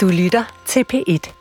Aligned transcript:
Du 0.00 0.08
lytter 0.08 0.62
til 0.66 0.84
P1. 0.92 1.32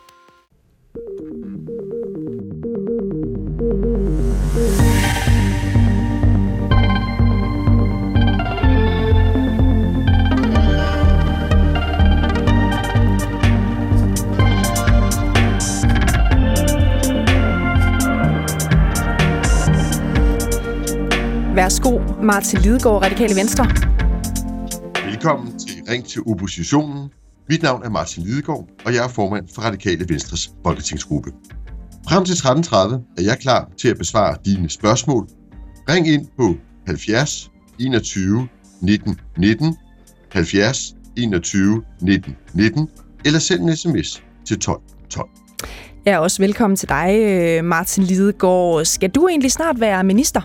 Værsgo, 21.55 21.99
Martin 22.23 22.59
Lidegaard, 22.59 23.03
Radikale 23.03 23.35
Venstre. 23.35 23.65
Velkommen 25.05 25.59
til 25.59 25.83
Ring 25.89 26.05
til 26.05 26.21
oppositionen. 26.27 27.09
Mit 27.49 27.61
navn 27.61 27.83
er 27.83 27.89
Martin 27.89 28.23
Lidegaard, 28.23 28.67
og 28.85 28.93
jeg 28.93 29.03
er 29.03 29.07
formand 29.07 29.47
for 29.55 29.61
Radikale 29.61 30.05
Venstres 30.09 30.51
folketingsgruppe. 30.63 31.31
Frem 32.09 32.25
til 32.25 32.33
13.30 32.33 32.75
er 33.17 33.23
jeg 33.23 33.37
klar 33.39 33.69
til 33.77 33.87
at 33.87 33.97
besvare 33.97 34.37
dine 34.45 34.69
spørgsmål. 34.69 35.27
Ring 35.89 36.07
ind 36.07 36.27
på 36.37 36.55
70 36.87 37.51
21 37.79 38.47
19 38.81 39.19
19, 39.37 39.77
70 40.31 40.95
21 41.15 41.83
19 42.01 42.35
19, 42.53 42.89
eller 43.25 43.39
send 43.39 43.69
en 43.69 43.75
sms 43.75 44.23
til 44.45 44.59
12 44.59 44.81
12. 45.09 45.29
Ja, 46.05 46.19
også 46.19 46.41
velkommen 46.41 46.77
til 46.77 46.89
dig, 46.89 47.19
øh, 47.19 47.65
Martin 47.65 48.03
Lidegaard. 48.03 48.85
Skal 48.85 49.09
du 49.09 49.27
egentlig 49.27 49.51
snart 49.51 49.79
være 49.79 50.03
minister? 50.03 50.41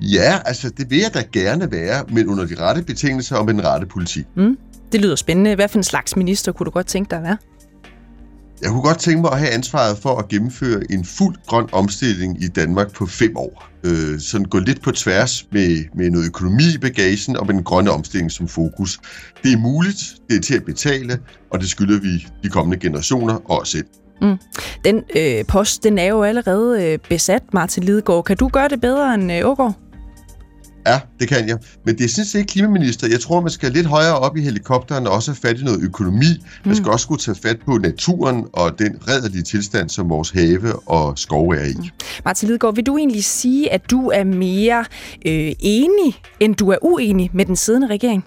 Ja, 0.00 0.38
altså 0.44 0.70
det 0.70 0.90
vil 0.90 0.98
jeg 0.98 1.14
da 1.14 1.22
gerne 1.32 1.72
være, 1.72 2.04
men 2.08 2.28
under 2.28 2.46
de 2.46 2.54
rette 2.60 2.82
betingelser 2.82 3.36
og 3.36 3.44
med 3.44 3.54
den 3.54 3.64
rette 3.64 3.86
politik. 3.86 4.26
Mm, 4.36 4.56
det 4.92 5.00
lyder 5.00 5.16
spændende. 5.16 5.54
Hvad 5.54 5.68
for 5.68 5.78
en 5.78 5.84
slags 5.84 6.16
minister 6.16 6.52
kunne 6.52 6.64
du 6.64 6.70
godt 6.70 6.86
tænke 6.86 7.10
dig 7.10 7.18
at 7.18 7.24
være? 7.24 7.36
Jeg 8.62 8.70
kunne 8.70 8.82
godt 8.82 8.98
tænke 8.98 9.20
mig 9.20 9.32
at 9.32 9.38
have 9.38 9.50
ansvaret 9.50 9.98
for 9.98 10.16
at 10.18 10.28
gennemføre 10.28 10.80
en 10.90 11.04
fuld 11.04 11.36
grøn 11.46 11.68
omstilling 11.72 12.42
i 12.42 12.48
Danmark 12.48 12.92
på 12.92 13.06
fem 13.06 13.36
år. 13.36 13.68
Øh, 13.84 14.20
sådan 14.20 14.44
gå 14.44 14.58
lidt 14.58 14.82
på 14.82 14.90
tværs 14.90 15.46
med, 15.52 15.84
med 15.94 16.10
noget 16.10 16.26
økonomi 16.26 16.62
i 16.74 16.78
bagagen 16.78 17.36
og 17.36 17.46
med 17.46 17.54
den 17.54 17.62
grønne 17.62 17.90
omstilling 17.90 18.32
som 18.32 18.48
fokus. 18.48 19.00
Det 19.42 19.52
er 19.52 19.58
muligt, 19.58 20.14
det 20.30 20.36
er 20.36 20.40
til 20.40 20.54
at 20.54 20.64
betale, 20.64 21.18
og 21.50 21.60
det 21.60 21.68
skylder 21.68 22.00
vi 22.00 22.26
de 22.42 22.48
kommende 22.48 22.78
generationer 22.78 23.34
og 23.50 23.60
os 23.60 23.68
selv. 23.68 23.86
Mm. 24.22 24.36
Den 24.84 25.02
øh, 25.16 25.44
post, 25.44 25.82
den 25.82 25.98
er 25.98 26.06
jo 26.06 26.22
allerede 26.22 26.84
øh, 26.84 26.98
besat, 27.08 27.42
Martin 27.52 27.82
Lidegaard. 27.82 28.24
Kan 28.24 28.36
du 28.36 28.48
gøre 28.48 28.68
det 28.68 28.80
bedre 28.80 29.14
end 29.14 29.32
øh, 29.32 29.50
Ågaard? 29.50 29.74
Ja, 30.86 31.00
det 31.20 31.28
kan 31.28 31.48
jeg. 31.48 31.58
Men 31.86 31.98
det 31.98 32.04
er 32.04 32.08
sådan 32.08 32.24
set 32.24 32.46
klimaminister. 32.46 33.08
Jeg 33.08 33.20
tror, 33.20 33.40
man 33.40 33.50
skal 33.50 33.72
lidt 33.72 33.86
højere 33.86 34.18
op 34.18 34.36
i 34.36 34.40
helikopteren 34.40 35.06
og 35.06 35.12
også 35.12 35.30
have 35.30 35.36
fat 35.36 35.60
i 35.60 35.64
noget 35.64 35.82
økonomi. 35.82 36.44
Man 36.64 36.74
skal 36.74 36.86
mm. 36.86 36.92
også 36.92 37.08
kunne 37.08 37.18
tage 37.18 37.36
fat 37.42 37.56
på 37.66 37.78
naturen 37.78 38.46
og 38.52 38.78
den 38.78 38.98
rædderlige 39.08 39.42
tilstand, 39.42 39.88
som 39.88 40.10
vores 40.10 40.30
have 40.30 40.88
og 40.88 41.18
skove 41.18 41.56
er 41.56 41.64
i. 41.64 41.74
Mm. 41.74 41.84
Martin 42.24 42.48
Lidegaard, 42.48 42.74
vil 42.74 42.86
du 42.86 42.96
egentlig 42.98 43.24
sige, 43.24 43.72
at 43.72 43.90
du 43.90 44.08
er 44.08 44.24
mere 44.24 44.84
øh, 45.26 45.52
enig, 45.60 46.20
end 46.40 46.54
du 46.54 46.68
er 46.68 46.76
uenig 46.82 47.30
med 47.32 47.44
den 47.44 47.56
siddende 47.56 47.86
regering? 47.86 48.24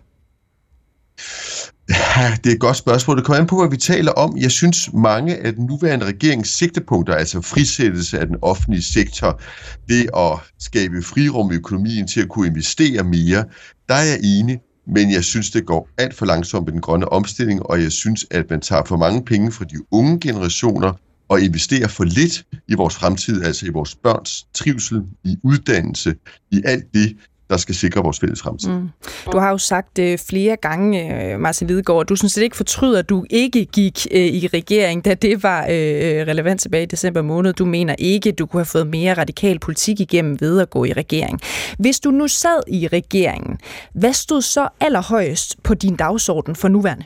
Ja, 1.89 2.37
det 2.43 2.49
er 2.49 2.53
et 2.53 2.59
godt 2.59 2.77
spørgsmål. 2.77 3.17
Det 3.17 3.25
kommer 3.25 3.41
an 3.41 3.47
på, 3.47 3.59
hvad 3.59 3.69
vi 3.69 3.77
taler 3.77 4.11
om. 4.11 4.37
Jeg 4.37 4.51
synes, 4.51 4.93
mange 4.93 5.35
af 5.37 5.53
den 5.53 5.65
nuværende 5.65 6.05
regerings 6.05 6.49
sigtepunkter, 6.49 7.15
altså 7.15 7.41
frisættelse 7.41 8.19
af 8.19 8.27
den 8.27 8.35
offentlige 8.41 8.83
sektor, 8.83 9.41
det 9.89 10.09
at 10.17 10.39
skabe 10.59 11.01
frirum 11.03 11.51
i 11.51 11.55
økonomien 11.55 12.07
til 12.07 12.21
at 12.21 12.29
kunne 12.29 12.47
investere 12.47 13.03
mere, 13.03 13.45
der 13.89 13.95
er 13.95 14.03
jeg 14.03 14.19
enig. 14.23 14.59
Men 14.87 15.11
jeg 15.11 15.23
synes, 15.23 15.51
det 15.51 15.65
går 15.65 15.89
alt 15.97 16.13
for 16.13 16.25
langsomt 16.25 16.65
med 16.65 16.73
den 16.73 16.81
grønne 16.81 17.11
omstilling, 17.11 17.63
og 17.63 17.81
jeg 17.81 17.91
synes, 17.91 18.25
at 18.31 18.45
man 18.49 18.61
tager 18.61 18.83
for 18.85 18.97
mange 18.97 19.25
penge 19.25 19.51
fra 19.51 19.65
de 19.65 19.75
unge 19.91 20.19
generationer 20.19 20.93
og 21.29 21.41
investerer 21.41 21.87
for 21.87 22.03
lidt 22.03 22.45
i 22.67 22.73
vores 22.73 22.95
fremtid, 22.95 23.43
altså 23.43 23.65
i 23.65 23.69
vores 23.69 23.95
børns 23.95 24.47
trivsel, 24.53 25.01
i 25.23 25.37
uddannelse, 25.43 26.15
i 26.51 26.61
alt 26.65 26.93
det, 26.93 27.17
der 27.49 27.57
skal 27.57 27.75
sikre 27.75 28.03
vores 28.03 28.19
fælles 28.19 28.41
fremtid. 28.41 28.69
Mm. 28.69 28.89
Du 29.31 29.37
har 29.37 29.49
jo 29.49 29.57
sagt 29.57 29.99
øh, 29.99 30.17
flere 30.29 30.55
gange, 30.55 31.33
øh, 31.33 31.39
Martin 31.39 31.67
Lidegaard, 31.67 32.01
at 32.01 32.09
du 32.09 32.15
synes 32.15 32.37
ikke 32.37 32.57
fortryder, 32.57 32.99
at 32.99 33.09
du 33.09 33.25
ikke 33.29 33.65
gik 33.65 34.07
øh, 34.11 34.21
i 34.21 34.47
regering, 34.47 35.05
da 35.05 35.13
det 35.13 35.43
var 35.43 35.63
øh, 35.63 35.69
øh 35.69 36.27
relevant 36.27 36.61
tilbage 36.61 36.83
i 36.83 36.85
december 36.85 37.21
måned. 37.21 37.53
Du 37.53 37.65
mener 37.65 37.95
ikke, 37.97 38.29
at 38.29 38.39
du 38.39 38.45
kunne 38.45 38.59
have 38.59 38.65
fået 38.65 38.87
mere 38.87 39.13
radikal 39.13 39.59
politik 39.59 39.99
igennem 39.99 40.41
ved 40.41 40.59
at 40.59 40.69
gå 40.69 40.85
i 40.85 40.93
regering. 40.93 41.39
Hvis 41.79 41.99
du 41.99 42.11
nu 42.11 42.27
sad 42.27 42.59
i 42.67 42.87
regeringen, 42.87 43.57
hvad 43.93 44.13
stod 44.13 44.41
så 44.41 44.67
allerhøjest 44.79 45.55
på 45.63 45.73
din 45.73 45.95
dagsorden 45.95 46.55
for 46.55 46.67
nuværende? 46.67 47.05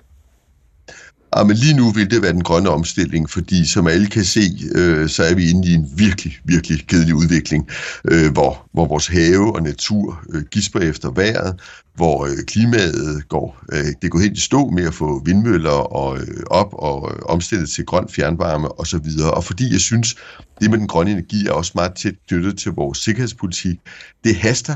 Ja, 1.38 1.44
men 1.44 1.56
lige 1.56 1.74
nu 1.74 1.92
vil 1.92 2.12
det 2.12 2.22
være 2.22 2.34
den 2.34 2.44
grønne 2.44 2.70
omstilling, 2.70 3.30
fordi 3.30 3.66
som 3.66 3.88
alle 3.88 4.08
kan 4.08 4.24
se, 4.24 4.42
øh, 4.76 5.10
så 5.10 5.24
er 5.24 5.36
vi 5.36 5.50
inde 5.50 5.68
i 5.68 5.74
en 5.74 5.92
virkelig, 5.96 6.34
virkelig 6.44 6.88
kedelig 6.88 7.16
udvikling, 7.16 7.70
øh, 8.06 8.32
hvor, 8.32 8.70
hvor 8.74 8.86
vores 8.86 9.08
have 9.08 9.56
og 9.56 9.64
natur 9.64 10.24
øh, 10.34 10.44
gisper 10.44 10.80
efter 10.80 11.12
vejret, 11.12 11.60
hvor 11.96 12.26
øh, 12.26 12.38
klimaet 12.48 13.28
går, 13.28 13.60
øh, 13.74 13.86
det 14.02 14.12
går 14.12 14.20
helt 14.20 14.38
i 14.38 14.42
stå 14.42 14.70
med 14.70 14.84
at 14.88 14.94
få 14.94 15.24
vindmøller 15.26 15.72
og, 15.72 16.18
øh, 16.18 16.44
op 16.48 16.74
og 16.74 17.12
øh, 17.14 17.20
omstillet 17.26 17.70
til 17.70 17.86
grøn 17.86 18.10
fjernvarme 18.10 18.80
osv. 18.80 19.08
Og, 19.24 19.32
og 19.32 19.44
fordi 19.44 19.72
jeg 19.72 19.82
synes, 19.82 20.16
det 20.62 20.70
med 20.70 20.78
den 20.78 20.88
grønne 20.88 21.12
energi 21.12 21.48
er 21.48 21.52
også 21.52 21.72
meget 21.76 21.94
tæt 21.96 22.16
knyttet 22.28 22.58
til 22.58 22.72
vores 22.72 22.98
sikkerhedspolitik, 22.98 23.80
det 24.24 24.36
haster, 24.36 24.76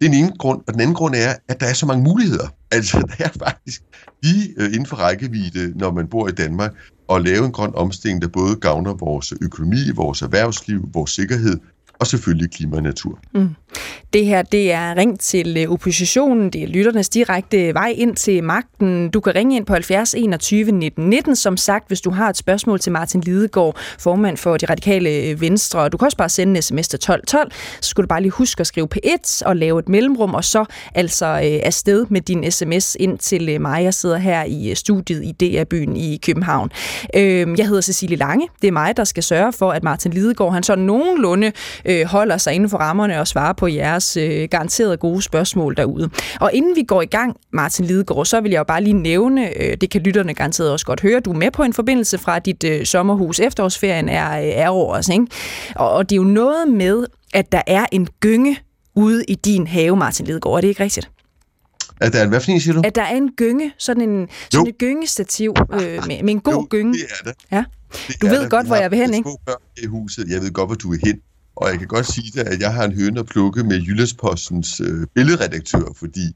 det 0.00 0.06
er 0.06 0.10
den 0.10 0.24
ene 0.24 0.32
grund, 0.38 0.60
og 0.66 0.72
den 0.72 0.80
anden 0.80 0.94
grund 0.94 1.14
er, 1.14 1.34
at 1.48 1.60
der 1.60 1.66
er 1.66 1.72
så 1.72 1.86
mange 1.86 2.04
muligheder. 2.04 2.48
Altså, 2.72 2.98
der 2.98 3.24
er 3.24 3.28
faktisk 3.44 3.82
lige 4.22 4.54
øh, 4.56 4.66
inden 4.66 4.86
for 4.86 4.96
rækkevidde, 4.96 5.78
når 5.78 5.92
man 5.92 6.08
bor 6.08 6.28
i 6.28 6.32
Danmark, 6.32 6.74
at 7.10 7.22
lave 7.22 7.44
en 7.44 7.52
grøn 7.52 7.74
omstilling, 7.74 8.22
der 8.22 8.28
både 8.28 8.56
gavner 8.56 8.94
vores 8.94 9.32
økonomi, 9.40 9.90
vores 9.94 10.22
erhvervsliv, 10.22 10.88
vores 10.92 11.10
sikkerhed, 11.10 11.58
og 12.00 12.06
selvfølgelig 12.06 12.50
klima 12.50 12.76
og 12.76 12.82
natur. 12.82 13.18
Mm. 13.34 13.48
Det 14.12 14.26
her, 14.26 14.42
det 14.42 14.72
er 14.72 14.96
ring 14.96 15.20
til 15.20 15.56
øh, 15.56 15.72
oppositionen, 15.72 16.50
det 16.50 16.62
er 16.62 16.66
lytternes 16.66 17.08
direkte 17.08 17.74
vej 17.74 17.94
ind 17.96 18.16
til 18.16 18.44
magten. 18.44 19.10
Du 19.10 19.20
kan 19.20 19.34
ringe 19.34 19.56
ind 19.56 19.66
på 19.66 19.72
70 19.72 20.14
21 20.14 20.72
19 20.72 21.08
19, 21.08 21.36
som 21.36 21.56
sagt, 21.56 21.88
hvis 21.88 22.00
du 22.00 22.10
har 22.10 22.28
et 22.28 22.36
spørgsmål 22.36 22.80
til 22.80 22.92
Martin 22.92 23.20
Lidegaard, 23.20 23.76
formand 23.98 24.36
for 24.36 24.56
de 24.56 24.66
radikale 24.66 25.10
øh, 25.10 25.40
venstre. 25.40 25.88
Du 25.88 25.96
kan 25.96 26.06
også 26.06 26.16
bare 26.16 26.28
sende 26.28 26.56
en 26.56 26.62
sms 26.62 26.88
til 26.88 26.96
1212, 26.96 27.52
så 27.80 27.90
skulle 27.90 28.04
du 28.04 28.08
bare 28.08 28.22
lige 28.22 28.30
huske 28.30 28.60
at 28.60 28.66
skrive 28.66 28.88
P1 28.94 29.42
og 29.46 29.56
lave 29.56 29.78
et 29.78 29.88
mellemrum, 29.88 30.34
og 30.34 30.44
så 30.44 30.64
altså 30.94 31.26
øh, 31.26 31.60
afsted 31.62 32.06
med 32.10 32.20
din 32.20 32.50
sms 32.50 32.96
ind 33.00 33.18
til 33.18 33.48
øh, 33.48 33.60
mig. 33.60 33.84
Jeg 33.84 33.94
sidder 33.94 34.18
her 34.18 34.44
i 34.44 34.70
øh, 34.70 34.76
studiet 34.76 35.24
i 35.24 35.32
DR-byen 35.32 35.96
i 35.96 36.20
København. 36.26 36.70
Øh, 37.14 37.58
jeg 37.58 37.66
hedder 37.66 37.80
Cecilie 37.80 38.16
Lange. 38.16 38.48
Det 38.62 38.68
er 38.68 38.72
mig, 38.72 38.96
der 38.96 39.04
skal 39.04 39.22
sørge 39.22 39.52
for, 39.52 39.72
at 39.72 39.82
Martin 39.82 40.12
Lidegaard, 40.12 40.52
han 40.52 40.62
så 40.62 40.76
nogenlunde 40.76 41.52
øh, 41.84 42.06
holder 42.06 42.36
sig 42.36 42.52
inden 42.52 42.70
for 42.70 42.78
rammerne 42.78 43.20
og 43.20 43.28
svarer 43.28 43.52
på 43.58 43.66
jeres 43.66 44.16
øh, 44.16 44.48
garanteret 44.50 45.00
gode 45.00 45.22
spørgsmål 45.22 45.76
derude. 45.76 46.10
Og 46.40 46.50
inden 46.54 46.76
vi 46.76 46.82
går 46.82 47.02
i 47.02 47.06
gang, 47.06 47.36
Martin 47.52 47.84
Lidegaard, 47.84 48.24
så 48.26 48.40
vil 48.40 48.50
jeg 48.50 48.58
jo 48.58 48.64
bare 48.64 48.82
lige 48.82 48.92
nævne, 48.94 49.62
øh, 49.62 49.76
det 49.80 49.90
kan 49.90 50.00
lytterne 50.00 50.34
garanteret 50.34 50.70
også 50.72 50.86
godt 50.86 51.00
høre, 51.00 51.20
du 51.20 51.30
er 51.32 51.36
med 51.36 51.50
på 51.50 51.62
en 51.62 51.72
forbindelse 51.72 52.18
fra 52.18 52.38
dit 52.38 52.64
øh, 52.64 52.86
sommerhus. 52.86 53.40
Efterårsferien 53.40 54.08
er, 54.08 54.38
øh, 54.40 54.46
er 54.46 54.68
over 54.68 54.94
os, 54.94 55.08
ikke? 55.08 55.26
Og, 55.74 55.90
og 55.92 56.10
det 56.10 56.14
er 56.16 56.20
jo 56.20 56.24
noget 56.28 56.68
med, 56.68 57.06
at 57.34 57.52
der 57.52 57.62
er 57.66 57.86
en 57.92 58.08
gynge 58.20 58.56
ude 58.94 59.24
i 59.28 59.34
din 59.34 59.66
have, 59.66 59.96
Martin 59.96 60.26
Lidegaard. 60.26 60.56
Er 60.56 60.60
det 60.60 60.68
ikke 60.68 60.82
rigtigt? 60.82 61.10
At 62.00 62.12
der 62.12 62.18
er 62.18 62.22
en, 62.22 62.28
hvad 62.28 62.40
for 62.40 62.50
en, 62.50 62.60
siger 62.60 62.74
du? 62.74 62.82
At 62.84 62.94
der 62.94 63.02
er 63.02 63.14
en 63.16 63.30
gynge, 63.36 63.72
sådan 63.78 64.08
en, 64.10 64.28
sådan 64.50 64.66
et 64.66 64.78
gyngestativ 64.78 65.54
øh, 65.72 65.80
med, 65.80 66.22
med 66.22 66.30
en 66.34 66.40
god 66.40 66.52
jo, 66.52 66.66
gynge. 66.70 66.92
det 66.92 67.00
er 67.20 67.24
det. 67.24 67.34
Ja. 67.52 67.64
Det 68.08 68.22
Du 68.22 68.26
ved 68.26 68.40
det. 68.42 68.50
godt, 68.50 68.64
Vi 68.64 68.68
hvor 68.68 68.76
jeg 68.76 68.90
vil 68.90 68.98
hen, 68.98 69.14
ikke? 69.14 69.30
børn 69.46 69.56
i 69.82 69.86
huset. 69.86 70.28
Jeg 70.28 70.40
ved 70.42 70.50
godt, 70.52 70.68
hvor 70.68 70.74
du 70.74 70.92
er 70.92 70.98
hen. 71.04 71.20
Og 71.60 71.70
jeg 71.70 71.78
kan 71.78 71.88
godt 71.88 72.06
sige 72.06 72.30
dig, 72.34 72.46
at 72.46 72.60
jeg 72.60 72.72
har 72.74 72.84
en 72.84 72.94
høne 73.00 73.20
at 73.20 73.26
plukke 73.26 73.64
med 73.64 73.76
Jyllandspostens 73.80 74.80
øh, 74.80 75.06
billedredaktør, 75.14 75.86
fordi 75.96 76.26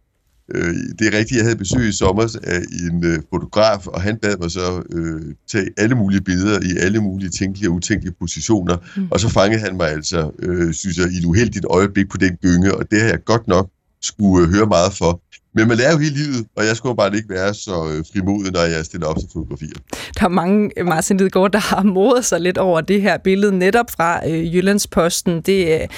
øh, 0.54 0.74
det 0.98 1.04
er 1.06 1.18
rigtigt, 1.18 1.38
jeg 1.38 1.44
havde 1.44 1.56
besøg 1.56 1.88
i 1.88 1.92
sommer 1.92 2.36
af 2.44 2.60
en 2.88 3.04
øh, 3.04 3.18
fotograf, 3.30 3.86
og 3.86 4.02
han 4.02 4.18
bad 4.22 4.36
mig 4.40 4.50
så 4.50 4.82
øh, 4.92 5.34
tage 5.52 5.68
alle 5.78 5.94
mulige 5.94 6.20
billeder 6.20 6.60
i 6.60 6.76
alle 6.78 7.00
mulige 7.00 7.30
tænkelige 7.30 7.70
og 7.70 7.74
utænkelige 7.74 8.14
positioner, 8.20 8.76
mm. 8.96 9.08
og 9.10 9.20
så 9.20 9.28
fangede 9.28 9.60
han 9.60 9.76
mig 9.76 9.88
altså, 9.88 10.30
øh, 10.38 10.74
synes 10.74 10.98
jeg, 10.98 11.12
i 11.12 11.16
et 11.16 11.24
uheldigt 11.24 11.66
øjeblik 11.70 12.10
på 12.10 12.16
den 12.16 12.36
gynge, 12.36 12.74
og 12.74 12.90
det 12.90 13.00
har 13.00 13.08
jeg 13.08 13.24
godt 13.24 13.48
nok 13.48 13.70
skulle 14.02 14.46
øh, 14.46 14.54
høre 14.54 14.66
meget 14.66 14.92
for. 14.92 15.20
Men 15.54 15.68
man 15.68 15.76
lærer 15.76 15.92
jo 15.92 15.98
hele 15.98 16.14
livet, 16.14 16.46
og 16.56 16.66
jeg 16.66 16.76
skulle 16.76 16.96
bare 16.96 17.16
ikke 17.16 17.28
være 17.28 17.54
så 17.54 17.70
øh, 17.70 18.04
frimodig, 18.12 18.52
når 18.52 18.60
jeg 18.60 18.84
stiller 18.84 19.06
op 19.06 19.16
til 19.18 19.28
fotografier. 19.32 19.78
Der 20.18 20.24
er 20.24 20.28
mange, 20.28 20.70
øh, 20.76 20.86
Martin 20.86 21.16
Lidegaard, 21.16 21.52
der 21.52 21.58
har 21.58 21.82
modet 21.82 22.24
sig 22.24 22.40
lidt 22.40 22.58
over 22.58 22.80
det 22.80 23.02
her 23.02 23.18
billede, 23.18 23.58
netop 23.58 23.90
fra 23.90 24.28
øh, 24.28 24.54
Jyllandsposten. 24.54 25.40
Det, 25.40 25.80
øh, 25.80 25.88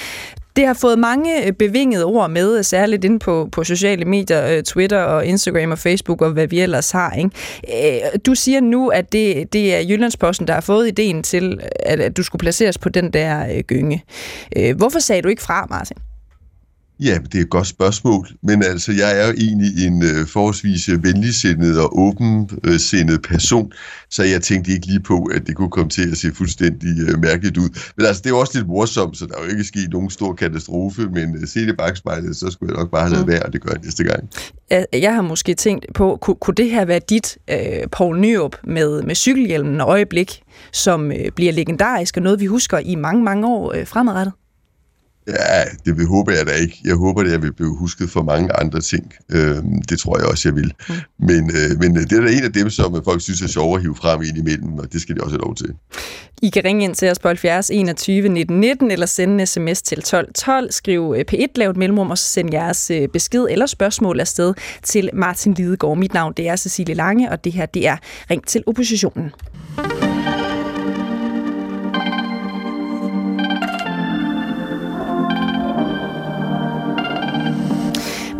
det 0.55 0.67
har 0.67 0.73
fået 0.73 0.99
mange 0.99 1.47
øh, 1.47 1.53
bevingede 1.53 2.05
ord 2.05 2.29
med, 2.29 2.63
særligt 2.63 3.03
inde 3.03 3.19
på, 3.19 3.49
på 3.51 3.63
sociale 3.63 4.05
medier, 4.05 4.61
Twitter 4.61 4.99
og 4.99 5.25
Instagram 5.25 5.71
og 5.71 5.79
Facebook 5.79 6.21
og 6.21 6.31
hvad 6.31 6.47
vi 6.47 6.59
ellers 6.59 6.91
har. 6.91 7.11
Ikke? 7.11 8.17
Du 8.25 8.35
siger 8.35 8.61
nu, 8.61 8.87
at 8.87 9.11
det, 9.11 9.53
det 9.53 9.75
er 9.75 9.79
Jyllandsposten, 9.79 10.47
der 10.47 10.53
har 10.53 10.61
fået 10.61 10.87
ideen 10.87 11.23
til, 11.23 11.59
at, 11.85 11.99
at 11.99 12.17
du 12.17 12.23
skulle 12.23 12.39
placeres 12.39 12.77
på 12.77 12.89
den 12.89 13.13
der 13.13 13.61
gynge. 13.61 14.03
Hvorfor 14.75 14.99
sagde 14.99 15.21
du 15.21 15.27
ikke 15.27 15.41
fra, 15.41 15.67
Martin? 15.69 15.97
Ja, 16.99 17.17
det 17.31 17.35
er 17.35 17.41
et 17.41 17.49
godt 17.49 17.67
spørgsmål, 17.67 18.27
men 18.43 18.63
altså, 18.63 18.91
jeg 18.91 19.19
er 19.21 19.27
jo 19.27 19.33
egentlig 19.37 19.87
en 19.87 20.03
øh, 20.03 20.27
forholdsvis 20.27 20.89
venligsindet 20.89 21.79
og 21.79 21.99
åbensindet 21.99 23.21
person, 23.21 23.71
så 24.09 24.23
jeg 24.23 24.41
tænkte 24.41 24.71
ikke 24.71 24.87
lige 24.87 24.99
på, 24.99 25.23
at 25.23 25.47
det 25.47 25.55
kunne 25.55 25.69
komme 25.69 25.89
til 25.89 26.11
at 26.11 26.17
se 26.17 26.31
fuldstændig 26.33 27.09
øh, 27.09 27.19
mærkeligt 27.19 27.57
ud. 27.57 27.69
Men 27.97 28.05
altså, 28.05 28.21
det 28.21 28.29
er 28.29 28.33
jo 28.35 28.39
også 28.39 28.57
lidt 28.57 28.67
morsomt, 28.67 29.17
så 29.17 29.25
der 29.25 29.35
er 29.37 29.43
jo 29.43 29.49
ikke 29.49 29.63
sket 29.63 29.89
nogen 29.91 30.09
stor 30.09 30.33
katastrofe, 30.33 31.01
men 31.01 31.35
øh, 31.35 31.47
se 31.47 31.59
det 31.65 31.77
bagspejlet, 31.77 32.35
så 32.35 32.51
skulle 32.51 32.73
jeg 32.73 32.79
nok 32.79 32.91
bare 32.91 33.01
have 33.01 33.11
lavet 33.11 33.25
mm. 33.25 33.31
værd, 33.31 33.43
og 33.45 33.53
det 33.53 33.61
gør 33.61 33.71
jeg 33.71 33.81
næste 33.83 34.03
gang. 34.03 34.29
Jeg 34.93 35.15
har 35.15 35.21
måske 35.21 35.53
tænkt 35.53 35.85
på, 35.93 36.17
kunne, 36.21 36.35
kunne 36.35 36.55
det 36.55 36.69
her 36.69 36.85
være 36.85 37.01
dit 37.09 37.37
øh, 37.49 37.57
Paul 37.91 38.19
Nyrup 38.19 38.55
med, 38.63 39.01
med 39.01 39.15
cykelhjelmen 39.15 39.81
og 39.81 39.87
øjeblik, 39.87 40.41
som 40.71 41.11
øh, 41.11 41.31
bliver 41.35 41.51
legendarisk 41.51 42.17
og 42.17 42.23
noget, 42.23 42.39
vi 42.39 42.45
husker 42.45 42.79
i 42.79 42.95
mange, 42.95 43.23
mange 43.23 43.47
år 43.47 43.73
øh, 43.73 43.87
fremadrettet? 43.87 44.33
Ja, 45.27 45.63
det 45.85 45.97
vil, 45.97 46.05
håber 46.05 46.31
jeg 46.31 46.47
da 46.47 46.51
ikke. 46.51 46.81
Jeg 46.83 46.95
håber, 46.95 47.21
at 47.21 47.31
jeg 47.31 47.41
vil 47.41 47.53
blive 47.53 47.75
husket 47.77 48.09
for 48.09 48.23
mange 48.23 48.59
andre 48.59 48.81
ting. 48.81 49.13
Øh, 49.31 49.55
det 49.89 49.99
tror 49.99 50.17
jeg 50.17 50.27
også, 50.27 50.49
jeg 50.49 50.55
vil. 50.55 50.73
Mm. 50.89 50.95
Men, 51.19 51.51
øh, 51.57 51.79
men 51.79 51.95
det 51.95 52.11
er 52.11 52.21
da 52.21 52.31
en 52.31 52.43
af 52.43 52.53
dem, 52.53 52.69
som 52.69 53.03
folk 53.03 53.21
synes 53.21 53.41
er 53.41 53.47
sjovere 53.47 53.79
at 53.79 53.81
hive 53.81 53.95
frem 53.95 54.21
ind 54.21 54.37
imellem, 54.37 54.73
og 54.73 54.93
det 54.93 55.01
skal 55.01 55.15
de 55.15 55.21
også 55.21 55.35
have 55.35 55.45
lov 55.45 55.55
til. 55.55 55.73
I 56.41 56.49
kan 56.49 56.65
ringe 56.65 56.83
ind 56.83 56.95
til 56.95 57.11
os 57.11 57.19
på 57.19 57.27
70 57.27 57.69
21 57.69 58.29
19 58.29 58.59
19, 58.59 58.91
eller 58.91 59.05
sende 59.05 59.33
en 59.41 59.47
sms 59.47 59.81
til 59.81 60.01
12 60.01 60.33
12. 60.33 60.71
Skriv 60.71 61.15
øh, 61.17 61.25
P1, 61.31 61.47
lav 61.55 61.69
et 61.69 61.77
mellemrum, 61.77 62.11
og 62.11 62.17
så 62.17 62.25
send 62.25 62.53
jeres 62.53 62.91
øh, 62.91 63.07
besked 63.07 63.47
eller 63.49 63.65
spørgsmål 63.65 64.19
afsted 64.19 64.53
til 64.83 65.09
Martin 65.13 65.53
Lidegaard. 65.53 65.97
Mit 65.97 66.13
navn 66.13 66.33
det 66.37 66.47
er 66.47 66.55
Cecilie 66.55 66.95
Lange, 66.95 67.31
og 67.31 67.43
det 67.43 67.53
her 67.53 67.65
det 67.65 67.87
er 67.87 67.97
Ring 68.31 68.47
til 68.47 68.63
oppositionen. 68.67 69.31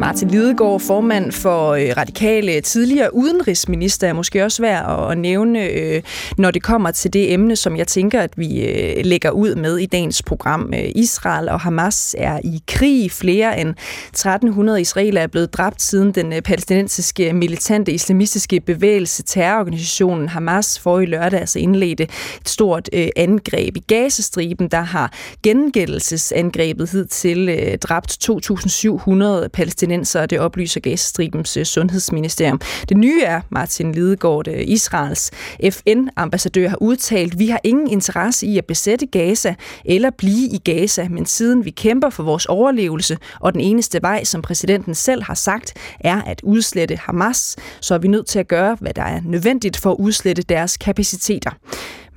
Martin 0.05 0.27
Lidegaard, 0.27 0.79
formand 0.79 1.31
for 1.31 1.71
øh, 1.71 1.93
Radikale, 1.97 2.61
tidligere 2.61 3.15
udenrigsminister, 3.15 4.07
er 4.07 4.13
måske 4.13 4.43
også 4.43 4.61
værd 4.61 5.11
at 5.11 5.17
nævne, 5.17 5.69
øh, 5.69 6.01
når 6.37 6.51
det 6.51 6.63
kommer 6.63 6.91
til 6.91 7.13
det 7.13 7.33
emne, 7.33 7.55
som 7.55 7.77
jeg 7.77 7.87
tænker, 7.87 8.21
at 8.21 8.37
vi 8.37 8.65
øh, 8.65 9.05
lægger 9.05 9.29
ud 9.29 9.55
med 9.55 9.77
i 9.77 9.85
dagens 9.85 10.23
program. 10.23 10.73
Øh, 10.73 10.91
Israel 10.95 11.49
og 11.49 11.59
Hamas 11.59 12.15
er 12.19 12.39
i 12.43 12.61
krig. 12.67 13.11
Flere 13.11 13.59
end 13.59 13.69
1300 13.69 14.81
israeler 14.81 15.21
er 15.21 15.27
blevet 15.27 15.53
dræbt 15.53 15.81
siden 15.81 16.11
den 16.11 16.33
øh, 16.33 16.41
palæstinensiske 16.41 17.33
militante 17.33 17.91
islamistiske 17.91 18.59
bevægelse, 18.59 19.23
terrororganisationen 19.23 20.29
Hamas, 20.29 20.79
for 20.79 20.99
i 20.99 21.05
lørdag 21.05 21.39
altså 21.39 21.59
indledte 21.59 22.03
et 22.03 22.49
stort 22.49 22.89
øh, 22.93 23.07
angreb 23.15 23.77
i 23.77 23.83
Gazastriben, 23.87 24.67
der 24.67 24.81
har 24.81 25.13
gengældelsesangrebet 25.43 26.91
hed 26.91 27.05
til 27.05 27.77
dræbt 27.81 28.17
2.700 28.29 29.47
palæstinenser 29.47 29.94
palæstinenser, 29.95 30.25
det 30.25 30.39
oplyser 30.39 30.80
Gazastribens 30.80 31.57
øh, 31.57 31.65
sundhedsministerium. 31.65 32.62
Det 32.89 32.97
nye 32.97 33.21
er, 33.24 33.42
Martin 33.50 33.92
Lidegaard, 33.92 34.47
øh, 34.47 34.63
Israels 34.68 35.31
FN-ambassadør, 35.71 36.69
har 36.69 36.77
udtalt, 36.81 37.39
vi 37.39 37.47
har 37.47 37.59
ingen 37.63 37.88
interesse 37.88 38.45
i 38.47 38.57
at 38.57 38.65
besætte 38.65 39.06
Gaza 39.06 39.56
eller 39.86 40.09
blive 40.09 40.50
i 40.50 40.57
Gaza, 40.57 41.07
men 41.09 41.25
siden 41.25 41.65
vi 41.65 41.69
kæmper 41.69 42.09
for 42.09 42.24
vores 42.24 42.45
overlevelse, 42.45 43.18
og 43.39 43.53
den 43.53 43.62
eneste 43.62 44.01
vej, 44.01 44.24
som 44.24 44.42
præsidenten 44.42 44.95
selv 44.95 45.24
har 45.24 45.36
sagt, 45.36 45.74
er 46.00 46.21
at 46.21 46.41
udslette 46.44 46.95
Hamas, 46.95 47.56
så 47.81 47.94
er 47.94 47.98
vi 48.00 48.07
nødt 48.07 48.27
til 48.27 48.39
at 48.39 48.48
gøre, 48.48 48.77
hvad 48.81 48.94
der 48.94 49.03
er 49.03 49.21
nødvendigt 49.25 49.77
for 49.77 49.91
at 49.91 49.98
udslette 50.00 50.41
deres 50.41 50.77
kapaciteter. 50.77 51.51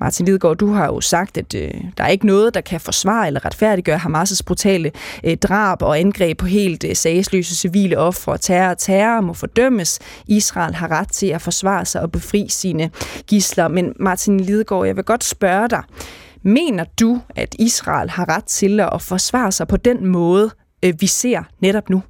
Martin 0.01 0.27
Lidegaard, 0.27 0.57
du 0.57 0.73
har 0.73 0.87
jo 0.87 1.01
sagt, 1.01 1.39
at 1.39 1.55
øh, 1.55 1.71
der 1.97 2.05
er 2.05 2.09
ikke 2.09 2.27
noget, 2.27 2.55
der 2.55 2.61
kan 2.61 2.81
forsvare 2.81 3.27
eller 3.27 3.45
retfærdiggøre 3.45 3.97
Hamas' 3.99 4.41
brutale 4.47 4.93
øh, 5.25 5.37
drab 5.37 5.83
og 5.83 5.99
angreb 5.99 6.39
på 6.39 6.47
helt 6.47 6.85
øh, 6.85 6.97
sagsløse 6.97 7.57
civile 7.57 7.99
ofre. 7.99 8.39
Terror 8.39 8.75
terror 8.75 9.21
må 9.21 9.33
fordømmes. 9.33 9.99
Israel 10.27 10.75
har 10.75 10.91
ret 10.91 11.13
til 11.13 11.27
at 11.27 11.43
forsvare 11.43 11.85
sig 11.85 12.01
og 12.01 12.13
befri 12.13 12.47
sine 12.49 12.91
gisler. 13.27 13.69
Men 13.69 13.93
Martin 14.01 14.41
Lidegaard, 14.41 14.87
jeg 14.87 14.97
vil 14.97 15.05
godt 15.05 15.25
spørge 15.25 15.69
dig. 15.69 15.83
Mener 16.43 16.85
du, 17.01 17.21
at 17.37 17.55
Israel 17.59 18.11
har 18.11 18.29
ret 18.29 18.45
til 18.45 18.81
at 18.81 19.03
forsvare 19.03 19.53
sig 19.53 19.69
på 19.69 19.77
den 19.77 20.07
måde, 20.07 20.51
øh, 20.85 20.95
vi 21.01 21.07
ser 21.07 21.43
netop 21.61 21.91
nu? 21.91 22.03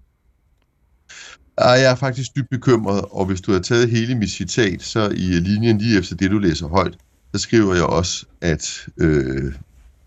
Ah, 1.61 1.81
jeg 1.81 1.90
er 1.90 1.94
faktisk 1.94 2.37
dybt 2.37 2.50
bekymret, 2.50 3.05
og 3.11 3.25
hvis 3.26 3.40
du 3.40 3.52
har 3.52 3.58
taget 3.58 3.90
hele 3.90 4.14
mit 4.14 4.31
citat, 4.31 4.82
så 4.82 5.08
i 5.08 5.23
linjen 5.23 5.79
lige 5.79 5.99
efter 5.99 6.17
det, 6.17 6.31
du 6.31 6.38
læser 6.38 6.69
højt, 6.69 6.96
der 7.32 7.38
skriver 7.38 7.75
jeg 7.75 7.84
også, 7.84 8.26
at 8.40 8.86
øh, 8.98 9.52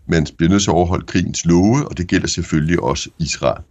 man 0.06 0.26
bliver 0.36 0.50
nødt 0.50 0.62
til 0.62 0.70
at 0.70 0.74
overholde 0.74 1.06
krigens 1.06 1.44
love, 1.44 1.88
og 1.88 1.98
det 1.98 2.06
gælder 2.06 2.26
selvfølgelig 2.26 2.82
også 2.82 3.10
Israel. 3.18 3.62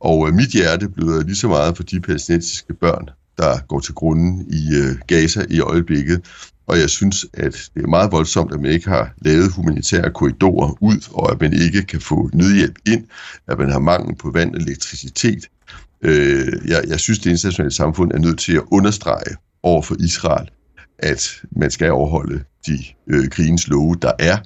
Og 0.00 0.28
øh, 0.28 0.34
mit 0.34 0.48
hjerte 0.48 0.88
bløder 0.88 1.22
lige 1.22 1.36
så 1.36 1.48
meget 1.48 1.76
for 1.76 1.82
de 1.82 2.00
palæstinensiske 2.00 2.74
børn, 2.74 3.08
der 3.36 3.66
går 3.68 3.80
til 3.80 3.94
grunden 3.94 4.46
i 4.50 4.74
øh, 4.74 4.96
Gaza 5.06 5.44
i 5.50 5.60
øjeblikket. 5.60 6.24
Og 6.66 6.78
jeg 6.78 6.90
synes, 6.90 7.26
at 7.32 7.70
det 7.74 7.82
er 7.82 7.86
meget 7.86 8.12
voldsomt, 8.12 8.52
at 8.52 8.60
man 8.60 8.70
ikke 8.70 8.88
har 8.88 9.14
lavet 9.18 9.52
humanitære 9.52 10.10
korridorer 10.10 10.82
ud, 10.82 11.08
og 11.12 11.32
at 11.32 11.40
man 11.40 11.52
ikke 11.52 11.82
kan 11.82 12.00
få 12.00 12.30
nødhjælp 12.32 12.78
ind, 12.86 13.04
at 13.48 13.58
man 13.58 13.70
har 13.70 13.78
mangel 13.78 14.16
på 14.16 14.30
vand 14.30 14.54
og 14.54 14.60
elektricitet. 14.60 15.48
Øh, 16.02 16.52
jeg, 16.66 16.84
jeg 16.88 17.00
synes, 17.00 17.18
det 17.18 17.30
internationale 17.30 17.70
samfund 17.74 18.12
er 18.12 18.18
nødt 18.18 18.38
til 18.38 18.56
at 18.56 18.62
understrege 18.72 19.36
over 19.62 19.82
for 19.82 19.96
Israel, 20.00 20.50
at 20.98 21.42
man 21.56 21.70
skal 21.70 21.92
overholde 21.92 22.44
de 22.66 22.78
øh, 23.06 23.28
krigens 23.28 23.68
love, 23.68 23.96
der 24.02 24.12
er, 24.18 24.38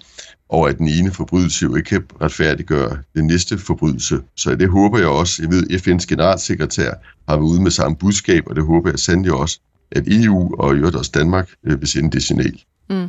og 0.49 0.69
at 0.69 0.79
den 0.79 0.89
ene 0.89 1.11
forbrydelse 1.11 1.65
jo 1.65 1.75
ikke 1.75 1.89
kan 1.89 2.05
retfærdiggøre 2.21 2.99
den 3.15 3.27
næste 3.27 3.59
forbrydelse. 3.59 4.21
Så 4.37 4.55
det 4.55 4.69
håber 4.69 4.99
jeg 4.99 5.09
også. 5.09 5.43
Jeg 5.43 5.51
ved, 5.51 5.63
FN's 5.63 6.07
generalsekretær 6.09 6.91
har 7.29 7.37
været 7.37 7.49
ude 7.49 7.63
med 7.63 7.71
samme 7.71 7.97
budskab, 7.97 8.43
og 8.47 8.57
det 8.57 8.65
håber 8.65 8.91
jeg 8.91 8.99
sandelig 8.99 9.33
også, 9.33 9.61
at 9.93 10.03
EU 10.07 10.55
og 10.59 10.75
i 10.75 10.79
øvrigt 10.79 10.97
også 10.97 11.11
Danmark 11.15 11.51
øh, 11.65 11.81
vil 11.81 11.89
sende 11.89 12.11
det 12.11 12.23
signal. 12.23 12.63
Mm. 12.91 13.09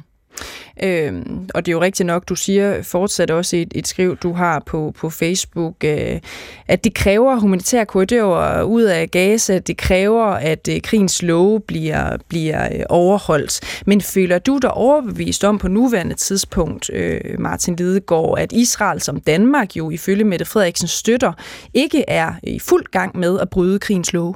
Øh, 0.83 1.13
og 1.53 1.65
det 1.65 1.71
er 1.71 1.75
jo 1.75 1.81
rigtigt 1.81 2.07
nok, 2.07 2.29
du 2.29 2.35
siger 2.35 2.83
fortsat 2.83 3.31
også 3.31 3.55
et, 3.55 3.71
et 3.75 3.87
skriv, 3.87 4.17
du 4.17 4.33
har 4.33 4.63
på, 4.65 4.93
på 4.97 5.09
Facebook, 5.09 5.75
øh, 5.83 6.19
at 6.67 6.83
det 6.83 6.93
kræver 6.93 7.35
humanitære 7.35 7.85
korridorer 7.85 8.63
ud 8.63 8.83
af 8.83 9.11
Gaza, 9.11 9.59
det 9.59 9.77
kræver, 9.77 10.25
at 10.25 10.69
øh, 10.71 10.81
krigens 10.81 11.21
love 11.21 11.59
bliver, 11.59 12.17
bliver 12.29 12.65
øh, 12.75 12.83
overholdt. 12.89 13.83
Men 13.85 14.01
føler 14.01 14.39
du 14.39 14.57
dig 14.57 14.71
overbevist 14.71 15.43
om 15.43 15.57
på 15.57 15.67
nuværende 15.67 16.15
tidspunkt, 16.15 16.89
øh, 16.93 17.21
Martin 17.39 17.75
Lidegaard, 17.75 18.39
at 18.39 18.51
Israel 18.51 19.01
som 19.01 19.21
Danmark 19.21 19.75
jo 19.75 19.89
ifølge 19.89 20.23
Mette 20.23 20.45
Frederiksen 20.45 20.87
støtter, 20.87 21.33
ikke 21.73 22.05
er 22.07 22.33
i 22.43 22.59
fuld 22.59 22.85
gang 22.91 23.17
med 23.17 23.39
at 23.39 23.49
bryde 23.49 23.79
krigens 23.79 24.13
love? 24.13 24.35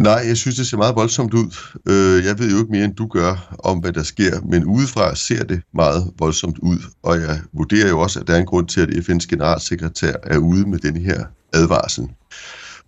Nej, 0.00 0.24
jeg 0.26 0.36
synes, 0.36 0.56
det 0.56 0.66
ser 0.66 0.76
meget 0.76 0.96
voldsomt 0.96 1.34
ud. 1.34 1.56
Øh, 1.88 2.24
jeg 2.24 2.38
ved 2.38 2.50
jo 2.50 2.58
ikke 2.58 2.70
mere, 2.70 2.84
end 2.84 2.94
du 2.94 3.06
gør 3.06 3.56
om, 3.58 3.78
hvad 3.78 3.92
der 3.92 4.02
sker, 4.02 4.40
men 4.40 4.64
udefra 4.64 5.14
ser 5.14 5.44
det 5.44 5.62
meget 5.74 6.12
voldsomt 6.18 6.58
ud, 6.58 6.78
og 7.02 7.20
jeg 7.20 7.40
vurderer 7.52 7.88
jo 7.88 8.00
også, 8.00 8.20
at 8.20 8.26
der 8.26 8.34
er 8.34 8.38
en 8.38 8.46
grund 8.46 8.68
til, 8.68 8.80
at 8.80 8.88
FN's 8.88 9.26
generalsekretær 9.28 10.12
er 10.22 10.38
ude 10.38 10.66
med 10.66 10.78
den 10.78 10.96
her 10.96 11.24
advarsel. 11.52 12.08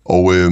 Og 0.05 0.35
øh, 0.35 0.51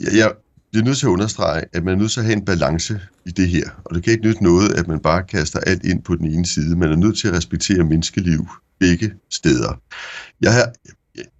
jeg 0.00 0.32
bliver 0.72 0.84
nødt 0.84 0.98
til 0.98 1.06
at 1.06 1.10
understrege, 1.10 1.64
at 1.72 1.84
man 1.84 1.94
er 1.94 1.98
nødt 1.98 2.12
til 2.12 2.20
at 2.20 2.26
have 2.26 2.36
en 2.36 2.44
balance 2.44 3.00
i 3.26 3.30
det 3.30 3.48
her, 3.48 3.70
og 3.84 3.94
det 3.94 4.04
kan 4.04 4.12
ikke 4.12 4.24
nytte 4.24 4.44
noget, 4.44 4.72
at 4.72 4.88
man 4.88 5.00
bare 5.00 5.22
kaster 5.22 5.60
alt 5.60 5.84
ind 5.84 6.02
på 6.02 6.14
den 6.16 6.26
ene 6.26 6.46
side. 6.46 6.76
Man 6.76 6.92
er 6.92 6.96
nødt 6.96 7.18
til 7.18 7.28
at 7.28 7.34
respektere 7.34 7.84
menneskeliv 7.84 8.48
begge 8.80 9.12
steder. 9.30 9.80
Jeg 10.40 10.52
har, 10.52 10.72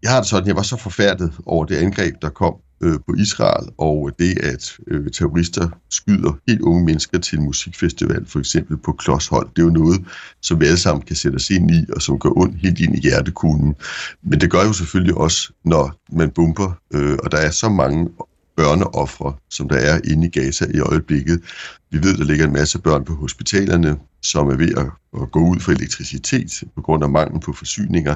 jeg 0.02 0.11
har 0.11 0.21
det 0.21 0.29
sådan, 0.29 0.47
jeg 0.47 0.57
var 0.57 0.62
så 0.62 0.76
forfærdet 0.76 1.33
over 1.47 1.64
det 1.64 1.76
angreb, 1.76 2.14
der 2.23 2.29
kom 2.29 2.55
øh, 2.85 2.99
på 3.07 3.14
Israel, 3.19 3.69
og 3.79 4.11
det, 4.19 4.38
at 4.38 4.76
øh, 4.87 5.11
terrorister 5.11 5.69
skyder 5.91 6.33
helt 6.49 6.61
unge 6.61 6.85
mennesker 6.85 7.19
til 7.19 7.38
en 7.38 7.45
musikfestival, 7.45 8.26
for 8.26 8.38
eksempel 8.38 8.76
på 8.76 8.93
Klodshold, 8.93 9.49
det 9.57 9.62
er 9.62 9.67
jo 9.67 9.73
noget, 9.73 10.05
som 10.43 10.61
vi 10.61 10.67
alle 10.67 10.79
sammen 10.79 11.03
kan 11.03 11.17
sætte 11.17 11.37
os 11.37 11.50
ind 11.50 11.71
i, 11.71 11.85
og 11.97 12.03
som 12.03 12.19
gør 12.19 12.31
ondt 12.37 12.57
helt 12.62 12.81
ind 12.81 12.97
i 12.97 13.00
hjertekuglen. 13.00 13.75
Men 14.23 14.41
det 14.41 14.50
gør 14.50 14.64
jo 14.64 14.73
selvfølgelig 14.73 15.14
også, 15.14 15.53
når 15.64 16.00
man 16.12 16.31
bomber, 16.31 16.73
øh, 16.95 17.19
og 17.25 17.33
der 17.33 17.38
er 17.38 17.50
så 17.50 17.69
mange 17.69 18.09
børneoffre, 18.57 19.35
som 19.51 19.69
der 19.69 19.77
er 19.77 20.01
inde 20.05 20.27
i 20.27 20.31
Gaza 20.31 20.67
i 20.75 20.79
øjeblikket. 20.79 21.43
Vi 21.91 21.99
ved, 22.03 22.17
der 22.17 22.25
ligger 22.25 22.47
en 22.47 22.53
masse 22.53 22.79
børn 22.79 23.05
på 23.05 23.15
hospitalerne, 23.15 23.97
som 24.23 24.49
er 24.49 24.57
ved 24.57 24.75
at, 24.77 24.87
at 25.23 25.31
gå 25.33 25.41
ud 25.41 25.61
for 25.61 25.73
elektricitet 25.73 26.63
på 26.75 26.83
grund 26.83 27.05
af 27.05 27.11
mangel 27.11 27.41
på 27.41 27.53
forsyninger, 27.53 28.15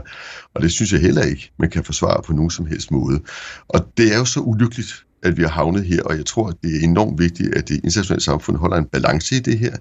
og 0.55 0.63
det 0.63 0.73
synes 0.73 0.93
jeg 0.93 1.01
heller 1.01 1.23
ikke, 1.23 1.53
man 1.59 1.71
kan 1.71 1.85
forsvare 1.85 2.23
på 2.23 2.33
nogen 2.33 2.51
som 2.51 2.67
helst 2.67 2.91
måde. 2.91 3.21
Og 3.69 3.93
det 3.97 4.15
er 4.15 4.19
jo 4.19 4.25
så 4.25 4.41
ulykkeligt, 4.41 5.05
at 5.23 5.37
vi 5.37 5.43
har 5.43 5.51
havnet 5.51 5.85
her, 5.85 6.03
og 6.03 6.17
jeg 6.17 6.27
tror, 6.27 6.49
at 6.49 6.57
det 6.63 6.77
er 6.77 6.85
enormt 6.85 7.19
vigtigt, 7.19 7.55
at 7.55 7.69
det 7.69 7.81
internationale 7.85 8.23
samfund 8.23 8.57
holder 8.57 8.77
en 8.77 8.85
balance 8.85 9.37
i 9.37 9.39
det 9.39 9.59
her, 9.59 9.77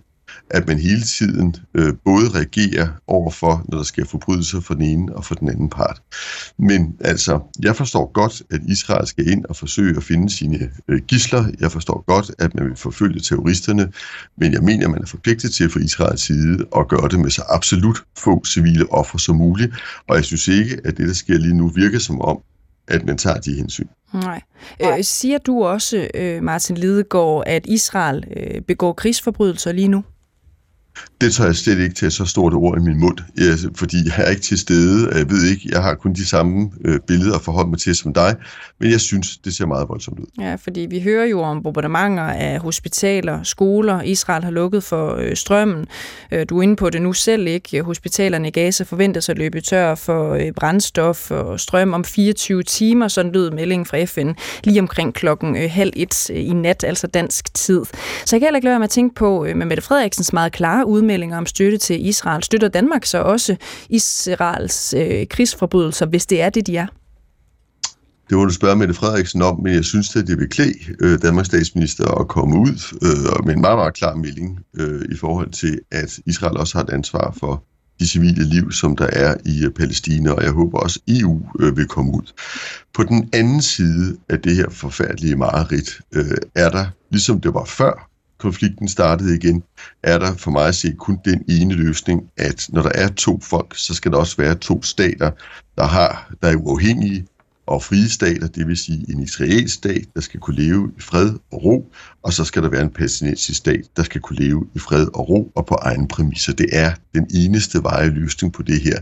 at 0.49 0.67
man 0.67 0.77
hele 0.79 1.01
tiden 1.01 1.55
øh, 1.73 1.93
både 2.05 2.29
reagerer 2.29 2.87
overfor, 3.07 3.65
når 3.69 3.77
der 3.77 3.83
sker 3.83 4.05
forbrydelser 4.05 4.59
for 4.59 4.73
den 4.73 4.83
ene 4.83 5.15
og 5.15 5.25
for 5.25 5.35
den 5.35 5.49
anden 5.49 5.69
part. 5.69 6.01
Men 6.59 6.95
altså, 6.99 7.39
jeg 7.63 7.75
forstår 7.75 8.11
godt, 8.13 8.41
at 8.51 8.61
Israel 8.67 9.07
skal 9.07 9.29
ind 9.29 9.45
og 9.45 9.55
forsøge 9.55 9.97
at 9.97 10.03
finde 10.03 10.29
sine 10.29 10.71
øh, 10.87 11.01
gisler. 11.07 11.45
Jeg 11.59 11.71
forstår 11.71 12.03
godt, 12.07 12.31
at 12.39 12.55
man 12.55 12.65
vil 12.65 12.75
forfølge 12.75 13.19
terroristerne, 13.19 13.91
men 14.37 14.53
jeg 14.53 14.61
mener, 14.63 14.85
at 14.85 14.91
man 14.91 15.01
er 15.01 15.07
forpligtet 15.07 15.53
til 15.53 15.69
fra 15.69 15.79
Israels 15.79 16.21
side 16.21 16.65
at 16.77 16.87
gøre 16.87 17.09
det 17.09 17.19
med 17.19 17.29
så 17.29 17.43
absolut 17.49 18.03
få 18.17 18.45
civile 18.45 18.91
ofre 18.91 19.19
som 19.19 19.35
muligt. 19.35 19.73
Og 20.07 20.15
jeg 20.15 20.25
synes 20.25 20.47
ikke, 20.47 20.77
at 20.85 20.97
det, 20.97 21.07
der 21.07 21.13
sker 21.13 21.37
lige 21.37 21.57
nu, 21.57 21.67
virker 21.67 21.99
som 21.99 22.21
om, 22.21 22.39
at 22.87 23.05
man 23.05 23.17
tager 23.17 23.39
de 23.39 23.53
hensyn. 23.53 23.87
Nej. 24.13 24.41
Øh, 24.81 25.03
siger 25.03 25.37
du 25.37 25.63
også, 25.63 26.07
øh, 26.13 26.43
Martin 26.43 26.77
Lidegaard, 26.77 27.43
at 27.45 27.65
Israel 27.65 28.23
øh, 28.37 28.61
begår 28.61 28.93
krigsforbrydelser 28.93 29.71
lige 29.71 29.87
nu? 29.87 30.03
Det 31.21 31.33
tager 31.33 31.47
jeg 31.47 31.55
slet 31.55 31.79
ikke 31.79 31.95
til 31.95 32.11
så 32.11 32.25
stort 32.25 32.53
ord 32.53 32.77
i 32.77 32.81
min 32.81 32.99
mund, 32.99 33.17
jeg, 33.37 33.57
fordi 33.75 33.97
jeg 34.05 34.25
er 34.25 34.29
ikke 34.29 34.41
til 34.41 34.57
stede, 34.57 35.17
jeg 35.17 35.29
ved 35.29 35.43
ikke, 35.43 35.69
jeg 35.71 35.81
har 35.81 35.95
kun 35.95 36.13
de 36.13 36.27
samme 36.27 36.71
øh, 36.85 36.99
billeder 37.07 37.35
at 37.35 37.41
forholde 37.41 37.69
mig 37.69 37.79
til 37.79 37.95
som 37.95 38.13
dig, 38.13 38.35
men 38.79 38.91
jeg 38.91 39.01
synes, 39.01 39.37
det 39.37 39.55
ser 39.55 39.65
meget 39.65 39.89
voldsomt 39.89 40.19
ud. 40.19 40.25
Ja, 40.39 40.55
fordi 40.55 40.79
vi 40.89 40.99
hører 40.99 41.25
jo 41.25 41.41
om 41.41 41.63
bombardementer 41.63 42.23
af 42.23 42.59
hospitaler, 42.59 43.43
skoler, 43.43 44.01
Israel 44.01 44.43
har 44.43 44.51
lukket 44.51 44.83
for 44.83 45.15
øh, 45.15 45.35
strømmen, 45.35 45.85
øh, 46.31 46.45
du 46.49 46.57
er 46.57 46.63
inde 46.63 46.75
på 46.75 46.89
det 46.89 47.01
nu 47.01 47.13
selv, 47.13 47.47
ikke? 47.47 47.81
Hospitalerne 47.81 48.47
i 48.47 48.51
Gaza 48.51 48.83
forventes 48.83 49.29
at 49.29 49.37
løbe 49.37 49.61
tør 49.61 49.95
for 49.95 50.33
øh, 50.33 50.51
brændstof 50.51 51.31
og 51.31 51.59
strøm 51.59 51.93
om 51.93 52.03
24 52.03 52.63
timer, 52.63 53.07
sådan 53.07 53.31
lød 53.31 53.51
meldingen 53.51 53.85
fra 53.85 54.03
FN, 54.03 54.31
lige 54.63 54.79
omkring 54.79 55.13
klokken 55.13 55.57
øh, 55.57 55.71
halv 55.71 55.93
et 55.95 56.29
øh, 56.29 56.37
i 56.37 56.53
nat, 56.53 56.83
altså 56.83 57.07
dansk 57.07 57.53
tid. 57.53 57.85
Så 58.25 58.35
jeg 58.35 58.41
kan 58.41 58.47
heller 58.47 58.57
ikke 58.57 58.65
lade 58.65 58.71
være 58.71 58.79
med 58.79 58.87
at 58.87 58.89
tænke 58.89 59.15
på, 59.15 59.45
øh, 59.45 59.55
med 59.55 59.65
Mette 59.65 59.83
Frederiksens 59.83 60.33
meget 60.33 60.51
klare 60.51 60.86
udmeldinger 60.87 61.37
om 61.37 61.45
støtte 61.45 61.77
til 61.77 62.07
Israel. 62.07 62.43
Støtter 62.43 62.67
Danmark 62.67 63.05
så 63.05 63.21
også 63.21 63.55
Israels 63.89 64.93
øh, 64.97 65.27
krigsforbrydelser, 65.27 66.05
hvis 66.05 66.25
det 66.25 66.41
er 66.41 66.49
det, 66.49 66.67
de 66.67 66.77
er? 66.77 66.87
Det 68.29 68.37
må 68.37 68.45
du 68.45 68.53
spørge 68.53 68.75
Mette 68.75 68.93
Frederiksen 68.93 69.41
om, 69.41 69.59
men 69.63 69.73
jeg 69.73 69.83
synes, 69.83 70.15
at 70.15 70.27
det 70.27 70.39
vil 70.39 70.49
klæde 70.49 70.73
øh, 70.99 71.21
Danmarks 71.21 71.47
statsminister 71.47 72.19
at 72.19 72.27
komme 72.27 72.59
ud 72.59 72.95
øh, 73.01 73.45
med 73.45 73.53
en 73.53 73.61
meget, 73.61 73.77
meget 73.77 73.93
klar 73.93 74.15
melding 74.15 74.59
øh, 74.77 75.01
i 75.11 75.15
forhold 75.15 75.51
til, 75.51 75.79
at 75.91 76.19
Israel 76.25 76.57
også 76.57 76.77
har 76.77 76.83
et 76.83 76.89
ansvar 76.89 77.35
for 77.39 77.63
de 77.99 78.07
civile 78.07 78.43
liv, 78.43 78.71
som 78.71 78.95
der 78.95 79.07
er 79.07 79.35
i 79.45 79.65
øh, 79.65 79.71
Palæstina, 79.71 80.31
og 80.31 80.43
jeg 80.43 80.51
håber 80.51 80.79
også, 80.79 80.99
EU 81.07 81.41
øh, 81.59 81.77
vil 81.77 81.87
komme 81.87 82.11
ud. 82.11 82.33
På 82.93 83.03
den 83.03 83.29
anden 83.33 83.61
side 83.61 84.17
af 84.29 84.41
det 84.41 84.55
her 84.55 84.69
forfærdelige 84.69 85.35
mareridt, 85.35 86.01
øh, 86.13 86.37
er 86.55 86.69
der, 86.69 86.85
ligesom 87.11 87.41
det 87.41 87.53
var 87.53 87.65
før 87.65 88.09
konflikten 88.37 88.87
startede 88.87 89.35
igen, 89.35 89.63
er 90.03 90.19
der 90.19 90.33
for 90.35 90.51
mig 90.51 90.67
at 90.67 90.75
se 90.75 90.93
kun 90.99 91.19
den 91.25 91.45
ene 91.49 91.73
løsning, 91.73 92.29
at 92.37 92.65
når 92.69 92.81
der 92.81 92.91
er 92.95 93.07
to 93.07 93.39
folk, 93.39 93.77
så 93.77 93.93
skal 93.93 94.11
der 94.11 94.17
også 94.17 94.37
være 94.37 94.55
to 94.55 94.83
stater, 94.83 95.31
der, 95.77 95.85
har, 95.85 96.33
der 96.41 96.47
er 96.47 96.55
uafhængige, 96.55 97.25
og 97.67 97.83
frie 97.83 98.09
stater, 98.09 98.47
det 98.47 98.67
vil 98.67 98.77
sige 98.77 99.05
en 99.09 99.19
israelsk 99.19 99.75
stat, 99.75 100.05
der 100.15 100.21
skal 100.21 100.39
kunne 100.39 100.55
leve 100.55 100.91
i 100.97 101.01
fred 101.01 101.29
og 101.51 101.63
ro, 101.63 101.91
og 102.23 102.33
så 102.33 102.43
skal 102.43 102.63
der 102.63 102.69
være 102.69 102.81
en 102.81 102.89
palæstinensisk 102.89 103.57
stat, 103.57 103.81
der 103.97 104.03
skal 104.03 104.21
kunne 104.21 104.39
leve 104.39 104.67
i 104.75 104.79
fred 104.79 105.07
og 105.13 105.29
ro 105.29 105.51
og 105.55 105.65
på 105.65 105.75
egen 105.81 106.07
præmisser. 106.07 106.53
Det 106.53 106.69
er 106.71 106.91
den 107.13 107.27
eneste 107.35 107.83
veje 107.83 108.09
løsning 108.09 108.53
på 108.53 108.63
det 108.63 108.81
her. 108.81 108.99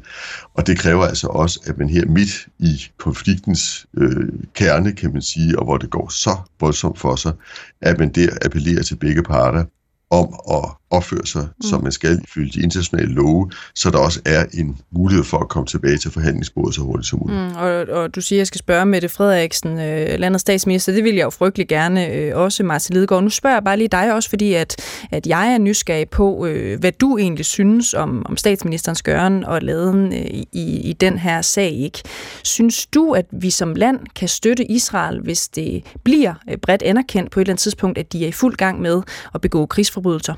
Og 0.54 0.68
det 0.68 0.78
kræver 0.78 1.06
altså 1.06 1.28
også, 1.28 1.60
at 1.66 1.78
man 1.78 1.90
her 1.90 2.06
midt 2.06 2.48
i 2.60 2.84
konfliktens 2.98 3.86
øh, 3.98 4.28
kerne, 4.54 4.94
kan 4.94 5.14
man 5.14 5.22
sige, 5.22 5.60
og 5.60 5.66
hvor 5.66 5.78
det 5.78 5.90
går 5.90 6.10
så 6.10 6.38
voldsomt 6.60 7.00
for 7.00 7.16
sig, 7.16 7.34
at 7.82 8.00
man 8.00 8.10
der 8.10 8.30
appellerer 8.46 8.84
til 8.84 8.96
begge 8.96 9.24
parter 9.24 9.64
om 10.10 10.36
at 10.52 10.70
opføre 10.90 11.26
sig, 11.26 11.42
mm. 11.42 11.62
som 11.62 11.84
man 11.84 11.92
skal 11.92 12.20
ifølge 12.24 12.52
de 12.54 12.62
internationale 12.62 13.14
love, 13.14 13.52
så 13.76 13.90
der 13.90 13.98
også 13.98 14.22
er 14.26 14.46
en 14.54 14.78
mulighed 14.92 15.24
for 15.24 15.38
at 15.38 15.50
komme 15.50 15.68
tilbage 15.68 15.98
til 15.98 16.12
forhandlingsbordet 16.12 16.76
så 16.76 16.82
hurtigt 16.82 17.08
som 17.08 17.20
muligt. 17.20 17.40
Mm, 17.40 17.56
og, 17.56 17.72
og 17.72 18.16
du 18.16 18.22
siger, 18.22 18.38
at 18.38 18.40
jeg 18.40 18.48
skal 18.48 18.60
spørge 18.60 18.86
Mette 18.86 19.10
Frederiksen, 19.10 19.80
øh, 19.80 20.20
landets 20.20 20.42
statsminister, 20.42 20.94
det 20.94 21.04
vil 21.04 21.16
jeg 21.16 21.24
jo 21.24 21.30
frygtelig 21.30 21.68
gerne 21.68 22.08
øh, 22.08 22.38
også, 22.38 22.64
Martin 22.64 22.94
Lidegaard. 22.94 23.24
Nu 23.24 23.30
spørger 23.30 23.56
jeg 23.56 23.64
bare 23.64 23.78
lige 23.78 23.88
dig 23.88 24.14
også, 24.14 24.30
fordi 24.30 24.54
at, 24.54 24.76
at 25.12 25.28
jeg 25.28 25.54
er 25.54 25.58
nysgerrig 25.58 26.10
på, 26.10 26.46
øh, 26.46 26.80
hvad 26.80 26.92
du 26.92 27.18
egentlig 27.18 27.46
synes 27.46 27.94
om, 27.94 28.26
om 28.26 28.38
statsministerens 28.38 29.02
gøren 29.02 29.44
og 29.44 29.62
laden 29.62 30.14
øh, 30.14 30.26
i, 30.52 30.82
i 30.84 30.94
den 30.94 31.18
her 31.18 31.42
sag. 31.42 31.72
ikke. 31.72 32.00
Synes 32.44 32.86
du, 32.86 33.12
at 33.12 33.26
vi 33.32 33.50
som 33.50 33.76
land 33.76 34.00
kan 34.16 34.28
støtte 34.28 34.72
Israel, 34.72 35.20
hvis 35.20 35.48
det 35.48 35.84
bliver 36.04 36.34
øh, 36.50 36.58
bredt 36.58 36.82
anerkendt 36.82 37.32
på 37.32 37.40
et 37.40 37.42
eller 37.42 37.54
andet 37.54 37.62
tidspunkt, 37.62 37.98
at 37.98 38.14
de 38.14 38.24
er 38.24 38.28
i 38.28 38.32
fuld 38.32 38.56
gang 38.56 38.82
med 38.82 39.02
at 39.34 39.42
begå 39.42 39.66
krigsforbrydelser? 39.96 40.36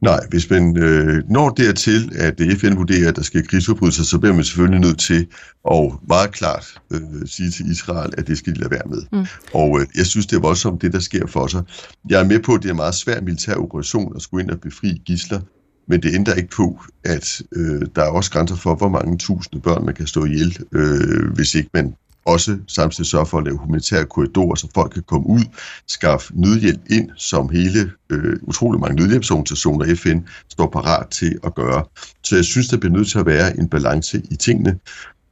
Nej, 0.00 0.20
hvis 0.30 0.50
man 0.50 0.76
øh, 0.76 1.22
når 1.30 1.48
dertil, 1.48 2.12
at 2.18 2.40
FN 2.60 2.76
vurderer, 2.76 3.08
at 3.08 3.16
der 3.16 3.22
skal 3.22 3.46
krigsforbrydelser, 3.46 4.04
så 4.04 4.18
bliver 4.18 4.34
man 4.34 4.44
selvfølgelig 4.44 4.80
nødt 4.80 4.98
til 4.98 5.26
at 5.70 5.92
meget 6.08 6.32
klart 6.32 6.66
øh, 6.92 7.00
sige 7.26 7.50
til 7.50 7.70
Israel, 7.70 8.12
at 8.18 8.26
det 8.26 8.38
skal 8.38 8.54
de 8.54 8.58
lade 8.58 8.70
være 8.70 8.86
med. 8.86 9.02
Mm. 9.12 9.26
Og 9.54 9.80
øh, 9.80 9.86
jeg 9.96 10.06
synes, 10.06 10.26
det 10.26 10.36
er 10.36 10.40
voldsomt, 10.40 10.82
det 10.82 10.92
der 10.92 11.00
sker 11.00 11.26
for 11.26 11.46
sig. 11.46 11.62
Jeg 12.10 12.20
er 12.20 12.24
med 12.24 12.40
på, 12.40 12.54
at 12.54 12.62
det 12.62 12.68
er 12.68 12.72
en 12.72 12.76
meget 12.76 12.94
svær 12.94 13.20
militær 13.20 13.54
operation 13.54 14.16
at 14.16 14.22
skulle 14.22 14.42
ind 14.44 14.50
og 14.50 14.60
befri 14.60 15.02
gisler, 15.04 15.40
men 15.88 16.02
det 16.02 16.14
ændrer 16.14 16.34
ikke 16.34 16.56
på, 16.56 16.80
at 17.04 17.42
øh, 17.56 17.82
der 17.96 18.02
er 18.02 18.10
også 18.10 18.30
grænser 18.30 18.56
for, 18.56 18.74
hvor 18.74 18.88
mange 18.88 19.18
tusinde 19.18 19.62
børn 19.62 19.84
man 19.84 19.94
kan 19.94 20.06
stå 20.06 20.24
ihjel, 20.24 20.58
øh, 20.72 21.32
hvis 21.34 21.54
ikke 21.54 21.70
man 21.74 21.94
også 22.26 22.58
samtidig 22.68 23.06
sørge 23.06 23.26
for 23.26 23.38
at 23.38 23.44
lave 23.44 23.58
humanitære 23.58 24.04
korridorer, 24.04 24.54
så 24.54 24.68
folk 24.74 24.92
kan 24.92 25.02
komme 25.02 25.26
ud, 25.26 25.44
skaffe 25.86 26.32
nødhjælp 26.34 26.80
ind, 26.90 27.10
som 27.16 27.48
hele 27.48 27.90
øh, 28.10 28.36
utrolig 28.42 28.80
mange 28.80 28.96
nødhjælpsorganisationer 28.96 29.94
FN 29.94 30.18
står 30.48 30.66
parat 30.66 31.08
til 31.08 31.38
at 31.44 31.54
gøre. 31.54 31.84
Så 32.22 32.36
jeg 32.36 32.44
synes, 32.44 32.68
der 32.68 32.76
bliver 32.76 32.92
nødt 32.92 33.08
til 33.08 33.18
at 33.18 33.26
være 33.26 33.58
en 33.58 33.68
balance 33.68 34.22
i 34.30 34.36
tingene, 34.36 34.78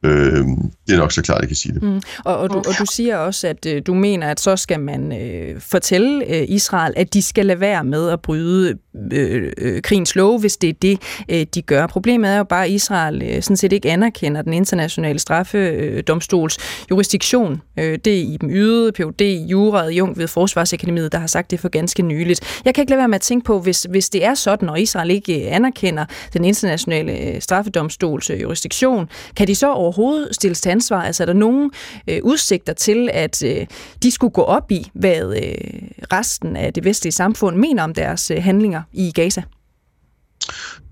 Øh, 0.05 0.45
det 0.87 0.93
er 0.93 0.97
nok 0.97 1.11
så 1.11 1.21
klart, 1.21 1.41
jeg 1.41 1.47
kan 1.47 1.55
sige 1.55 1.73
det. 1.73 1.83
Mm. 1.83 2.01
Og, 2.25 2.37
og, 2.37 2.49
du, 2.49 2.57
og 2.57 2.73
du 2.79 2.85
siger 2.91 3.17
også, 3.17 3.47
at 3.47 3.65
øh, 3.65 3.81
du 3.85 3.93
mener, 3.93 4.27
at 4.27 4.39
så 4.39 4.55
skal 4.55 4.79
man 4.79 5.21
øh, 5.21 5.61
fortælle 5.61 6.25
øh, 6.25 6.45
Israel, 6.47 6.93
at 6.95 7.13
de 7.13 7.21
skal 7.21 7.45
lade 7.45 7.59
være 7.59 7.83
med 7.83 8.09
at 8.09 8.21
bryde 8.21 8.77
øh, 9.13 9.51
øh, 9.57 9.81
krigens 9.81 10.15
lov, 10.15 10.39
hvis 10.39 10.57
det 10.57 10.69
er 10.69 10.73
det, 10.81 10.99
øh, 11.29 11.45
de 11.55 11.61
gør. 11.61 11.87
Problemet 11.87 12.31
er 12.31 12.37
jo 12.37 12.43
bare, 12.43 12.65
at 12.65 12.71
Israel 12.71 13.21
øh, 13.21 13.41
sådan 13.41 13.57
set 13.57 13.73
ikke 13.73 13.91
anerkender 13.91 14.41
den 14.41 14.53
internationale 14.53 15.19
straffedomstols 15.19 16.57
øh, 16.57 16.91
jurisdiktion. 16.91 17.61
Øh, 17.79 17.99
det 18.05 18.13
er 18.13 18.21
i 18.21 18.37
den 18.41 18.51
ydede 18.51 18.91
Ph.D. 18.91 19.21
Jura 19.21 19.87
Jung 19.87 20.17
ved 20.17 20.27
Forsvarsakademiet, 20.27 21.11
der 21.11 21.17
har 21.17 21.27
sagt 21.27 21.51
det 21.51 21.59
for 21.59 21.69
ganske 21.69 22.03
nyligt. 22.03 22.61
Jeg 22.65 22.73
kan 22.73 22.81
ikke 22.81 22.89
lade 22.89 22.99
være 22.99 23.07
med 23.07 23.15
at 23.15 23.21
tænke 23.21 23.45
på, 23.45 23.59
hvis, 23.59 23.87
hvis 23.89 24.09
det 24.09 24.25
er 24.25 24.33
sådan, 24.33 24.69
og 24.69 24.79
Israel 24.79 25.11
ikke 25.11 25.45
øh, 25.45 25.55
anerkender 25.55 26.05
den 26.33 26.45
internationale 26.45 27.11
øh, 27.11 27.41
straffedomstols 27.41 28.29
jurisdiktion, 28.29 29.09
kan 29.35 29.47
de 29.47 29.55
så 29.55 29.73
overhovedet 29.73 29.94
stilles 30.31 30.61
til 30.61 30.69
ansvar? 30.69 31.01
Altså 31.01 31.23
er 31.23 31.25
der 31.25 31.33
nogen 31.33 31.71
øh, 32.09 32.19
udsigter 32.23 32.73
til, 32.73 33.09
at 33.13 33.43
øh, 33.43 33.67
de 34.03 34.11
skulle 34.11 34.31
gå 34.31 34.41
op 34.41 34.71
i, 34.71 34.91
hvad 34.93 35.35
øh, 35.35 35.89
resten 36.13 36.55
af 36.55 36.73
det 36.73 36.83
vestlige 36.85 37.11
samfund 37.11 37.57
mener 37.57 37.83
om 37.83 37.93
deres 37.93 38.31
øh, 38.31 38.43
handlinger 38.43 38.81
i 38.93 39.11
Gaza? 39.11 39.43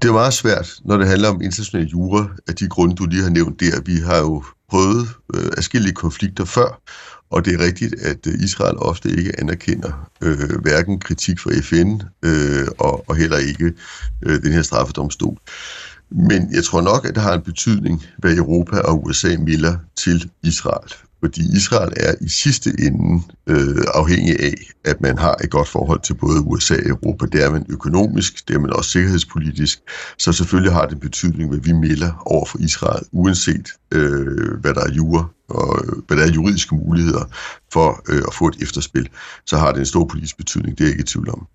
Det 0.02 0.10
er 0.10 0.14
meget 0.14 0.34
svært, 0.34 0.74
når 0.86 0.98
det 0.98 1.08
handler 1.08 1.30
om 1.30 1.42
international 1.42 1.88
jura, 1.88 2.28
af 2.48 2.56
de 2.56 2.68
grunde, 2.68 2.96
du 2.96 3.06
lige 3.06 3.24
har 3.24 3.30
nævnt 3.30 3.60
der. 3.60 3.82
Vi 3.86 3.96
har 3.96 4.18
jo 4.18 4.44
prøvet 4.70 5.08
øh, 5.36 5.52
afskillige 5.58 5.94
konflikter 5.94 6.46
før, 6.46 6.82
og 7.32 7.46
det 7.46 7.54
er 7.54 7.66
rigtigt, 7.66 7.94
at 8.02 8.28
øh, 8.28 8.34
Israel 8.44 8.78
ofte 8.78 9.10
ikke 9.10 9.40
anerkender 9.40 10.10
øh, 10.22 10.62
hverken 10.62 11.00
kritik 11.00 11.40
fra 11.40 11.52
FN 11.62 12.02
øh, 12.26 12.68
og, 12.80 13.10
og 13.10 13.16
heller 13.16 13.38
ikke 13.38 13.74
øh, 14.26 14.42
den 14.42 14.52
her 14.52 14.62
straffedomstol. 14.62 15.38
Men 16.14 16.56
jeg 16.56 16.64
tror 16.64 16.82
nok, 16.82 17.06
at 17.06 17.16
det 17.16 17.24
har 17.24 17.34
en 17.34 17.42
betydning, 17.42 18.06
hvad 18.18 18.38
Europa 18.38 18.80
og 18.80 19.06
USA 19.06 19.38
melder 19.40 19.76
til 19.98 20.30
Israel. 20.44 20.94
Fordi 21.24 21.42
Israel 21.56 21.94
er 21.98 22.14
i 22.22 22.30
sidste 22.30 22.70
ende 22.80 23.24
øh, 23.48 23.84
afhængig 23.94 24.40
af, 24.40 24.54
at 24.86 25.02
man 25.02 25.18
har 25.18 25.36
et 25.44 25.50
godt 25.50 25.68
forhold 25.68 26.02
til 26.02 26.14
både 26.14 26.40
USA 26.42 26.76
og 26.76 26.90
Europa. 26.90 27.26
Det 27.26 27.44
er 27.44 27.52
man 27.52 27.66
økonomisk, 27.70 28.48
det 28.48 28.56
er 28.56 28.60
man 28.60 28.74
også 28.74 28.90
sikkerhedspolitisk. 28.90 29.80
Så 30.18 30.34
selvfølgelig 30.34 30.74
har 30.74 30.86
det 30.86 30.94
en 30.94 31.00
betydning, 31.00 31.50
hvad 31.50 31.60
vi 31.60 31.72
melder 31.72 32.24
over 32.26 32.46
for 32.46 32.58
Israel, 32.58 33.04
uanset 33.12 33.68
øh, 33.92 34.60
hvad 34.62 34.74
der 34.74 34.82
er 34.82 34.92
jure 34.92 35.28
og 35.50 35.86
hvad 36.08 36.18
der 36.18 36.24
er 36.24 36.32
juridiske 36.32 36.76
muligheder 36.76 37.26
for 37.74 38.02
øh, 38.10 38.24
at 38.28 38.34
få 38.34 38.48
et 38.48 38.56
efterspil. 38.62 39.10
Så 39.46 39.58
har 39.58 39.72
det 39.72 39.80
en 39.80 39.86
stor 39.86 40.06
politisk 40.06 40.38
betydning, 40.38 40.78
det 40.78 40.84
er 40.84 40.88
jeg 40.88 40.92
ikke 40.92 41.02
i 41.02 41.06
tvivl 41.06 41.30
om. 41.30 41.48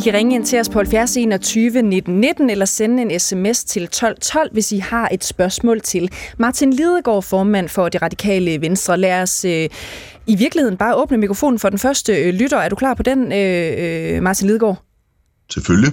I 0.00 0.02
kan 0.02 0.14
ringe 0.14 0.34
ind 0.34 0.44
til 0.44 0.60
os 0.60 0.68
på 0.68 0.78
70 0.78 1.16
21 1.16 1.82
19 1.82 2.20
19 2.20 2.50
eller 2.50 2.64
sende 2.64 3.02
en 3.02 3.20
sms 3.20 3.64
til 3.64 3.88
12 3.88 4.16
12, 4.20 4.52
hvis 4.52 4.72
I 4.72 4.78
har 4.78 5.08
et 5.12 5.24
spørgsmål 5.24 5.80
til 5.80 6.12
Martin 6.38 6.72
Lidegaard, 6.72 7.22
formand 7.22 7.68
for 7.68 7.88
det 7.88 8.02
radikale 8.02 8.60
Venstre. 8.60 8.96
Lad 8.96 9.22
os 9.22 9.44
øh, 9.44 9.68
i 10.26 10.36
virkeligheden 10.36 10.76
bare 10.76 10.94
åbne 10.94 11.16
mikrofonen 11.16 11.58
for 11.58 11.68
den 11.68 11.78
første 11.78 12.16
øh, 12.16 12.34
lytter. 12.34 12.58
Er 12.58 12.68
du 12.68 12.76
klar 12.76 12.94
på 12.94 13.02
den, 13.02 13.32
øh, 13.32 14.16
øh, 14.16 14.22
Martin 14.22 14.46
Lidegaard? 14.46 14.82
Selvfølgelig. 15.52 15.92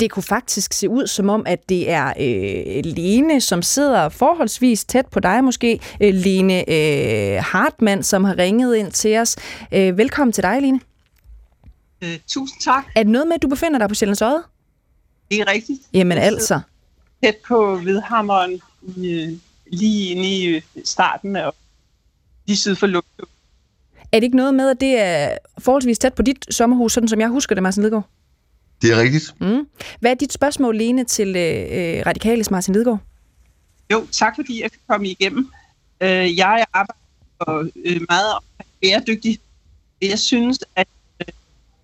Det 0.00 0.10
kunne 0.10 0.22
faktisk 0.22 0.72
se 0.72 0.88
ud 0.88 1.06
som 1.06 1.28
om, 1.28 1.42
at 1.46 1.68
det 1.68 1.90
er 1.90 2.06
øh, 2.06 2.84
Lene, 2.84 3.40
som 3.40 3.62
sidder 3.62 4.08
forholdsvis 4.08 4.84
tæt 4.84 5.06
på 5.12 5.20
dig 5.20 5.44
måske. 5.44 5.80
Øh, 6.02 6.14
Lene 6.14 6.70
øh, 6.70 7.42
Hartmann, 7.42 8.02
som 8.02 8.24
har 8.24 8.38
ringet 8.38 8.76
ind 8.76 8.92
til 8.92 9.18
os. 9.18 9.36
Øh, 9.74 9.98
velkommen 9.98 10.32
til 10.32 10.42
dig, 10.42 10.62
Lene. 10.62 10.80
Øh, 12.02 12.18
tusind 12.26 12.60
tak. 12.60 12.84
Er 12.94 13.02
det 13.02 13.12
noget 13.12 13.26
med, 13.26 13.34
at 13.34 13.42
du 13.42 13.48
befinder 13.48 13.78
dig 13.78 13.88
på 13.88 13.94
Sjællands 13.94 14.22
Øde? 14.22 14.42
Det 15.30 15.40
er 15.40 15.48
rigtigt. 15.48 15.80
Jamen 15.92 16.18
altså. 16.18 16.60
Tæt 17.24 17.36
på 17.48 17.76
Vedhammeren, 17.76 18.60
i, 18.96 19.40
lige 19.72 20.14
inde 20.14 20.28
i 20.28 20.62
starten 20.84 21.36
af 21.36 21.50
lige 22.46 22.56
syd 22.56 22.74
for 22.74 22.86
Lugtø. 22.86 23.22
Er 24.12 24.20
det 24.20 24.24
ikke 24.24 24.36
noget 24.36 24.54
med, 24.54 24.70
at 24.70 24.80
det 24.80 25.00
er 25.00 25.38
forholdsvis 25.58 25.98
tæt 25.98 26.14
på 26.14 26.22
dit 26.22 26.46
sommerhus, 26.50 26.92
sådan 26.92 27.08
som 27.08 27.20
jeg 27.20 27.28
husker 27.28 27.54
det, 27.54 27.62
Martin 27.62 27.82
Lidegaard? 27.82 28.08
Det 28.82 28.92
er 28.92 29.00
rigtigt. 29.00 29.34
Mm. 29.40 29.68
Hvad 30.00 30.10
er 30.10 30.14
dit 30.14 30.32
spørgsmål, 30.32 30.78
Lene, 30.78 31.04
til 31.04 31.36
øh, 31.36 32.06
Radikales 32.06 32.50
Martin 32.50 32.74
Lidegaard? 32.74 32.98
Jo, 33.92 34.06
tak 34.12 34.34
fordi 34.34 34.62
jeg 34.62 34.70
kan 34.70 34.80
komme 34.88 35.08
igennem. 35.08 35.50
Øh, 36.00 36.36
jeg 36.36 36.66
arbejder 36.72 37.70
øh, 37.84 38.00
meget 38.08 38.32
bæredygtigt. 38.82 39.40
Jeg 40.02 40.18
synes, 40.18 40.58
at 40.76 40.88
øh, 40.88 40.97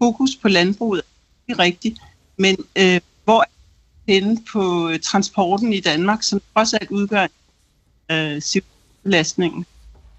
fokus 0.05 0.37
på 0.43 0.49
landbruget 0.49 1.03
er 1.49 1.59
rigtigt, 1.59 1.99
men 2.37 2.57
øh, 2.77 3.01
hvor 3.25 3.41
er 3.41 4.13
henne 4.13 4.39
på 4.53 4.89
øh, 4.89 4.99
transporten 5.01 5.73
i 5.73 5.81
Danmark, 5.81 6.23
som 6.23 6.43
også 6.55 6.79
alt 6.81 6.91
udgør 6.91 7.27
øh, 8.11 8.37
CO2-belastningen, 8.37 9.67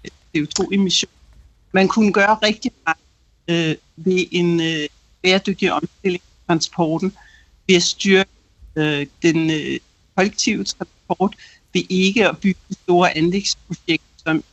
øh, 0.04 0.10
CO2-emission. 0.36 1.10
Man 1.72 1.88
kunne 1.88 2.12
gøre 2.12 2.34
rigtig 2.34 2.72
meget 2.86 2.98
øh, 3.48 3.76
ved 3.96 4.26
en 4.30 4.60
øh, 4.60 4.88
bæredygtig 5.22 5.72
omstilling 5.72 6.22
af 6.24 6.46
transporten, 6.46 7.12
ved 7.68 7.76
at 7.76 7.82
styrke 7.82 8.30
øh, 8.76 9.06
den 9.22 9.50
øh, 9.50 9.80
kollektive 10.16 10.64
transport, 10.64 11.34
ved 11.74 11.82
ikke 11.88 12.28
at 12.28 12.38
bygge 12.38 12.60
store 12.70 13.16
anlægsprojekter, 13.16 14.06
som 14.16 14.44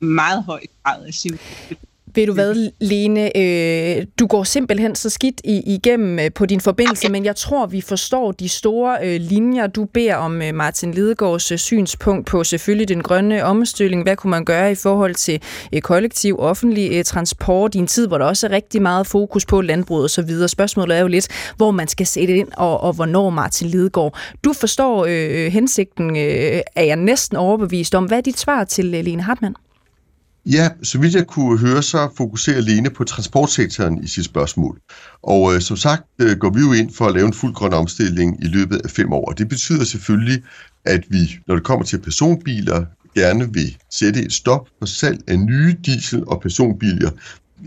meget 0.00 0.44
høj 0.44 0.62
grad 0.82 1.06
er 1.06 1.12
CO2 1.12 1.89
ved 2.14 2.26
du 2.26 2.32
hvad, 2.32 2.70
Lene? 2.80 3.36
Øh, 3.36 4.06
du 4.18 4.26
går 4.26 4.44
simpelthen 4.44 4.94
så 4.94 5.10
skidt 5.10 5.40
i, 5.44 5.74
igennem 5.74 6.18
øh, 6.18 6.32
på 6.34 6.46
din 6.46 6.60
forbindelse, 6.60 7.08
men 7.08 7.24
jeg 7.24 7.36
tror, 7.36 7.66
vi 7.66 7.80
forstår 7.80 8.32
de 8.32 8.48
store 8.48 8.98
øh, 9.02 9.20
linjer. 9.20 9.66
Du 9.66 9.84
beder 9.84 10.16
om 10.16 10.42
øh, 10.42 10.54
Martin 10.54 10.94
Lidegaards 10.94 11.52
øh, 11.52 11.58
synspunkt 11.58 12.26
på 12.26 12.44
selvfølgelig 12.44 12.88
den 12.88 13.02
grønne 13.02 13.44
omstilling. 13.44 14.02
Hvad 14.02 14.16
kunne 14.16 14.30
man 14.30 14.44
gøre 14.44 14.72
i 14.72 14.74
forhold 14.74 15.14
til 15.14 15.42
øh, 15.74 15.80
kollektiv 15.80 16.36
offentlig 16.38 16.92
øh, 16.92 17.04
transport 17.04 17.74
i 17.74 17.78
en 17.78 17.86
tid, 17.86 18.08
hvor 18.08 18.18
der 18.18 18.24
også 18.24 18.46
er 18.46 18.50
rigtig 18.50 18.82
meget 18.82 19.06
fokus 19.06 19.46
på 19.46 19.60
landbruget 19.60 20.04
osv.? 20.04 20.48
Spørgsmålet 20.48 20.96
er 20.96 21.00
jo 21.00 21.08
lidt, 21.08 21.28
hvor 21.56 21.70
man 21.70 21.88
skal 21.88 22.06
sætte 22.06 22.36
ind, 22.36 22.48
og, 22.56 22.80
og 22.80 22.92
hvornår 22.92 23.30
Martin 23.30 23.68
Lidegaard. 23.68 24.18
Du 24.44 24.52
forstår 24.52 25.06
øh, 25.08 25.52
hensigten, 25.52 26.16
øh, 26.16 26.60
er 26.76 26.84
jeg 26.84 26.96
næsten 26.96 27.36
overbevist 27.36 27.94
om. 27.94 28.04
Hvad 28.04 28.18
er 28.18 28.22
dit 28.22 28.38
svar 28.38 28.64
til 28.64 28.94
øh, 28.94 29.04
Lene 29.04 29.22
Hartmann? 29.22 29.54
Ja, 30.46 30.68
så 30.82 30.98
vidt 30.98 31.14
jeg 31.14 31.26
kunne 31.26 31.58
høre, 31.58 31.82
så 31.82 32.08
fokuserer 32.16 32.60
Lene 32.60 32.90
på 32.90 33.04
transportsektoren 33.04 34.04
i 34.04 34.06
sit 34.06 34.24
spørgsmål. 34.24 34.80
Og 35.22 35.54
øh, 35.54 35.60
som 35.60 35.76
sagt 35.76 36.02
øh, 36.18 36.36
går 36.36 36.50
vi 36.50 36.60
jo 36.60 36.72
ind 36.72 36.94
for 36.94 37.06
at 37.06 37.14
lave 37.14 37.26
en 37.26 37.32
fuld 37.32 37.54
grøn 37.54 37.72
omstilling 37.72 38.44
i 38.44 38.46
løbet 38.46 38.80
af 38.84 38.90
fem 38.90 39.12
år. 39.12 39.24
Og 39.28 39.38
det 39.38 39.48
betyder 39.48 39.84
selvfølgelig, 39.84 40.42
at 40.84 41.04
vi, 41.08 41.38
når 41.46 41.54
det 41.54 41.64
kommer 41.64 41.84
til 41.84 42.00
personbiler, 42.00 42.84
gerne 43.14 43.52
vil 43.52 43.76
sætte 43.90 44.22
et 44.22 44.32
stop 44.32 44.68
for 44.78 44.86
salg 44.86 45.18
af 45.26 45.38
nye 45.38 45.76
diesel- 45.86 46.24
og 46.26 46.40
personbiler 46.40 47.10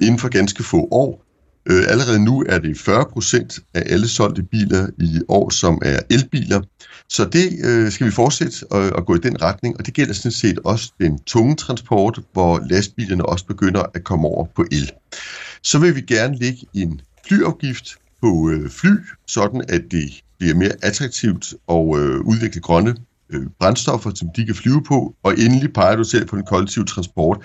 inden 0.02 0.20
for 0.20 0.30
ganske 0.30 0.64
få 0.64 0.88
år. 0.92 1.24
Øh, 1.66 1.84
allerede 1.88 2.24
nu 2.26 2.46
er 2.50 2.60
det 2.60 2.80
40 2.80 3.06
procent 3.14 3.60
af 3.74 3.84
alle 3.86 4.08
solgte 4.08 4.44
biler 4.44 4.88
i 4.98 5.22
år, 5.28 5.50
som 5.50 5.82
er 5.82 6.00
elbiler. 6.10 6.62
Så 7.10 7.26
det 7.26 7.66
øh, 7.66 7.92
skal 7.92 8.08
vi 8.08 8.12
fortsætte 8.12 8.56
at, 8.72 8.98
at 8.98 9.06
gå 9.06 9.16
i 9.16 9.20
den 9.20 9.42
retning, 9.42 9.78
og 9.80 9.86
det 9.86 9.94
gælder 9.94 10.14
sådan 10.14 10.32
set 10.32 10.60
også 10.60 10.92
den 11.00 11.20
tunge 11.20 11.56
transport, 11.56 12.20
hvor 12.34 12.62
lastbilerne 12.70 13.26
også 13.26 13.46
begynder 13.46 13.84
at 13.94 14.04
komme 14.04 14.28
over 14.28 14.46
på 14.56 14.66
el. 14.72 14.92
Så 15.64 15.80
vil 15.80 15.96
vi 15.96 16.02
gerne 16.02 16.38
lægge 16.38 16.66
en 16.74 17.02
flyafgift 17.28 17.96
på 18.22 18.50
øh, 18.50 18.70
fly, 18.70 18.90
sådan 19.28 19.62
at 19.70 19.82
det 19.92 20.24
bliver 20.40 20.56
mere 20.56 20.72
attraktivt 20.82 21.54
at 21.70 22.00
øh, 22.00 22.20
udvikle 22.20 22.62
grønne 22.62 22.96
øh, 23.30 23.46
brændstoffer, 23.60 24.12
som 24.16 24.30
de 24.36 24.46
kan 24.46 24.56
flyve 24.56 24.84
på, 24.84 25.16
og 25.24 25.40
endelig 25.40 25.74
peger 25.74 25.96
du 25.96 26.04
selv 26.04 26.26
på 26.26 26.36
den 26.36 26.46
kollektive 26.46 26.86
transport. 26.86 27.38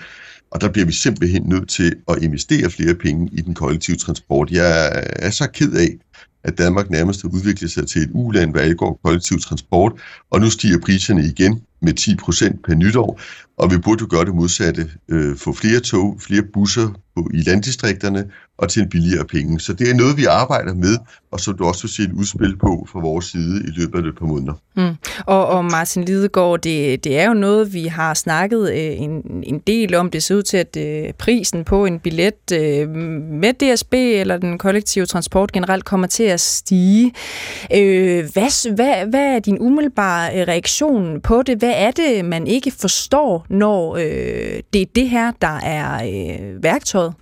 Og 0.51 0.61
der 0.61 0.69
bliver 0.71 0.85
vi 0.85 0.91
simpelthen 0.91 1.43
nødt 1.45 1.69
til 1.69 1.95
at 2.07 2.23
investere 2.23 2.69
flere 2.69 2.95
penge 2.95 3.29
i 3.33 3.41
den 3.41 3.55
kollektive 3.55 3.97
transport. 3.97 4.51
Jeg 4.51 5.03
er 5.15 5.29
så 5.29 5.47
ked 5.53 5.73
af, 5.73 5.97
at 6.43 6.57
Danmark 6.57 6.89
nærmest 6.89 7.21
har 7.21 7.29
udviklet 7.29 7.71
sig 7.71 7.87
til 7.87 8.01
et 8.01 8.09
uland, 8.13 8.51
hvad 8.51 8.61
angår 8.61 8.99
kollektiv 9.03 9.39
transport, 9.39 9.93
og 10.31 10.39
nu 10.39 10.49
stiger 10.49 10.79
priserne 10.79 11.23
igen 11.25 11.61
med 11.81 11.93
10 11.93 12.15
procent 12.15 12.63
per 12.63 12.75
nytår, 12.75 13.19
og 13.57 13.71
vi 13.71 13.77
burde 13.77 14.01
jo 14.01 14.07
gøre 14.09 14.25
det 14.25 14.35
modsatte, 14.35 14.89
øh, 15.09 15.37
få 15.37 15.53
flere 15.53 15.79
tog, 15.79 16.17
flere 16.21 16.43
busser 16.53 16.87
på, 17.15 17.29
i 17.33 17.41
landdistrikterne 17.41 18.25
og 18.57 18.69
til 18.69 18.81
en 18.81 18.89
billigere 18.89 19.25
penge. 19.25 19.59
Så 19.59 19.73
det 19.73 19.89
er 19.89 19.93
noget, 19.93 20.17
vi 20.17 20.25
arbejder 20.25 20.73
med, 20.73 20.97
og 21.31 21.39
som 21.39 21.57
du 21.57 21.65
også 21.65 21.81
vil 21.83 21.89
se 21.89 22.03
et 22.03 22.11
udspil 22.11 22.57
på 22.57 22.87
fra 22.91 22.99
vores 22.99 23.25
side 23.25 23.63
i 23.67 23.71
løbet 23.79 24.05
af 24.05 24.07
et 24.07 24.17
par 24.19 24.25
måneder. 24.25 24.53
Mm. 24.75 24.95
Og, 25.25 25.47
og 25.47 25.65
Martin 25.65 26.03
Lidegaard, 26.03 26.61
det, 26.61 27.03
det 27.03 27.19
er 27.19 27.27
jo 27.27 27.33
noget, 27.33 27.73
vi 27.73 27.85
har 27.85 28.13
snakket 28.13 28.69
øh, 28.71 29.01
en, 29.01 29.43
en 29.43 29.59
del 29.59 29.95
om. 29.95 30.09
Det 30.09 30.23
ser 30.23 30.35
ud 30.35 30.43
til, 30.43 30.57
at 30.57 30.77
øh, 30.77 31.13
prisen 31.13 31.63
på 31.63 31.85
en 31.85 31.99
billet 31.99 32.51
øh, 32.53 32.89
med 32.89 33.53
DSB 33.53 33.93
eller 33.93 34.37
den 34.37 34.57
kollektive 34.57 35.05
transport 35.05 35.51
generelt 35.51 35.85
kommer 35.85 36.07
til 36.07 36.23
at 36.23 36.39
stige. 36.39 37.13
Øh, 37.75 38.25
hvad, 38.33 38.75
hvad, 38.75 39.05
hvad 39.05 39.35
er 39.35 39.39
din 39.39 39.57
umiddelbare 39.59 40.41
øh, 40.41 40.47
reaktion 40.47 41.21
på 41.21 41.41
det? 41.41 41.57
Hvad 41.57 41.68
hvad 41.69 41.77
er 41.77 41.91
det, 41.91 42.25
man 42.25 42.47
ikke 42.47 42.71
forstår, 42.71 43.45
når 43.49 43.95
øh, 43.95 44.59
det 44.73 44.81
er 44.81 44.85
det 44.95 45.09
her, 45.09 45.31
der 45.41 45.57
er 45.57 46.03
øh, 46.03 46.63
værktøjet? 46.63 47.13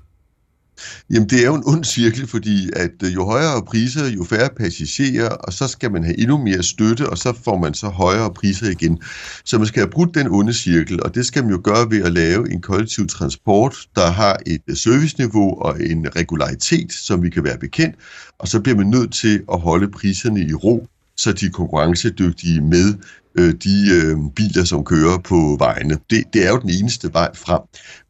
Jamen, 1.14 1.30
det 1.30 1.42
er 1.42 1.46
jo 1.46 1.56
en 1.56 1.64
ond 1.66 1.84
cirkel, 1.84 2.28
fordi 2.28 2.70
at 2.76 2.92
øh, 3.04 3.14
jo 3.16 3.26
højere 3.26 3.66
priser, 3.66 4.08
jo 4.08 4.24
færre 4.24 4.50
passagerer, 4.58 5.30
og 5.30 5.54
så 5.54 5.68
skal 5.68 5.92
man 5.92 6.04
have 6.04 6.20
endnu 6.20 6.38
mere 6.38 6.64
støtte, 6.64 7.10
og 7.10 7.18
så 7.18 7.34
får 7.44 7.58
man 7.58 7.74
så 7.74 7.88
højere 7.88 8.34
priser 8.34 8.70
igen. 8.70 9.00
Så 9.46 9.58
man 9.58 9.68
skal 9.68 9.82
have 9.82 9.92
brudt 9.92 10.16
den 10.16 10.28
onde 10.28 10.54
cirkel, 10.54 11.04
og 11.04 11.16
det 11.16 11.26
skal 11.26 11.44
man 11.44 11.52
jo 11.52 11.62
gøre 11.64 11.92
ved 11.92 12.04
at 12.04 12.14
lave 12.14 12.52
en 12.52 12.62
kollektiv 12.62 13.08
transport, 13.08 13.76
der 13.96 14.12
har 14.12 14.38
et 14.46 14.62
øh, 14.68 14.76
serviceniveau 14.76 15.62
og 15.62 15.84
en 15.84 16.16
regularitet, 16.16 16.94
som 16.94 17.24
vi 17.24 17.30
kan 17.30 17.44
være 17.44 17.58
bekendt, 17.58 17.96
og 18.40 18.48
så 18.48 18.60
bliver 18.60 18.78
man 18.78 18.88
nødt 18.88 19.14
til 19.14 19.44
at 19.54 19.60
holde 19.60 19.92
priserne 19.92 20.42
i 20.42 20.54
ro, 20.54 20.88
så 21.18 21.32
de 21.32 21.46
er 21.46 21.50
konkurrencedygtige 21.50 22.62
med 22.62 22.94
øh, 23.38 23.54
de 23.54 23.92
øh, 23.94 24.18
biler, 24.36 24.64
som 24.64 24.86
kører 24.86 25.18
på 25.18 25.56
vejene. 25.60 25.98
Det, 26.10 26.24
det 26.34 26.46
er 26.46 26.50
jo 26.50 26.60
den 26.60 26.70
eneste 26.70 27.14
vej 27.14 27.36
frem. 27.36 27.62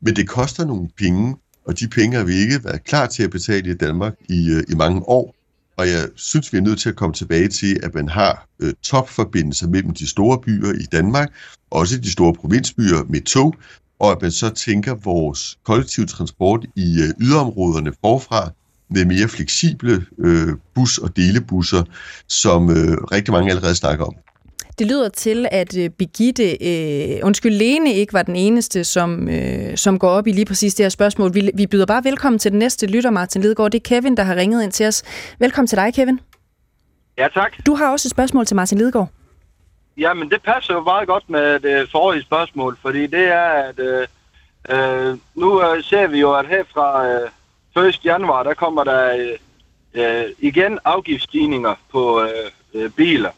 Men 0.01 0.15
det 0.15 0.27
koster 0.27 0.65
nogle 0.65 0.89
penge, 0.97 1.35
og 1.65 1.79
de 1.79 1.87
penge 1.87 2.17
har 2.17 2.23
vi 2.23 2.33
ikke 2.33 2.63
været 2.63 2.83
klar 2.83 3.07
til 3.07 3.23
at 3.23 3.31
betale 3.31 3.71
i 3.71 3.73
Danmark 3.73 4.13
i, 4.29 4.49
øh, 4.49 4.63
i 4.69 4.75
mange 4.75 5.09
år. 5.09 5.33
Og 5.77 5.87
jeg 5.87 6.07
synes, 6.15 6.53
vi 6.53 6.57
er 6.57 6.61
nødt 6.61 6.79
til 6.79 6.89
at 6.89 6.95
komme 6.95 7.13
tilbage 7.13 7.47
til, 7.47 7.79
at 7.83 7.95
man 7.95 8.09
har 8.09 8.47
øh, 8.59 8.73
topforbindelser 8.83 9.67
mellem 9.67 9.93
de 9.93 10.07
store 10.07 10.39
byer 10.41 10.73
i 10.73 10.85
Danmark, 10.91 11.29
også 11.71 11.97
de 11.97 12.11
store 12.11 12.33
provinsbyer 12.33 13.03
med 13.09 13.21
tog, 13.21 13.55
og 13.99 14.11
at 14.11 14.21
man 14.21 14.31
så 14.31 14.49
tænker 14.49 14.95
vores 14.95 15.57
kollektiv 15.63 16.07
transport 16.07 16.65
i 16.75 17.01
øh, 17.01 17.25
yderområderne 17.27 17.93
forfra 18.01 18.49
med 18.89 19.05
mere 19.05 19.27
fleksible 19.27 20.05
øh, 20.19 20.53
bus- 20.75 20.97
og 20.97 21.15
delebusser, 21.15 21.83
som 22.27 22.69
øh, 22.69 22.97
rigtig 23.11 23.31
mange 23.31 23.49
allerede 23.49 23.75
snakker 23.75 24.05
om. 24.05 24.13
Det 24.79 24.87
lyder 24.87 25.09
til, 25.09 25.47
at 25.51 25.77
øh, 25.77 25.89
Birgitte, 25.89 26.43
øh, 26.43 27.19
undskyld, 27.23 27.53
Lene 27.53 27.93
ikke 27.93 28.13
var 28.13 28.21
den 28.21 28.35
eneste, 28.35 28.83
som, 28.83 29.29
øh, 29.29 29.77
som 29.77 29.99
går 29.99 30.09
op 30.09 30.27
i 30.27 30.31
lige 30.31 30.45
præcis 30.45 30.75
det 30.75 30.83
her 30.83 30.89
spørgsmål. 30.89 31.33
Vi, 31.33 31.51
vi 31.53 31.67
byder 31.67 31.85
bare 31.85 32.03
velkommen 32.03 32.39
til 32.39 32.51
den 32.51 32.59
næste 32.59 32.87
lytter, 32.87 33.09
Martin 33.09 33.41
Lidegaard. 33.41 33.71
Det 33.71 33.79
er 33.79 33.89
Kevin, 33.89 34.17
der 34.17 34.23
har 34.23 34.35
ringet 34.35 34.63
ind 34.63 34.71
til 34.71 34.87
os. 34.87 35.03
Velkommen 35.39 35.67
til 35.67 35.77
dig, 35.77 35.93
Kevin. 35.93 36.19
Ja, 37.17 37.27
tak. 37.33 37.65
Du 37.65 37.75
har 37.75 37.91
også 37.91 38.07
et 38.07 38.11
spørgsmål 38.11 38.45
til 38.45 38.55
Martin 38.55 38.77
Lidegaard. 38.77 39.09
Jamen, 39.97 40.29
det 40.29 40.41
passer 40.41 40.73
jo 40.73 40.81
meget 40.81 41.07
godt 41.07 41.29
med 41.29 41.59
det 41.59 41.91
forrige 41.91 42.23
spørgsmål, 42.23 42.77
fordi 42.81 43.07
det 43.07 43.27
er, 43.27 43.49
at 43.49 43.79
øh, 43.79 44.07
øh 44.69 45.17
nu 45.35 45.61
øh, 45.63 45.83
ser 45.83 46.07
vi 46.07 46.19
jo, 46.19 46.33
at 46.33 46.47
her 46.47 46.63
fra 46.73 47.07
øh, 47.83 47.87
1. 47.87 48.05
januar, 48.05 48.43
der 48.43 48.53
kommer 48.53 48.83
der 48.83 49.33
øh, 49.93 50.25
igen 50.39 50.79
afgiftsstigninger 50.85 51.75
på 51.91 52.21
øh, 52.21 52.51
øh, 52.73 52.91
biler. 52.91 53.31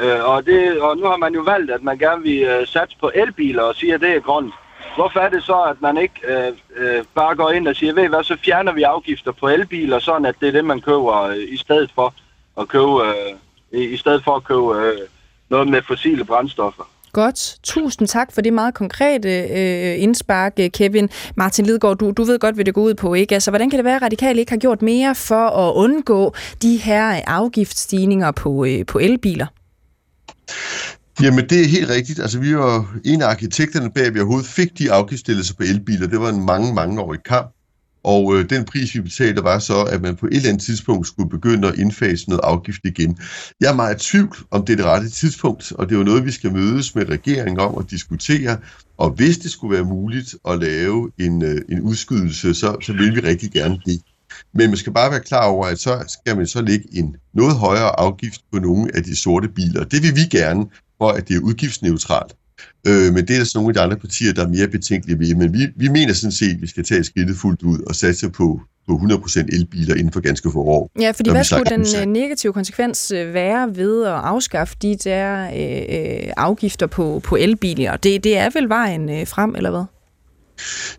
Øh, 0.00 0.24
og, 0.24 0.46
det, 0.46 0.80
og 0.80 0.96
nu 0.96 1.06
har 1.06 1.16
man 1.16 1.34
jo 1.34 1.40
valgt, 1.40 1.70
at 1.70 1.82
man 1.82 1.98
gerne 1.98 2.22
vil 2.22 2.42
øh, 2.42 2.66
satse 2.66 2.96
på 3.00 3.10
elbiler 3.14 3.62
og 3.62 3.74
siger, 3.74 3.94
at 3.94 4.00
det 4.00 4.16
er 4.16 4.20
grønt. 4.20 4.54
Hvorfor 4.96 5.20
er 5.20 5.28
det 5.28 5.42
så, 5.42 5.62
at 5.62 5.82
man 5.82 5.96
ikke 5.96 6.20
øh, 6.28 6.52
øh, 6.76 7.04
bare 7.14 7.36
går 7.36 7.50
ind 7.50 7.68
og 7.68 7.76
siger, 7.76 7.94
ved 7.94 8.08
hvad, 8.08 8.24
så 8.24 8.36
fjerner 8.44 8.72
vi 8.72 8.82
afgifter 8.82 9.32
på 9.32 9.48
elbiler, 9.48 9.98
sådan 9.98 10.26
at 10.26 10.34
det 10.40 10.48
er 10.48 10.52
det, 10.52 10.64
man 10.64 10.80
køber 10.80 11.22
øh, 11.22 11.36
i 11.48 11.56
stedet 11.56 11.90
for 11.94 12.14
at 12.60 12.68
købe, 12.68 13.06
øh, 13.72 13.92
i, 13.92 13.96
stedet 13.96 14.24
for 14.24 14.36
at 14.36 14.44
købe 14.44 14.86
øh, 14.86 14.98
noget 15.48 15.68
med 15.68 15.82
fossile 15.82 16.24
brændstoffer. 16.24 16.84
Godt. 17.12 17.58
Tusind 17.62 18.08
tak 18.08 18.32
for 18.32 18.40
det 18.40 18.52
meget 18.52 18.74
konkrete 18.74 19.28
øh, 19.28 20.02
indspark, 20.02 20.52
øh, 20.60 20.70
Kevin. 20.70 21.10
Martin 21.36 21.66
Lidgaard, 21.66 21.96
du, 21.96 22.10
du 22.10 22.24
ved 22.24 22.38
godt, 22.38 22.54
hvad 22.54 22.64
det 22.64 22.74
går 22.74 22.82
ud 22.82 22.94
på, 22.94 23.14
ikke? 23.14 23.34
Altså, 23.34 23.50
hvordan 23.50 23.70
kan 23.70 23.76
det 23.76 23.84
være, 23.84 23.96
at 23.96 24.02
Radikale 24.02 24.40
ikke 24.40 24.52
har 24.52 24.58
gjort 24.58 24.82
mere 24.82 25.14
for 25.14 25.48
at 25.48 25.74
undgå 25.74 26.34
de 26.62 26.76
her 26.76 27.20
afgiftsstigninger 27.26 28.30
på, 28.32 28.64
øh, 28.64 28.86
på 28.86 28.98
elbiler? 28.98 29.46
Jamen, 31.22 31.48
det 31.48 31.60
er 31.60 31.68
helt 31.68 31.90
rigtigt. 31.90 32.20
Altså, 32.20 32.38
vi 32.38 32.56
var 32.56 32.98
en 33.04 33.22
af 33.22 33.26
arkitekterne 33.26 33.90
bag, 33.90 34.06
at 34.06 34.14
vi 34.14 34.20
overhovedet 34.20 34.48
fik 34.48 34.78
de 34.78 34.92
afgiftsstillelser 34.92 35.54
på 35.54 35.62
elbiler. 35.62 36.06
Det 36.06 36.20
var 36.20 36.28
en 36.28 36.46
mange, 36.46 36.74
mange 36.74 37.00
år 37.00 37.14
i 37.14 37.18
kamp. 37.24 37.54
Og 38.04 38.36
øh, 38.36 38.50
den 38.50 38.64
pris, 38.64 38.94
vi 38.94 39.00
betalte, 39.00 39.44
var 39.44 39.58
så, 39.58 39.82
at 39.82 40.02
man 40.02 40.16
på 40.16 40.26
et 40.26 40.36
eller 40.36 40.48
andet 40.48 40.62
tidspunkt 40.62 41.06
skulle 41.06 41.30
begynde 41.30 41.68
at 41.68 41.78
indfase 41.78 42.28
noget 42.28 42.40
afgift 42.44 42.80
igen. 42.84 43.18
Jeg 43.60 43.70
er 43.70 43.74
meget 43.74 43.96
i 43.96 44.10
tvivl 44.10 44.36
om 44.50 44.64
det 44.64 44.72
er 44.72 44.76
det 44.76 44.84
rette 44.84 45.10
tidspunkt, 45.10 45.72
og 45.72 45.88
det 45.88 45.94
er 45.94 45.98
jo 45.98 46.04
noget, 46.04 46.24
vi 46.24 46.30
skal 46.30 46.52
mødes 46.52 46.94
med 46.94 47.08
regeringen 47.08 47.60
om 47.60 47.78
at 47.78 47.90
diskutere. 47.90 48.58
Og 48.98 49.10
hvis 49.10 49.38
det 49.38 49.50
skulle 49.50 49.74
være 49.74 49.84
muligt 49.84 50.34
at 50.48 50.58
lave 50.58 51.10
en, 51.18 51.42
øh, 51.44 51.60
en 51.68 51.80
udskydelse, 51.80 52.54
så, 52.54 52.76
så 52.82 52.92
vil 52.92 53.14
vi 53.14 53.20
rigtig 53.20 53.52
gerne 53.52 53.78
det. 53.86 54.02
Men 54.54 54.70
man 54.70 54.76
skal 54.76 54.92
bare 54.92 55.10
være 55.10 55.20
klar 55.20 55.46
over, 55.46 55.66
at 55.66 55.78
så 55.78 56.04
skal 56.08 56.36
man 56.36 56.46
så 56.46 56.62
lægge 56.62 56.84
en 56.92 57.16
noget 57.34 57.56
højere 57.56 58.00
afgift 58.00 58.40
på 58.52 58.58
nogle 58.58 58.90
af 58.96 59.02
de 59.02 59.16
sorte 59.16 59.48
biler. 59.48 59.84
Det 59.84 60.02
vil 60.02 60.16
vi 60.16 60.38
gerne, 60.38 60.66
for 60.98 61.08
at 61.08 61.28
det 61.28 61.36
er 61.36 61.40
udgiftsneutralt. 61.40 62.32
Øh, 62.86 63.14
men 63.14 63.26
det 63.26 63.30
er 63.34 63.38
der 63.38 63.44
så 63.44 63.58
nogle 63.58 63.70
af 63.70 63.74
de 63.74 63.80
andre 63.80 63.96
partier, 63.96 64.32
der 64.32 64.44
er 64.44 64.48
mere 64.48 64.68
betænkelige 64.68 65.18
ved. 65.18 65.34
Men 65.34 65.52
vi, 65.52 65.66
vi 65.76 65.88
mener 65.88 66.12
sådan 66.12 66.32
set, 66.32 66.54
at 66.54 66.62
vi 66.62 66.66
skal 66.66 66.84
tage 66.84 67.04
skridtet 67.04 67.36
fuldt 67.36 67.62
ud 67.62 67.80
og 67.80 67.94
satse 67.94 68.30
på, 68.30 68.60
på 68.88 68.92
100% 68.92 69.46
elbiler 69.52 69.94
inden 69.94 70.12
for 70.12 70.20
ganske 70.20 70.50
få 70.52 70.62
år. 70.62 70.90
Ja, 71.00 71.10
fordi 71.10 71.30
hvad 71.30 71.44
skulle 71.44 71.64
den 71.64 71.86
øh, 72.00 72.06
negative 72.06 72.52
konsekvens 72.52 73.10
øh, 73.10 73.34
være 73.34 73.76
ved 73.76 74.04
at 74.04 74.12
afskaffe 74.12 74.76
de 74.82 74.96
der 74.96 75.44
øh, 75.44 76.26
øh, 76.26 76.32
afgifter 76.36 76.86
på, 76.86 77.20
på 77.24 77.36
elbiler? 77.36 77.96
Det, 77.96 78.24
det 78.24 78.38
er 78.38 78.50
vel 78.54 78.68
vejen 78.68 79.26
frem, 79.26 79.54
eller 79.56 79.70
hvad? 79.70 79.84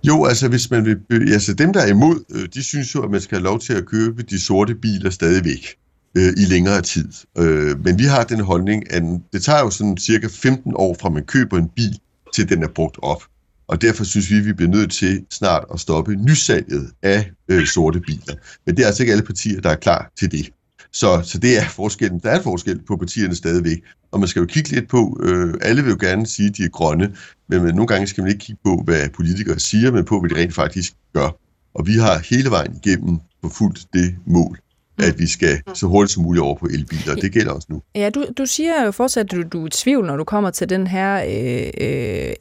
Jo, 0.04 0.26
altså 0.26 0.48
hvis 0.48 0.72
man 0.72 0.86
vil, 0.86 1.34
altså 1.34 1.54
dem 1.54 1.74
der 1.74 1.82
er 1.82 1.88
imod, 1.88 2.24
øh, 2.32 2.48
de 2.54 2.64
synes 2.64 2.96
jo, 2.96 3.02
at 3.04 3.12
man 3.12 3.22
skal 3.22 3.38
have 3.38 3.44
lov 3.44 3.60
til 3.60 3.74
at 3.74 3.86
købe 3.86 4.24
de 4.24 4.40
sorte 4.40 4.76
biler 4.76 5.10
stadigvæk 5.10 5.76
øh, 6.18 6.34
i 6.38 6.46
længere 6.46 6.82
tid. 6.82 7.08
Øh, 7.38 7.84
men 7.84 8.00
vi 8.00 8.04
har 8.04 8.24
den 8.24 8.40
holdning, 8.40 8.94
at 8.94 9.04
det 9.34 9.44
tager 9.44 9.60
jo 9.60 9.70
sådan 9.70 9.98
cirka 9.98 10.28
15 10.32 10.74
år 10.76 10.96
fra 11.02 11.10
man 11.10 11.24
køber 11.24 11.58
en 11.58 11.70
bil, 11.76 12.00
til 12.36 12.50
den 12.50 12.64
er 12.64 12.68
brugt 12.68 12.98
op. 13.02 13.24
Og 13.68 13.82
derfor 13.82 14.04
synes 14.04 14.32
vi, 14.32 14.38
at 14.38 14.46
vi 14.46 14.54
bliver 14.54 14.72
nødt 14.72 14.92
til 14.92 15.26
snart 15.32 15.66
at 15.74 15.80
stoppe 15.80 16.16
nysalget 16.16 16.92
af 17.02 17.32
øh, 17.52 17.68
sorte 17.68 18.00
biler. 18.00 18.36
Men 18.66 18.78
det 18.78 18.84
er 18.84 18.88
altså 18.88 19.04
ikke 19.04 19.12
alle 19.12 19.26
partier, 19.26 19.62
der 19.62 19.70
er 19.70 19.76
klar 19.76 20.12
til 20.20 20.32
det. 20.32 20.50
Så, 20.92 21.22
så 21.24 21.38
det 21.38 21.58
er 21.58 21.64
forskellen. 21.70 22.20
Der 22.20 22.30
er 22.30 22.42
forskel 22.42 22.82
på 22.88 22.98
partierne 22.98 23.36
stadigvæk. 23.36 23.78
Og 24.12 24.20
man 24.20 24.28
skal 24.28 24.40
jo 24.40 24.46
kigge 24.46 24.70
lidt 24.70 24.88
på, 24.90 25.20
øh, 25.24 25.54
alle 25.62 25.84
vil 25.84 25.90
jo 25.90 25.98
gerne 26.00 26.28
sige, 26.28 26.50
at 26.50 26.58
de 26.58 26.64
er 26.64 26.70
grønne, 26.70 27.16
men, 27.50 27.64
men 27.64 27.76
nogle 27.76 27.88
gange 27.88 28.08
skal 28.08 28.22
man 28.22 28.32
ikke 28.32 28.46
kigge 28.46 28.62
på, 28.66 28.82
hvad 28.86 29.10
politikere 29.10 29.60
siger, 29.60 29.92
men 29.92 30.06
på, 30.06 30.20
hvad 30.20 30.30
de 30.30 30.36
rent 30.36 30.56
faktisk 30.56 30.94
gør. 31.14 31.30
Og 31.74 31.88
vi 31.88 31.94
har 31.94 32.22
hele 32.30 32.50
vejen 32.50 32.80
igennem 32.84 33.20
forfulgt 33.42 33.86
det 33.94 34.16
mål 34.26 34.60
at 35.04 35.20
vi 35.20 35.28
skal 35.28 35.62
så 35.74 35.88
hurtigt 35.88 36.14
som 36.14 36.24
muligt 36.24 36.44
over 36.44 36.56
på 36.56 36.66
elbiler. 36.66 37.16
Det 37.16 37.32
gælder 37.32 37.52
også 37.52 37.68
nu. 37.70 37.82
Ja, 37.96 38.10
du, 38.10 38.26
du 38.38 38.46
siger 38.46 38.86
jo 38.86 38.92
fortsat, 38.92 39.26
at 39.26 39.32
du, 39.32 39.44
du 39.44 39.64
er 39.64 39.68
i 39.68 39.70
tvivl, 39.70 40.06
når 40.06 40.18
du 40.18 40.24
kommer 40.24 40.50
til 40.50 40.70
den 40.70 40.88
her... 40.88 41.24
Øh, 41.24 41.88
øh, 41.88 42.34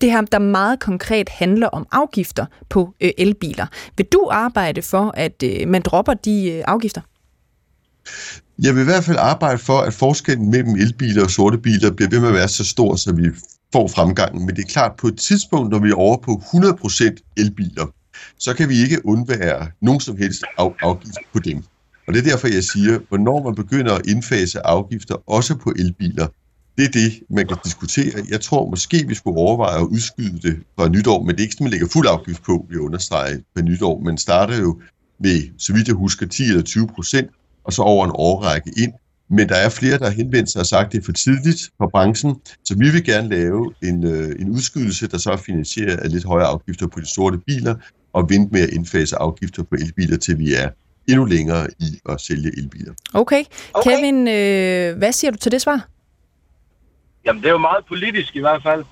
det 0.00 0.10
her, 0.10 0.20
der 0.20 0.38
meget 0.38 0.80
konkret 0.80 1.28
handler 1.28 1.66
om 1.66 1.86
afgifter 1.92 2.46
på 2.68 2.94
øh, 3.00 3.10
elbiler. 3.18 3.66
Vil 3.96 4.06
du 4.06 4.28
arbejde 4.32 4.82
for, 4.82 5.14
at 5.16 5.42
øh, 5.42 5.68
man 5.68 5.82
dropper 5.82 6.14
de 6.14 6.50
øh, 6.50 6.64
afgifter? 6.66 7.00
Jeg 8.58 8.74
vil 8.74 8.80
i 8.80 8.84
hvert 8.84 9.04
fald 9.04 9.16
arbejde 9.20 9.58
for, 9.58 9.78
at 9.78 9.94
forskellen 9.94 10.50
mellem 10.50 10.74
elbiler 10.74 11.24
og 11.24 11.30
sorte 11.30 11.58
biler 11.58 11.90
bliver 11.90 12.10
ved 12.10 12.20
med 12.20 12.28
at 12.28 12.34
være 12.34 12.48
så 12.48 12.64
stor, 12.64 12.96
så 12.96 13.12
vi 13.12 13.28
får 13.72 13.88
fremgangen. 13.88 14.46
Men 14.46 14.56
det 14.56 14.62
er 14.64 14.68
klart, 14.68 14.92
på 14.98 15.06
et 15.06 15.18
tidspunkt, 15.18 15.70
når 15.70 15.78
vi 15.78 15.90
er 15.90 15.94
over 15.94 16.16
på 16.16 16.32
100% 16.32 17.34
elbiler, 17.36 17.86
så 18.38 18.54
kan 18.54 18.68
vi 18.68 18.78
ikke 18.82 19.06
undvære 19.06 19.66
nogen 19.80 20.00
som 20.00 20.16
helst 20.16 20.42
af, 20.58 20.68
afgift 20.82 21.18
på 21.32 21.38
dem. 21.38 21.62
Og 22.06 22.14
det 22.14 22.26
er 22.26 22.30
derfor, 22.30 22.48
jeg 22.48 22.64
siger, 22.64 22.98
hvornår 23.08 23.42
man 23.44 23.54
begynder 23.54 23.94
at 23.94 24.06
indfase 24.06 24.66
afgifter, 24.66 25.30
også 25.30 25.54
på 25.54 25.72
elbiler, 25.76 26.26
det 26.78 26.84
er 26.84 26.90
det, 26.90 27.12
man 27.30 27.48
kan 27.48 27.56
diskutere. 27.64 28.26
Jeg 28.28 28.40
tror 28.40 28.70
måske, 28.70 29.04
vi 29.08 29.14
skulle 29.14 29.36
overveje 29.36 29.80
at 29.80 29.86
udskyde 29.86 30.38
det 30.42 30.56
fra 30.78 30.88
nytår, 30.88 31.22
men 31.22 31.28
det 31.28 31.40
er 31.40 31.42
ikke 31.42 31.52
sådan, 31.52 31.64
man 31.64 31.70
lægger 31.70 31.88
fuld 31.92 32.06
afgift 32.08 32.42
på, 32.42 32.66
vi 32.70 32.76
understreger 32.76 33.38
på 33.56 33.62
nytår. 33.62 34.00
Man 34.04 34.18
starter 34.18 34.58
jo 34.60 34.80
med, 35.20 35.42
så 35.58 35.72
vidt 35.72 35.88
jeg 35.88 35.94
husker, 35.96 36.26
10 36.26 36.42
eller 36.42 36.62
20 36.62 36.86
procent, 36.86 37.30
og 37.64 37.72
så 37.72 37.82
over 37.82 38.04
en 38.04 38.12
årrække 38.14 38.70
ind. 38.76 38.92
Men 39.30 39.48
der 39.48 39.54
er 39.54 39.68
flere, 39.68 39.98
der 39.98 40.04
har 40.04 40.12
henvendt 40.12 40.50
sig 40.50 40.60
og 40.60 40.66
sagt, 40.66 40.86
at 40.86 40.92
det 40.92 40.98
er 40.98 41.04
for 41.04 41.12
tidligt 41.12 41.70
for 41.78 41.88
branchen, 41.88 42.40
så 42.64 42.74
vi 42.78 42.90
vil 42.90 43.04
gerne 43.04 43.28
lave 43.28 43.74
en, 43.82 44.06
øh, 44.06 44.40
en 44.40 44.50
udskydelse, 44.50 45.08
der 45.08 45.18
så 45.18 45.30
er 45.30 45.36
finansieret 45.36 45.96
af 45.96 46.10
lidt 46.10 46.24
højere 46.24 46.46
afgifter 46.46 46.86
på 46.86 47.00
de 47.00 47.06
sorte 47.06 47.38
biler, 47.38 47.74
og 48.12 48.30
vente 48.30 48.52
med 48.52 48.62
at 48.62 48.70
indfase 48.70 49.16
afgifter 49.16 49.62
på 49.62 49.74
elbiler, 49.74 50.16
til 50.16 50.38
vi 50.38 50.54
er 50.54 50.68
endnu 51.08 51.24
længere 51.24 51.66
i 51.78 51.98
at 52.08 52.20
sælge 52.20 52.58
elbiler. 52.58 52.92
Okay. 53.14 53.44
okay. 53.74 53.90
Kevin, 53.90 54.28
øh, 54.28 54.98
hvad 54.98 55.12
siger 55.12 55.30
du 55.30 55.38
til 55.38 55.52
det 55.52 55.62
svar? 55.62 55.88
Jamen, 57.26 57.42
det 57.42 57.48
er 57.48 57.52
jo 57.52 57.58
meget 57.58 57.84
politisk 57.88 58.36
i 58.36 58.40
hvert 58.40 58.62
fald. 58.62 58.84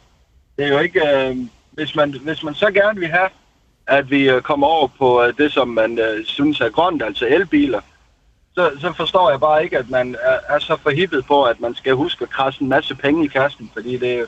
Det 0.56 0.64
er 0.64 0.68
jo 0.68 0.78
ikke... 0.78 1.00
Øh, 1.08 1.36
hvis, 1.70 1.94
man, 1.94 2.14
hvis 2.22 2.42
man 2.42 2.54
så 2.54 2.70
gerne 2.70 3.00
vil 3.00 3.08
have, 3.08 3.28
at 3.86 4.10
vi 4.10 4.30
øh, 4.30 4.42
kommer 4.42 4.66
over 4.66 4.88
på 4.98 5.22
øh, 5.22 5.34
det, 5.38 5.52
som 5.52 5.68
man 5.68 5.98
øh, 5.98 6.24
synes 6.24 6.60
er 6.60 6.70
grønt, 6.70 7.02
altså 7.02 7.26
elbiler, 7.26 7.80
så, 8.54 8.70
så 8.80 8.92
forstår 8.96 9.30
jeg 9.30 9.40
bare 9.40 9.64
ikke, 9.64 9.78
at 9.78 9.90
man 9.90 10.16
er, 10.22 10.54
er 10.54 10.58
så 10.58 10.76
forhippet 10.82 11.26
på, 11.26 11.44
at 11.44 11.60
man 11.60 11.74
skal 11.74 11.94
huske 11.94 12.22
at 12.22 12.30
krasse 12.30 12.62
en 12.62 12.68
masse 12.68 12.94
penge 12.94 13.24
i 13.24 13.28
kassen, 13.28 13.70
fordi 13.72 13.96
det 13.96 14.12
er 14.12 14.18
jo, 14.18 14.26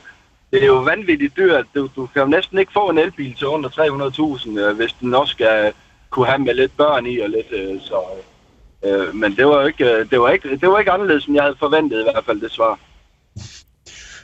det 0.51 0.61
er 0.63 0.67
jo 0.67 0.79
vanvittigt 0.81 1.37
dyrt. 1.37 1.65
Du, 1.75 1.89
du 1.95 2.05
kan 2.05 2.21
jo 2.21 2.27
næsten 2.27 2.59
ikke 2.59 2.71
få 2.73 2.89
en 2.89 2.97
elbil 2.97 3.35
til 3.35 3.47
under 3.47 3.69
300.000, 3.69 4.59
øh, 4.59 4.75
hvis 4.75 4.95
den 5.01 5.13
også 5.13 5.31
skal 5.31 5.73
kunne 6.09 6.25
have 6.25 6.39
med 6.39 6.53
lidt 6.53 6.77
børn 6.77 7.05
i 7.05 7.19
og 7.19 7.29
lidt 7.29 7.51
øh, 7.51 7.81
så... 7.81 7.99
Øh, 8.85 9.15
men 9.15 9.35
det 9.35 9.45
var, 9.45 9.67
ikke, 9.67 9.85
øh, 9.85 10.09
det, 10.09 10.19
var 10.19 10.29
ikke, 10.29 10.49
det 10.61 10.69
var 10.69 10.79
ikke 10.79 10.91
anderledes, 10.91 11.23
som 11.23 11.35
jeg 11.35 11.43
havde 11.43 11.55
forventet 11.59 11.99
i 11.99 12.03
hvert 12.03 12.25
fald, 12.25 12.41
det 12.41 12.51
svar. 12.51 12.79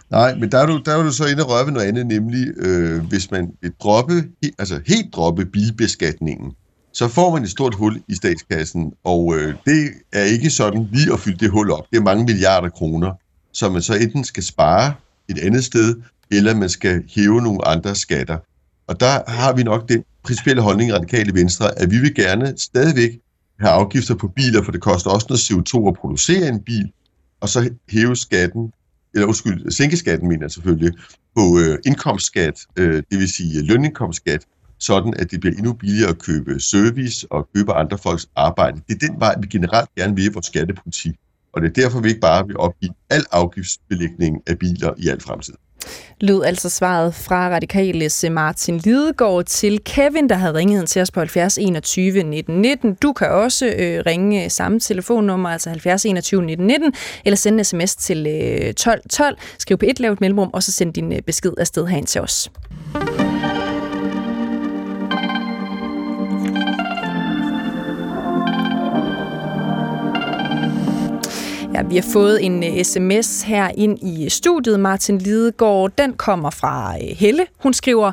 Nej, 0.10 0.36
men 0.36 0.52
der 0.52 0.58
er 0.58 0.66
du, 0.66 0.82
der 0.86 0.92
er 0.92 1.04
du 1.04 1.12
så 1.12 1.26
inde 1.32 1.44
og 1.44 1.50
røre 1.50 1.66
ved 1.66 1.74
noget 1.74 1.88
andet, 1.88 2.08
nemlig 2.08 2.48
øh, 2.58 3.04
hvis 3.10 3.32
man 3.32 3.52
vil 3.62 3.72
droppe, 3.84 4.14
altså 4.60 4.82
helt 4.88 5.14
droppe 5.14 5.46
bilbeskatningen, 5.46 6.56
så 7.00 7.08
får 7.08 7.34
man 7.34 7.44
et 7.44 7.50
stort 7.50 7.76
hul 7.76 8.02
i 8.08 8.16
statskassen, 8.16 8.94
og 9.04 9.36
øh, 9.38 9.54
det 9.66 9.90
er 10.14 10.24
ikke 10.24 10.50
sådan 10.50 10.88
lige 10.92 11.14
at 11.14 11.20
fylde 11.20 11.38
det 11.38 11.50
hul 11.50 11.72
op. 11.72 11.86
Det 11.92 11.98
er 11.98 12.02
mange 12.02 12.26
milliarder 12.26 12.70
kroner, 12.70 13.12
som 13.54 13.72
man 13.72 13.82
så 13.82 13.94
enten 13.96 14.24
skal 14.24 14.44
spare 14.44 14.94
et 15.30 15.40
andet 15.40 15.64
sted, 15.64 15.96
eller 16.32 16.56
man 16.56 16.70
skal 16.70 17.04
hæve 17.16 17.42
nogle 17.42 17.68
andre 17.68 17.96
skatter. 17.96 18.38
Og 18.88 19.00
der 19.00 19.32
har 19.32 19.54
vi 19.54 19.64
nok 19.64 19.90
den 19.90 20.04
principielle 20.24 20.62
holdning 20.62 20.90
i 20.90 20.94
Radikale 20.94 21.34
Venstre, 21.34 21.80
at 21.80 21.92
vi 21.92 21.98
vil 21.98 22.16
gerne 22.16 22.54
stadigvæk 22.58 23.20
have 23.60 23.72
afgifter 23.72 24.16
på 24.16 24.28
biler, 24.28 24.64
for 24.64 24.72
det 24.72 24.82
koster 24.82 25.10
også 25.10 25.26
noget 25.30 25.40
CO2 25.40 25.88
at 25.88 25.96
producere 26.02 26.48
en 26.48 26.64
bil, 26.64 26.92
og 27.42 27.50
så 27.50 27.70
hæve 27.90 28.16
skatten, 28.16 28.72
eller 29.14 29.28
undskyld, 29.28 29.72
sænke 29.72 29.98
skatten, 29.98 30.30
mener 30.30 30.44
jeg 30.44 30.52
selvfølgelig, 30.52 30.92
på 31.36 31.60
øh, 31.60 31.78
indkomstskat, 31.86 32.60
øh, 32.76 33.04
det 33.12 33.20
vil 33.20 33.30
sige 33.30 33.62
lønindkomstskat, 33.62 34.46
sådan 34.80 35.14
at 35.20 35.32
det 35.32 35.40
bliver 35.40 35.56
endnu 35.56 35.74
billigere 35.74 36.10
at 36.10 36.20
købe 36.20 36.60
service 36.60 37.28
og 37.32 37.48
købe 37.56 37.74
andre 37.74 37.98
folks 37.98 38.30
arbejde. 38.36 38.82
Det 38.88 39.04
er 39.04 39.08
den 39.08 39.20
vej, 39.20 39.36
vi 39.42 39.48
generelt 39.48 39.90
gerne 39.98 40.16
vil 40.16 40.26
i 40.26 40.30
vores 40.34 40.46
skattepolitik. 40.46 41.16
Og 41.54 41.62
det 41.62 41.68
er 41.68 41.82
derfor, 41.82 42.00
vi 42.00 42.10
ikke 42.10 42.22
bare 42.22 42.48
vil 42.48 42.58
opgive 42.58 42.94
al 43.10 43.26
afgiftsbelægning 43.32 44.42
af 44.48 44.60
biler 44.60 44.94
i 44.98 45.08
al 45.08 45.22
fremtid. 45.22 45.54
Lød 46.22 46.44
altså 46.44 46.70
svaret 46.70 47.16
fra 47.16 47.50
Radikales 47.50 48.26
Martin 48.32 48.78
Lidegaard 48.78 49.46
til 49.46 49.80
Kevin, 49.84 50.30
der 50.30 50.36
havde 50.36 50.54
ringet 50.54 50.80
ind 50.80 50.88
til 50.88 51.02
os 51.02 51.12
på 51.12 51.20
70 51.20 51.58
21 51.58 52.24
19 52.24 52.62
19. 52.62 52.94
Du 52.94 53.14
kan 53.14 53.30
også 53.30 53.66
øh, 53.66 54.04
ringe 54.06 54.50
samme 54.50 54.80
telefonnummer, 54.80 55.50
altså 55.50 55.70
70 55.70 56.06
21 56.06 56.42
19 56.42 56.68
19, 56.68 56.94
eller 57.26 57.38
sende 57.38 57.60
en 57.60 57.66
sms 57.66 57.96
til 57.96 58.28
øh, 58.28 58.74
12 58.74 59.02
12. 59.10 59.38
Skriv 59.60 59.78
på 59.78 59.86
et 59.88 60.00
lavt 60.00 60.22
mellemrum, 60.22 60.50
og 60.54 60.64
så 60.64 60.72
send 60.72 60.94
din 60.94 61.14
øh, 61.14 61.22
besked 61.22 61.54
afsted 61.58 61.86
herind 61.86 62.08
til 62.08 62.22
os. 62.22 62.52
Her. 71.80 71.90
vi 71.90 71.96
har 71.96 72.12
fået 72.14 72.46
en 72.46 72.64
øh, 72.64 72.84
sms 72.84 73.42
her 73.42 73.72
ind 73.78 74.00
i 74.04 74.24
øh, 74.24 74.30
studiet, 74.30 74.80
Martin 74.80 75.18
Lidegaard. 75.18 75.92
Den 75.98 76.14
kommer 76.14 76.50
fra 76.50 76.96
øh, 76.96 77.18
Helle. 77.18 77.46
Hun 77.60 77.74
skriver, 77.74 78.12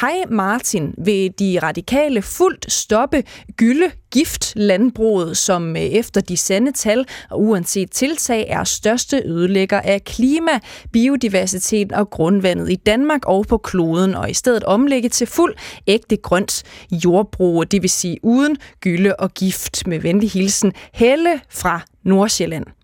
Hej 0.00 0.22
Martin, 0.30 0.94
vil 0.98 1.32
de 1.38 1.58
radikale 1.62 2.22
fuldt 2.22 2.72
stoppe 2.72 3.22
gylde 3.56 3.90
gift 4.10 4.52
landbruget, 4.56 5.36
som 5.36 5.76
efter 5.76 6.20
de 6.20 6.36
sande 6.36 6.72
tal 6.72 7.06
og 7.30 7.42
uanset 7.42 7.90
tiltag 7.90 8.46
er 8.48 8.64
største 8.64 9.22
ødelægger 9.24 9.80
af 9.80 10.04
klima, 10.04 10.52
biodiversitet 10.92 11.92
og 11.92 12.10
grundvandet 12.10 12.70
i 12.70 12.76
Danmark 12.76 13.20
og 13.24 13.46
på 13.46 13.58
kloden, 13.58 14.14
og 14.14 14.30
i 14.30 14.34
stedet 14.34 14.64
omlægge 14.64 15.08
til 15.08 15.26
fuld 15.26 15.54
ægte 15.86 16.16
grønt 16.16 16.62
jordbrug, 16.92 17.70
det 17.70 17.82
vil 17.82 17.90
sige 17.90 18.18
uden 18.22 18.56
gylde 18.80 19.16
og 19.16 19.34
gift. 19.34 19.86
Med 19.86 19.98
venlig 19.98 20.30
hilsen, 20.30 20.72
Helle 20.92 21.40
fra 21.50 21.80
Nordsjælland. 22.04 22.81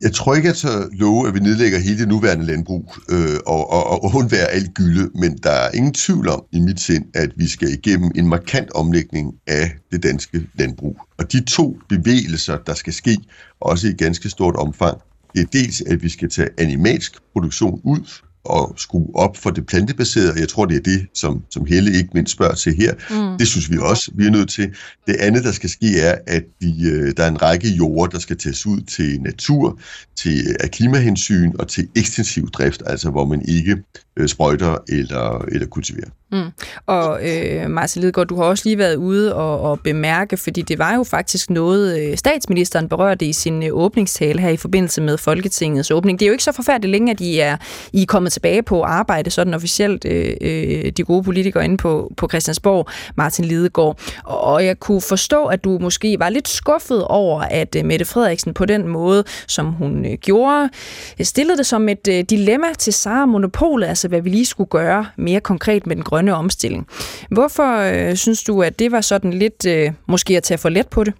Jeg 0.00 0.12
tror 0.12 0.34
ikke, 0.34 0.48
at 0.48 0.56
så 0.56 0.88
love, 0.92 1.28
at 1.28 1.34
vi 1.34 1.40
nedlægger 1.40 1.78
hele 1.78 1.98
det 1.98 2.08
nuværende 2.08 2.46
landbrug 2.46 2.94
øh, 3.08 3.38
og, 3.46 3.70
og, 3.70 4.04
og 4.04 4.14
undværer 4.14 4.46
alt 4.46 4.74
gylde, 4.74 5.10
men 5.14 5.38
der 5.42 5.50
er 5.50 5.70
ingen 5.70 5.92
tvivl 5.92 6.28
om 6.28 6.44
i 6.52 6.60
mit 6.60 6.80
sind, 6.80 7.04
at 7.14 7.30
vi 7.36 7.48
skal 7.48 7.68
igennem 7.68 8.10
en 8.14 8.28
markant 8.28 8.70
omlægning 8.70 9.34
af 9.46 9.70
det 9.92 10.02
danske 10.02 10.46
landbrug. 10.54 11.00
Og 11.18 11.32
de 11.32 11.44
to 11.44 11.78
bevægelser, 11.88 12.58
der 12.66 12.74
skal 12.74 12.92
ske, 12.92 13.16
også 13.60 13.88
i 13.88 13.92
ganske 13.92 14.30
stort 14.30 14.56
omfang, 14.56 14.98
det 15.34 15.42
er 15.42 15.46
dels, 15.46 15.80
at 15.80 16.02
vi 16.02 16.08
skal 16.08 16.30
tage 16.30 16.48
animalsk 16.58 17.12
produktion 17.32 17.80
ud 17.84 18.00
at 18.50 18.80
skrue 18.80 19.10
op 19.14 19.36
for 19.36 19.50
det 19.50 19.66
plantebaserede, 19.66 20.32
og 20.32 20.40
jeg 20.40 20.48
tror, 20.48 20.64
det 20.64 20.76
er 20.76 20.80
det, 20.80 21.06
som, 21.14 21.42
som 21.50 21.66
Helle 21.66 21.92
ikke 21.92 22.10
mindst 22.14 22.32
spørger 22.32 22.54
til 22.54 22.74
her. 22.74 22.94
Mm. 23.10 23.38
Det 23.38 23.48
synes 23.48 23.70
vi 23.70 23.78
også, 23.78 24.10
vi 24.14 24.26
er 24.26 24.30
nødt 24.30 24.48
til. 24.48 24.74
Det 25.06 25.16
andet, 25.16 25.44
der 25.44 25.52
skal 25.52 25.70
ske, 25.70 26.00
er, 26.00 26.18
at 26.26 26.44
vi, 26.60 26.88
øh, 26.88 27.12
der 27.16 27.24
er 27.24 27.28
en 27.28 27.42
række 27.42 27.68
jorder, 27.68 28.10
der 28.10 28.18
skal 28.18 28.36
tages 28.36 28.66
ud 28.66 28.80
til 28.80 29.20
natur, 29.20 29.80
til 30.16 30.56
af 30.60 30.70
klimahensyn 30.70 31.52
og 31.58 31.68
til 31.68 31.88
ekstensiv 31.96 32.50
drift, 32.50 32.82
altså 32.86 33.10
hvor 33.10 33.24
man 33.24 33.42
ikke 33.48 33.76
øh, 34.16 34.28
sprøjter 34.28 34.76
eller, 34.88 35.44
eller 35.52 35.66
kultiverer. 35.66 36.10
Mm. 36.32 36.50
Og 36.86 37.20
øh, 37.28 37.70
Marcel 37.70 38.02
Lidegaard, 38.02 38.26
du 38.26 38.36
har 38.36 38.44
også 38.44 38.62
lige 38.66 38.78
været 38.78 38.96
ude 38.96 39.34
og, 39.34 39.60
og 39.60 39.80
bemærke, 39.80 40.36
fordi 40.36 40.62
det 40.62 40.78
var 40.78 40.94
jo 40.94 41.04
faktisk 41.04 41.50
noget, 41.50 42.00
øh, 42.00 42.16
statsministeren 42.16 42.88
berørte 42.88 43.24
i 43.24 43.32
sin 43.32 43.62
øh, 43.62 43.68
åbningstale 43.72 44.40
her 44.40 44.48
i 44.48 44.56
forbindelse 44.56 45.02
med 45.02 45.18
Folketingets 45.18 45.90
åbning. 45.90 46.20
Det 46.20 46.26
er 46.26 46.28
jo 46.28 46.32
ikke 46.32 46.44
så 46.44 46.52
forfærdeligt 46.52 46.90
længe, 46.90 47.12
at 47.12 47.20
I 47.20 47.38
er, 47.38 47.56
I 47.92 48.02
er 48.02 48.06
kommet 48.06 48.32
tilbage 48.32 48.62
på 48.62 48.82
arbejde, 48.82 49.30
sådan 49.30 49.54
officielt, 49.54 50.04
øh, 50.04 50.36
øh, 50.40 50.92
de 50.96 51.04
gode 51.04 51.22
politikere 51.22 51.64
inde 51.64 51.76
på, 51.76 52.12
på 52.16 52.28
Christiansborg, 52.28 52.88
Martin 53.16 53.44
Lidegaard. 53.44 53.98
Og 54.24 54.64
jeg 54.64 54.80
kunne 54.80 55.00
forstå, 55.00 55.44
at 55.44 55.64
du 55.64 55.78
måske 55.78 56.16
var 56.18 56.28
lidt 56.28 56.48
skuffet 56.48 57.04
over, 57.04 57.40
at 57.40 57.76
øh, 57.76 57.84
Mette 57.84 58.04
Frederiksen 58.04 58.54
på 58.54 58.64
den 58.64 58.88
måde, 58.88 59.24
som 59.46 59.66
hun 59.66 60.06
øh, 60.06 60.12
gjorde, 60.12 60.68
stillede 61.22 61.58
det 61.58 61.66
som 61.66 61.88
et 61.88 62.08
øh, 62.08 62.24
dilemma 62.30 62.66
til 62.78 62.92
Sara 62.92 63.26
Monopolet, 63.26 63.86
altså 63.86 64.08
hvad 64.08 64.20
vi 64.20 64.30
lige 64.30 64.46
skulle 64.46 64.68
gøre 64.68 65.06
mere 65.16 65.40
konkret 65.40 65.86
med 65.86 65.96
den 65.96 66.04
grønne 66.04 66.25
omstilling. 66.34 66.86
Hvorfor 67.30 67.78
øh, 67.78 68.16
synes 68.16 68.42
du, 68.42 68.62
at 68.62 68.78
det 68.78 68.92
var 68.92 69.00
sådan 69.00 69.32
lidt 69.32 69.66
øh, 69.66 69.92
måske 70.08 70.36
at 70.36 70.42
tage 70.42 70.58
for 70.58 70.68
let 70.68 70.88
på 70.88 71.04
det? 71.04 71.14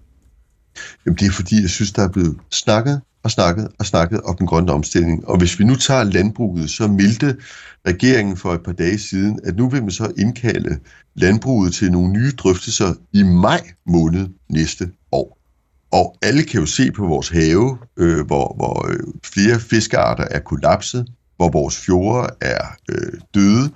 Jamen 1.05 1.17
det 1.17 1.27
er 1.27 1.31
fordi, 1.31 1.61
jeg 1.61 1.69
synes, 1.69 1.91
der 1.91 2.03
er 2.03 2.09
blevet 2.09 2.37
snakket 2.51 3.01
og 3.23 3.31
snakket 3.31 3.67
og 3.79 3.85
snakket 3.85 4.21
om 4.21 4.35
den 4.37 4.47
grønne 4.47 4.71
omstilling. 4.71 5.27
Og 5.27 5.37
hvis 5.37 5.59
vi 5.59 5.63
nu 5.63 5.75
tager 5.75 6.03
landbruget, 6.03 6.69
så 6.69 6.87
meldte 6.87 7.37
regeringen 7.87 8.37
for 8.37 8.53
et 8.53 8.63
par 8.63 8.71
dage 8.71 8.99
siden, 8.99 9.39
at 9.43 9.55
nu 9.55 9.69
vil 9.69 9.81
man 9.81 9.91
så 9.91 10.11
indkalde 10.17 10.79
landbruget 11.15 11.73
til 11.73 11.91
nogle 11.91 12.13
nye 12.13 12.31
drøftelser 12.31 12.93
i 13.13 13.23
maj 13.23 13.61
måned 13.85 14.27
næste 14.49 14.89
år. 15.11 15.37
Og 15.91 16.15
alle 16.21 16.43
kan 16.43 16.59
jo 16.59 16.65
se 16.65 16.91
på 16.91 17.07
vores 17.07 17.29
have, 17.29 17.77
øh, 17.97 18.25
hvor, 18.25 18.55
hvor 18.55 18.87
øh, 18.91 18.99
flere 19.23 19.59
fiskearter 19.59 20.23
er 20.31 20.39
kollapset, 20.39 21.07
hvor 21.35 21.49
vores 21.49 21.77
fjorde 21.77 22.29
er 22.41 22.61
øh, 22.91 23.13
døde, 23.33 23.69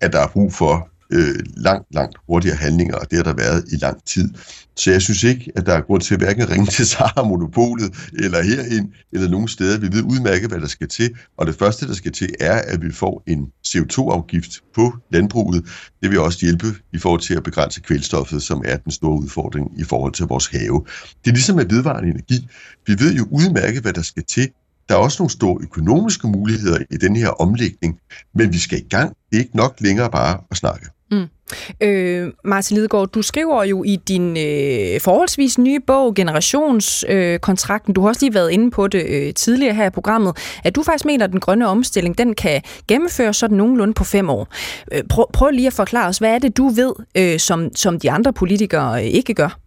at 0.00 0.12
der 0.12 0.20
er 0.20 0.26
brug 0.26 0.52
for 0.52 0.88
øh, 1.12 1.34
langt, 1.56 1.86
langt 1.94 2.16
hurtigere 2.28 2.56
handlinger, 2.56 2.96
og 2.96 3.10
det 3.10 3.16
har 3.16 3.22
der 3.22 3.34
været 3.34 3.64
i 3.72 3.76
lang 3.76 4.04
tid. 4.04 4.30
Så 4.76 4.90
jeg 4.90 5.02
synes 5.02 5.22
ikke, 5.22 5.52
at 5.56 5.66
der 5.66 5.72
er 5.74 5.80
grund 5.80 6.02
til 6.02 6.14
at 6.14 6.20
hverken 6.20 6.50
ringe 6.50 6.66
til 6.66 6.86
Sara 6.86 7.22
Monopolet 7.22 7.94
eller 8.12 8.42
herind, 8.42 8.88
eller 9.12 9.28
nogen 9.28 9.48
steder. 9.48 9.78
Vi 9.78 9.86
ved 9.92 10.02
udmærket, 10.02 10.48
hvad 10.48 10.60
der 10.60 10.66
skal 10.66 10.88
til, 10.88 11.14
og 11.38 11.46
det 11.46 11.54
første, 11.54 11.88
der 11.88 11.94
skal 11.94 12.12
til, 12.12 12.34
er, 12.40 12.62
at 12.66 12.82
vi 12.82 12.92
får 12.92 13.22
en 13.26 13.46
CO2-afgift 13.66 14.60
på 14.74 14.92
landbruget. 15.12 15.64
Det 16.02 16.10
vil 16.10 16.20
også 16.20 16.38
hjælpe 16.40 16.66
i 16.92 16.98
forhold 16.98 17.20
til 17.20 17.34
at 17.34 17.42
begrænse 17.42 17.80
kvælstoffet, 17.80 18.42
som 18.42 18.62
er 18.64 18.76
den 18.76 18.92
store 18.92 19.20
udfordring 19.20 19.80
i 19.80 19.84
forhold 19.84 20.12
til 20.12 20.26
vores 20.26 20.46
have. 20.46 20.84
Det 21.24 21.30
er 21.30 21.34
ligesom 21.34 21.56
med 21.56 21.66
vedvarende 21.66 22.10
energi. 22.10 22.48
Vi 22.86 22.96
ved 22.98 23.14
jo 23.14 23.26
udmærket, 23.30 23.82
hvad 23.82 23.92
der 23.92 24.02
skal 24.02 24.24
til, 24.24 24.48
der 24.88 24.94
er 24.94 24.98
også 24.98 25.22
nogle 25.22 25.30
store 25.30 25.58
økonomiske 25.62 26.26
muligheder 26.28 26.78
i 26.90 26.96
den 26.96 27.16
her 27.16 27.28
omlægning, 27.28 27.98
men 28.34 28.52
vi 28.52 28.58
skal 28.58 28.78
i 28.78 28.88
gang. 28.90 29.16
Det 29.30 29.36
er 29.36 29.40
ikke 29.40 29.56
nok 29.56 29.76
længere 29.80 30.10
bare 30.10 30.38
at 30.50 30.56
snakke. 30.56 30.86
Mm. 31.10 31.26
Øh, 31.80 32.32
Martin 32.44 32.76
Lidegaard, 32.76 33.08
du 33.08 33.22
skriver 33.22 33.64
jo 33.64 33.84
i 33.84 33.96
din 33.96 34.36
øh, 34.36 35.00
forholdsvis 35.00 35.58
nye 35.58 35.80
bog, 35.86 36.14
Generationskontrakten, 36.14 37.90
øh, 37.90 37.94
du 37.96 38.00
har 38.00 38.08
også 38.08 38.24
lige 38.24 38.34
været 38.34 38.50
inde 38.50 38.70
på 38.70 38.86
det 38.86 39.06
øh, 39.08 39.34
tidligere 39.34 39.74
her 39.74 39.86
i 39.86 39.90
programmet, 39.90 40.36
at 40.64 40.76
du 40.76 40.82
faktisk 40.82 41.04
mener, 41.04 41.24
at 41.24 41.32
den 41.32 41.40
grønne 41.40 41.68
omstilling, 41.68 42.18
den 42.18 42.34
kan 42.34 42.62
gennemføres 42.88 43.36
sådan 43.36 43.56
nogenlunde 43.56 43.94
på 43.94 44.04
fem 44.04 44.30
år. 44.30 44.48
Øh, 44.92 45.02
prøv, 45.08 45.26
prøv 45.32 45.50
lige 45.50 45.66
at 45.66 45.72
forklare 45.72 46.08
os, 46.08 46.18
hvad 46.18 46.34
er 46.34 46.38
det, 46.38 46.56
du 46.56 46.68
ved, 46.68 46.92
øh, 47.16 47.38
som, 47.38 47.74
som 47.74 48.00
de 48.00 48.10
andre 48.10 48.32
politikere 48.32 49.04
øh, 49.04 49.10
ikke 49.10 49.34
gør? 49.34 49.65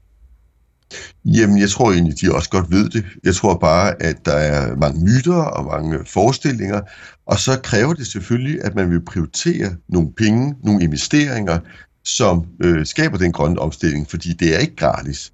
Jamen, 1.26 1.60
jeg 1.60 1.70
tror 1.70 1.92
egentlig, 1.92 2.22
de 2.22 2.36
også 2.36 2.50
godt 2.50 2.72
ved 2.72 2.90
det. 2.90 3.06
Jeg 3.24 3.36
tror 3.36 3.58
bare, 3.58 4.04
at 4.04 4.26
der 4.26 4.34
er 4.34 4.76
mange 4.76 5.04
myter 5.06 5.34
og 5.34 5.66
mange 5.66 6.06
forestillinger, 6.06 6.82
og 7.26 7.40
så 7.40 7.60
kræver 7.64 7.94
det 7.94 8.08
selvfølgelig, 8.08 8.64
at 8.64 8.76
man 8.76 8.92
vil 8.92 9.06
prioritere 9.06 9.76
nogle 9.90 10.10
penge, 10.18 10.56
nogle 10.64 10.84
investeringer, 10.84 11.60
som 12.04 12.46
øh, 12.64 12.86
skaber 12.86 13.18
den 13.18 13.32
grønne 13.32 13.60
omstilling, 13.60 14.10
fordi 14.10 14.34
det 14.34 14.56
er 14.56 14.60
ikke 14.60 14.76
gratis. 14.76 15.32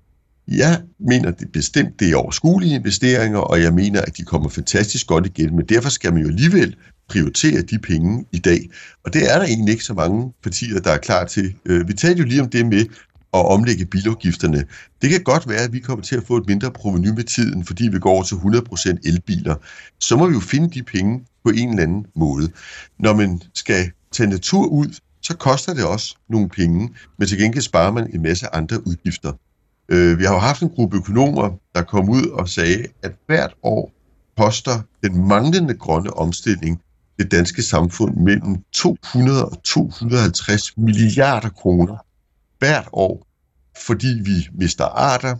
Jeg 0.48 0.82
mener 1.00 1.32
det 1.32 1.52
bestemt, 1.52 2.00
det 2.00 2.12
er 2.12 2.16
overskuelige 2.16 2.76
investeringer, 2.76 3.40
og 3.40 3.62
jeg 3.62 3.74
mener, 3.74 4.02
at 4.02 4.18
de 4.18 4.24
kommer 4.24 4.50
fantastisk 4.50 5.08
godt 5.08 5.26
igen, 5.26 5.56
men 5.56 5.66
derfor 5.66 5.90
skal 5.90 6.14
man 6.14 6.22
jo 6.22 6.28
alligevel 6.28 6.76
prioritere 7.10 7.62
de 7.62 7.80
penge 7.80 8.26
i 8.32 8.40
dag. 8.40 8.70
Og 9.04 9.14
det 9.14 9.34
er 9.34 9.40
der 9.40 9.46
egentlig 9.46 9.72
ikke 9.72 9.84
så 9.84 9.94
mange 9.94 10.34
partier, 10.44 10.80
der 10.80 10.92
er 10.92 10.98
klar 10.98 11.26
til. 11.26 11.56
Øh, 11.66 11.88
vi 11.88 11.94
talte 11.94 12.20
jo 12.20 12.26
lige 12.26 12.42
om 12.42 12.50
det 12.50 12.66
med, 12.66 12.86
at 13.40 13.46
omlægge 13.46 13.86
bilafgifterne. 13.86 14.66
Det 15.02 15.10
kan 15.10 15.24
godt 15.24 15.50
være, 15.50 15.62
at 15.62 15.74
vi 15.74 15.80
kommer 15.80 16.04
til 16.04 16.16
at 16.16 16.24
få 16.24 16.38
et 16.38 16.48
mindre 16.48 16.72
proveny 16.72 17.08
med 17.08 17.24
tiden, 17.24 17.66
fordi 17.66 17.88
vi 17.88 18.00
går 18.00 18.12
over 18.12 18.24
til 18.24 18.36
100% 18.36 18.98
elbiler. 19.06 19.56
Så 20.00 20.18
må 20.18 20.28
vi 20.28 20.34
jo 20.34 20.40
finde 20.40 20.70
de 20.70 20.84
penge 20.84 21.26
på 21.44 21.50
en 21.50 21.70
eller 21.70 21.84
anden 21.84 22.06
måde. 22.16 22.52
Når 23.00 23.14
man 23.14 23.42
skal 23.54 23.92
tage 24.12 24.30
natur 24.30 24.66
ud, 24.68 25.00
så 25.22 25.38
koster 25.38 25.74
det 25.74 25.86
også 25.86 26.16
nogle 26.30 26.50
penge, 26.50 26.90
men 27.18 27.28
til 27.28 27.38
gengæld 27.38 27.64
sparer 27.64 27.92
man 27.92 28.10
en 28.14 28.22
masse 28.22 28.56
andre 28.56 28.88
udgifter. 28.88 29.34
Øh, 29.90 30.20
vi 30.20 30.24
har 30.24 30.34
jo 30.34 30.40
haft 30.40 30.62
en 30.62 30.70
gruppe 30.70 30.98
økonomer, 30.98 31.50
der 31.76 31.82
kom 31.82 32.10
ud 32.10 32.26
og 32.26 32.50
sagde, 32.50 32.86
at 33.04 33.12
hvert 33.28 33.54
år 33.64 33.92
koster 34.38 34.82
den 35.04 35.28
manglende 35.28 35.74
grønne 35.74 36.18
omstilling 36.18 36.82
det 37.20 37.32
danske 37.32 37.64
samfund 37.64 38.16
mellem 38.16 38.64
200 38.74 39.46
og 39.46 39.64
250 39.64 40.78
milliarder 40.78 41.50
kroner 41.50 42.05
hvert 42.60 42.88
år, 42.94 43.28
fordi 43.86 44.22
vi 44.24 44.48
mister 44.54 44.86
arter, 44.86 45.36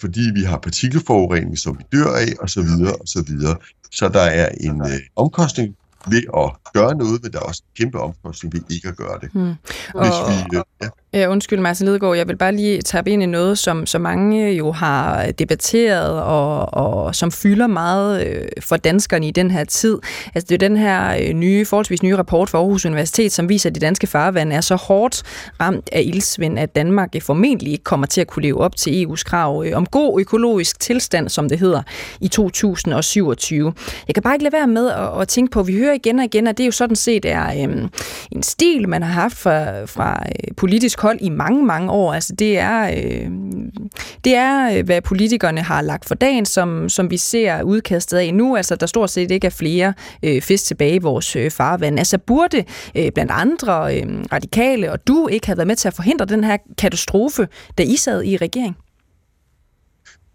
fordi 0.00 0.20
vi 0.34 0.42
har 0.42 0.58
partikelforurening, 0.58 1.58
som 1.58 1.78
vi 1.78 1.84
dør 1.92 2.12
af, 2.16 2.32
osv. 2.40 2.48
Så, 2.48 2.62
videre, 2.62 2.94
og 2.94 3.08
så, 3.08 3.22
videre. 3.22 3.56
så 3.90 4.08
der 4.08 4.20
er 4.20 4.48
en 4.60 4.80
øh, 4.80 5.00
omkostning 5.16 5.76
ved 6.10 6.22
at 6.36 6.72
gøre 6.72 6.94
noget, 6.94 7.22
men 7.22 7.32
der 7.32 7.38
er 7.38 7.42
også 7.42 7.62
en 7.66 7.84
kæmpe 7.84 8.00
omkostning 8.00 8.54
ved 8.54 8.62
ikke 8.70 8.88
at 8.88 8.96
gøre 8.96 9.18
det. 9.20 9.30
Hmm. 9.32 9.54
Hvis 10.00 10.14
og, 10.20 10.30
vi, 10.30 10.56
øh, 10.56 10.62
ja. 10.82 10.88
Ja, 11.12 11.28
undskyld, 11.28 11.60
Martin 11.60 11.86
Lidegaard. 11.86 12.16
Jeg 12.16 12.28
vil 12.28 12.36
bare 12.36 12.52
lige 12.52 12.82
tage 12.82 13.10
ind 13.10 13.22
i 13.22 13.26
noget, 13.26 13.58
som 13.58 13.86
så 13.86 13.98
mange 13.98 14.52
jo 14.52 14.72
har 14.72 15.30
debatteret, 15.32 16.22
og, 16.22 16.74
og 16.74 17.14
som 17.14 17.32
fylder 17.32 17.66
meget 17.66 18.26
øh, 18.26 18.46
for 18.60 18.76
danskerne 18.76 19.28
i 19.28 19.30
den 19.30 19.50
her 19.50 19.64
tid. 19.64 19.98
Altså, 20.34 20.46
det 20.48 20.54
er 20.54 20.68
den 20.68 20.76
her 20.76 21.16
øh, 21.20 21.32
nye, 21.32 21.64
forholdsvis 21.64 22.02
nye 22.02 22.16
rapport 22.16 22.50
fra 22.50 22.58
Aarhus 22.58 22.86
Universitet, 22.86 23.32
som 23.32 23.48
viser, 23.48 23.70
at 23.70 23.74
de 23.74 23.80
danske 23.80 24.06
farvand 24.06 24.52
er 24.52 24.60
så 24.60 24.76
hårdt 24.76 25.22
ramt 25.60 25.88
af 25.92 26.02
ildsvind, 26.06 26.58
at 26.58 26.74
Danmark 26.74 27.08
øh, 27.14 27.22
formentlig 27.22 27.72
ikke 27.72 27.84
kommer 27.84 28.06
til 28.06 28.20
at 28.20 28.26
kunne 28.26 28.42
leve 28.42 28.60
op 28.60 28.76
til 28.76 29.06
EU's 29.06 29.22
krav 29.24 29.64
øh, 29.66 29.76
om 29.76 29.86
god 29.86 30.20
økologisk 30.20 30.80
tilstand, 30.80 31.28
som 31.28 31.48
det 31.48 31.58
hedder, 31.58 31.82
i 32.20 32.28
2027. 32.28 33.72
Jeg 34.06 34.14
kan 34.14 34.22
bare 34.22 34.34
ikke 34.34 34.44
lade 34.44 34.52
være 34.52 34.66
med 34.66 34.90
at, 34.90 35.20
at 35.20 35.28
tænke 35.28 35.50
på, 35.50 35.60
at 35.60 35.66
vi 35.66 35.78
hører 35.78 35.94
igen 35.94 36.18
og 36.18 36.24
igen, 36.24 36.46
at 36.46 36.58
det 36.58 36.66
jo 36.66 36.72
sådan 36.72 36.96
set 36.96 37.24
er 37.24 37.46
øh, 37.46 37.88
en 38.32 38.42
stil, 38.42 38.88
man 38.88 39.02
har 39.02 39.12
haft 39.12 39.36
fra, 39.36 39.84
fra 39.84 40.22
politisk 40.56 40.97
politisk 40.98 41.02
hold 41.02 41.18
i 41.20 41.28
mange, 41.28 41.66
mange 41.66 41.90
år. 41.90 42.14
Altså 42.14 42.34
det 42.34 42.58
er, 42.58 42.82
øh, 42.82 43.30
det 44.24 44.34
er, 44.34 44.78
øh, 44.78 44.84
hvad 44.84 45.00
politikerne 45.02 45.62
har 45.62 45.82
lagt 45.82 46.04
for 46.04 46.14
dagen, 46.14 46.46
som, 46.46 46.88
som 46.88 47.10
vi 47.10 47.16
ser 47.16 47.62
udkastet 47.62 48.18
af 48.18 48.34
nu. 48.34 48.56
Altså 48.56 48.76
der 48.76 48.86
stort 48.86 49.10
set 49.10 49.30
ikke 49.30 49.46
er 49.46 49.50
flere 49.50 49.94
øh, 50.22 50.42
fisk 50.42 50.64
tilbage 50.64 50.94
i 50.94 50.98
vores 50.98 51.36
øh, 51.36 51.50
farvand. 51.50 51.98
Altså 51.98 52.18
burde 52.18 52.64
øh, 52.94 53.12
blandt 53.12 53.32
andre 53.34 53.96
øh, 53.96 54.24
radikale 54.32 54.92
og 54.92 55.06
du 55.06 55.28
ikke 55.28 55.46
have 55.46 55.56
været 55.56 55.66
med 55.66 55.76
til 55.76 55.88
at 55.88 55.94
forhindre 55.94 56.26
den 56.26 56.44
her 56.44 56.56
katastrofe, 56.78 57.48
da 57.78 57.82
I 57.82 57.96
sad 57.96 58.24
i 58.24 58.36
regering? 58.36 58.76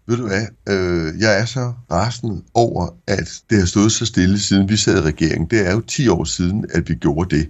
Ved 0.06 0.16
du 0.16 0.26
hvad, 0.26 0.46
øh, 0.68 1.20
jeg 1.20 1.40
er 1.40 1.44
så 1.44 1.72
rasende 1.90 2.42
over, 2.54 2.88
at 3.06 3.42
det 3.50 3.58
har 3.58 3.66
stået 3.66 3.92
så 3.92 4.06
stille, 4.06 4.38
siden 4.38 4.68
vi 4.68 4.76
sad 4.76 4.98
i 4.98 5.00
regeringen. 5.00 5.50
Det 5.50 5.66
er 5.66 5.72
jo 5.72 5.80
10 5.80 6.08
år 6.08 6.24
siden, 6.24 6.66
at 6.74 6.88
vi 6.88 6.94
gjorde 6.94 7.36
det. 7.36 7.48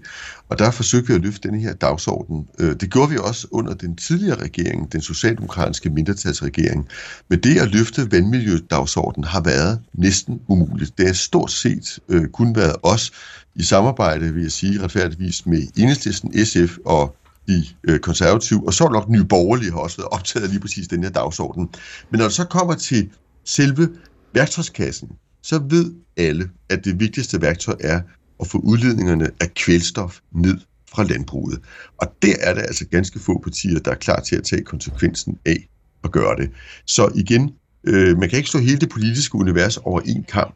Og 0.49 0.59
der 0.59 0.71
forsøgte 0.71 1.09
vi 1.09 1.15
at 1.15 1.21
løfte 1.21 1.49
den 1.49 1.61
her 1.61 1.73
dagsorden. 1.73 2.49
Øh, 2.59 2.77
det 2.81 2.91
gjorde 2.91 3.11
vi 3.11 3.19
også 3.19 3.47
under 3.51 3.75
den 3.75 3.97
tidligere 3.97 4.43
regering, 4.43 4.93
den 4.93 5.01
socialdemokratiske 5.01 5.91
mindretalsregering. 5.91 6.89
Men 7.29 7.39
det 7.39 7.59
at 7.59 7.69
løfte 7.69 8.13
vandmiljødagsordenen 8.13 9.25
har 9.25 9.41
været 9.41 9.81
næsten 9.95 10.41
umuligt. 10.49 10.99
Det 10.99 11.09
er 11.09 11.13
stort 11.13 11.51
set 11.51 11.99
øh, 12.09 12.29
kun 12.29 12.57
været 12.57 12.77
os 12.83 13.13
i 13.55 13.63
samarbejde, 13.63 14.35
vil 14.35 14.43
jeg 14.43 14.53
sige 14.53 14.83
retfærdigvis, 14.83 15.47
med 15.47 15.63
Enhedslisten, 15.77 16.47
SF 16.47 16.77
og 16.85 17.17
de 17.49 17.65
øh, 17.85 17.99
konservative, 17.99 18.67
og 18.67 18.75
så 18.75 18.89
nok 18.89 19.09
nye 19.09 19.25
borgerlige 19.25 19.73
har 19.73 19.79
også 19.79 19.97
været 19.97 20.09
optaget 20.09 20.45
af 20.45 20.51
lige 20.51 20.61
præcis 20.61 20.89
den 20.89 21.03
her 21.03 21.11
dagsorden. 21.11 21.69
Men 22.11 22.19
når 22.19 22.25
det 22.25 22.35
så 22.35 22.45
kommer 22.45 22.75
til 22.75 23.11
selve 23.45 23.89
værktøjskassen, 24.35 25.09
så 25.43 25.63
ved 25.69 25.95
alle, 26.17 26.51
at 26.69 26.85
det 26.85 27.01
vigtigste 27.01 27.43
værktøj 27.43 27.77
er 27.81 28.01
at 28.41 28.47
få 28.47 28.59
udledningerne 28.59 29.31
af 29.41 29.55
kvælstof 29.55 30.19
ned 30.33 30.59
fra 30.91 31.05
landbruget. 31.05 31.61
Og 31.99 32.07
der 32.23 32.35
er 32.41 32.55
der 32.55 32.63
altså 32.63 32.87
ganske 32.87 33.19
få 33.19 33.41
partier, 33.43 33.79
der 33.79 33.91
er 33.91 33.95
klar 33.95 34.21
til 34.21 34.37
at 34.37 34.45
tage 34.45 34.63
konsekvensen 34.63 35.39
af 35.47 35.69
at 36.05 36.13
gøre 36.13 36.37
det. 36.37 36.51
Så 36.87 37.13
igen, 37.15 37.51
øh, 37.85 38.19
man 38.19 38.29
kan 38.29 38.37
ikke 38.37 38.51
slå 38.51 38.61
hele 38.61 38.79
det 38.79 38.89
politiske 38.89 39.35
univers 39.35 39.77
over 39.77 40.01
en 40.01 40.25
kamp. 40.25 40.55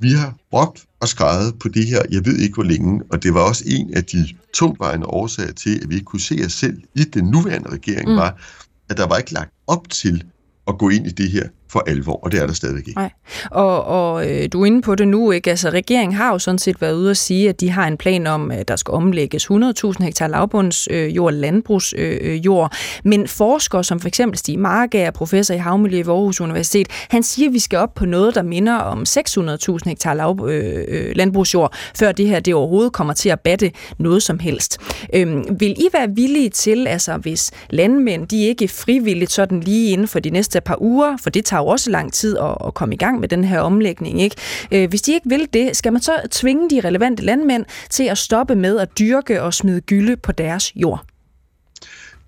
Vi 0.00 0.12
har 0.12 0.34
råbt 0.52 0.86
og 1.00 1.08
skrevet 1.08 1.58
på 1.58 1.68
det 1.68 1.86
her, 1.86 2.02
jeg 2.10 2.26
ved 2.26 2.36
ikke 2.38 2.54
hvor 2.54 2.62
længe, 2.62 3.02
og 3.10 3.22
det 3.22 3.34
var 3.34 3.40
også 3.40 3.64
en 3.66 3.94
af 3.94 4.04
de 4.04 4.28
tungvejende 4.54 5.06
årsager 5.06 5.52
til, 5.52 5.80
at 5.82 5.88
vi 5.88 5.94
ikke 5.94 6.04
kunne 6.04 6.20
se 6.20 6.38
os 6.46 6.52
selv 6.52 6.82
i 6.94 7.04
den 7.04 7.24
nuværende 7.24 7.68
regering, 7.68 8.08
mm. 8.10 8.16
var, 8.16 8.42
at 8.90 8.96
der 8.96 9.06
var 9.06 9.16
ikke 9.16 9.32
lagt 9.32 9.52
op 9.66 9.88
til 9.90 10.24
at 10.68 10.78
gå 10.78 10.88
ind 10.88 11.06
i 11.06 11.10
det 11.10 11.30
her 11.30 11.48
for 11.70 11.84
alvor, 11.86 12.20
og 12.22 12.32
det 12.32 12.42
er 12.42 12.46
der 12.46 12.54
stadigvæk 12.54 12.88
ikke. 12.88 13.00
Nej. 13.00 13.10
Og, 13.50 13.84
og 13.84 14.30
øh, 14.30 14.48
du 14.52 14.62
er 14.62 14.66
inde 14.66 14.82
på 14.82 14.94
det 14.94 15.08
nu, 15.08 15.30
ikke? 15.30 15.50
Altså, 15.50 15.70
regeringen 15.70 16.16
har 16.16 16.32
jo 16.32 16.38
sådan 16.38 16.58
set 16.58 16.80
været 16.80 16.94
ude 16.94 17.10
at 17.10 17.16
sige, 17.16 17.48
at 17.48 17.60
de 17.60 17.70
har 17.70 17.86
en 17.86 17.96
plan 17.96 18.26
om, 18.26 18.50
at 18.50 18.68
der 18.68 18.76
skal 18.76 18.94
omlægges 18.94 19.50
100.000 19.50 20.04
hektar 20.04 20.26
lavbundsjord, 20.26 21.32
øh, 21.32 21.40
landbrugsjord. 21.40 22.00
Øh, 22.00 22.40
øh 22.44 22.68
Men 23.04 23.28
forskere 23.28 23.84
som 23.84 24.00
for 24.00 24.08
eksempel 24.08 24.38
Stig 24.38 24.58
Margager, 24.58 25.10
professor 25.10 25.54
i 25.54 25.58
havmiljø 25.58 25.98
ved 25.98 26.14
Aarhus 26.14 26.40
Universitet, 26.40 26.88
han 27.10 27.22
siger, 27.22 27.48
at 27.48 27.54
vi 27.54 27.58
skal 27.58 27.78
op 27.78 27.94
på 27.94 28.06
noget, 28.06 28.34
der 28.34 28.42
minder 28.42 28.76
om 28.76 29.04
600.000 29.08 29.78
hektar 29.86 30.14
lav, 30.14 30.46
øh, 30.48 30.84
øh, 30.88 31.16
landbrugsjord, 31.16 31.74
før 31.96 32.12
det 32.12 32.28
her 32.28 32.40
det 32.40 32.54
overhovedet 32.54 32.92
kommer 32.92 33.14
til 33.14 33.28
at 33.28 33.40
batte 33.40 33.72
noget 33.98 34.22
som 34.22 34.38
helst. 34.38 34.78
Øh, 35.14 35.60
vil 35.60 35.70
I 35.70 35.88
være 35.92 36.08
villige 36.14 36.50
til, 36.50 36.86
altså 36.86 37.16
hvis 37.16 37.50
landmænd, 37.70 38.28
de 38.28 38.46
ikke 38.46 38.68
frivilligt 38.68 39.32
sådan 39.32 39.60
lige 39.60 39.92
inden 39.92 40.08
for 40.08 40.20
de 40.20 40.30
næste 40.30 40.60
par 40.60 40.82
uger, 40.82 41.16
for 41.22 41.30
det 41.30 41.44
tager 41.44 41.57
tager 41.58 41.64
jo 41.64 41.72
også 41.72 41.90
lang 41.90 42.12
tid 42.12 42.36
at, 42.38 42.56
at 42.66 42.74
komme 42.74 42.94
i 42.94 42.98
gang 42.98 43.20
med 43.20 43.28
den 43.28 43.44
her 43.44 43.60
omlægning. 43.60 44.20
Ikke? 44.20 44.36
Øh, 44.72 44.88
hvis 44.88 45.02
de 45.02 45.12
ikke 45.12 45.28
vil 45.28 45.48
det, 45.52 45.76
skal 45.76 45.92
man 45.92 46.02
så 46.02 46.12
tvinge 46.30 46.70
de 46.70 46.80
relevante 46.80 47.24
landmænd 47.24 47.64
til 47.90 48.04
at 48.04 48.18
stoppe 48.18 48.54
med 48.54 48.78
at 48.78 48.98
dyrke 48.98 49.42
og 49.42 49.54
smide 49.54 49.80
gylde 49.80 50.16
på 50.16 50.32
deres 50.32 50.76
jord? 50.76 51.04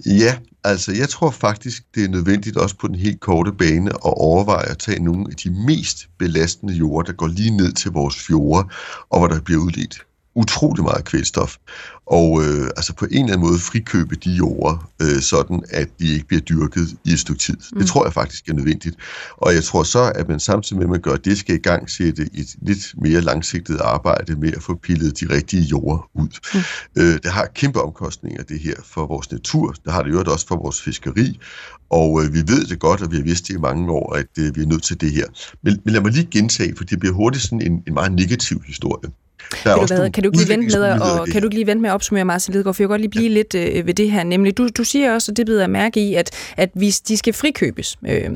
Ja, 0.07 0.35
altså 0.65 0.93
jeg 0.93 1.09
tror 1.09 1.31
faktisk, 1.31 1.83
det 1.95 2.05
er 2.05 2.09
nødvendigt 2.09 2.57
også 2.57 2.77
på 2.77 2.87
den 2.87 2.95
helt 2.95 3.21
korte 3.21 3.53
bane 3.53 3.91
at 3.91 4.01
overveje 4.03 4.71
at 4.71 4.79
tage 4.79 5.03
nogle 5.03 5.27
af 5.31 5.37
de 5.37 5.51
mest 5.67 6.09
belastende 6.19 6.75
jorder, 6.75 7.07
der 7.07 7.13
går 7.13 7.27
lige 7.27 7.57
ned 7.57 7.73
til 7.73 7.91
vores 7.91 8.17
fjorde, 8.17 8.69
og 9.11 9.19
hvor 9.19 9.29
der 9.29 9.41
bliver 9.41 9.61
udledt 9.61 10.07
utrolig 10.35 10.85
meget 10.85 11.05
kvælstof, 11.05 11.57
og 12.11 12.43
øh, 12.45 12.65
altså 12.77 12.93
på 12.95 13.05
en 13.05 13.25
eller 13.25 13.33
anden 13.33 13.49
måde 13.49 13.59
frikøbe 13.59 14.15
de 14.15 14.31
jorder, 14.31 14.91
øh, 15.03 15.21
sådan 15.21 15.63
at 15.71 15.89
de 16.01 16.13
ikke 16.13 16.27
bliver 16.27 16.41
dyrket 16.41 16.97
i 17.05 17.13
et 17.13 17.21
stykke 17.21 17.41
tid. 17.41 17.57
Mm. 17.73 17.79
Det 17.79 17.89
tror 17.89 18.05
jeg 18.07 18.13
faktisk 18.13 18.49
er 18.49 18.55
nødvendigt. 18.55 18.97
Og 19.37 19.55
jeg 19.55 19.65
tror 19.65 19.83
så, 19.83 20.13
at 20.15 20.29
man 20.29 20.41
samtidig 20.41 20.79
med, 20.79 20.87
at 20.87 20.91
man 20.91 21.01
gør 21.01 21.17
det, 21.17 21.39
skal 21.39 21.55
i 21.55 21.59
gang 21.59 21.91
sætte 21.91 22.23
et 22.23 22.57
lidt 22.63 22.95
mere 23.03 23.21
langsigtet 23.21 23.79
arbejde 23.81 24.37
med 24.37 24.53
at 24.53 24.63
få 24.63 24.75
pillet 24.75 25.21
de 25.21 25.35
rigtige 25.35 25.63
jorder 25.63 26.11
ud. 26.15 26.29
Mm. 26.55 26.61
Øh, 27.03 27.19
det 27.23 27.31
har 27.31 27.47
kæmpe 27.55 27.83
omkostninger, 27.83 28.43
det 28.43 28.61
her, 28.61 28.75
for 28.85 29.07
vores 29.07 29.33
natur. 29.33 29.75
Det 29.85 29.93
har 29.93 30.03
det 30.03 30.11
jo 30.13 30.23
også 30.27 30.47
for 30.47 30.57
vores 30.57 30.83
fiskeri. 30.83 31.39
Og 31.91 32.23
øh, 32.23 32.35
vi 32.35 32.39
ved 32.39 32.65
det 32.65 32.79
godt, 32.79 33.03
og 33.03 33.11
vi 33.11 33.17
har 33.17 33.25
vidst 33.25 33.49
det 33.49 33.55
i 33.55 33.59
mange 33.59 33.93
år, 33.93 34.15
at 34.15 34.29
øh, 34.39 34.57
vi 34.57 34.63
er 34.63 34.67
nødt 34.67 34.83
til 34.83 35.01
det 35.01 35.13
her. 35.13 35.27
Men, 35.63 35.81
men 35.85 35.95
lad 35.95 36.01
mig 36.01 36.13
lige 36.13 36.29
gentage, 36.31 36.77
for 36.77 36.85
det 36.85 37.01
bliver 37.01 37.15
hurtigt 37.15 37.45
sådan 37.45 37.63
en, 37.63 37.83
en 37.87 37.95
meget 37.95 38.13
negativ 38.13 38.63
historie. 38.67 39.11
Der 39.65 39.77
kan, 39.77 39.87
du, 39.87 39.95
hvad, 39.95 40.11
kan, 40.11 40.23
du 40.23 40.31
lige 40.35 40.49
vente 40.49 40.79
med 40.79 40.85
at, 40.85 41.03
og, 41.03 41.27
kan 41.33 41.43
du 41.43 41.49
lige 41.49 41.67
vente 41.67 41.83
med 41.83 41.91
at 41.91 41.95
opsummere, 41.95 42.25
Marcel 42.25 42.53
Lidegaard, 42.53 42.75
for 42.75 42.83
jeg 42.83 42.89
kan 42.89 42.93
godt 42.93 43.01
lige 43.01 43.11
blive 43.11 43.29
ja. 43.29 43.35
lidt 43.35 43.55
øh, 43.55 43.87
ved 43.87 43.95
det 43.95 44.11
her. 44.11 44.25
Nemlig, 44.25 44.59
du, 44.59 44.69
du 44.69 44.85
siger 44.85 45.15
også, 45.15 45.33
og 45.33 45.37
det 45.37 45.47
bliver 45.47 45.61
jeg 45.61 45.71
mærke 45.71 46.01
i, 46.01 46.15
at, 46.15 46.31
at 46.57 46.71
hvis 46.75 47.01
de 47.01 47.17
skal 47.17 47.33
frikøbes, 47.33 47.99
øh, 48.09 48.31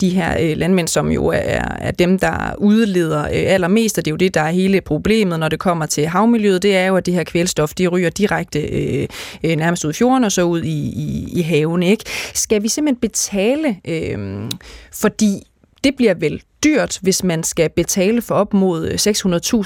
de 0.00 0.08
her 0.08 0.36
øh, 0.40 0.56
landmænd, 0.56 0.88
som 0.88 1.10
jo 1.10 1.26
er, 1.26 1.64
er 1.78 1.90
dem, 1.90 2.18
der 2.18 2.54
udleder 2.58 3.24
øh, 3.24 3.28
allermest, 3.32 3.98
og 3.98 4.04
det 4.04 4.10
er 4.10 4.12
jo 4.12 4.16
det, 4.16 4.34
der 4.34 4.40
er 4.40 4.50
hele 4.50 4.80
problemet, 4.80 5.40
når 5.40 5.48
det 5.48 5.58
kommer 5.58 5.86
til 5.86 6.06
havmiljøet, 6.06 6.62
det 6.62 6.76
er 6.76 6.86
jo, 6.86 6.96
at 6.96 7.06
det 7.06 7.14
her 7.14 7.24
kvælstof, 7.24 7.74
de 7.74 7.86
ryger 7.86 8.10
direkte 8.10 8.60
øh, 8.60 9.06
øh, 9.44 9.56
nærmest 9.56 9.84
ud 9.84 9.90
i 9.90 9.94
fjorden 9.94 10.24
og 10.24 10.32
så 10.32 10.42
ud 10.42 10.62
i, 10.62 10.78
i, 10.78 11.32
i 11.32 11.42
haven. 11.42 11.82
Ikke? 11.82 12.04
Skal 12.34 12.62
vi 12.62 12.68
simpelthen 12.68 13.00
betale, 13.00 13.76
øh, 13.88 14.50
fordi 14.92 15.42
det 15.84 15.96
bliver 15.96 16.14
vel 16.14 16.42
dyrt, 16.64 16.98
hvis 17.02 17.24
man 17.24 17.42
skal 17.42 17.70
betale 17.70 18.22
for 18.22 18.34
op 18.34 18.54
mod 18.54 18.86
øh, 18.86 18.94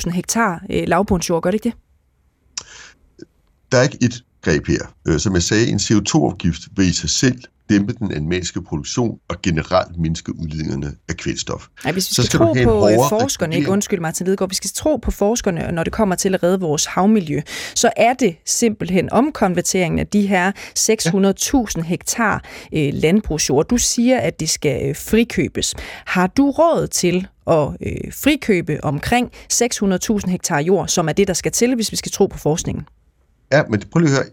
600.000 0.06 0.10
hektar 0.10 0.64
øh, 0.70 0.88
lavbundsjord, 0.88 1.42
gør 1.42 1.50
det 1.50 1.64
ikke 1.64 1.68
det? 1.68 1.78
Der 3.72 3.78
er 3.78 3.82
ikke 3.82 3.98
et 4.00 4.24
greb 4.42 4.66
her. 4.66 4.94
Øh, 5.08 5.18
som 5.18 5.34
jeg 5.34 5.42
sagde, 5.42 5.68
en 5.68 5.78
CO2-afgift 5.78 6.60
vil 6.76 6.88
i 6.88 6.92
sig 6.92 7.10
selv 7.10 7.42
dæmpe 7.70 7.92
den 7.92 8.12
animalske 8.12 8.62
produktion 8.62 9.18
og 9.28 9.42
generelt 9.42 9.98
mindske 9.98 10.38
udledningerne 10.38 10.94
af 11.08 11.16
kvælstof. 11.16 11.66
Ja, 11.84 11.92
hvis 11.92 12.10
vi 12.10 12.14
skal, 12.14 12.24
så 12.24 12.28
skal 12.28 12.38
tro 12.38 12.52
på 12.52 12.88
øh, 12.88 12.94
forskerne, 13.08 13.56
ikke 13.56 13.70
undskyld 13.70 14.00
Martin 14.00 14.26
Lidegaard, 14.26 14.48
vi 14.48 14.54
skal 14.54 14.70
tro 14.74 14.96
på 14.96 15.10
forskerne, 15.10 15.72
når 15.72 15.84
det 15.84 15.92
kommer 15.92 16.14
til 16.14 16.34
at 16.34 16.42
redde 16.42 16.60
vores 16.60 16.84
havmiljø, 16.84 17.40
så 17.74 17.90
er 17.96 18.12
det 18.12 18.36
simpelthen 18.46 19.12
omkonverteringen 19.12 19.98
af 19.98 20.06
de 20.06 20.26
her 20.26 20.52
600.000 21.76 21.82
hektar 21.82 22.44
øh, 22.74 22.90
landbrugsjord. 22.94 23.68
Du 23.68 23.76
siger, 23.76 24.18
at 24.18 24.40
det 24.40 24.50
skal 24.50 24.88
øh, 24.88 24.96
frikøbes. 24.96 25.74
Har 26.06 26.26
du 26.26 26.50
råd 26.50 26.86
til 26.86 27.26
at 27.46 27.68
øh, 27.80 28.12
frikøbe 28.12 28.84
omkring 28.84 29.30
600.000 29.52 30.30
hektar 30.30 30.60
jord, 30.60 30.88
som 30.88 31.08
er 31.08 31.12
det, 31.12 31.28
der 31.28 31.34
skal 31.34 31.52
til, 31.52 31.74
hvis 31.74 31.92
vi 31.92 31.96
skal 31.96 32.12
tro 32.12 32.26
på 32.26 32.38
forskningen? 32.38 32.86
Ja, 33.52 33.62
men 33.70 33.82
prøv 33.90 34.00
lige 34.00 34.10
at 34.10 34.16
høre. 34.16 34.24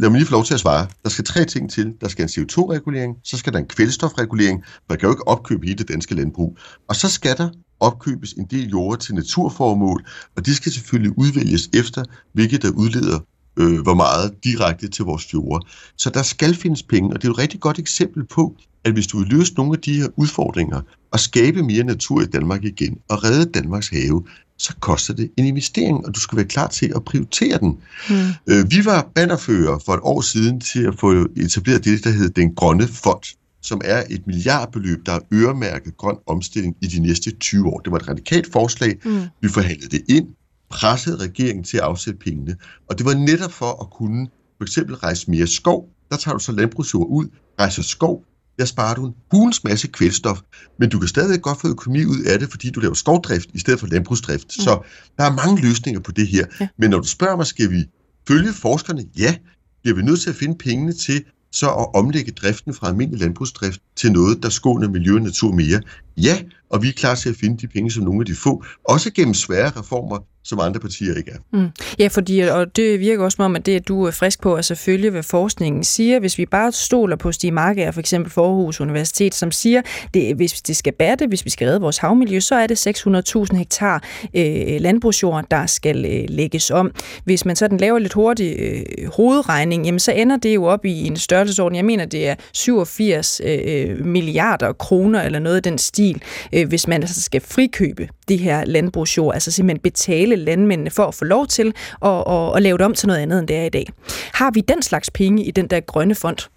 Lad 0.00 0.10
mig 0.10 0.18
lige 0.18 0.26
få 0.26 0.32
lov 0.32 0.44
til 0.44 0.54
at 0.54 0.60
svare. 0.60 0.86
Der 1.04 1.10
skal 1.10 1.24
tre 1.24 1.44
ting 1.44 1.70
til. 1.70 1.94
Der 2.00 2.08
skal 2.08 2.22
en 2.22 2.28
CO2-regulering, 2.28 3.16
så 3.24 3.36
skal 3.36 3.52
der 3.52 3.58
en 3.58 3.66
kvælstofregulering, 3.66 4.62
man 4.88 4.98
kan 4.98 5.06
jo 5.06 5.12
ikke 5.12 5.28
opkøbe 5.28 5.66
hele 5.66 5.78
det 5.78 5.88
danske 5.88 6.14
landbrug. 6.14 6.56
Og 6.88 6.96
så 6.96 7.08
skal 7.08 7.36
der 7.36 7.50
opkøbes 7.80 8.32
en 8.32 8.46
del 8.50 8.68
jord 8.68 8.98
til 8.98 9.14
naturformål, 9.14 10.06
og 10.36 10.46
de 10.46 10.54
skal 10.54 10.72
selvfølgelig 10.72 11.18
udvælges 11.18 11.70
efter, 11.74 12.04
hvilket 12.32 12.62
der 12.62 12.70
udleder 12.70 13.18
øh, 13.56 13.80
hvor 13.80 13.94
meget 13.94 14.34
direkte 14.44 14.88
til 14.88 15.04
vores 15.04 15.24
fjorde. 15.30 15.66
Så 15.96 16.10
der 16.10 16.22
skal 16.22 16.54
findes 16.54 16.82
penge, 16.82 17.10
og 17.12 17.22
det 17.22 17.28
er 17.28 17.32
et 17.32 17.38
rigtig 17.38 17.60
godt 17.60 17.78
eksempel 17.78 18.24
på, 18.26 18.56
at 18.84 18.92
hvis 18.92 19.06
du 19.06 19.18
vil 19.18 19.28
løse 19.28 19.54
nogle 19.54 19.72
af 19.72 19.78
de 19.78 20.00
her 20.00 20.08
udfordringer 20.16 20.80
og 21.12 21.20
skabe 21.20 21.62
mere 21.62 21.84
natur 21.84 22.22
i 22.22 22.26
Danmark 22.26 22.64
igen 22.64 22.98
og 23.08 23.24
redde 23.24 23.52
Danmarks 23.60 23.88
have, 23.88 24.24
så 24.62 24.74
koster 24.80 25.14
det 25.14 25.30
en 25.36 25.44
investering, 25.44 26.06
og 26.06 26.14
du 26.14 26.20
skal 26.20 26.36
være 26.36 26.46
klar 26.46 26.66
til 26.66 26.92
at 26.96 27.04
prioritere 27.04 27.58
den. 27.58 27.78
Mm. 28.10 28.14
Øh, 28.46 28.70
vi 28.70 28.84
var 28.84 29.10
bannerfører 29.14 29.78
for 29.78 29.92
et 29.94 30.00
år 30.02 30.20
siden 30.20 30.60
til 30.60 30.82
at 30.86 30.98
få 30.98 31.26
etableret 31.36 31.84
det, 31.84 32.04
der 32.04 32.10
hedder 32.10 32.28
Den 32.28 32.54
Grønne 32.54 32.88
Fond, 32.88 33.36
som 33.62 33.80
er 33.84 34.02
et 34.10 34.26
milliardbeløb, 34.26 35.06
der 35.06 35.12
er 35.12 35.18
øremærket 35.32 35.96
grøn 35.96 36.16
omstilling 36.26 36.76
i 36.82 36.86
de 36.86 37.00
næste 37.00 37.30
20 37.30 37.66
år. 37.66 37.78
Det 37.78 37.92
var 37.92 37.98
et 37.98 38.08
radikalt 38.08 38.52
forslag. 38.52 38.96
Mm. 39.04 39.22
Vi 39.40 39.48
forhandlede 39.48 39.88
det 39.88 40.02
ind, 40.08 40.26
pressede 40.70 41.16
regeringen 41.16 41.64
til 41.64 41.76
at 41.76 41.82
afsætte 41.82 42.18
pengene, 42.18 42.56
og 42.88 42.98
det 42.98 43.06
var 43.06 43.14
netop 43.14 43.52
for 43.52 43.82
at 43.82 43.90
kunne 43.90 44.28
for 44.58 44.64
eksempel 44.64 44.94
rejse 44.96 45.30
mere 45.30 45.46
skov. 45.46 45.88
Der 46.10 46.16
tager 46.16 46.36
du 46.36 46.44
så 46.44 46.52
landbrugsjord 46.52 47.08
ud, 47.10 47.26
rejser 47.60 47.82
skov, 47.82 48.24
der 48.58 48.64
sparer 48.64 48.94
du 48.94 49.06
en 49.06 49.14
hulens 49.30 49.64
masse 49.64 49.88
kvælstof, 49.88 50.38
men 50.78 50.88
du 50.90 50.98
kan 50.98 51.08
stadig 51.08 51.42
godt 51.42 51.60
få 51.60 51.68
økonomi 51.68 52.04
ud 52.04 52.20
af 52.20 52.38
det, 52.38 52.50
fordi 52.50 52.70
du 52.70 52.80
laver 52.80 52.94
skovdrift 52.94 53.48
i 53.54 53.58
stedet 53.58 53.80
for 53.80 53.86
landbrugsdrift. 53.86 54.44
Mm. 54.44 54.62
Så 54.62 54.80
der 55.16 55.24
er 55.24 55.32
mange 55.32 55.62
løsninger 55.62 56.00
på 56.00 56.12
det 56.12 56.28
her. 56.28 56.46
Ja. 56.60 56.68
Men 56.78 56.90
når 56.90 56.98
du 56.98 57.08
spørger 57.08 57.36
mig, 57.36 57.46
skal 57.46 57.70
vi 57.70 57.84
følge 58.28 58.52
forskerne? 58.52 59.04
Ja, 59.18 59.36
bliver 59.82 59.96
vi 59.96 60.02
nødt 60.02 60.20
til 60.20 60.30
at 60.30 60.36
finde 60.36 60.58
pengene 60.58 60.92
til 60.92 61.24
så 61.52 61.70
at 61.70 61.94
omlægge 61.94 62.32
driften 62.32 62.74
fra 62.74 62.88
almindelig 62.88 63.20
landbrugsdrift 63.20 63.80
til 63.96 64.12
noget, 64.12 64.42
der 64.42 64.48
skåner 64.48 64.88
miljø 64.88 65.14
og 65.14 65.22
natur 65.22 65.52
mere? 65.52 65.80
Ja, 66.16 66.42
og 66.70 66.82
vi 66.82 66.88
er 66.88 66.92
klar 66.92 67.14
til 67.14 67.28
at 67.28 67.36
finde 67.36 67.58
de 67.58 67.66
penge, 67.66 67.90
som 67.90 68.04
nogle 68.04 68.20
af 68.20 68.26
de 68.26 68.34
få, 68.34 68.64
også 68.84 69.10
gennem 69.10 69.34
svære 69.34 69.70
reformer, 69.70 70.18
som 70.44 70.60
andre 70.60 70.80
partier 70.80 71.14
ikke 71.14 71.30
er. 71.30 71.58
Mm. 71.58 71.68
Ja, 71.98 72.08
fordi, 72.08 72.40
og 72.40 72.76
det 72.76 73.00
virker 73.00 73.24
også 73.24 73.36
som 73.36 73.44
om, 73.44 73.56
at 73.56 73.66
det, 73.66 73.76
at 73.76 73.88
du 73.88 74.04
er 74.04 74.10
frisk 74.10 74.40
på 74.40 74.54
at 74.54 74.64
selvfølgelig, 74.64 75.10
hvad 75.10 75.22
forskningen 75.22 75.84
siger, 75.84 76.20
hvis 76.20 76.38
vi 76.38 76.46
bare 76.46 76.72
stoler 76.72 77.16
på 77.16 77.32
Stig 77.32 77.52
Marker, 77.52 77.90
for 77.90 78.00
eksempel 78.00 78.32
for 78.32 78.46
Aarhus 78.46 78.80
Universitet, 78.80 79.34
som 79.34 79.50
siger, 79.50 79.82
det, 80.14 80.36
hvis 80.36 80.62
det 80.62 80.76
skal 80.76 80.92
batte, 80.92 81.26
hvis 81.26 81.44
vi 81.44 81.50
skal 81.50 81.66
redde 81.66 81.80
vores 81.80 81.98
havmiljø, 81.98 82.40
så 82.40 82.54
er 82.54 82.66
det 82.66 82.86
600.000 82.86 83.56
hektar 83.56 84.02
øh, 84.36 84.80
landbrugsjord, 84.80 85.44
der 85.50 85.66
skal 85.66 86.04
øh, 86.04 86.24
lægges 86.28 86.70
om. 86.70 86.92
Hvis 87.24 87.44
man 87.44 87.56
sådan 87.56 87.78
laver 87.78 87.98
lidt 87.98 88.12
hurtig 88.12 88.56
øh, 88.58 88.82
hovedregning, 89.16 89.84
jamen 89.84 89.98
så 89.98 90.12
ender 90.12 90.36
det 90.36 90.54
jo 90.54 90.64
op 90.64 90.84
i 90.84 91.06
en 91.06 91.16
størrelsesorden, 91.16 91.76
jeg 91.76 91.84
mener, 91.84 92.04
det 92.04 92.28
er 92.28 92.34
87 92.52 93.40
øh, 93.44 93.58
øh, 93.64 94.06
milliarder 94.06 94.72
kroner 94.72 95.22
eller 95.22 95.38
noget 95.38 95.56
af 95.56 95.62
den 95.62 95.78
stil, 95.78 96.22
øh, 96.52 96.68
hvis 96.68 96.88
man 96.88 97.02
altså 97.02 97.22
skal 97.22 97.40
frikøbe 97.40 98.08
det 98.28 98.38
her 98.38 98.64
landbrugsjord, 98.64 99.34
altså 99.34 99.50
simpelthen 99.50 99.80
betale 99.80 100.31
landmændene 100.36 100.90
for 100.90 101.06
at 101.06 101.14
få 101.14 101.24
lov 101.24 101.46
til 101.46 101.72
at, 102.04 102.24
at, 102.28 102.56
at 102.56 102.62
lave 102.62 102.78
det 102.78 102.86
om 102.86 102.94
til 102.94 103.06
noget 103.06 103.20
andet, 103.20 103.38
end 103.38 103.48
det 103.48 103.56
er 103.56 103.64
i 103.64 103.68
dag. 103.68 103.86
Har 104.32 104.50
vi 104.50 104.60
den 104.60 104.82
slags 104.82 105.10
penge 105.10 105.44
i 105.44 105.50
den 105.50 105.66
der 105.66 105.80
grønne 105.80 106.14
fond? 106.14 106.48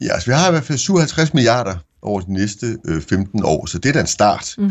Ja, 0.00 0.12
altså 0.12 0.30
vi 0.30 0.34
har 0.34 0.48
i 0.48 0.50
hvert 0.50 0.64
fald 0.64 0.78
57 0.78 1.34
milliarder 1.34 1.74
over 2.02 2.20
de 2.20 2.32
næste 2.32 2.78
øh, 2.84 3.02
15 3.02 3.42
år, 3.44 3.66
så 3.66 3.78
det 3.78 3.88
er 3.88 3.92
da 3.92 4.00
en 4.00 4.06
start. 4.06 4.54
Mm. 4.58 4.70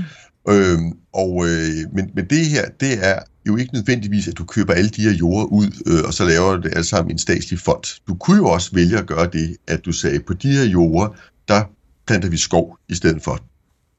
Øhm, 0.50 0.94
og, 1.14 1.46
øh, 1.48 1.94
men, 1.94 2.10
men 2.16 2.26
det 2.30 2.46
her, 2.46 2.66
det 2.80 3.08
er 3.08 3.20
jo 3.48 3.58
ikke 3.58 3.74
nødvendigvis, 3.74 4.28
at 4.28 4.38
du 4.38 4.46
køber 4.46 4.74
alle 4.74 4.90
de 4.90 5.02
her 5.02 5.12
jorder 5.12 5.46
ud, 5.46 5.84
øh, 5.88 6.08
og 6.08 6.14
så 6.14 6.26
laver 6.26 6.58
det 6.58 6.74
alt 6.76 6.86
sammen 6.86 7.12
en 7.12 7.18
statslig 7.18 7.60
fond. 7.60 8.02
Du 8.08 8.16
kunne 8.16 8.38
jo 8.38 8.48
også 8.48 8.70
vælge 8.74 8.98
at 8.98 9.08
gøre 9.08 9.30
det, 9.34 9.58
at 9.68 9.86
du 9.86 9.92
sagde, 9.92 10.20
på 10.20 10.34
de 10.34 10.52
her 10.52 10.64
jorder, 10.64 11.16
der 11.48 11.64
planter 12.08 12.30
vi 12.30 12.38
skov 12.38 12.78
i 12.90 12.96
stedet 12.96 13.24
for. 13.24 13.40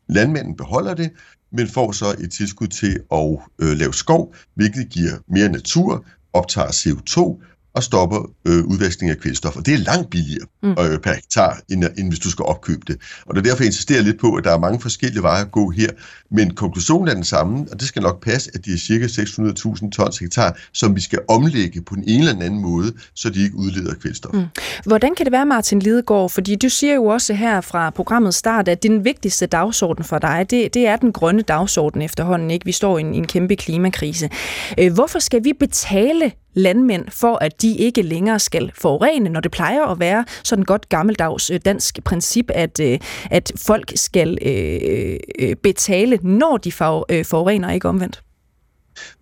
Landmanden 0.09 0.57
beholder 0.57 0.95
det, 0.95 1.11
men 1.53 1.69
får 1.69 1.93
så 1.93 2.17
et 2.21 2.33
tilskud 2.33 2.67
til 2.67 3.01
at 3.13 3.39
øh, 3.59 3.77
lave 3.77 3.95
skov, 3.95 4.35
hvilket 4.55 4.89
giver 4.89 5.13
mere 5.29 5.49
natur, 5.49 6.05
optager 6.33 6.69
CO2, 6.69 7.43
og 7.79 7.85
stopper 7.85 8.31
øh, 8.45 8.65
udvaskning 8.65 9.11
af 9.11 9.19
kvælstof. 9.19 9.57
Og 9.57 9.67
det 9.67 9.75
er 9.75 9.79
langt 9.79 10.11
billigere 10.11 10.47
mm. 10.63 10.71
øh, 10.71 10.99
per 10.99 11.13
hektar, 11.13 11.61
end, 11.71 11.85
end 11.99 12.09
hvis 12.09 12.19
du 12.19 12.31
skal 12.31 12.45
opkøbe 12.45 12.81
det. 12.87 12.97
Og 13.27 13.35
det 13.35 13.41
er 13.41 13.45
derfor, 13.45 13.63
jeg 13.63 13.67
insisterer 13.67 14.03
lidt 14.03 14.21
på, 14.21 14.35
at 14.35 14.45
der 14.45 14.53
er 14.53 14.59
mange 14.59 14.81
forskellige 14.81 15.23
veje 15.23 15.41
at 15.41 15.51
gå 15.53 15.71
her. 15.71 15.91
Men 16.31 16.55
konklusionen 16.55 17.09
er 17.09 17.15
den 17.15 17.25
samme, 17.25 17.67
og 17.73 17.81
det 17.81 17.89
skal 17.89 18.03
nok 18.03 18.23
passe, 18.23 18.51
at 18.55 18.65
det 18.65 18.75
er 18.75 18.79
cirka 18.79 19.07
600.000 19.07 19.91
tons 19.91 20.19
hektar, 20.19 20.57
som 20.73 20.97
vi 20.97 21.01
skal 21.01 21.19
omlægge 21.29 21.83
på 21.83 21.95
ene 21.95 22.29
eller 22.29 22.45
anden 22.45 22.61
måde, 22.61 22.93
så 23.15 23.31
de 23.31 23.43
ikke 23.43 23.57
udleder 23.57 23.95
kvælstof. 23.95 24.35
Mm. 24.35 24.45
Hvordan 24.87 25.15
kan 25.15 25.27
det 25.27 25.33
være, 25.33 25.47
Martin 25.47 25.79
Lidegaard? 25.79 26.31
Fordi 26.31 26.57
du 26.57 26.69
siger 26.69 26.95
jo 26.95 27.05
også 27.05 27.35
her 27.35 27.61
fra 27.61 27.91
programmets 27.91 28.37
start, 28.37 28.69
at 28.69 28.83
den 28.83 29.05
vigtigste 29.05 29.47
dagsorden 29.47 30.05
for 30.05 30.19
dig, 30.19 30.47
det, 30.51 30.75
det 30.75 30.87
er 30.87 30.97
den 30.97 31.13
grønne 31.13 31.43
dagsorden 31.43 32.03
efterhånden. 32.03 32.51
Ikke? 32.51 32.65
Vi 32.65 32.73
står 32.73 32.99
i 32.99 33.01
en, 33.01 33.15
i 33.15 33.19
en 33.19 33.27
kæmpe 33.27 33.57
klimakrise. 33.57 34.31
Øh, 34.79 34.93
hvorfor 34.93 35.19
skal 35.19 35.45
vi 35.45 35.53
betale 35.61 36.33
landmænd 36.59 37.05
for, 37.09 37.39
at 37.41 37.63
de 37.63 37.77
ikke 37.77 38.03
længere 38.03 38.39
skal 38.39 38.71
forurene, 38.75 39.29
når 39.29 39.41
det 39.41 39.51
plejer 39.51 39.83
at 39.83 40.01
være 40.01 40.25
sådan 40.45 40.65
godt 40.65 40.89
gammeldags 40.89 41.51
øh, 41.51 41.61
dansk 41.65 41.99
princip, 42.05 42.51
at, 42.55 42.81
øh, 42.81 42.99
at 43.31 43.53
folk 43.57 43.93
skal 43.95 44.39
øh, 44.43 45.17
øh 45.39 45.57
betale, 45.63 46.19
når 46.23 46.57
de 46.57 46.73
forurener, 46.73 47.71
ikke 47.71 47.89
omvendt? 47.89 48.23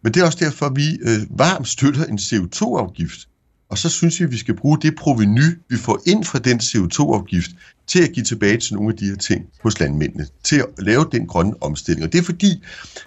Men 0.02 0.14
det 0.14 0.20
er 0.20 0.26
også 0.26 0.38
derfor, 0.40 0.68
vi 0.68 0.98
øh, 1.02 1.38
varmt 1.38 1.68
støtter 1.68 2.04
en 2.04 2.18
CO2-afgift. 2.18 3.28
Og 3.70 3.78
så 3.78 3.88
synes 3.88 4.20
vi, 4.20 4.24
at 4.24 4.32
vi 4.32 4.36
skal 4.36 4.56
bruge 4.56 4.78
det 4.82 4.94
proveny, 4.94 5.58
vi 5.68 5.76
får 5.76 6.02
ind 6.06 6.24
fra 6.24 6.38
den 6.38 6.60
CO2-afgift, 6.60 7.50
til 7.86 8.02
at 8.02 8.12
give 8.12 8.24
tilbage 8.24 8.56
til 8.56 8.74
nogle 8.74 8.92
af 8.92 8.96
de 8.96 9.04
her 9.04 9.16
ting 9.16 9.46
hos 9.62 9.80
landmændene, 9.80 10.26
til 10.44 10.56
at 10.56 10.66
lave 10.78 11.06
den 11.12 11.26
grønne 11.26 11.54
omstilling. 11.60 12.06
Og 12.06 12.12
det 12.12 12.18
er 12.18 12.22
fordi, 12.22 12.62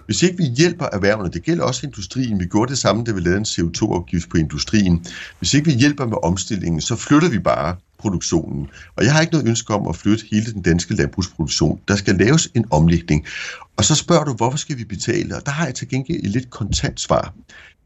hvis 0.06 0.24
ikke 0.24 0.38
vi 0.38 0.44
hjælper 0.44 0.86
erhvervene, 0.94 1.30
det 1.30 1.44
gælder 1.44 1.64
også 1.64 1.86
industrien, 1.86 2.40
vi 2.40 2.46
gjorde 2.46 2.70
det 2.70 2.78
samme, 2.78 3.04
da 3.04 3.12
vi 3.12 3.20
lavede 3.20 3.38
en 3.38 3.46
CO2-afgift 3.46 4.30
på 4.30 4.38
industrien, 4.38 5.06
hvis 5.40 5.54
ikke 5.54 5.72
vi 5.72 5.78
hjælper 5.78 6.06
med 6.06 6.18
omstillingen, 6.24 6.82
så 6.82 6.96
flytter 6.96 7.30
vi 7.30 7.40
bare 7.40 7.76
produktionen. 8.00 8.68
Og 8.96 9.04
jeg 9.04 9.14
har 9.14 9.22
ikke 9.22 9.34
noget 9.34 9.48
ønske 9.48 9.74
om 9.74 9.88
at 9.88 9.96
flytte 9.96 10.26
hele 10.32 10.54
den 10.54 10.62
danske 10.62 10.96
landbrugsproduktion. 10.96 11.80
Der 11.88 11.96
skal 11.96 12.16
laves 12.16 12.50
en 12.56 12.66
omlægning. 12.72 13.26
Og 13.78 13.86
så 13.86 13.96
spørger 13.96 14.24
du, 14.24 14.34
hvorfor 14.34 14.58
skal 14.58 14.78
vi 14.78 14.84
betale? 14.86 15.36
Og 15.36 15.46
der 15.46 15.52
har 15.52 15.66
jeg 15.66 15.76
til 15.76 15.90
gengæld 15.90 16.24
et 16.24 16.30
lidt 16.30 16.50
kontant 16.50 17.00
svar. 17.00 17.34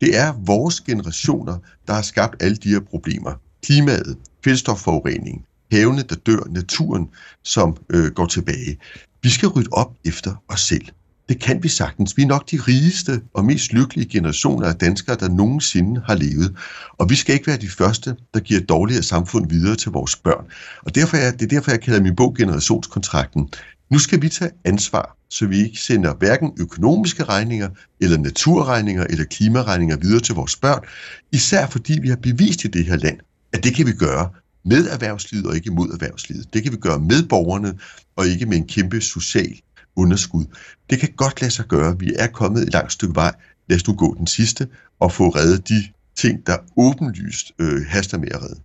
Det 0.01 0.17
er 0.17 0.33
vores 0.45 0.81
generationer, 0.81 1.57
der 1.87 1.93
har 1.93 2.01
skabt 2.01 2.43
alle 2.43 2.57
de 2.57 2.69
her 2.69 2.79
problemer. 2.79 3.31
Klimaet, 3.63 4.17
kvælstofforurening, 4.43 5.45
havene, 5.77 6.03
der 6.09 6.15
dør, 6.15 6.43
naturen, 6.49 7.09
som 7.43 7.77
øh, 7.89 8.11
går 8.11 8.25
tilbage. 8.25 8.77
Vi 9.23 9.29
skal 9.29 9.49
rydde 9.49 9.69
op 9.71 9.93
efter 10.05 10.43
os 10.47 10.61
selv. 10.61 10.85
Det 11.29 11.39
kan 11.39 11.63
vi 11.63 11.67
sagtens. 11.67 12.17
Vi 12.17 12.21
er 12.21 12.27
nok 12.27 12.51
de 12.51 12.57
rigeste 12.57 13.21
og 13.33 13.45
mest 13.45 13.73
lykkelige 13.73 14.09
generationer 14.09 14.67
af 14.67 14.75
danskere, 14.75 15.15
der 15.19 15.29
nogensinde 15.29 16.01
har 16.05 16.15
levet. 16.15 16.55
Og 16.97 17.09
vi 17.09 17.15
skal 17.15 17.33
ikke 17.35 17.47
være 17.47 17.57
de 17.57 17.69
første, 17.69 18.15
der 18.33 18.39
giver 18.39 18.59
et 18.59 18.69
dårligere 18.69 19.03
samfund 19.03 19.49
videre 19.49 19.75
til 19.75 19.91
vores 19.91 20.15
børn. 20.15 20.45
Og 20.81 20.95
derfor 20.95 21.17
er, 21.17 21.31
det 21.31 21.41
er 21.41 21.47
derfor, 21.47 21.71
jeg 21.71 21.81
kalder 21.81 22.01
min 22.01 22.15
bog 22.15 22.35
Generationskontrakten. 22.35 23.49
Nu 23.91 23.99
skal 23.99 24.21
vi 24.21 24.29
tage 24.29 24.51
ansvar, 24.65 25.17
så 25.29 25.47
vi 25.47 25.63
ikke 25.63 25.77
sender 25.77 26.13
hverken 26.13 26.51
økonomiske 26.57 27.23
regninger, 27.23 27.69
eller 28.01 28.17
naturregninger, 28.17 29.03
eller 29.09 29.25
klimaregninger 29.25 29.97
videre 29.97 30.19
til 30.19 30.35
vores 30.35 30.55
børn. 30.55 30.83
Især 31.31 31.67
fordi 31.67 31.99
vi 32.01 32.09
har 32.09 32.15
bevist 32.15 32.65
i 32.65 32.67
det 32.67 32.85
her 32.85 32.97
land, 32.97 33.19
at 33.53 33.63
det 33.63 33.75
kan 33.75 33.85
vi 33.87 33.91
gøre 33.91 34.29
med 34.65 34.87
erhvervslivet 34.87 35.45
og 35.45 35.55
ikke 35.55 35.71
mod 35.71 35.89
erhvervslivet. 35.89 36.53
Det 36.53 36.63
kan 36.63 36.71
vi 36.71 36.77
gøre 36.77 36.99
med 36.99 37.27
borgerne, 37.27 37.79
og 38.15 38.27
ikke 38.27 38.45
med 38.45 38.57
en 38.57 38.67
kæmpe 38.67 39.01
social 39.01 39.61
underskud. 39.95 40.45
Det 40.89 40.99
kan 40.99 41.09
godt 41.15 41.41
lade 41.41 41.51
sig 41.51 41.65
gøre. 41.65 41.99
Vi 41.99 42.13
er 42.15 42.27
kommet 42.27 42.63
et 42.63 42.73
langt 42.73 42.91
stykke 42.91 43.15
vej. 43.15 43.33
Lad 43.69 43.77
os 43.77 43.87
nu 43.87 43.93
gå 43.95 44.15
den 44.17 44.27
sidste 44.27 44.67
og 44.99 45.11
få 45.11 45.29
reddet 45.29 45.69
de 45.69 45.83
ting, 46.15 46.47
der 46.47 46.57
åbenlyst 46.77 47.51
øh, 47.59 47.85
haster 47.87 48.17
med 48.17 48.27
at 48.31 48.41
redde. 48.41 48.59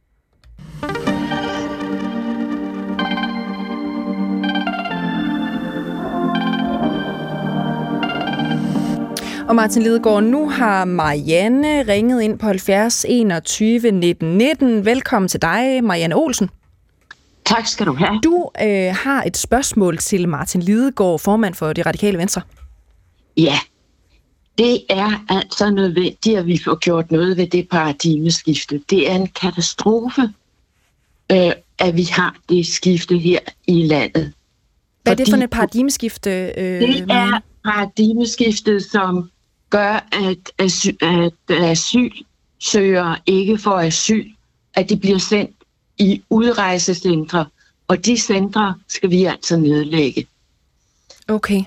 Og 9.48 9.56
Martin 9.56 9.82
Lidegaard, 9.82 10.22
nu 10.22 10.48
har 10.48 10.84
Marianne 10.84 11.82
ringet 11.82 12.22
ind 12.22 12.38
på 12.38 12.46
70 12.46 13.04
21 13.08 13.90
19 13.90 14.38
19. 14.38 14.84
Velkommen 14.84 15.28
til 15.28 15.42
dig, 15.42 15.84
Marianne 15.84 16.16
Olsen. 16.16 16.50
Tak 17.44 17.66
skal 17.66 17.86
du 17.86 17.92
have. 17.92 18.20
Du 18.24 18.50
øh, 18.62 18.94
har 18.94 19.22
et 19.22 19.36
spørgsmål 19.36 19.98
til 19.98 20.28
Martin 20.28 20.62
Lidegaard, 20.62 21.18
formand 21.18 21.54
for 21.54 21.72
Det 21.72 21.86
Radikale 21.86 22.18
Venstre. 22.18 22.42
Ja, 23.36 23.58
det 24.58 24.80
er 24.90 25.24
altså 25.28 25.70
nødvendigt, 25.70 26.38
at 26.38 26.46
vi 26.46 26.60
får 26.64 26.78
gjort 26.78 27.10
noget 27.10 27.36
ved 27.36 27.46
det 27.46 27.68
paradigmeskifte. 27.68 28.82
Det 28.90 29.10
er 29.10 29.14
en 29.14 29.26
katastrofe, 29.26 30.22
øh, 31.32 31.52
at 31.78 31.96
vi 31.96 32.02
har 32.02 32.36
det 32.48 32.66
skifte 32.66 33.18
her 33.18 33.38
i 33.66 33.86
landet. 33.86 34.32
Hvad 35.02 35.12
er 35.12 35.16
det 35.16 35.28
for 35.30 35.36
et 35.36 35.50
paradigmeskifte? 35.50 36.30
Øh, 36.30 36.80
det 36.80 37.06
er 37.10 37.40
paradigmeskiftet, 37.64 38.84
som 38.84 39.30
gør, 39.70 40.08
at, 40.12 40.52
asyl, 40.58 40.96
at 41.00 41.32
asylsøgere 41.50 43.16
ikke 43.26 43.58
får 43.58 43.78
asyl, 43.78 44.30
at 44.74 44.88
de 44.88 44.96
bliver 44.96 45.18
sendt 45.18 45.56
i 45.98 46.22
udrejsecentre, 46.30 47.46
og 47.88 48.06
de 48.06 48.18
centre 48.18 48.74
skal 48.88 49.10
vi 49.10 49.24
altså 49.24 49.56
nedlægge. 49.56 50.26
Okay. 51.28 51.62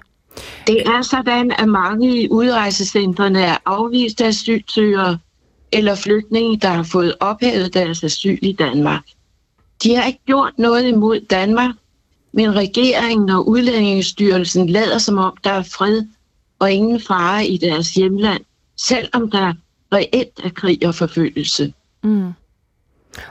Det 0.67 0.87
er 0.87 1.01
sådan, 1.01 1.51
at 1.51 1.69
mange 1.69 2.21
i 2.21 2.29
udrejsecentrene 2.29 3.41
er 3.41 3.57
afvist 3.65 4.21
asylsøgere 4.21 5.19
eller 5.71 5.95
flygtninge, 5.95 6.57
der 6.57 6.69
har 6.69 6.83
fået 6.83 7.15
ophævet 7.19 7.73
deres 7.73 8.03
asyl 8.03 8.39
i 8.41 8.53
Danmark. 8.53 9.03
De 9.83 9.95
har 9.95 10.03
ikke 10.03 10.19
gjort 10.25 10.53
noget 10.57 10.87
imod 10.87 11.19
Danmark, 11.19 11.75
men 12.31 12.55
regeringen 12.55 13.29
og 13.29 13.47
Udlændingsstyrelsen 13.47 14.69
lader 14.69 14.97
som 14.97 15.17
om, 15.17 15.37
der 15.43 15.51
er 15.51 15.63
fred 15.63 16.03
og 16.61 16.71
ingen 16.71 16.99
fare 16.99 17.47
i 17.47 17.57
deres 17.57 17.93
hjemland, 17.93 18.43
selvom 18.77 19.31
der 19.31 19.53
reelt 19.93 20.39
er 20.43 20.49
krig 20.49 20.87
og 20.87 20.95
forfølgelse. 20.95 21.73
Mm. 22.03 22.31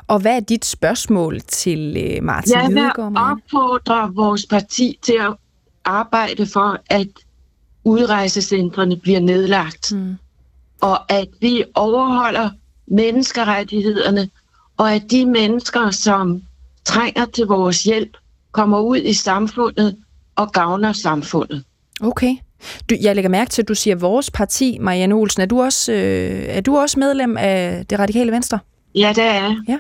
Og 0.07 0.21
hvad 0.21 0.37
er 0.37 0.41
dit 0.41 0.65
spørgsmål 0.65 1.41
til 1.41 1.97
øh, 1.97 2.25
Martin 2.25 2.53
Jeg 2.53 2.69
vil 2.69 2.91
opfordre 3.17 4.15
vores 4.15 4.47
parti 4.47 4.99
til 5.03 5.17
at 5.21 5.35
arbejde 5.85 6.47
for, 6.47 6.79
at 6.87 7.09
udrejsecentrene 7.85 8.97
bliver 8.97 9.21
nedlagt. 9.21 9.93
Mm. 9.93 10.17
Og 10.81 11.13
at 11.13 11.29
vi 11.41 11.65
overholder 11.75 12.51
menneskerettighederne, 12.87 14.31
og 14.77 14.95
at 14.95 15.03
de 15.11 15.27
mennesker, 15.27 15.91
som 15.91 16.43
trænger 16.85 17.25
til 17.25 17.47
vores 17.47 17.83
hjælp, 17.83 18.17
kommer 18.53 18.81
ud 18.81 18.97
i 18.97 19.13
samfundet 19.13 19.97
og 20.37 20.53
gavner 20.53 20.93
samfundet. 20.93 21.65
Okay. 22.01 22.37
Du, 22.91 22.95
jeg 23.01 23.15
lægger 23.15 23.29
mærke 23.29 23.51
til, 23.51 23.63
at 23.63 23.69
du 23.69 23.75
siger 23.75 23.97
vores 23.97 24.31
parti, 24.31 24.79
Marianne 24.81 25.15
Olsen. 25.15 25.43
Er 25.43 25.47
du 25.47 25.63
også, 25.63 25.93
øh, 25.93 26.45
er 26.49 26.61
du 26.61 26.79
også 26.79 26.99
medlem 26.99 27.37
af 27.37 27.85
det 27.91 27.99
radikale 27.99 28.33
venstre? 28.33 28.59
Ja, 28.95 29.13
det 29.17 29.25
er 29.25 29.33
jeg. 29.35 29.57
Ja. 29.69 29.79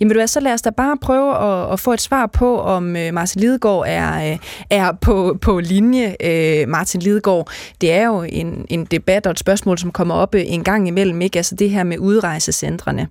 Jamen 0.00 0.16
du 0.16 0.26
så 0.26 0.40
lad 0.40 0.52
os 0.52 0.62
da 0.62 0.70
bare 0.70 0.96
prøve 0.96 1.36
at, 1.36 1.72
at 1.72 1.80
få 1.80 1.92
et 1.92 2.00
svar 2.00 2.26
på, 2.26 2.60
om 2.60 2.96
øh, 2.96 3.14
Martin 3.14 3.40
Lidegaard 3.40 3.84
er, 3.86 4.32
øh, 4.32 4.38
er 4.70 4.92
på, 4.92 5.38
på 5.40 5.60
linje. 5.60 6.16
Øh, 6.24 6.68
Martin 6.68 7.00
Lidegaard, 7.00 7.50
det 7.80 7.92
er 7.92 8.06
jo 8.06 8.22
en, 8.22 8.66
en 8.68 8.84
debat 8.84 9.26
og 9.26 9.30
et 9.30 9.38
spørgsmål, 9.38 9.78
som 9.78 9.92
kommer 9.92 10.14
op 10.14 10.34
øh, 10.34 10.42
en 10.46 10.64
gang 10.64 10.88
imellem, 10.88 11.20
ikke? 11.20 11.38
Altså 11.38 11.54
det 11.54 11.70
her 11.70 11.84
med 11.84 11.98
udrejsecentrene. 11.98 13.08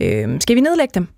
Øh, 0.00 0.40
skal 0.40 0.56
vi 0.56 0.60
nedlægge 0.60 0.92
dem? 0.94 1.08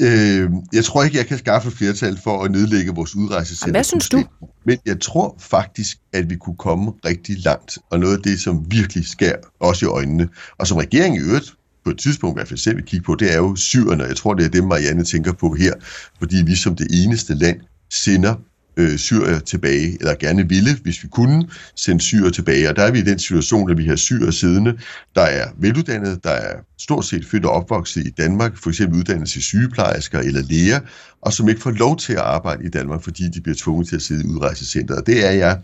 Øh, 0.00 0.50
jeg 0.72 0.84
tror 0.84 1.02
ikke, 1.02 1.16
jeg 1.16 1.26
kan 1.26 1.38
skaffe 1.38 1.70
flertal 1.70 2.18
for 2.24 2.44
at 2.44 2.50
nedlægge 2.50 2.94
vores 2.94 3.16
udrejsecenter. 3.16 3.72
Hvad 3.72 3.84
synes 3.84 4.08
du? 4.08 4.24
Men 4.64 4.78
jeg 4.86 5.00
tror 5.00 5.36
faktisk, 5.40 5.98
at 6.12 6.30
vi 6.30 6.36
kunne 6.36 6.56
komme 6.56 6.92
rigtig 7.04 7.36
langt, 7.44 7.78
og 7.90 8.00
noget 8.00 8.16
af 8.16 8.22
det, 8.22 8.40
som 8.40 8.66
virkelig 8.70 9.06
skær 9.06 9.34
også 9.60 9.86
i 9.86 9.88
øjnene, 9.88 10.28
og 10.58 10.66
som 10.66 10.76
regeringen 10.76 11.20
i 11.20 11.24
øvrigt 11.24 11.54
på 11.84 11.90
et 11.90 11.98
tidspunkt 11.98 12.34
i 12.34 12.38
hvert 12.38 12.48
fald 12.48 12.58
selv 12.58 12.76
vil 12.76 12.84
kigge 12.84 13.04
på, 13.04 13.14
det 13.14 13.32
er 13.32 13.36
jo 13.36 13.56
syrerne. 13.56 14.04
Jeg 14.04 14.16
tror, 14.16 14.34
det 14.34 14.44
er 14.44 14.50
dem, 14.50 14.64
Marianne 14.64 15.04
tænker 15.04 15.32
på 15.32 15.54
her, 15.54 15.72
fordi 16.18 16.36
vi 16.46 16.56
som 16.56 16.76
det 16.76 16.86
eneste 17.04 17.34
land 17.34 17.60
sender 17.90 18.34
øh, 18.78 18.98
syrer 18.98 19.38
tilbage, 19.38 19.96
eller 20.00 20.14
gerne 20.14 20.48
ville, 20.48 20.78
hvis 20.82 21.02
vi 21.02 21.08
kunne, 21.08 21.48
sende 21.76 22.00
syrer 22.00 22.30
tilbage. 22.30 22.68
Og 22.68 22.76
der 22.76 22.82
er 22.82 22.90
vi 22.90 22.98
i 22.98 23.02
den 23.02 23.18
situation, 23.18 23.70
at 23.70 23.78
vi 23.78 23.86
har 23.86 23.96
syrer 23.96 24.30
siddende, 24.30 24.78
der 25.14 25.22
er 25.22 25.48
veluddannede, 25.58 26.20
der 26.24 26.30
er 26.30 26.56
stort 26.78 27.04
set 27.04 27.24
født 27.26 27.44
og 27.44 27.50
opvokset 27.50 28.06
i 28.06 28.10
Danmark, 28.10 28.56
for 28.56 28.70
eksempel 28.70 28.98
uddannet 28.98 29.28
til 29.28 29.42
sygeplejersker 29.42 30.18
eller 30.18 30.42
læger, 30.42 30.80
og 31.22 31.32
som 31.32 31.48
ikke 31.48 31.60
får 31.60 31.70
lov 31.70 31.96
til 31.96 32.12
at 32.12 32.18
arbejde 32.18 32.64
i 32.64 32.68
Danmark, 32.68 33.02
fordi 33.02 33.28
de 33.28 33.40
bliver 33.40 33.56
tvunget 33.58 33.88
til 33.88 33.96
at 33.96 34.02
sidde 34.02 34.24
i 34.24 34.26
udrejsecenteret. 34.26 35.06
Det 35.06 35.26
er 35.26 35.30
jeg 35.30 35.60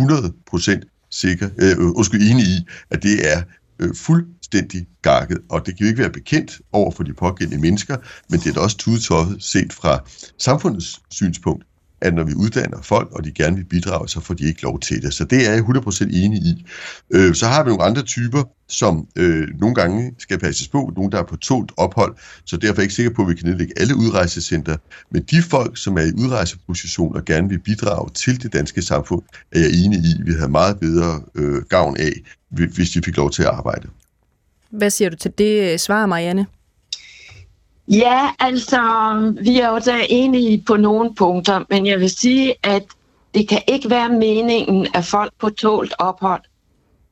100% 0.00 1.08
sikker, 1.10 1.48
øh, 1.58 1.78
undskyld, 1.78 2.30
enig 2.30 2.44
i, 2.44 2.66
at 2.90 3.02
det 3.02 3.32
er 3.32 3.42
øh, 3.78 3.94
fuldstændig 3.94 4.86
gakket, 5.02 5.38
og 5.50 5.66
det 5.66 5.76
kan 5.76 5.86
jo 5.86 5.88
ikke 5.88 6.00
være 6.00 6.10
bekendt 6.10 6.60
over 6.72 6.90
for 6.90 7.02
de 7.02 7.14
pågældende 7.14 7.60
mennesker, 7.60 7.96
men 8.30 8.40
det 8.40 8.46
er 8.46 8.52
da 8.52 8.60
også 8.60 8.76
tudetoffet 8.76 9.42
set 9.42 9.72
fra 9.72 10.04
samfundets 10.38 11.00
synspunkt, 11.10 11.64
at 12.02 12.14
når 12.14 12.24
vi 12.24 12.34
uddanner 12.34 12.82
folk, 12.82 13.08
og 13.12 13.24
de 13.24 13.32
gerne 13.32 13.56
vil 13.56 13.64
bidrage, 13.64 14.08
så 14.08 14.20
får 14.20 14.34
de 14.34 14.44
ikke 14.44 14.62
lov 14.62 14.80
til 14.80 15.02
det. 15.02 15.14
Så 15.14 15.24
det 15.24 15.48
er 15.48 15.52
jeg 15.52 15.62
100% 15.62 16.04
enig 16.04 16.38
i. 16.38 16.66
Øh, 17.10 17.34
så 17.34 17.46
har 17.46 17.64
vi 17.64 17.68
nogle 17.68 17.84
andre 17.84 18.02
typer, 18.02 18.42
som 18.68 19.06
øh, 19.16 19.48
nogle 19.60 19.74
gange 19.74 20.14
skal 20.18 20.38
passes 20.38 20.68
på, 20.68 20.92
nogle 20.96 21.10
der 21.10 21.18
er 21.18 21.22
på 21.22 21.36
tålt 21.36 21.72
ophold, 21.76 22.14
så 22.44 22.56
derfor 22.56 22.72
er 22.72 22.76
jeg 22.76 22.82
ikke 22.82 22.94
sikker 22.94 23.12
på, 23.12 23.22
at 23.22 23.28
vi 23.28 23.34
kan 23.34 23.48
nedlægge 23.48 23.74
alle 23.76 23.96
udrejsecenter. 23.96 24.76
Men 25.10 25.22
de 25.22 25.42
folk, 25.42 25.76
som 25.76 25.98
er 25.98 26.02
i 26.02 26.12
udrejseposition 26.12 27.16
og 27.16 27.24
gerne 27.24 27.48
vil 27.48 27.58
bidrage 27.58 28.10
til 28.14 28.42
det 28.42 28.52
danske 28.52 28.82
samfund, 28.82 29.22
er 29.52 29.58
jeg 29.58 29.70
enig 29.84 29.98
i, 29.98 30.22
vi 30.24 30.32
har 30.32 30.48
meget 30.48 30.80
bedre 30.80 31.22
øh, 31.34 31.62
gavn 31.62 31.96
af, 31.96 32.12
hvis 32.50 32.90
de 32.90 33.02
fik 33.04 33.16
lov 33.16 33.30
til 33.30 33.42
at 33.42 33.48
arbejde. 33.48 33.88
Hvad 34.70 34.90
siger 34.90 35.10
du 35.10 35.16
til 35.16 35.32
det 35.38 35.80
svar, 35.80 36.06
Marianne? 36.06 36.46
Ja, 37.88 38.30
altså, 38.38 38.80
vi 39.40 39.60
er 39.60 39.68
jo 39.68 39.78
da 39.78 40.06
enige 40.08 40.62
på 40.66 40.76
nogle 40.76 41.14
punkter, 41.14 41.64
men 41.70 41.86
jeg 41.86 42.00
vil 42.00 42.10
sige, 42.10 42.54
at 42.62 42.82
det 43.34 43.48
kan 43.48 43.62
ikke 43.68 43.90
være 43.90 44.08
meningen, 44.08 44.86
at 44.94 45.04
folk 45.04 45.32
på 45.40 45.50
tålt 45.50 45.94
ophold 45.98 46.42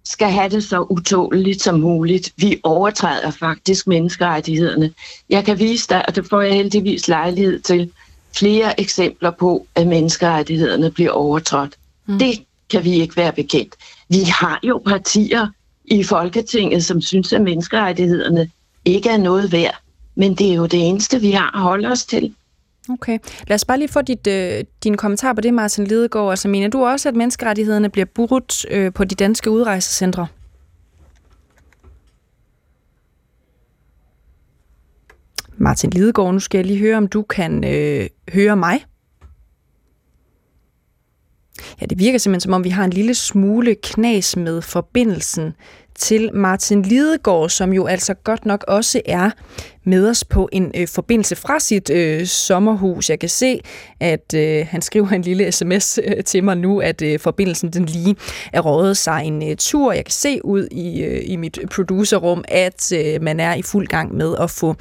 skal 0.05 0.29
have 0.31 0.49
det 0.49 0.65
så 0.65 0.87
utåligt 0.91 1.63
som 1.63 1.81
muligt. 1.81 2.33
Vi 2.37 2.61
overtræder 2.63 3.31
faktisk 3.31 3.87
menneskerettighederne. 3.87 4.93
Jeg 5.31 5.45
kan 5.45 5.59
vise 5.59 5.89
dig, 5.89 6.09
og 6.09 6.17
det 6.17 6.27
får 6.31 6.41
jeg 6.41 6.55
heldigvis 6.55 7.09
lejlighed 7.09 7.61
til, 7.61 7.93
flere 8.37 8.81
eksempler 8.81 9.31
på, 9.31 9.67
at 9.75 9.87
menneskerettighederne 9.87 10.91
bliver 10.91 11.11
overtrådt. 11.11 11.77
Mm. 12.07 12.19
Det 12.19 12.45
kan 12.71 12.85
vi 12.85 12.93
ikke 12.93 13.17
være 13.17 13.33
bekendt. 13.33 13.75
Vi 14.09 14.23
har 14.23 14.61
jo 14.63 14.83
partier 14.87 15.49
i 15.85 16.03
Folketinget, 16.03 16.85
som 16.85 17.01
synes, 17.01 17.33
at 17.33 17.43
menneskerettighederne 17.43 18.51
ikke 18.85 19.09
er 19.09 19.17
noget 19.17 19.53
værd. 19.53 19.81
Men 20.21 20.35
det 20.35 20.51
er 20.51 20.55
jo 20.55 20.67
det 20.67 20.89
eneste, 20.89 21.21
vi 21.21 21.31
har 21.31 21.57
at 21.57 21.63
holde 21.63 21.89
os 21.89 22.07
til. 22.07 22.35
Okay. 22.89 23.19
Lad 23.47 23.55
os 23.55 23.65
bare 23.65 23.79
lige 23.79 23.89
få 23.89 24.03
dit, 24.03 24.27
øh, 24.27 24.65
din 24.85 24.97
kommentar 24.97 25.33
på 25.33 25.41
det, 25.41 25.55
Martin 25.55 25.85
Lidegaard. 25.85 26.31
Altså, 26.31 26.49
mener 26.49 26.69
du 26.69 26.85
også, 26.85 27.09
at 27.09 27.17
menneskerettighederne 27.17 27.89
bliver 27.89 28.05
brudt 28.05 28.67
øh, 28.71 28.93
på 28.93 29.05
de 29.05 29.15
danske 29.15 29.51
udrejsecentre? 29.51 30.27
Martin 35.57 35.91
Lidegaard, 35.91 36.33
nu 36.33 36.41
skal 36.41 36.59
jeg 36.59 36.67
lige 36.67 36.79
høre, 36.79 36.97
om 36.97 37.07
du 37.07 37.23
kan 37.23 37.65
øh, 37.65 38.07
høre 38.33 38.57
mig. 38.57 38.85
Ja, 41.81 41.87
det 41.87 41.99
virker 41.99 42.19
simpelthen 42.19 42.41
som 42.41 42.53
om, 42.53 42.65
vi 42.65 42.71
har 42.71 42.85
en 42.85 42.91
lille 42.91 43.15
smule 43.15 43.75
knas 43.75 44.37
med 44.37 44.63
forbindelsen 44.63 45.55
til 46.01 46.31
Martin 46.35 46.83
Lidegaard, 46.83 47.49
som 47.49 47.73
jo 47.73 47.87
altså 47.87 48.15
godt 48.15 48.47
nok 48.47 48.65
også 48.69 49.01
er 49.07 49.31
med 49.91 50.09
os 50.09 50.25
på 50.25 50.49
en 50.53 50.73
øh, 50.77 50.89
forbindelse 50.89 51.37
fra 51.37 51.61
sit 51.61 51.91
øh, 51.91 52.27
sommerhus. 52.27 53.11
Jeg 53.11 53.19
kan 53.19 53.29
se, 53.29 53.61
at 54.01 54.35
øh, 54.35 54.67
han 54.71 54.83
skriver 54.83 55.09
en 55.09 55.23
lille 55.23 55.53
sms 55.53 55.99
øh, 56.05 56.25
til 56.25 56.45
mig 56.45 56.57
nu, 56.57 56.81
at 56.81 57.03
øh, 57.03 57.19
forbindelsen 57.21 57.71
den 57.71 57.85
lige 57.85 58.17
er 58.53 58.61
rådet 58.61 58.97
sig 58.97 59.23
en 59.25 59.51
øh, 59.51 59.57
tur. 59.57 59.93
Jeg 59.93 60.05
kan 60.05 60.13
se 60.13 60.45
ud 60.45 60.69
i, 60.71 61.03
øh, 61.03 61.23
i 61.25 61.37
mit 61.37 61.59
producerrum, 61.75 62.45
at 62.49 62.93
øh, 62.93 63.23
man 63.23 63.41
er 63.41 63.55
i 63.55 63.63
fuld 63.63 63.87
gang 63.87 64.15
med 64.17 64.35
at 64.41 64.51
få 64.51 64.75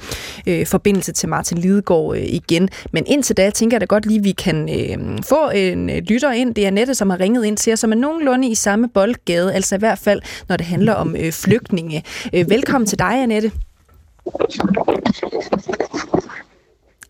øh, 0.46 0.66
forbindelse 0.66 1.12
til 1.12 1.28
Martin 1.28 1.58
Lidegaard 1.58 2.16
øh, 2.16 2.22
igen. 2.22 2.68
Men 2.92 3.04
indtil 3.06 3.36
da 3.36 3.50
tænker 3.50 3.74
jeg 3.74 3.80
da 3.80 3.86
godt 3.86 4.06
lige, 4.06 4.18
at 4.18 4.24
vi 4.24 4.32
kan 4.32 4.68
øh, 4.68 5.18
få 5.28 5.50
en 5.50 5.90
øh, 5.90 5.96
lytter 5.96 6.32
ind. 6.32 6.54
Det 6.54 6.66
er 6.66 6.70
Nette, 6.70 6.94
som 6.94 7.10
har 7.10 7.20
ringet 7.20 7.44
ind 7.44 7.56
til 7.56 7.72
os, 7.72 7.80
som 7.80 7.92
er 7.92 7.96
nogenlunde 7.96 8.48
i 8.48 8.54
samme 8.54 8.88
boldgade, 8.88 9.54
altså 9.54 9.74
i 9.74 9.78
hvert 9.78 9.98
fald, 9.98 10.20
når 10.48 10.56
det 10.56 10.66
handler 10.66 10.92
om 10.92 11.16
øh, 11.16 11.32
flygtninge. 11.32 12.04
Øh, 12.34 12.50
velkommen 12.50 12.86
til 12.86 12.98
dig, 12.98 13.22
Annette. 13.22 13.52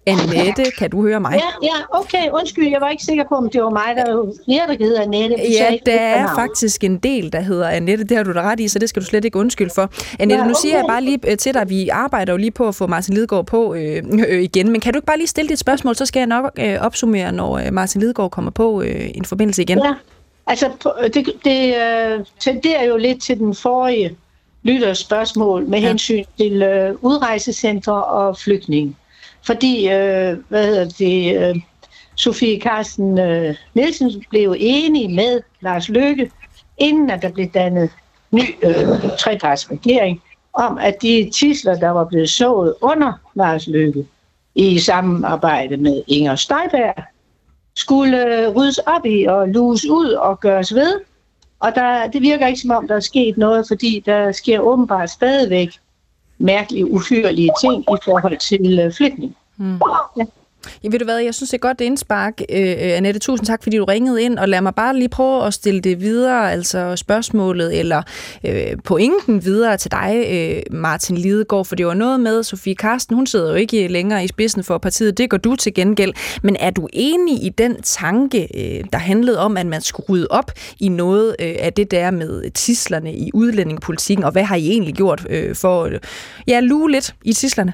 Annette, 0.06 0.64
kan 0.78 0.90
du 0.90 1.02
høre 1.02 1.20
mig? 1.20 1.32
Ja, 1.34 1.66
ja, 1.66 1.98
okay, 2.00 2.30
undskyld, 2.32 2.68
jeg 2.68 2.80
var 2.80 2.88
ikke 2.88 3.02
sikker 3.02 3.24
på, 3.28 3.34
om 3.34 3.50
det 3.50 3.62
var 3.62 3.70
mig, 3.70 3.96
der 3.96 4.04
er 4.04 4.12
jo 4.12 4.34
flere, 4.44 4.66
der 4.66 4.84
hedder 4.84 5.02
Annette. 5.02 5.36
Ja, 5.50 5.76
der 5.86 6.00
er 6.00 6.34
faktisk 6.34 6.84
en 6.84 6.98
del, 6.98 7.32
der 7.32 7.40
hedder 7.40 7.68
Annette, 7.68 8.04
det 8.04 8.16
har 8.16 8.24
du 8.24 8.32
da 8.32 8.42
ret 8.42 8.60
i, 8.60 8.68
så 8.68 8.78
det 8.78 8.88
skal 8.88 9.02
du 9.02 9.06
slet 9.06 9.24
ikke 9.24 9.38
undskylde 9.38 9.70
for. 9.74 9.82
Annette, 10.18 10.34
ja, 10.34 10.40
okay. 10.40 10.48
nu 10.48 10.54
siger 10.62 10.76
jeg 10.76 10.84
bare 10.88 11.02
lige 11.02 11.18
øh, 11.30 11.36
til 11.36 11.54
dig, 11.54 11.70
vi 11.70 11.88
arbejder 11.88 12.32
jo 12.32 12.36
lige 12.36 12.50
på 12.50 12.68
at 12.68 12.74
få 12.74 12.86
Martin 12.86 13.14
Lidegaard 13.14 13.46
på 13.46 13.74
øh, 13.74 14.02
øh, 14.28 14.42
igen, 14.42 14.72
men 14.72 14.80
kan 14.80 14.92
du 14.92 14.96
ikke 14.96 15.06
bare 15.06 15.18
lige 15.18 15.26
stille 15.26 15.48
dit 15.48 15.58
spørgsmål, 15.58 15.96
så 15.96 16.06
skal 16.06 16.20
jeg 16.20 16.26
nok 16.26 16.50
øh, 16.58 16.78
opsummere, 16.80 17.32
når 17.32 17.58
øh, 17.58 17.72
Martin 17.72 18.00
Lidegaard 18.00 18.30
kommer 18.30 18.50
på 18.50 18.82
øh, 18.82 19.10
en 19.14 19.24
forbindelse 19.24 19.62
igen. 19.62 19.78
Ja, 19.78 19.94
altså 20.46 20.70
det, 21.14 21.26
det 21.44 21.74
øh, 21.76 22.20
tenderer 22.40 22.84
jo 22.84 22.96
lidt 22.96 23.22
til 23.22 23.38
den 23.38 23.54
forrige 23.54 24.16
lytter 24.62 24.94
spørgsmål 24.94 25.66
med 25.66 25.80
ja. 25.80 25.88
hensyn 25.88 26.24
til 26.38 26.62
øh, 26.62 26.94
udrejsecenter 27.00 27.92
og 27.92 28.38
flygtning. 28.38 28.96
Fordi, 29.46 29.88
øh, 29.88 30.36
hvad 30.48 30.66
hedder 30.66 30.88
det, 30.98 31.48
øh, 31.48 31.62
Sofie 32.14 32.60
Carsten 32.60 33.18
øh, 33.18 33.54
Nielsen 33.74 34.24
blev 34.30 34.54
enig 34.58 35.10
med 35.10 35.40
Lars 35.60 35.88
Løkke, 35.88 36.30
inden 36.78 37.10
at 37.10 37.22
der 37.22 37.32
blev 37.32 37.46
dannet 37.46 37.90
ny 38.30 38.42
øh, 38.62 38.76
trepartsregering, 39.18 40.22
om 40.52 40.78
at 40.78 41.02
de 41.02 41.30
tisler, 41.32 41.74
der 41.74 41.90
var 41.90 42.04
blevet 42.04 42.30
sået 42.30 42.74
under 42.80 43.12
Lars 43.34 43.66
Løkke, 43.66 44.06
i 44.54 44.78
samarbejde 44.78 45.76
med 45.76 46.02
Inger 46.06 46.34
Støjberg, 46.36 47.04
skulle 47.76 48.26
øh, 48.26 48.48
ryddes 48.56 48.78
op 48.78 49.06
i 49.06 49.24
og 49.24 49.48
luges 49.48 49.86
ud 49.86 50.10
og 50.10 50.40
gøres 50.40 50.74
ved, 50.74 51.00
og 51.60 51.74
der, 51.74 52.06
det 52.06 52.22
virker 52.22 52.46
ikke 52.46 52.60
som 52.60 52.70
om, 52.70 52.88
der 52.88 52.96
er 52.96 53.00
sket 53.00 53.38
noget, 53.38 53.68
fordi 53.68 54.02
der 54.06 54.32
sker 54.32 54.60
åbenbart 54.60 55.10
stadigvæk 55.10 55.68
mærkelige, 56.38 56.90
uhyrlige 56.90 57.50
ting 57.60 57.82
i 57.82 57.96
forhold 58.04 58.38
til 58.38 58.78
øh, 58.78 58.92
flytning. 58.92 59.36
Mm. 59.56 59.80
Ja. 60.16 60.24
Ja, 60.84 60.88
ved 60.90 60.98
du 60.98 61.04
hvad, 61.04 61.18
jeg 61.18 61.34
synes 61.34 61.50
det 61.50 61.56
er 61.56 61.60
godt 61.60 61.80
indspark. 61.80 62.40
Øh, 62.50 62.70
øh, 62.70 62.76
Annette, 62.78 63.20
tusind 63.20 63.46
tak, 63.46 63.62
fordi 63.62 63.76
du 63.76 63.84
ringede 63.84 64.22
ind, 64.22 64.38
og 64.38 64.48
lad 64.48 64.60
mig 64.60 64.74
bare 64.74 64.96
lige 64.96 65.08
prøve 65.08 65.46
at 65.46 65.54
stille 65.54 65.80
det 65.80 66.00
videre, 66.00 66.52
altså 66.52 66.96
spørgsmålet 66.96 67.78
eller 67.78 68.02
øh, 68.46 68.76
pointen 68.84 69.44
videre 69.44 69.76
til 69.76 69.90
dig, 69.90 70.24
øh, 70.30 70.78
Martin 70.78 71.16
Lidegaard, 71.16 71.64
for 71.64 71.76
det 71.76 71.86
var 71.86 71.94
noget 71.94 72.20
med, 72.20 72.42
Sofie 72.42 72.74
Karsten, 72.74 73.16
hun 73.16 73.26
sidder 73.26 73.48
jo 73.48 73.54
ikke 73.54 73.88
længere 73.88 74.24
i 74.24 74.28
spidsen 74.28 74.64
for 74.64 74.78
partiet, 74.78 75.18
det 75.18 75.30
går 75.30 75.36
du 75.36 75.56
til 75.56 75.74
gengæld, 75.74 76.12
men 76.42 76.56
er 76.60 76.70
du 76.70 76.88
enig 76.92 77.44
i 77.44 77.48
den 77.48 77.82
tanke, 77.82 78.48
øh, 78.54 78.84
der 78.92 78.98
handlede 78.98 79.38
om, 79.38 79.56
at 79.56 79.66
man 79.66 79.80
skulle 79.80 80.06
rydde 80.08 80.26
op 80.30 80.52
i 80.80 80.88
noget 80.88 81.36
øh, 81.38 81.54
af 81.58 81.72
det 81.72 81.90
der 81.90 82.10
med 82.10 82.50
tislerne 82.50 83.14
i 83.14 83.30
udlændingepolitikken, 83.34 84.24
og 84.24 84.32
hvad 84.32 84.44
har 84.44 84.56
I 84.56 84.68
egentlig 84.68 84.94
gjort 84.94 85.26
øh, 85.30 85.54
for 85.54 85.84
at 85.84 86.04
ja, 86.46 86.60
luge 86.60 86.90
lidt 86.90 87.14
i 87.24 87.32
tislerne? 87.32 87.72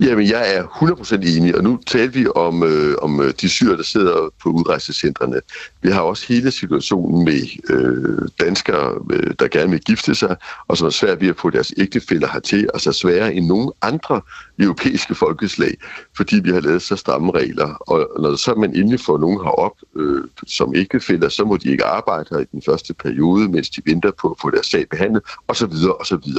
Jamen, 0.00 0.28
jeg 0.28 0.54
er 0.54 0.64
100% 0.64 1.14
enig, 1.36 1.56
og 1.56 1.62
nu 1.62 1.78
taler 1.86 2.10
vi 2.10 2.26
om, 2.34 2.62
øh, 2.62 2.94
om 3.02 3.20
øh, 3.20 3.32
de 3.40 3.48
syre, 3.48 3.76
der 3.76 3.82
sidder 3.82 4.30
på 4.42 4.48
udrejsecentrene. 4.48 5.40
Vi 5.82 5.90
har 5.90 6.00
også 6.00 6.24
hele 6.28 6.50
situationen 6.50 7.24
med 7.24 7.42
øh, 7.70 8.28
danskere, 8.40 8.94
øh, 9.12 9.34
der 9.38 9.48
gerne 9.48 9.70
vil 9.70 9.80
gifte 9.80 10.14
sig, 10.14 10.36
og 10.68 10.76
som 10.76 10.86
er 10.86 10.90
svært 10.90 11.20
ved 11.20 11.28
at 11.28 11.36
få 11.36 11.50
deres 11.50 11.72
ægtefælder 11.76 12.28
hertil, 12.32 12.68
så 12.78 12.92
sværere 12.92 13.34
end 13.34 13.46
nogen 13.46 13.72
andre 13.82 14.20
europæiske 14.58 15.14
folkeslag, 15.14 15.74
fordi 16.16 16.40
vi 16.40 16.50
har 16.50 16.60
lavet 16.60 16.82
så 16.82 16.96
stramme 16.96 17.32
regler. 17.32 17.74
Og 17.80 18.10
når 18.18 18.36
så 18.36 18.54
man 18.54 18.74
endelig 18.74 19.00
får 19.00 19.18
nogen 19.18 19.40
herop 19.44 19.76
øh, 19.96 20.24
som 20.46 20.74
ægtefælder, 20.74 21.28
så 21.28 21.44
må 21.44 21.56
de 21.56 21.70
ikke 21.70 21.84
arbejde 21.84 22.26
her 22.30 22.38
i 22.38 22.46
den 22.52 22.62
første 22.66 22.94
periode, 22.94 23.48
mens 23.48 23.70
de 23.70 23.82
venter 23.86 24.10
på 24.10 24.28
at 24.28 24.36
få 24.42 24.50
deres 24.50 24.66
sag 24.66 24.88
behandlet, 24.88 25.22
osv. 25.48 25.72
osv. 26.00 26.32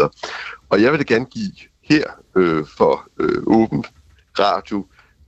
Og 0.70 0.82
jeg 0.82 0.92
vil 0.92 1.00
da 1.00 1.14
gerne 1.14 1.26
give 1.26 1.52
her 1.90 2.04
øh, 2.40 2.66
for 2.78 3.08
øh, 3.20 3.44
åben 3.48 3.84
radio 4.40 4.86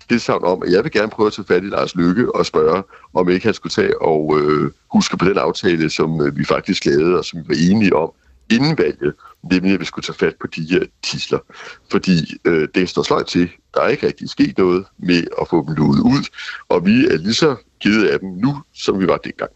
tilsavn 0.09 0.43
om, 0.43 0.63
at 0.63 0.71
jeg 0.71 0.83
vil 0.83 0.91
gerne 0.91 1.09
prøve 1.09 1.27
at 1.27 1.33
tage 1.33 1.45
fat 1.45 1.63
i 1.63 1.67
Lars 1.67 1.95
Lykke 1.95 2.35
og 2.35 2.45
spørge, 2.45 2.83
om 3.13 3.29
ikke 3.29 3.45
han 3.45 3.53
skulle 3.53 3.71
tage 3.71 4.01
og 4.01 4.39
øh, 4.39 4.71
huske 4.91 5.17
på 5.17 5.25
den 5.25 5.37
aftale, 5.37 5.89
som 5.89 6.21
øh, 6.21 6.37
vi 6.37 6.45
faktisk 6.45 6.85
lavede, 6.85 7.17
og 7.17 7.25
som 7.25 7.39
vi 7.39 7.45
var 7.47 7.71
enige 7.71 7.95
om 7.95 8.11
inden 8.51 8.77
valget, 8.77 9.13
nemlig 9.51 9.73
at 9.73 9.79
vi 9.79 9.85
skulle 9.85 10.03
tage 10.03 10.17
fat 10.17 10.35
på 10.41 10.47
de 10.47 10.61
her 10.69 10.85
tisler. 11.03 11.39
Fordi 11.91 12.15
øh, 12.45 12.67
det 12.75 12.89
står 12.89 13.03
sløjt 13.03 13.25
til. 13.25 13.49
Der 13.73 13.81
er 13.81 13.87
ikke 13.87 14.07
rigtig 14.07 14.29
sket 14.29 14.57
noget 14.57 14.85
med 14.97 15.23
at 15.41 15.47
få 15.47 15.65
dem 15.67 15.75
luet 15.75 15.99
ud, 15.99 16.23
og 16.69 16.85
vi 16.85 17.05
er 17.07 17.17
lige 17.17 17.33
så 17.33 17.55
kede 17.81 18.11
af 18.11 18.19
dem 18.19 18.29
nu, 18.29 18.61
som 18.73 18.99
vi 18.99 19.07
var 19.07 19.17
dengang. 19.17 19.51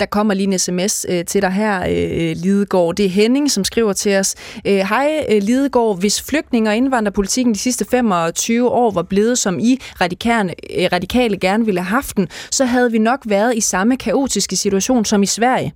Der 0.00 0.06
kommer 0.06 0.34
lige 0.34 0.52
en 0.52 0.58
sms 0.58 1.06
øh, 1.08 1.24
til 1.24 1.42
dig 1.42 1.52
her, 1.52 1.80
øh, 1.80 2.30
øh, 2.30 2.36
Lidegaard. 2.36 2.94
Det 2.96 3.04
er 3.04 3.10
Henning, 3.10 3.50
som 3.50 3.64
skriver 3.64 3.92
til 3.92 4.16
os. 4.16 4.34
Øh, 4.66 4.76
hej 4.76 5.24
øh, 5.28 5.42
Lidegaard, 5.42 6.00
hvis 6.00 6.22
flygtning- 6.22 6.68
og 6.68 6.76
indvandrerpolitikken 6.76 7.54
de 7.54 7.58
sidste 7.58 7.84
25 7.90 8.70
år 8.70 8.90
var 8.90 9.02
blevet, 9.02 9.38
som 9.38 9.58
I 9.58 9.78
radikale, 10.00 10.54
øh, 10.78 10.88
radikale 10.92 11.38
gerne 11.38 11.64
ville 11.64 11.80
have 11.80 11.94
haft 11.94 12.16
den, 12.16 12.28
så 12.50 12.64
havde 12.64 12.92
vi 12.92 12.98
nok 12.98 13.20
været 13.26 13.56
i 13.56 13.60
samme 13.60 13.96
kaotiske 13.96 14.56
situation 14.56 15.04
som 15.04 15.22
i 15.22 15.26
Sverige. 15.26 15.72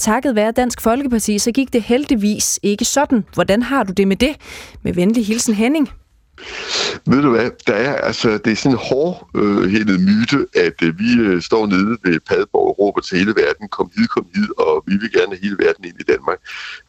Takket 0.00 0.34
være 0.34 0.52
Dansk 0.52 0.80
Folkeparti, 0.80 1.38
så 1.38 1.52
gik 1.52 1.72
det 1.72 1.82
heldigvis 1.82 2.60
ikke 2.62 2.84
sådan. 2.84 3.24
Hvordan 3.34 3.62
har 3.62 3.82
du 3.82 3.92
det 3.92 4.08
med 4.08 4.16
det? 4.16 4.36
Med 4.82 4.94
venlig 4.94 5.26
hilsen 5.26 5.54
Henning. 5.54 5.90
Ved 7.06 7.22
du 7.22 7.30
hvad, 7.30 7.50
der 7.66 7.74
er, 7.74 7.94
altså, 7.94 8.38
det 8.38 8.52
er 8.52 8.56
sådan 8.56 8.72
en 8.72 8.78
hårdhændet 8.82 9.94
øh, 9.94 10.00
myte, 10.00 10.46
at 10.54 10.82
øh, 10.82 10.98
vi 10.98 11.20
øh, 11.20 11.42
står 11.42 11.66
nede 11.66 11.98
ved 12.04 12.20
Padborg 12.20 12.68
og 12.68 12.78
råber 12.78 13.00
til 13.00 13.18
hele 13.18 13.34
verden, 13.36 13.68
kom 13.68 13.90
hid, 13.96 14.06
kom 14.06 14.26
hid, 14.34 14.48
og 14.58 14.84
vi 14.86 14.96
vil 14.96 15.12
gerne 15.12 15.28
have 15.28 15.42
hele 15.42 15.56
verden 15.58 15.84
ind 15.84 15.96
i 16.00 16.02
Danmark. 16.02 16.38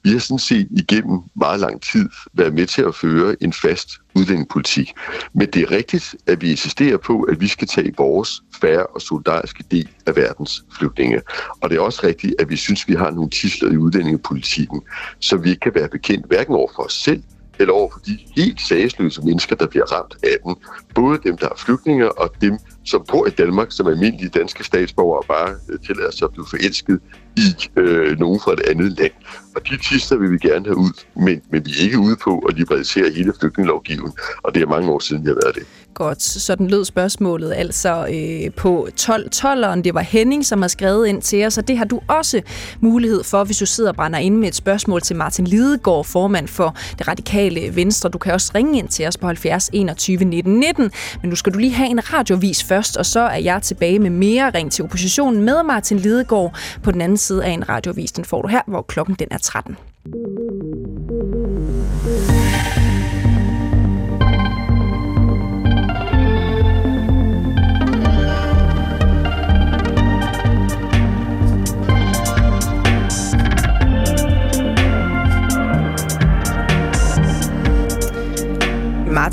Vi 0.04 0.10
har 0.10 0.20
sådan 0.20 0.40
set 0.40 0.68
igennem 0.72 1.20
meget 1.36 1.60
lang 1.60 1.82
tid 1.82 2.10
været 2.34 2.54
med 2.54 2.66
til 2.66 2.82
at 2.82 2.96
føre 2.96 3.36
en 3.44 3.54
fast 3.54 3.90
udlændingepolitik. 4.16 4.94
Men 5.34 5.48
det 5.54 5.62
er 5.62 5.72
rigtigt, 5.72 6.16
at 6.28 6.42
vi 6.42 6.52
insisterer 6.52 6.98
på, 6.98 7.22
at 7.22 7.42
vi 7.42 7.48
skal 7.48 7.68
tage 7.68 7.94
vores 7.98 8.44
færre 8.62 8.86
og 8.86 9.02
solidariske 9.02 9.64
del 9.72 9.90
af 10.06 10.16
verdens 10.16 10.64
flygtninge. 10.78 11.22
Og 11.62 11.70
det 11.70 11.78
er 11.78 11.82
også 11.82 12.02
rigtigt, 12.04 12.36
at 12.40 12.50
vi 12.50 12.56
synes, 12.56 12.84
at 12.84 12.88
vi 12.90 12.96
har 12.96 13.12
nogle 13.12 13.30
tisler 13.30 13.72
i 13.72 13.78
udlændingepolitikken, 13.78 14.82
som 15.20 15.44
vi 15.44 15.50
ikke 15.50 15.60
kan 15.60 15.76
være 15.76 15.90
bekendt 15.90 16.28
hverken 16.28 16.54
over 16.56 16.72
for 16.76 16.84
os 16.84 16.94
selv, 16.94 17.24
eller 17.60 17.74
over 17.74 17.90
for 17.92 18.00
de 18.00 18.18
helt 18.36 18.62
sagsløse 18.62 19.22
mennesker, 19.22 19.56
der 19.56 19.68
bliver 19.68 19.86
ramt 19.86 20.16
af 20.24 20.38
den. 20.44 20.56
Både 20.96 21.20
dem, 21.24 21.38
der 21.38 21.50
er 21.50 21.56
flygtninge, 21.58 22.12
og 22.20 22.30
dem, 22.42 22.58
som 22.86 23.06
bor 23.12 23.28
i 23.28 23.30
Danmark, 23.30 23.68
som 23.72 23.88
almindelige 23.88 24.30
danske 24.30 24.64
statsborgere, 24.64 25.24
bare 25.28 25.56
øh, 25.70 25.80
tillader 25.80 26.12
sig 26.12 26.26
at 26.26 26.32
blive 26.32 26.46
forelsket 26.50 27.00
i 27.38 27.70
øh, 27.76 28.20
nogen 28.20 28.40
fra 28.40 28.54
et 28.54 28.60
andet 28.60 28.92
land. 29.00 29.12
Og 29.58 29.70
de 29.70 29.78
tister 29.90 30.18
vil 30.18 30.32
vi 30.32 30.38
gerne 30.38 30.66
have 30.66 30.78
ud, 30.78 30.92
men, 31.16 31.42
men 31.52 31.66
vi 31.66 31.72
er 31.80 31.84
ikke 31.84 32.00
ude 32.00 32.16
på 32.24 32.40
at 32.40 32.58
liberalisere 32.58 33.12
hele 33.12 33.34
flygtningelovgivningen, 33.40 34.14
og 34.44 34.56
det 34.56 34.62
er 34.62 34.68
mange 34.68 34.92
år 34.92 35.00
siden, 35.00 35.24
jeg 35.24 35.30
har 35.30 35.40
været 35.44 35.56
det. 35.56 35.64
Godt, 35.94 36.22
sådan 36.22 36.68
lød 36.68 36.86
spørgsmålet 36.86 37.54
altså 37.56 38.08
øh, 38.14 38.54
på 38.54 38.88
12-12'eren. 39.02 39.82
Det 39.82 39.94
var 39.94 40.02
Henning, 40.02 40.46
som 40.46 40.62
har 40.62 40.70
skrevet 40.70 41.08
ind 41.08 41.22
til 41.22 41.46
os, 41.46 41.58
og 41.58 41.68
det 41.68 41.78
har 41.78 41.86
du 41.86 42.00
også 42.08 42.42
mulighed 42.82 43.24
for, 43.24 43.44
hvis 43.44 43.58
du 43.58 43.66
sidder 43.66 43.90
og 43.90 43.96
brænder 43.96 44.20
ind 44.20 44.38
med 44.38 44.48
et 44.48 44.56
spørgsmål 44.56 45.02
til 45.02 45.16
Martin 45.16 45.48
Lidegaard, 45.48 46.06
formand 46.06 46.48
for 46.48 46.76
det 46.98 47.08
radikale 47.08 47.76
Venstre. 47.76 48.10
Du 48.10 48.18
kan 48.18 48.34
også 48.34 48.52
ringe 48.56 48.80
ind 48.80 48.88
til 48.88 49.08
os 49.08 49.18
på 49.18 49.28
70 49.28 49.70
21 49.74 50.18
19 50.26 50.60
19, 50.60 50.92
men 51.22 51.30
nu 51.30 51.36
skal 51.36 51.54
du 51.54 51.60
lige 51.60 51.74
have 51.74 51.90
en 51.90 52.14
radiovis 52.14 52.64
først, 52.64 52.98
og 52.98 53.06
så 53.06 53.20
er 53.20 53.38
jeg 53.38 53.62
tilbage 53.62 54.00
med 54.00 54.10
mere 54.10 54.50
Ring 54.50 54.72
til 54.72 54.84
oppositionen 54.84 55.44
med 55.44 55.64
Martin 55.64 56.00
Lidegaard 56.00 56.58
på 56.84 56.92
den 56.92 57.02
anden 57.02 57.18
side 57.18 57.46
af 57.46 57.50
en 57.50 57.70
radiovis. 57.70 58.12
Den 58.12 58.26
får 58.26 58.42
du 58.42 58.48
her, 58.48 58.62
hvor 58.68 58.82
klokken 58.82 59.16
den 59.20 59.28
er 59.32 59.38
Statsretten. 59.48 59.78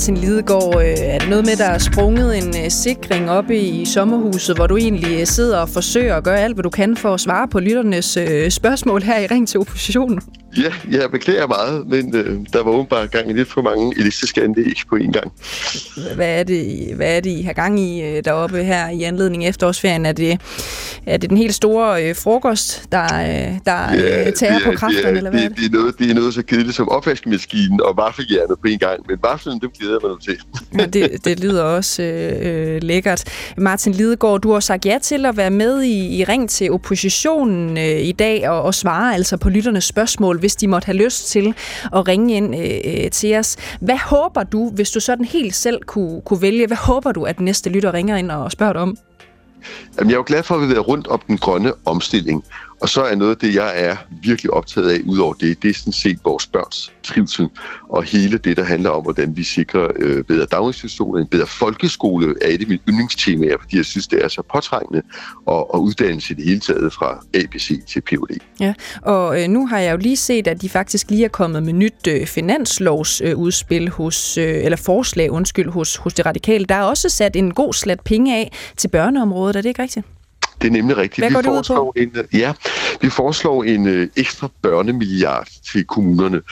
Martin 0.04 0.16
Lidegaard, 0.16 0.76
øh, 0.76 0.94
er 0.98 1.18
det 1.18 1.28
noget 1.28 1.46
med, 1.46 1.56
der 1.56 1.64
er 1.64 1.78
sprunget 1.78 2.38
en 2.38 2.64
øh, 2.64 2.70
sikring 2.70 3.30
oppe 3.30 3.58
i 3.58 3.84
sommerhuset, 3.84 4.56
hvor 4.56 4.66
du 4.66 4.76
egentlig 4.76 5.20
øh, 5.20 5.26
sidder 5.26 5.58
og 5.58 5.68
forsøger 5.68 6.16
at 6.16 6.24
gøre 6.24 6.40
alt, 6.40 6.54
hvad 6.54 6.62
du 6.62 6.70
kan 6.70 6.96
for 6.96 7.14
at 7.14 7.20
svare 7.20 7.48
på 7.48 7.60
lytternes 7.60 8.18
spørgsmål 8.48 9.02
her 9.02 9.18
i 9.18 9.26
Ring 9.26 9.48
til 9.48 9.60
oppositionen? 9.60 10.20
Ja, 10.56 10.98
jeg 10.98 11.10
beklager 11.10 11.46
meget, 11.46 11.86
men 11.86 12.16
øh, 12.16 12.38
der 12.52 12.62
var 12.62 12.70
åbenbart 12.70 13.10
gang 13.10 13.30
i 13.30 13.32
lidt 13.32 13.48
for 13.48 13.62
mange 13.62 13.94
elektriske 13.98 14.42
anlæg 14.42 14.74
på 14.88 14.96
en 14.96 15.12
gang. 15.12 15.32
Hvad 16.14 16.38
er 16.38 16.42
det, 16.42 16.94
hvad 16.96 17.16
er 17.16 17.20
det 17.20 17.30
I 17.30 17.42
har 17.42 17.52
gang 17.52 17.80
i 17.80 18.02
øh, 18.02 18.24
deroppe 18.24 18.64
her 18.64 18.88
i 18.88 19.02
anledning 19.02 19.44
af 19.44 19.48
efterårsferien? 19.48 20.06
Er 20.06 20.12
det, 20.12 20.40
er 21.06 21.16
det 21.16 21.30
den 21.30 21.38
helt 21.38 21.54
store 21.54 22.08
øh, 22.08 22.16
frokost, 22.16 22.82
der, 22.92 23.04
øh, 23.04 23.58
der 23.66 23.94
ja, 23.94 24.26
øh, 24.26 24.32
tager 24.32 24.58
på 24.64 24.72
kræfterne, 24.72 25.08
det 25.08 25.16
eller 25.16 25.30
hvad 25.30 25.40
det, 25.40 25.56
det, 25.56 25.64
er 25.66 25.70
noget, 25.70 25.98
det 25.98 26.10
er 26.10 26.14
noget 26.14 26.34
så 26.34 26.42
kedeligt 26.42 26.76
som 26.76 26.88
opvaskemaskinen 26.88 27.80
og 27.80 27.96
vaffeljernet 27.96 28.58
på 28.62 28.68
en 28.68 28.78
gang, 28.78 29.00
men 29.08 29.18
vaflen, 29.22 29.60
dem 29.60 29.70
glæder 29.78 29.98
jeg 30.02 30.10
mig 30.10 30.20
til. 30.20 30.38
ja, 30.78 30.86
det, 30.86 31.24
det 31.24 31.40
lyder 31.40 31.62
også 31.62 32.02
øh, 32.02 32.82
lækkert. 32.82 33.24
Martin 33.56 33.92
Lidegaard, 33.92 34.40
du 34.40 34.52
har 34.52 34.60
sagt 34.60 34.86
ja 34.86 34.98
til 35.02 35.26
at 35.26 35.36
være 35.36 35.50
med 35.50 35.82
i, 35.82 36.20
i 36.20 36.24
Ring 36.24 36.50
til 36.50 36.72
oppositionen 36.72 37.78
øh, 37.78 38.00
i 38.00 38.12
dag 38.12 38.48
og, 38.48 38.62
og 38.62 38.74
svare 38.74 39.14
altså 39.14 39.36
på 39.36 39.48
lytternes 39.50 39.84
spørgsmål 39.84 40.42
hvis 40.44 40.56
de 40.56 40.68
måtte 40.68 40.86
have 40.86 40.96
lyst 40.96 41.30
til 41.30 41.54
at 41.94 42.08
ringe 42.08 42.36
ind 42.36 42.56
øh, 42.56 43.04
øh, 43.04 43.10
til 43.10 43.36
os. 43.38 43.56
Hvad 43.80 43.98
håber 43.98 44.42
du, 44.42 44.70
hvis 44.70 44.90
du 44.90 45.00
sådan 45.00 45.24
helt 45.24 45.54
selv 45.54 45.82
kunne, 45.82 46.20
kunne 46.20 46.42
vælge, 46.42 46.66
hvad 46.66 46.76
håber 46.76 47.12
du, 47.12 47.24
at 47.24 47.40
næste 47.40 47.70
lytter 47.70 47.94
ringer 47.94 48.16
ind 48.16 48.30
og 48.30 48.52
spørger 48.52 48.72
dig 48.72 48.82
om? 48.82 48.96
Jamen, 49.98 50.10
jeg 50.10 50.14
er 50.14 50.18
jo 50.18 50.24
glad 50.26 50.42
for, 50.42 50.54
at 50.54 50.68
vi 50.68 50.74
er 50.74 50.78
rundt 50.78 51.06
om 51.06 51.20
den 51.26 51.38
grønne 51.38 51.72
omstilling. 51.84 52.44
Og 52.84 52.90
så 52.90 53.02
er 53.02 53.14
noget 53.14 53.30
af 53.30 53.36
det, 53.36 53.54
jeg 53.54 53.72
er 53.76 53.96
virkelig 54.22 54.50
optaget 54.50 54.90
af, 54.90 55.00
udover 55.06 55.34
det, 55.34 55.62
det 55.62 55.70
er 55.70 55.74
sådan 55.74 55.92
set 55.92 56.18
vores 56.24 56.46
børns 56.46 56.92
trivsel. 57.02 57.48
Og 57.88 58.02
hele 58.02 58.38
det, 58.38 58.56
der 58.56 58.64
handler 58.64 58.90
om, 58.90 59.02
hvordan 59.02 59.36
vi 59.36 59.42
sikrer 59.42 59.88
øh, 59.96 60.24
bedre 60.24 60.46
daginstitutioner, 60.46 61.20
en 61.20 61.26
bedre 61.26 61.46
folkeskole, 61.46 62.34
er 62.42 62.48
et 62.48 62.60
af 62.60 62.66
mine 62.66 62.80
yndlingstemaer, 62.88 63.56
fordi 63.60 63.76
jeg 63.76 63.84
synes, 63.84 64.06
det 64.06 64.24
er 64.24 64.28
så 64.28 64.42
påtrængende 64.52 65.02
og, 65.46 65.74
og 65.74 65.82
uddannelse 65.82 66.32
i 66.32 66.36
det 66.36 66.44
hele 66.44 66.60
taget 66.60 66.92
fra 66.92 67.24
ABC 67.34 67.86
til 67.86 68.00
PhD. 68.00 68.38
Ja, 68.60 68.74
og 69.02 69.42
øh, 69.42 69.48
nu 69.48 69.66
har 69.66 69.78
jeg 69.78 69.92
jo 69.92 69.96
lige 69.96 70.16
set, 70.16 70.46
at 70.46 70.62
de 70.62 70.68
faktisk 70.68 71.10
lige 71.10 71.24
er 71.24 71.28
kommet 71.28 71.62
med 71.62 71.72
nyt 71.72 72.06
øh, 72.08 72.26
finanslovsudspil 72.26 73.82
øh, 73.82 73.92
hos, 73.92 74.38
øh, 74.38 74.64
eller 74.64 74.76
forslag, 74.76 75.30
undskyld, 75.30 75.70
hos, 75.70 75.96
hos 75.96 76.14
det 76.14 76.26
radikale. 76.26 76.64
Der 76.64 76.74
er 76.74 76.82
også 76.82 77.08
sat 77.08 77.36
en 77.36 77.54
god 77.54 77.72
slat 77.72 78.00
penge 78.00 78.36
af 78.36 78.52
til 78.76 78.88
børneområdet, 78.88 79.56
er 79.56 79.60
det 79.60 79.68
ikke 79.68 79.82
rigtigt? 79.82 80.06
Det 80.64 80.70
er 80.70 80.72
nemlig 80.72 80.96
rigtigt. 80.96 81.32
Hvad 81.32 81.42
vi 81.42 81.46
foreslår 81.46 81.92
en, 81.96 82.16
ja, 82.32 82.52
vi 83.00 83.10
foreslår 83.10 83.64
en 83.64 83.86
øh, 83.86 84.08
ekstra 84.16 84.48
børnemilliard 84.62 85.48
til 85.72 85.84
kommunerne, 85.84 86.42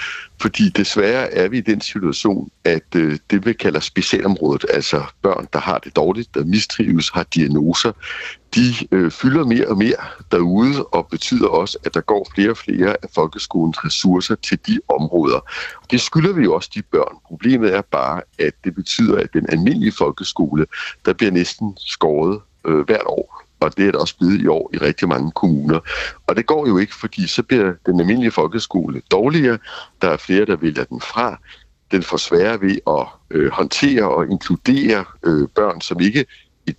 fordi 0.40 0.68
desværre 0.68 1.32
er 1.32 1.48
vi 1.48 1.58
i 1.58 1.60
den 1.60 1.80
situation, 1.80 2.50
at 2.64 2.94
øh, 2.96 3.18
det 3.30 3.46
vi 3.46 3.52
kalder 3.52 3.80
specialområdet, 3.80 4.64
altså 4.70 5.02
børn, 5.22 5.48
der 5.52 5.58
har 5.58 5.78
det 5.78 5.96
dårligt, 5.96 6.34
der 6.34 6.44
mistrives, 6.44 7.10
har 7.10 7.22
diagnoser, 7.34 7.92
de 8.54 8.74
øh, 8.92 9.10
fylder 9.10 9.44
mere 9.44 9.66
og 9.66 9.78
mere 9.78 10.04
derude, 10.32 10.84
og 10.84 11.06
betyder 11.10 11.48
også, 11.48 11.78
at 11.84 11.94
der 11.94 12.00
går 12.00 12.30
flere 12.34 12.50
og 12.50 12.56
flere 12.56 12.96
af 13.02 13.08
folkeskolens 13.14 13.84
ressourcer 13.84 14.34
til 14.34 14.58
de 14.66 14.80
områder. 14.88 15.50
Det 15.90 16.00
skylder 16.00 16.32
vi 16.32 16.42
jo 16.42 16.54
også 16.54 16.70
de 16.74 16.82
børn. 16.82 17.16
Problemet 17.26 17.74
er 17.74 17.82
bare, 17.82 18.20
at 18.38 18.52
det 18.64 18.74
betyder, 18.74 19.16
at 19.16 19.28
den 19.32 19.46
almindelige 19.48 19.92
folkeskole, 19.92 20.66
der 21.04 21.12
bliver 21.12 21.32
næsten 21.32 21.76
skåret 21.76 22.40
øh, 22.66 22.80
hvert 22.86 23.06
år 23.06 23.41
og 23.64 23.76
det 23.76 23.86
er 23.86 23.92
der 23.92 23.98
også 23.98 24.16
blevet 24.18 24.40
i 24.40 24.46
år 24.46 24.70
i 24.74 24.78
rigtig 24.78 25.08
mange 25.08 25.30
kommuner. 25.30 25.80
Og 26.26 26.36
det 26.36 26.46
går 26.46 26.66
jo 26.66 26.78
ikke, 26.78 26.94
fordi 26.94 27.26
så 27.26 27.42
bliver 27.42 27.72
den 27.86 28.00
almindelige 28.00 28.30
folkeskole 28.30 29.02
dårligere, 29.10 29.58
der 30.02 30.08
er 30.08 30.16
flere, 30.16 30.44
der 30.44 30.56
vælger 30.56 30.84
den 30.84 31.00
fra, 31.00 31.38
den 31.90 32.02
får 32.02 32.16
sværere 32.16 32.60
ved 32.60 32.78
at 32.86 33.06
øh, 33.30 33.50
håndtere 33.52 34.08
og 34.08 34.30
inkludere 34.30 35.04
øh, 35.22 35.48
børn, 35.48 35.80
som 35.80 36.00
ikke 36.00 36.24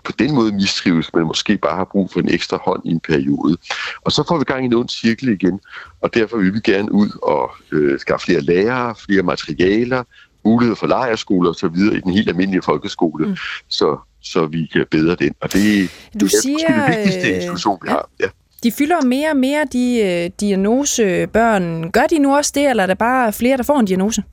på 0.04 0.12
den 0.20 0.36
måde 0.36 0.52
mistrives, 0.52 1.14
men 1.14 1.28
måske 1.28 1.58
bare 1.58 1.76
har 1.76 1.84
brug 1.92 2.12
for 2.14 2.20
en 2.20 2.30
ekstra 2.30 2.60
hånd 2.66 2.82
i 2.86 2.90
en 2.90 3.00
periode. 3.00 3.58
Og 4.02 4.12
så 4.12 4.24
får 4.28 4.38
vi 4.38 4.44
gang 4.44 4.64
i 4.64 4.66
en 4.66 4.74
ond 4.74 4.90
cirkel 4.90 5.28
igen, 5.30 5.60
og 6.02 6.14
derfor 6.14 6.38
vil 6.38 6.54
vi 6.54 6.60
gerne 6.64 6.92
ud 6.92 7.10
og 7.24 7.52
øh, 7.72 8.00
skaffe 8.00 8.26
flere 8.26 8.42
lærere, 8.42 8.96
flere 8.96 9.24
materialer, 9.24 10.04
mulighed 10.46 10.76
for 10.76 10.88
lejerskoler 10.88 11.50
og 11.50 11.56
så 11.56 11.68
videre 11.68 11.98
i 11.98 12.00
den 12.00 12.14
helt 12.14 12.30
almindelige 12.30 12.62
folkeskole. 12.62 13.28
Mm. 13.28 13.36
Så 13.68 13.98
så 14.24 14.46
vi 14.46 14.70
kan 14.74 14.86
bedre 14.92 15.16
den. 15.16 15.36
Og 15.42 15.54
det, 15.54 15.90
du 16.14 16.26
det 16.26 16.34
er 16.34 16.42
siger, 16.42 16.88
det 16.88 16.98
vigtigste 16.98 17.30
øh, 17.30 17.36
institution, 17.36 17.80
vi 17.82 17.90
ja. 17.90 17.94
har. 17.94 18.10
Ja. 18.20 18.28
De 18.64 18.72
fylder 18.72 19.02
mere 19.02 19.30
og 19.30 19.38
mere, 19.38 19.66
de 19.74 20.00
øh, 20.00 20.30
diagnosebørn. 20.40 21.92
Gør 21.92 22.08
de 22.10 22.20
nu 22.20 22.36
også 22.36 22.52
det, 22.56 22.70
eller 22.70 22.84
er 22.84 22.88
der 22.88 22.94
bare 22.94 23.34
flere, 23.34 23.58
der 23.58 23.64
får 23.64 23.80
en 23.80 23.86
diagnose? 23.86 24.24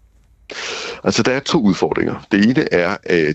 Altså, 1.05 1.23
der 1.23 1.33
er 1.33 1.41
to 1.41 1.61
udfordringer. 1.61 2.27
Det 2.33 2.45
ene 2.45 2.73
er 2.73 2.97
øh, 3.11 3.35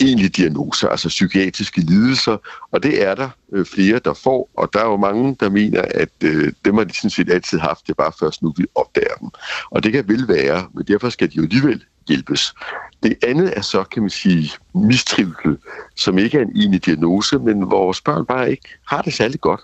egentlige 0.00 0.28
diagnoser, 0.28 0.88
altså 0.88 1.08
psykiatriske 1.08 1.80
lidelser, 1.80 2.36
og 2.70 2.82
det 2.82 3.06
er 3.06 3.14
der 3.14 3.28
øh, 3.52 3.66
flere, 3.66 3.98
der 4.04 4.14
får, 4.14 4.50
og 4.56 4.68
der 4.72 4.80
er 4.80 4.84
jo 4.84 4.96
mange, 4.96 5.36
der 5.40 5.50
mener, 5.50 5.82
at 5.82 6.08
øh, 6.24 6.52
dem 6.64 6.74
har 6.74 6.84
de 6.84 6.94
sådan 6.94 7.10
set 7.10 7.30
altid 7.32 7.58
haft, 7.58 7.86
det 7.86 7.90
er 7.90 8.02
bare 8.02 8.12
først 8.20 8.42
nu, 8.42 8.52
vi 8.56 8.66
opdager 8.74 9.14
dem. 9.20 9.28
Og 9.70 9.82
det 9.84 9.92
kan 9.92 10.08
vel 10.08 10.28
være, 10.28 10.66
men 10.74 10.84
derfor 10.88 11.08
skal 11.08 11.30
de 11.30 11.36
jo 11.36 11.42
alligevel 11.42 11.84
hjælpes. 12.10 12.54
Det 13.02 13.14
andet 13.24 13.52
er 13.56 13.60
så, 13.60 13.84
kan 13.84 14.02
man 14.02 14.10
sige, 14.10 14.50
mistrivsel, 14.74 15.58
som 15.96 16.18
ikke 16.18 16.38
er 16.38 16.42
en 16.42 16.56
egentlig 16.56 16.84
diagnose, 16.86 17.38
men 17.38 17.70
vores 17.70 18.00
børn 18.00 18.26
bare 18.26 18.50
ikke 18.50 18.68
har 18.86 19.02
det 19.02 19.14
særlig 19.14 19.40
godt. 19.40 19.60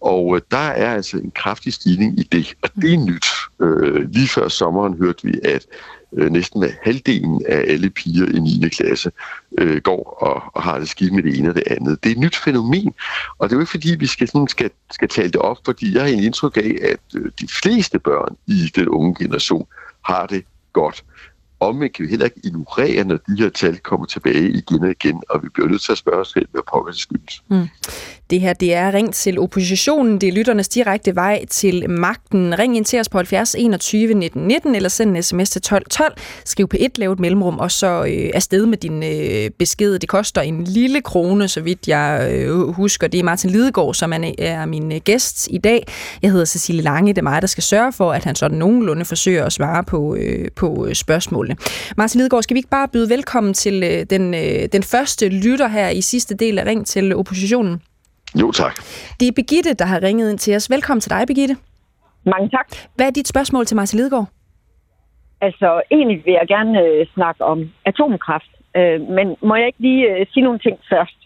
Og 0.00 0.36
øh, 0.36 0.42
der 0.50 0.56
er 0.56 0.94
altså 0.94 1.16
en 1.16 1.30
kraftig 1.30 1.72
stigning 1.72 2.18
i 2.18 2.22
det, 2.22 2.54
og 2.62 2.70
det 2.82 2.94
er 2.94 2.98
nyt. 2.98 3.26
Øh, 3.60 4.10
lige 4.10 4.28
før 4.28 4.48
sommeren 4.48 4.94
hørte 4.98 5.26
vi, 5.26 5.40
at 5.44 5.66
øh, 6.16 6.30
næsten 6.30 6.64
halvdelen 6.82 7.42
af 7.48 7.64
alle 7.68 7.90
piger 7.90 8.26
i 8.26 8.38
9. 8.38 8.68
klasse 8.68 9.10
øh, 9.58 9.82
går 9.82 10.18
og, 10.20 10.42
og 10.54 10.62
har 10.62 10.78
det 10.78 10.88
skidt 10.88 11.12
med 11.12 11.22
det 11.22 11.38
ene 11.38 11.48
og 11.48 11.54
det 11.54 11.64
andet. 11.66 12.04
Det 12.04 12.10
er 12.10 12.14
et 12.14 12.20
nyt 12.20 12.36
fænomen, 12.36 12.94
og 13.38 13.48
det 13.48 13.54
er 13.54 13.56
jo 13.56 13.60
ikke 13.60 13.70
fordi, 13.70 13.96
vi 13.98 14.06
skal, 14.06 14.28
sådan, 14.28 14.48
skal, 14.48 14.70
skal 14.90 15.08
tale 15.08 15.30
det 15.30 15.40
op, 15.40 15.58
fordi 15.64 15.94
jeg 15.94 16.02
har 16.02 16.08
en 16.08 16.24
indtryk 16.24 16.56
af, 16.56 16.78
at 16.82 17.00
øh, 17.16 17.30
de 17.40 17.48
fleste 17.62 17.98
børn 17.98 18.36
i 18.46 18.72
den 18.76 18.88
unge 18.88 19.14
generation 19.14 19.66
har 20.04 20.26
det 20.26 20.44
godt 20.72 21.04
omvendt 21.64 21.92
kan 21.96 22.04
vi 22.04 22.10
heller 22.10 22.24
ikke 22.24 22.40
ignorere, 22.44 23.04
når 23.04 23.16
de 23.16 23.36
her 23.38 23.48
tal 23.48 23.78
kommer 23.78 24.06
tilbage 24.06 24.48
igen 24.48 24.82
og 24.82 24.90
igen, 24.90 25.22
og 25.30 25.42
vi 25.42 25.48
bliver 25.54 25.68
nødt 25.68 25.82
til 25.82 25.92
at 25.92 25.98
spørge 25.98 26.20
os 26.20 26.28
selv, 26.28 26.48
hvad 26.52 26.62
pokker 26.72 26.92
det 26.92 27.00
skyldes. 27.00 27.42
Mm. 27.50 27.68
Det 28.30 28.40
her, 28.40 28.52
det 28.52 28.74
er 28.74 28.94
ring 28.94 29.14
til 29.14 29.38
oppositionen. 29.38 30.20
Det 30.20 30.28
er 30.28 30.32
lytternes 30.32 30.68
direkte 30.68 31.14
vej 31.14 31.44
til 31.50 31.90
magten. 31.90 32.58
Ring 32.58 32.76
ind 32.76 32.84
til 32.84 33.00
os 33.00 33.08
på 33.08 33.18
70 33.18 33.54
21 33.58 34.14
19 34.14 34.46
19, 34.46 34.74
eller 34.74 34.88
send 34.88 35.16
en 35.16 35.22
sms 35.22 35.50
til 35.50 35.62
12 35.62 35.84
12. 35.90 36.16
Skriv 36.44 36.68
på 36.68 36.76
et, 36.80 36.98
lavt 36.98 37.20
mellemrum, 37.20 37.58
og 37.58 37.70
så 37.70 37.86
øh, 37.86 38.30
afsted 38.34 38.66
med 38.66 38.78
din 38.78 39.02
øh, 39.02 39.50
besked. 39.58 39.98
Det 39.98 40.08
koster 40.08 40.40
en 40.40 40.64
lille 40.64 41.00
krone, 41.00 41.48
så 41.48 41.60
vidt 41.60 41.88
jeg 41.88 42.30
øh, 42.32 42.68
husker. 42.68 43.08
Det 43.08 43.20
er 43.20 43.24
Martin 43.24 43.50
Lidegaard, 43.50 43.94
som 43.94 44.12
er, 44.12 44.32
er 44.38 44.66
min 44.66 44.92
øh, 44.92 45.00
gæst 45.04 45.48
i 45.50 45.58
dag. 45.58 45.86
Jeg 46.22 46.30
hedder 46.30 46.44
Cecilie 46.44 46.82
Lange. 46.82 47.12
Det 47.12 47.18
er 47.18 47.22
mig, 47.22 47.42
der 47.42 47.48
skal 47.48 47.62
sørge 47.62 47.92
for, 47.92 48.12
at 48.12 48.24
han 48.24 48.34
sådan 48.34 48.58
nogenlunde 48.58 49.04
forsøger 49.04 49.44
at 49.44 49.52
svare 49.52 49.84
på, 49.84 50.16
øh, 50.16 50.48
på 50.56 50.86
øh, 50.86 50.94
spørgsmålene 50.94 51.53
spørgsmålene. 51.54 51.94
Martin 51.96 52.18
Lidegaard, 52.18 52.42
skal 52.42 52.54
vi 52.54 52.58
ikke 52.58 52.70
bare 52.70 52.88
byde 52.88 53.10
velkommen 53.10 53.54
til 53.54 53.82
øh, 53.82 54.06
den, 54.10 54.34
øh, 54.34 54.68
den 54.72 54.82
første 54.82 55.28
lytter 55.28 55.68
her 55.68 55.88
i 55.88 56.00
sidste 56.00 56.34
del 56.34 56.58
af 56.58 56.64
Ring 56.66 56.86
til 56.86 57.14
oppositionen? 57.14 57.82
Jo, 58.40 58.52
tak. 58.52 58.74
Det 59.20 59.28
er 59.28 59.32
Begitte, 59.32 59.74
der 59.74 59.84
har 59.84 60.02
ringet 60.02 60.30
ind 60.30 60.38
til 60.38 60.56
os. 60.56 60.70
Velkommen 60.70 61.00
til 61.00 61.10
dig, 61.10 61.26
Begitte. 61.26 61.56
Mange 62.26 62.48
tak. 62.48 62.66
Hvad 62.96 63.06
er 63.06 63.10
dit 63.10 63.28
spørgsmål 63.28 63.66
til 63.66 63.76
Martin 63.76 63.98
Lidegaard? 63.98 64.28
Altså, 65.40 65.82
egentlig 65.90 66.22
vil 66.24 66.32
jeg 66.32 66.46
gerne 66.48 66.80
øh, 66.80 67.06
snakke 67.14 67.44
om 67.44 67.70
atomkraft. 67.84 68.50
Øh, 68.76 69.00
men 69.00 69.36
må 69.42 69.54
jeg 69.56 69.66
ikke 69.66 69.80
lige 69.80 70.02
øh, 70.10 70.26
sige 70.32 70.44
nogle 70.44 70.58
ting 70.58 70.76
først? 70.92 71.18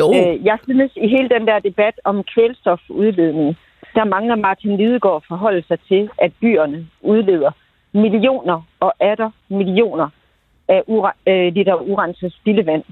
Jo. 0.00 0.06
Øh, 0.14 0.44
jeg 0.44 0.58
synes, 0.64 0.92
i 0.96 1.08
hele 1.08 1.28
den 1.28 1.46
der 1.46 1.58
debat 1.58 1.94
om 2.04 2.24
kvælstofudledning, 2.34 3.56
der 3.94 4.04
mangler 4.04 4.36
Martin 4.36 4.76
Lidegaard 4.76 5.24
forholde 5.28 5.62
sig 5.68 5.78
til, 5.88 6.10
at 6.18 6.32
byerne 6.40 6.88
udleder 7.00 7.50
millioner 7.96 8.62
og 8.80 8.92
atter 9.00 9.30
millioner 9.48 10.08
af 10.68 10.82
ura- 10.86 11.16
øh, 11.26 11.54
liter 11.54 11.74
urenset 11.74 12.32
spildevand. 12.32 12.84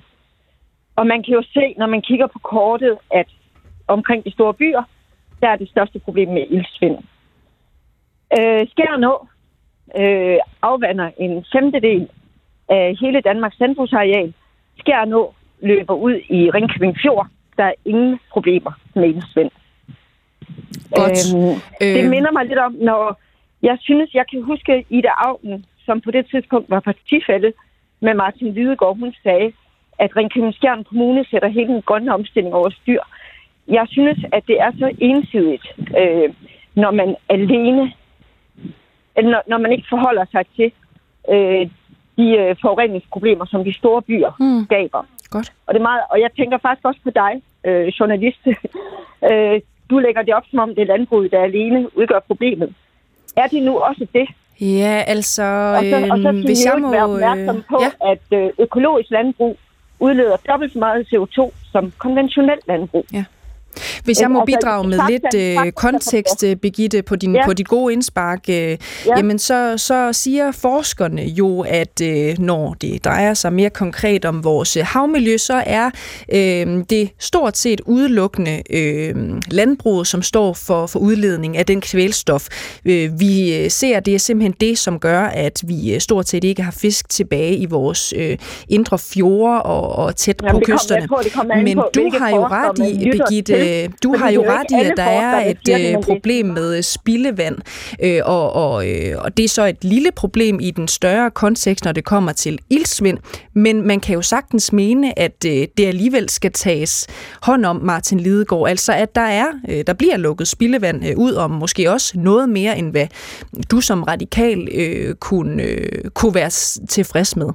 Og 0.96 1.06
man 1.06 1.22
kan 1.22 1.34
jo 1.34 1.42
se, 1.42 1.74
når 1.78 1.86
man 1.86 2.02
kigger 2.02 2.26
på 2.26 2.38
kortet, 2.38 2.98
at 3.10 3.26
omkring 3.86 4.24
de 4.24 4.32
store 4.32 4.54
byer, 4.54 4.82
der 5.40 5.48
er 5.48 5.56
det 5.56 5.68
største 5.68 5.98
problem 5.98 6.28
med 6.28 6.44
ildsvind. 6.50 6.98
Øh, 8.38 8.66
Skær 8.70 8.96
Nå 8.96 9.26
øh, 9.98 10.38
afvander 10.62 11.10
en 11.18 11.44
femtedel 11.52 12.08
af 12.68 12.96
hele 13.00 13.20
Danmarks 13.20 13.60
landbrugsareal. 13.60 14.32
Skær 14.78 15.04
Nå 15.04 15.34
løber 15.60 15.94
ud 15.94 16.20
i 16.28 16.50
Ringkøbing 16.50 16.96
Fjord. 17.02 17.26
Der 17.56 17.64
er 17.64 17.74
ingen 17.84 18.20
problemer 18.32 18.72
med 18.94 19.08
ildsvind. 19.08 19.50
Godt. 20.96 21.34
Øhm, 21.34 21.60
øh... 21.82 21.94
Det 21.94 22.10
minder 22.10 22.32
mig 22.32 22.44
lidt 22.46 22.58
om, 22.58 22.72
når 22.72 23.20
jeg 23.68 23.76
synes, 23.80 24.14
jeg 24.14 24.24
kan 24.30 24.42
huske 24.42 24.84
Ida 24.90 25.12
Augen, 25.16 25.64
som 25.86 26.00
på 26.00 26.10
det 26.10 26.26
tidspunkt 26.30 26.70
var 26.70 26.80
partifælde 26.80 27.52
med 28.00 28.14
Martin 28.14 28.52
Lidegaard, 28.54 28.98
hun 28.98 29.14
sagde, 29.22 29.52
at 29.98 30.16
Ringkøbing 30.16 30.54
Skjern 30.54 30.84
Kommune 30.84 31.24
sætter 31.30 31.48
hele 31.48 31.68
den 31.68 31.82
grønne 31.82 32.14
omstilling 32.14 32.54
over 32.54 32.70
styr. 32.70 33.02
Jeg 33.68 33.86
synes, 33.88 34.18
at 34.32 34.42
det 34.46 34.60
er 34.60 34.70
så 34.78 34.88
ensidigt, 34.98 35.66
øh, 36.00 36.34
når 36.74 36.90
man 36.90 37.16
alene, 37.28 37.92
når, 39.16 39.42
når 39.46 39.58
man 39.58 39.72
ikke 39.72 39.86
forholder 39.88 40.24
sig 40.30 40.44
til 40.56 40.72
øh, 41.30 41.70
de 42.18 42.26
øh, 42.40 42.56
forureningsproblemer, 42.62 43.44
som 43.44 43.64
de 43.64 43.74
store 43.74 44.02
byer 44.02 44.32
mm. 44.40 44.64
skaber. 44.64 45.02
Godt. 45.30 45.52
Og, 45.66 45.74
det 45.74 45.80
er 45.80 45.88
meget, 45.90 46.02
og 46.10 46.20
jeg 46.20 46.30
tænker 46.36 46.58
faktisk 46.58 46.86
også 46.86 47.00
på 47.04 47.10
dig, 47.10 47.42
øh, 47.64 47.86
journalist. 47.86 48.46
øh, 49.30 49.60
du 49.90 49.98
lægger 49.98 50.22
det 50.22 50.34
op, 50.34 50.46
som 50.50 50.58
om 50.58 50.74
det 50.74 50.82
er 50.82 50.92
landbruget, 50.94 51.32
der 51.32 51.42
alene 51.42 51.98
udgør 51.98 52.18
problemet. 52.26 52.74
Er 53.36 53.46
det 53.46 53.62
nu 53.62 53.78
også 53.78 54.06
det? 54.14 54.28
Ja, 54.60 55.02
altså, 55.06 55.42
og 55.78 55.84
så, 55.84 56.08
og 56.10 56.18
så 56.18 56.28
øh, 56.28 56.44
hvis 56.44 56.64
jeg 56.64 56.78
må... 56.78 56.90
være 56.90 57.04
opmærksom 57.04 57.62
på, 57.68 57.82
ja. 57.82 58.10
at 58.12 58.38
øh, 58.38 58.50
økologisk 58.58 59.10
landbrug 59.10 59.58
udleder 60.00 60.36
dobbelt 60.36 60.72
så 60.72 60.78
meget 60.78 61.06
CO2 61.14 61.50
som 61.72 61.92
konventionelt 61.98 62.66
landbrug. 62.68 63.06
Ja. 63.12 63.24
Hvis 64.04 64.20
jeg 64.20 64.30
må 64.30 64.40
altså, 64.40 64.56
bidrage 64.56 64.88
med 64.88 64.98
lidt 65.08 65.34
øh, 65.66 65.72
kontekst, 65.72 66.44
Begitte, 66.62 67.02
på, 67.02 67.16
din, 67.16 67.34
ja. 67.34 67.46
på 67.46 67.52
dit 67.52 67.68
gode 67.68 67.92
indspark, 67.92 68.44
øh, 68.48 68.54
ja. 68.54 68.76
jamen 69.16 69.38
så, 69.38 69.74
så 69.78 70.12
siger 70.12 70.52
forskerne 70.52 71.22
jo, 71.22 71.60
at 71.60 72.00
øh, 72.02 72.38
når 72.38 72.74
det 72.80 73.04
drejer 73.04 73.34
sig 73.34 73.52
mere 73.52 73.70
konkret 73.70 74.24
om 74.24 74.44
vores 74.44 74.78
havmiljø, 74.82 75.36
så 75.36 75.62
er 75.66 75.90
øh, 76.32 76.84
det 76.90 77.10
stort 77.18 77.58
set 77.58 77.80
udelukkende 77.86 78.62
øh, 78.70 79.14
landbruget, 79.50 80.06
som 80.06 80.22
står 80.22 80.52
for, 80.52 80.86
for 80.86 80.98
udledning 80.98 81.56
af 81.56 81.66
den 81.66 81.80
kvælstof. 81.80 82.48
Øh, 82.84 83.20
vi 83.20 83.68
ser, 83.68 84.00
det 84.00 84.14
er 84.14 84.18
simpelthen 84.18 84.54
det, 84.60 84.78
som 84.78 84.98
gør, 84.98 85.20
at 85.20 85.62
vi 85.66 86.00
stort 86.00 86.28
set 86.28 86.44
ikke 86.44 86.62
har 86.62 86.72
fisk 86.72 87.08
tilbage 87.08 87.56
i 87.56 87.66
vores 87.66 88.14
øh, 88.16 88.38
indre 88.68 88.98
fjorde 88.98 89.62
og, 89.62 90.04
og 90.04 90.16
tæt 90.16 90.40
Jamen, 90.42 90.60
på 90.60 90.72
kysterne. 90.72 91.06
Tror, 91.06 91.62
Men 91.62 91.76
på, 91.76 91.90
du 91.94 92.10
har 92.18 92.30
jo 92.30 92.46
ret 92.46 92.78
i, 92.78 93.10
Begitte, 93.10 93.54
Øh, 93.64 93.90
du 94.02 94.16
har 94.16 94.30
jo 94.30 94.44
ret 94.48 94.66
i, 94.70 94.90
at 94.90 94.92
der 94.96 95.02
er 95.02 95.50
et 95.50 95.96
øh, 95.96 96.02
problem 96.02 96.46
med 96.46 96.82
spildevand, 96.82 97.56
øh, 98.02 98.20
og, 98.24 98.52
og, 98.52 98.88
øh, 98.90 99.14
og 99.18 99.36
det 99.36 99.44
er 99.44 99.48
så 99.48 99.66
et 99.66 99.84
lille 99.84 100.10
problem 100.16 100.60
i 100.60 100.70
den 100.70 100.88
større 100.88 101.30
kontekst, 101.30 101.84
når 101.84 101.92
det 101.92 102.04
kommer 102.04 102.32
til 102.32 102.58
ildsvind, 102.70 103.18
men 103.54 103.86
man 103.86 104.00
kan 104.00 104.14
jo 104.14 104.22
sagtens 104.22 104.72
mene, 104.72 105.18
at 105.18 105.44
øh, 105.46 105.66
det 105.78 105.86
alligevel 105.86 106.28
skal 106.28 106.52
tages 106.52 107.06
hånd 107.42 107.64
om 107.64 107.76
Martin 107.82 108.20
Lidegaard, 108.20 108.68
altså 108.68 108.92
at 108.92 109.14
der 109.14 109.20
er, 109.20 109.46
øh, 109.68 109.84
der 109.86 109.92
bliver 109.92 110.16
lukket 110.16 110.48
spildevand 110.48 111.06
øh, 111.06 111.16
ud 111.16 111.32
om 111.32 111.50
måske 111.50 111.90
også 111.90 112.18
noget 112.18 112.48
mere, 112.48 112.78
end 112.78 112.90
hvad 112.90 113.06
du 113.70 113.80
som 113.80 114.02
radikal 114.02 114.68
øh, 114.74 115.14
kunne, 115.14 115.62
øh, 115.62 116.10
kunne 116.14 116.34
være 116.34 116.50
tilfreds 116.88 117.36
med. 117.36 117.48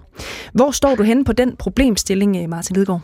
Hvor 0.53 0.71
står 0.71 0.95
du 0.95 1.03
henne 1.03 1.25
på 1.25 1.33
den 1.33 1.55
problemstilling, 1.55 2.37
øh, 2.37 2.49
Martin 2.49 2.75
Lidegaard? 2.75 3.01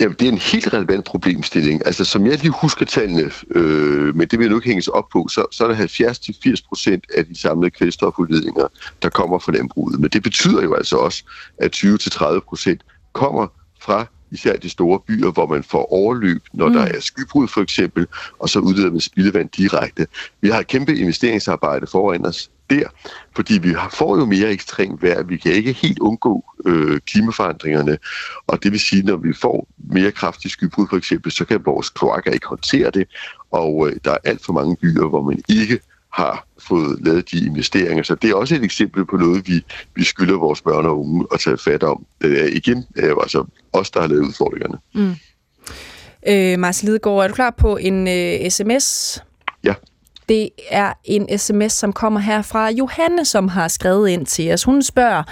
Jamen, 0.00 0.16
det 0.20 0.28
er 0.28 0.32
en 0.32 0.38
helt 0.38 0.72
relevant 0.72 1.04
problemstilling. 1.04 1.86
Altså, 1.86 2.04
som 2.04 2.26
jeg 2.26 2.38
lige 2.38 2.52
husker 2.60 2.86
tallene, 2.86 3.30
øh, 3.50 4.16
men 4.16 4.28
det 4.28 4.38
vil 4.38 4.50
nu 4.50 4.56
ikke 4.56 4.68
hænges 4.68 4.88
op 4.88 5.08
på, 5.12 5.28
så, 5.28 5.46
så 5.50 5.64
er 5.64 5.68
det 5.68 6.00
70-80 6.00 6.68
procent 6.68 7.04
af 7.16 7.26
de 7.26 7.40
samlede 7.40 7.70
kvælstofudledninger, 7.70 8.68
der 9.02 9.08
kommer 9.08 9.38
fra 9.38 9.52
landbruget. 9.52 10.00
Men 10.00 10.10
det 10.10 10.22
betyder 10.22 10.62
jo 10.62 10.74
altså 10.74 10.96
også, 10.96 11.24
at 11.58 11.76
20-30 11.76 12.40
procent 12.40 12.80
kommer 13.12 13.46
fra 13.80 14.06
især 14.32 14.56
de 14.56 14.68
store 14.68 15.00
byer, 15.00 15.30
hvor 15.30 15.46
man 15.46 15.62
får 15.62 15.92
overløb, 15.92 16.42
når 16.52 16.68
mm. 16.68 16.74
der 16.74 16.82
er 16.82 17.00
skybrud 17.00 17.48
for 17.48 17.60
eksempel, 17.60 18.06
og 18.38 18.48
så 18.48 18.58
udleder 18.58 18.90
man 18.90 19.00
spildevand 19.00 19.48
direkte. 19.48 20.06
Vi 20.40 20.48
har 20.48 20.60
et 20.60 20.66
kæmpe 20.66 20.96
investeringsarbejde 20.96 21.86
foran 21.86 22.26
os 22.26 22.50
der, 22.72 22.88
fordi 23.36 23.58
vi 23.58 23.74
får 23.92 24.18
jo 24.18 24.24
mere 24.24 24.50
ekstremt 24.50 25.02
vejr. 25.02 25.22
Vi 25.22 25.36
kan 25.36 25.52
ikke 25.52 25.72
helt 25.72 25.98
undgå 25.98 26.44
øh, 26.66 27.00
klimaforandringerne, 27.00 27.98
og 28.46 28.62
det 28.62 28.72
vil 28.72 28.80
sige, 28.80 29.02
når 29.02 29.16
vi 29.16 29.32
får 29.32 29.68
mere 29.78 30.10
kraftig 30.10 30.50
skybrud 30.50 30.86
for 30.90 30.96
eksempel, 30.96 31.32
så 31.32 31.44
kan 31.44 31.60
vores 31.64 31.90
kloakker 31.90 32.30
ikke 32.30 32.46
håndtere 32.46 32.90
det, 32.90 33.08
og 33.50 33.88
øh, 33.88 33.96
der 34.04 34.10
er 34.10 34.18
alt 34.24 34.44
for 34.44 34.52
mange 34.52 34.76
byer, 34.76 35.08
hvor 35.08 35.22
man 35.22 35.42
ikke 35.48 35.78
har 36.12 36.46
fået 36.58 36.98
lavet 37.00 37.30
de 37.30 37.46
investeringer. 37.46 38.02
Så 38.02 38.14
det 38.14 38.30
er 38.30 38.34
også 38.34 38.54
et 38.54 38.64
eksempel 38.64 39.04
på 39.06 39.16
noget, 39.16 39.48
vi, 39.48 39.64
vi 39.94 40.04
skylder 40.04 40.38
vores 40.38 40.62
børn 40.62 40.86
og 40.86 41.00
unge 41.00 41.26
at 41.32 41.40
tage 41.40 41.58
fat 41.58 41.82
om. 41.82 42.06
Det 42.22 42.42
er 42.42 42.46
igen 42.46 42.84
er 42.96 43.14
altså 43.20 43.44
os, 43.72 43.90
der 43.90 44.00
har 44.00 44.08
lavet 44.08 44.26
udfordringerne. 44.26 44.78
Mm. 44.94 45.14
Øh, 46.28 46.58
Marcel 46.58 46.88
Lidegaard, 46.88 47.24
er 47.24 47.28
du 47.28 47.34
klar 47.34 47.50
på 47.50 47.76
en 47.76 48.08
øh, 48.08 48.50
sms? 48.50 49.18
Ja. 49.64 49.74
Det 50.28 50.48
er 50.70 50.92
en 51.04 51.38
sms, 51.38 51.72
som 51.72 51.92
kommer 51.92 52.20
her 52.20 52.42
fra 52.42 52.70
Johanne, 52.70 53.24
som 53.24 53.48
har 53.48 53.68
skrevet 53.68 54.08
ind 54.08 54.26
til 54.26 54.52
os. 54.52 54.64
Hun 54.64 54.82
spørger, 54.82 55.22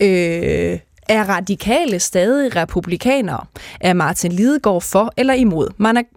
øh, 0.00 0.78
er 1.08 1.24
radikale 1.28 1.98
stadig 1.98 2.56
republikanere? 2.56 3.44
Er 3.80 3.92
Martin 3.92 4.32
Lidegaard 4.32 4.82
for 4.82 5.12
eller 5.16 5.34
imod 5.34 5.68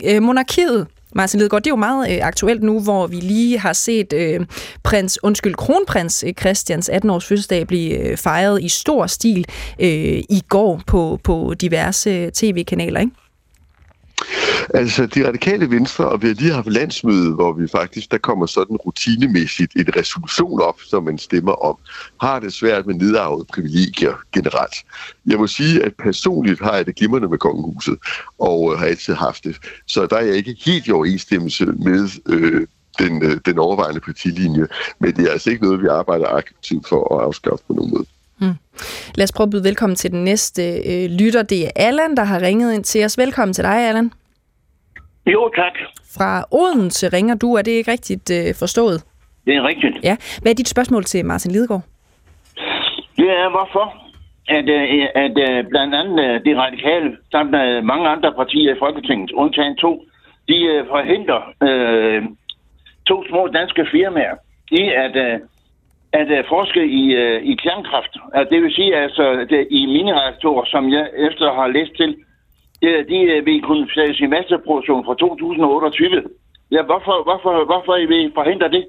øh, 0.03 0.23
monarkiet? 0.23 0.87
Martin 1.15 1.39
Lidegaard, 1.39 1.63
det 1.63 1.67
er 1.67 1.71
jo 1.71 1.75
meget 1.75 2.11
øh, 2.11 2.19
aktuelt 2.27 2.63
nu, 2.63 2.79
hvor 2.79 3.07
vi 3.07 3.15
lige 3.15 3.59
har 3.59 3.73
set 3.73 4.13
øh, 4.13 4.45
prins, 4.83 5.23
undskyld, 5.23 5.55
kronprins 5.55 6.23
øh, 6.27 6.33
Christians 6.33 6.89
18-års 6.89 7.25
fødselsdag 7.25 7.67
blive 7.67 7.97
øh, 7.97 8.17
fejret 8.17 8.63
i 8.63 8.69
stor 8.69 9.07
stil 9.07 9.45
øh, 9.79 10.23
i 10.29 10.43
går 10.49 10.81
på, 10.87 11.19
på 11.23 11.53
diverse 11.61 12.09
øh, 12.09 12.31
tv-kanaler, 12.31 12.99
ikke? 12.99 13.11
Altså, 14.73 15.05
de 15.05 15.27
radikale 15.27 15.69
venstre, 15.69 16.05
og 16.05 16.21
vi 16.21 16.27
har 16.27 16.33
lige 16.33 16.53
haft 16.53 16.67
landsmøde, 16.67 17.33
hvor 17.33 17.53
vi 17.53 17.67
faktisk, 17.67 18.11
der 18.11 18.17
kommer 18.17 18.45
sådan 18.45 18.75
rutinemæssigt 18.75 19.75
en 19.75 19.85
resolution 19.95 20.61
op, 20.61 20.79
som 20.81 21.03
man 21.03 21.17
stemmer 21.17 21.51
om, 21.51 21.77
har 22.21 22.39
det 22.39 22.53
svært 22.53 22.85
med 22.85 22.95
nedarvede 22.95 23.45
privilegier 23.45 24.13
generelt. 24.33 24.75
Jeg 25.25 25.39
må 25.39 25.47
sige, 25.47 25.83
at 25.83 25.95
personligt 25.95 26.61
har 26.61 26.75
jeg 26.75 26.85
det 26.85 26.95
glimrende 26.95 27.27
med 27.27 27.37
kongehuset, 27.37 27.97
og 28.39 28.73
øh, 28.73 28.79
har 28.79 28.85
altid 28.85 29.13
haft 29.13 29.43
det. 29.43 29.55
Så 29.87 30.05
der 30.05 30.15
er 30.15 30.25
jeg 30.25 30.35
ikke 30.35 30.55
helt 30.65 30.87
i 30.87 30.91
overensstemmelse 30.91 31.65
med 31.65 32.09
øh, 32.25 32.67
den, 32.99 33.23
øh, 33.23 33.39
den 33.45 33.59
overvejende 33.59 33.99
partilinje, 33.99 34.67
men 34.99 35.15
det 35.15 35.27
er 35.27 35.31
altså 35.31 35.49
ikke 35.49 35.63
noget, 35.63 35.81
vi 35.81 35.87
arbejder 35.87 36.27
aktivt 36.27 36.87
for 36.89 37.17
at 37.17 37.23
afskaffe 37.25 37.63
på 37.67 37.73
nogen 37.73 37.91
måde. 37.91 38.05
Hmm. 38.41 38.57
Lad 39.15 39.23
os 39.23 39.33
prøve 39.35 39.47
at 39.47 39.51
byde 39.51 39.63
velkommen 39.63 39.95
til 39.95 40.11
den 40.11 40.23
næste 40.23 40.63
øh, 40.91 41.05
lytter. 41.19 41.43
Det 41.43 41.59
er 41.65 41.71
Allan, 41.75 42.15
der 42.17 42.23
har 42.23 42.41
ringet 42.41 42.73
ind 42.73 42.83
til 42.83 43.05
os. 43.05 43.17
Velkommen 43.17 43.53
til 43.53 43.63
dig, 43.63 43.77
Allan. 43.89 44.11
Jo, 45.33 45.51
tak. 45.55 45.75
Fra 46.17 46.45
Odense 46.51 47.07
ringer 47.07 47.35
du. 47.35 47.53
Er 47.53 47.61
det 47.61 47.71
ikke 47.71 47.91
rigtigt 47.91 48.31
øh, 48.31 48.55
forstået? 48.59 49.03
Det 49.45 49.55
er 49.55 49.63
rigtigt. 49.67 49.95
Ja. 50.03 50.15
Hvad 50.41 50.51
er 50.51 50.55
dit 50.55 50.67
spørgsmål 50.67 51.03
til 51.03 51.25
Martin 51.25 51.51
Lidegaard? 51.51 51.83
Det 53.17 53.29
er 53.41 53.49
hvorfor, 53.55 53.85
at, 54.57 54.67
øh, 54.69 55.07
at, 55.23 55.37
at 55.37 55.67
blandt 55.69 55.95
andet 56.01 56.45
de 56.45 56.51
radikale, 56.63 57.17
samt 57.31 57.51
mange 57.91 58.07
andre 58.07 58.33
partier 58.33 58.75
i 58.75 58.79
Folketinget, 58.79 59.31
undtagen 59.31 59.75
to, 59.75 59.91
de 60.47 60.85
forhindrer 60.89 61.41
øh, 61.67 62.23
to 63.07 63.23
små 63.29 63.47
danske 63.47 63.85
firmaer 63.91 64.35
i 64.71 64.83
at, 65.05 65.41
at 66.13 66.45
forske 66.49 66.85
i, 66.85 67.03
øh, 67.15 67.43
i 67.43 67.53
kernkraft. 67.63 68.13
Det 68.51 68.61
vil 68.61 68.73
sige 68.73 68.95
altså, 68.95 69.45
det, 69.49 69.67
i 69.71 69.85
minireaktorer, 69.85 70.65
som 70.65 70.93
jeg 70.93 71.05
efter 71.17 71.53
har 71.53 71.67
læst 71.67 71.93
til, 71.95 72.15
de 73.11 73.19
øh, 73.33 73.45
vil 73.45 73.61
kunne 73.61 73.87
sættes 73.93 74.19
i 74.19 74.25
masseproduktion 74.25 75.05
fra 75.05 75.15
2028. 75.15 76.23
Ja, 76.71 76.81
hvorfor, 76.89 77.23
hvorfor, 77.27 77.65
hvorfor 77.65 77.95
I 77.95 78.05
vil 78.05 78.31
forhindre 78.33 78.69
det? 78.69 78.85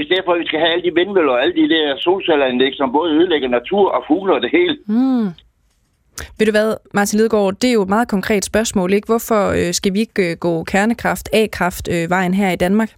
I 0.00 0.04
stedet 0.04 0.24
for, 0.24 0.32
at 0.32 0.40
vi 0.40 0.46
skal 0.46 0.60
have 0.60 0.72
alle 0.72 0.84
de 0.84 0.94
vindmøller 0.94 1.32
og 1.32 1.42
alle 1.42 1.54
de 1.54 1.68
der 1.74 1.96
solcelleranlæg, 1.96 2.72
som 2.74 2.92
både 2.92 3.14
ødelægger 3.14 3.48
natur 3.48 3.90
og 3.90 4.04
fugle 4.08 4.34
og 4.34 4.42
det 4.42 4.50
hele. 4.52 4.76
Mm. 4.86 5.28
Ved 6.38 6.46
du 6.46 6.50
hvad, 6.52 6.74
Martin 6.94 7.16
Lidegaard, 7.18 7.54
det 7.54 7.68
er 7.70 7.74
jo 7.74 7.82
et 7.82 7.88
meget 7.88 8.08
konkret 8.08 8.44
spørgsmål, 8.44 8.92
ikke? 8.92 9.06
Hvorfor 9.06 9.42
øh, 9.50 9.72
skal 9.74 9.94
vi 9.94 10.00
ikke 10.00 10.30
øh, 10.30 10.36
gå 10.36 10.64
kernekraft, 10.64 11.28
A-kraft 11.32 11.88
øh, 11.94 12.10
vejen 12.10 12.34
her 12.34 12.50
i 12.50 12.56
Danmark? 12.56 12.90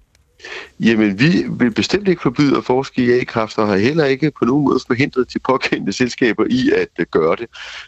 Jamen, 0.81 1.19
vi 1.19 1.45
vil 1.51 1.71
bestemt 1.71 2.09
ikke 2.09 2.23
forbyde 2.23 2.57
at 2.57 2.65
forske 2.65 3.05
i 3.05 3.11
A-kraft, 3.11 3.59
og 3.59 3.69
har 3.69 3.77
heller 3.77 4.05
ikke 4.05 4.31
på 4.39 4.45
nogen 4.45 4.65
måde 4.65 4.81
forhindret 4.87 5.35
de 5.35 5.39
påkendte 5.39 5.93
selskaber 5.93 6.45
i 6.51 6.71
at 6.71 7.11
gøre 7.11 7.37
det. 7.37 7.47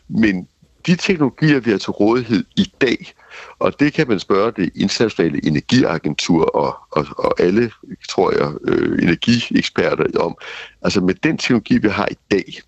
Men 0.09 0.49
de 0.87 0.97
teknologier, 0.97 1.61
vi 1.61 1.71
har 1.71 1.79
til 1.79 1.91
rådighed 1.91 2.45
i 2.57 2.73
dag, 2.81 3.13
og 3.59 3.81
det 3.81 3.93
kan 3.93 4.09
man 4.09 4.21
spørge 4.21 4.53
det 4.57 4.71
internationale 4.75 5.47
energiagentur 5.47 6.45
og, 6.45 6.77
og, 6.91 7.07
og 7.19 7.41
alle, 7.41 7.71
tror 8.09 8.33
jeg, 8.33 8.53
øh, 8.65 9.03
energieksperter 9.03 10.21
om. 10.21 10.37
Altså 10.83 11.01
med 11.01 11.15
den 11.15 11.39
teknologi, 11.39 11.79
vi 11.79 11.89
har 11.89 12.09
i 12.11 12.17
dag, 12.31 12.61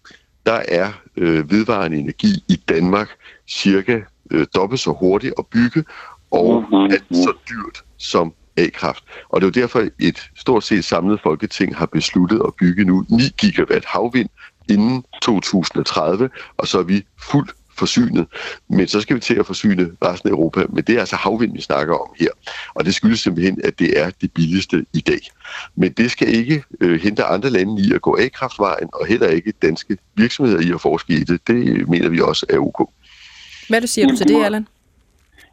der 0.47 0.63
er 0.69 0.93
øh, 1.17 1.51
vedvarende 1.51 1.97
energi 1.97 2.45
i 2.49 2.57
Danmark 2.69 3.09
cirka 3.49 4.01
øh, 4.31 4.47
dobbelt 4.55 4.81
så 4.81 4.93
hurtigt 4.93 5.35
at 5.39 5.47
bygge, 5.47 5.85
og 6.31 6.63
mhm. 6.63 6.75
er 6.75 6.99
så 7.15 7.33
dyrt 7.49 7.85
som 7.99 8.35
A-kraft. 8.59 9.05
Og 9.29 9.41
det 9.41 9.47
er 9.47 9.51
jo 9.57 9.63
derfor, 9.63 9.89
et 9.99 10.31
stort 10.37 10.65
set 10.65 10.85
samlet 10.85 11.21
folketing 11.21 11.77
har 11.77 11.87
besluttet 11.87 12.43
at 12.47 12.55
bygge 12.55 12.85
nu 12.85 13.05
9 13.09 13.23
gigawatt 13.39 13.85
havvind 13.85 14.29
inden 14.71 15.05
2030, 15.23 16.31
og 16.57 16.67
så 16.67 16.79
er 16.79 16.83
vi 16.83 17.05
fuldt 17.31 17.51
forsynet, 17.79 18.27
men 18.69 18.89
så 18.89 19.01
skal 19.01 19.17
vi 19.17 19.21
til 19.21 19.35
at 19.35 19.47
forsyne 19.47 19.91
resten 20.05 20.29
af 20.29 20.33
Europa. 20.33 20.61
Men 20.69 20.85
det 20.85 20.95
er 20.97 21.01
altså 21.01 21.17
havvind, 21.17 21.53
vi 21.53 21.61
snakker 21.61 21.95
om 21.95 22.15
her. 22.21 22.29
Og 22.75 22.85
det 22.85 22.95
skyldes 22.95 23.21
simpelthen, 23.21 23.61
at 23.65 23.79
det 23.79 24.01
er 24.01 24.11
det 24.21 24.33
billigste 24.33 24.87
i 24.95 25.01
dag. 25.01 25.21
Men 25.75 25.93
det 25.93 26.11
skal 26.11 26.29
ikke 26.29 26.63
øh, 26.81 27.01
hente 27.01 27.25
andre 27.25 27.51
lande 27.51 27.83
i 27.83 27.93
at 27.95 28.03
gå 28.03 28.17
af 28.21 28.33
kraftvejen, 28.33 28.89
og 28.93 29.07
heller 29.07 29.29
ikke 29.29 29.53
danske 29.63 29.97
virksomheder 30.15 30.61
i 30.61 30.73
at 30.75 30.81
forske 30.81 31.13
i 31.13 31.25
det. 31.25 31.47
Det 31.47 31.89
mener 31.89 32.09
vi 32.09 32.21
også 32.21 32.47
er 32.51 32.59
ok. 32.59 32.91
Hvad 33.69 33.81
du 33.81 33.87
siger 33.87 34.09
du 34.09 34.17
til 34.17 34.29
det, 34.29 34.45
Allan? 34.45 34.67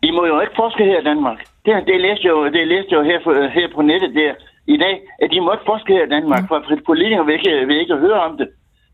I 0.03 0.11
må 0.11 0.25
jo 0.25 0.41
ikke 0.41 0.53
forske 0.55 0.83
her 0.83 1.01
i 1.01 1.03
Danmark. 1.03 1.37
Det, 1.65 1.87
det 1.87 2.01
læste 2.01 2.27
jo, 2.27 2.45
det 2.45 2.67
læste 2.67 2.95
jo 2.95 3.01
her, 3.01 3.49
her 3.49 3.67
på 3.75 3.81
nettet 3.81 4.15
der 4.15 4.33
i 4.67 4.77
dag, 4.77 5.01
at 5.21 5.31
de 5.31 5.41
må 5.41 5.51
ikke 5.51 5.65
forske 5.65 5.93
her 5.93 6.05
i 6.05 6.09
Danmark, 6.09 6.41
mm. 6.41 6.47
for 6.47 6.63
politikere 6.85 7.25
vil 7.25 7.33
ikke, 7.33 7.67
vil 7.67 7.79
ikke 7.79 7.95
høre 7.95 8.21
om 8.21 8.37
det. 8.37 8.47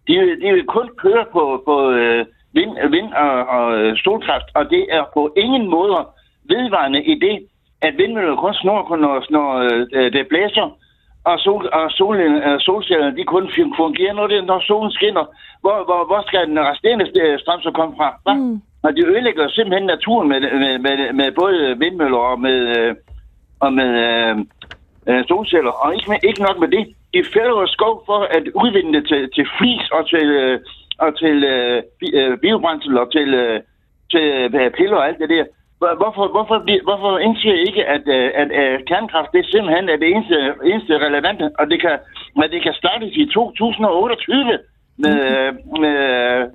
De, 0.07 0.13
de 0.41 0.53
vil 0.53 0.65
kun 0.65 0.89
køre 0.97 1.25
på, 1.31 1.63
på, 1.65 1.91
øh, 1.91 2.25
vind, 2.53 2.73
vind 2.89 3.13
og, 3.13 3.45
og 3.55 3.79
øh, 3.79 3.97
solkraft, 3.97 4.49
og 4.55 4.69
det 4.69 4.85
er 4.89 5.03
på 5.13 5.33
ingen 5.37 5.69
måde 5.69 5.97
vedvarende 6.49 7.03
i 7.03 7.15
det, 7.19 7.35
at 7.81 7.97
vindmøller 7.97 8.35
kun 8.35 8.53
snor, 8.53 8.95
når, 8.95 9.25
når 9.29 9.47
øh, 9.93 10.13
det 10.13 10.27
blæser, 10.27 10.77
og, 11.23 11.39
sol, 11.39 11.69
og 11.73 11.91
sol, 11.91 12.15
øh, 12.15 12.59
solcellerne 12.59 13.17
de 13.17 13.23
kun 13.23 13.49
fungerer, 13.77 14.13
når, 14.13 14.27
det, 14.27 14.45
når 14.45 14.59
solen 14.59 14.91
skinner. 14.91 15.25
Hvor, 15.61 15.77
hvor, 15.85 16.05
hvor 16.05 16.21
skal 16.27 16.47
den 16.47 16.59
resterende 16.59 17.05
strøm 17.39 17.61
så 17.61 17.71
komme 17.71 17.93
fra? 17.97 18.09
Hva? 18.23 18.33
Mm. 18.33 18.61
Og 18.83 18.95
de 18.95 19.07
ødelægger 19.07 19.49
simpelthen 19.49 19.87
naturen 19.87 20.29
med, 20.29 20.39
med, 20.41 20.79
med, 20.79 21.13
med 21.13 21.31
både 21.31 21.77
vindmøller 21.79 22.17
og 22.17 22.39
med, 22.39 22.59
øh, 22.77 22.95
og 23.59 23.73
med 23.73 23.91
øh, 24.07 24.35
øh, 25.09 25.25
solceller. 25.27 25.71
Og 25.71 25.93
ikke, 25.95 26.27
ikke 26.27 26.41
nok 26.41 26.59
med 26.59 26.67
det. 26.67 26.83
De 27.13 27.23
fælder 27.33 27.65
skov 27.65 28.03
for 28.05 28.19
at 28.37 28.45
udvinde 28.61 28.93
det 28.97 29.07
til, 29.07 29.21
til 29.35 29.45
flis 29.57 29.85
og 29.91 30.09
til, 30.09 30.27
øh, 30.41 30.59
og 30.97 31.17
til 31.21 31.43
øh, 31.43 31.83
øh, 32.13 32.37
biobrændsel 32.37 32.97
og 32.97 33.11
til, 33.11 33.33
øh, 33.33 33.59
til 34.11 34.25
øh, 34.61 34.71
piller 34.77 34.97
og 34.97 35.07
alt 35.07 35.19
det 35.19 35.29
der. 35.29 35.45
Hvorfor, 36.01 36.25
hvorfor, 36.35 36.57
hvorfor 36.87 37.17
indser 37.17 37.53
I 37.53 37.65
ikke, 37.67 37.83
at, 37.85 38.05
øh, 38.17 38.29
at, 38.41 38.49
at 38.51 38.85
kernekraft 38.89 39.31
det 39.33 39.45
simpelthen 39.45 39.89
er 39.89 39.97
det 39.97 40.09
eneste, 40.13 40.37
eneste 40.71 40.93
relevante, 41.05 41.45
og 41.59 41.65
det 41.71 41.81
kan, 41.81 41.95
at 42.43 42.51
det 42.51 42.61
kan 42.63 42.73
startes 42.73 43.13
i 43.23 43.25
2028? 43.25 44.59
Med, 45.03 45.17
med 45.83 45.95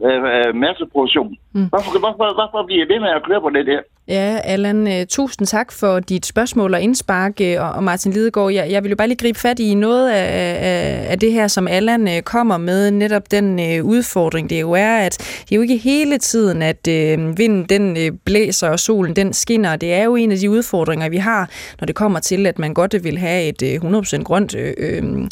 øh, 0.08 0.22
øh, 0.32 0.54
masseproduktion. 0.54 1.30
Mm. 1.54 1.68
Hvorfor, 1.72 1.90
hvorfor, 2.04 2.26
hvorfor 2.38 2.66
bliver 2.66 2.86
ved 2.92 3.00
med 3.00 3.08
at 3.08 3.24
køre 3.28 3.40
på 3.40 3.50
det 3.50 3.66
der? 3.66 3.80
Ja, 4.08 4.40
Allan, 4.44 4.88
øh, 4.88 5.06
tusind 5.06 5.46
tak 5.46 5.72
for 5.72 6.00
dit 6.00 6.26
spørgsmål 6.26 6.74
og 6.74 6.80
indspark, 6.80 7.40
øh, 7.40 7.76
og 7.76 7.84
Martin 7.84 8.12
Lidegaard, 8.12 8.52
jeg, 8.52 8.70
jeg 8.70 8.82
vil 8.82 8.90
jo 8.90 8.96
bare 8.96 9.08
lige 9.08 9.18
gribe 9.18 9.38
fat 9.38 9.58
i 9.58 9.74
noget 9.74 10.10
af, 10.10 10.56
af, 10.60 11.10
af 11.10 11.18
det 11.18 11.32
her, 11.32 11.48
som 11.48 11.68
Allan 11.68 12.08
øh, 12.08 12.22
kommer 12.22 12.56
med, 12.56 12.90
netop 12.90 13.30
den 13.30 13.80
udfordring, 13.82 14.50
det 14.50 14.60
jo 14.60 14.72
er, 14.72 14.96
at 14.96 15.18
det 15.18 15.52
er 15.52 15.56
jo 15.56 15.62
ikke 15.62 15.76
hele 15.76 16.18
tiden, 16.18 16.62
at 16.62 16.88
øh, 16.88 17.38
vinden 17.38 17.64
den 17.64 18.18
blæser, 18.24 18.68
og 18.68 18.80
solen 18.80 19.16
den 19.16 19.32
skinner. 19.32 19.76
Det 19.76 19.92
er 19.92 20.04
jo 20.04 20.16
en 20.16 20.32
af 20.32 20.38
de 20.38 20.50
udfordringer, 20.50 21.08
vi 21.08 21.16
har, 21.16 21.50
når 21.80 21.86
det 21.86 21.94
kommer 21.94 22.20
til, 22.20 22.46
at 22.46 22.58
man 22.58 22.74
godt 22.74 23.04
vil 23.04 23.18
have 23.18 23.62
et 23.62 23.80
100% 23.84 24.22
grønt 24.22 24.54
øh, 24.54 25.28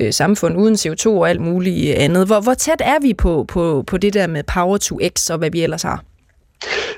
øh, 0.00 0.12
samfund 0.12 0.56
uden 0.56 0.74
CO2 0.74 1.08
og 1.08 1.30
alt 1.30 1.40
muligt 1.40 1.94
andet. 1.94 2.26
Hvor, 2.26 2.40
hvor 2.40 2.54
tæt 2.54 2.82
er 2.84 3.00
vi 3.02 3.14
på, 3.14 3.44
på, 3.48 3.84
på 3.86 3.96
det 3.96 4.14
der 4.14 4.26
med 4.26 4.42
Power 4.42 4.76
to 4.76 4.98
X 5.16 5.30
og 5.30 5.38
hvad 5.38 5.50
vi 5.50 5.62
ellers 5.62 5.82
har? 5.82 6.15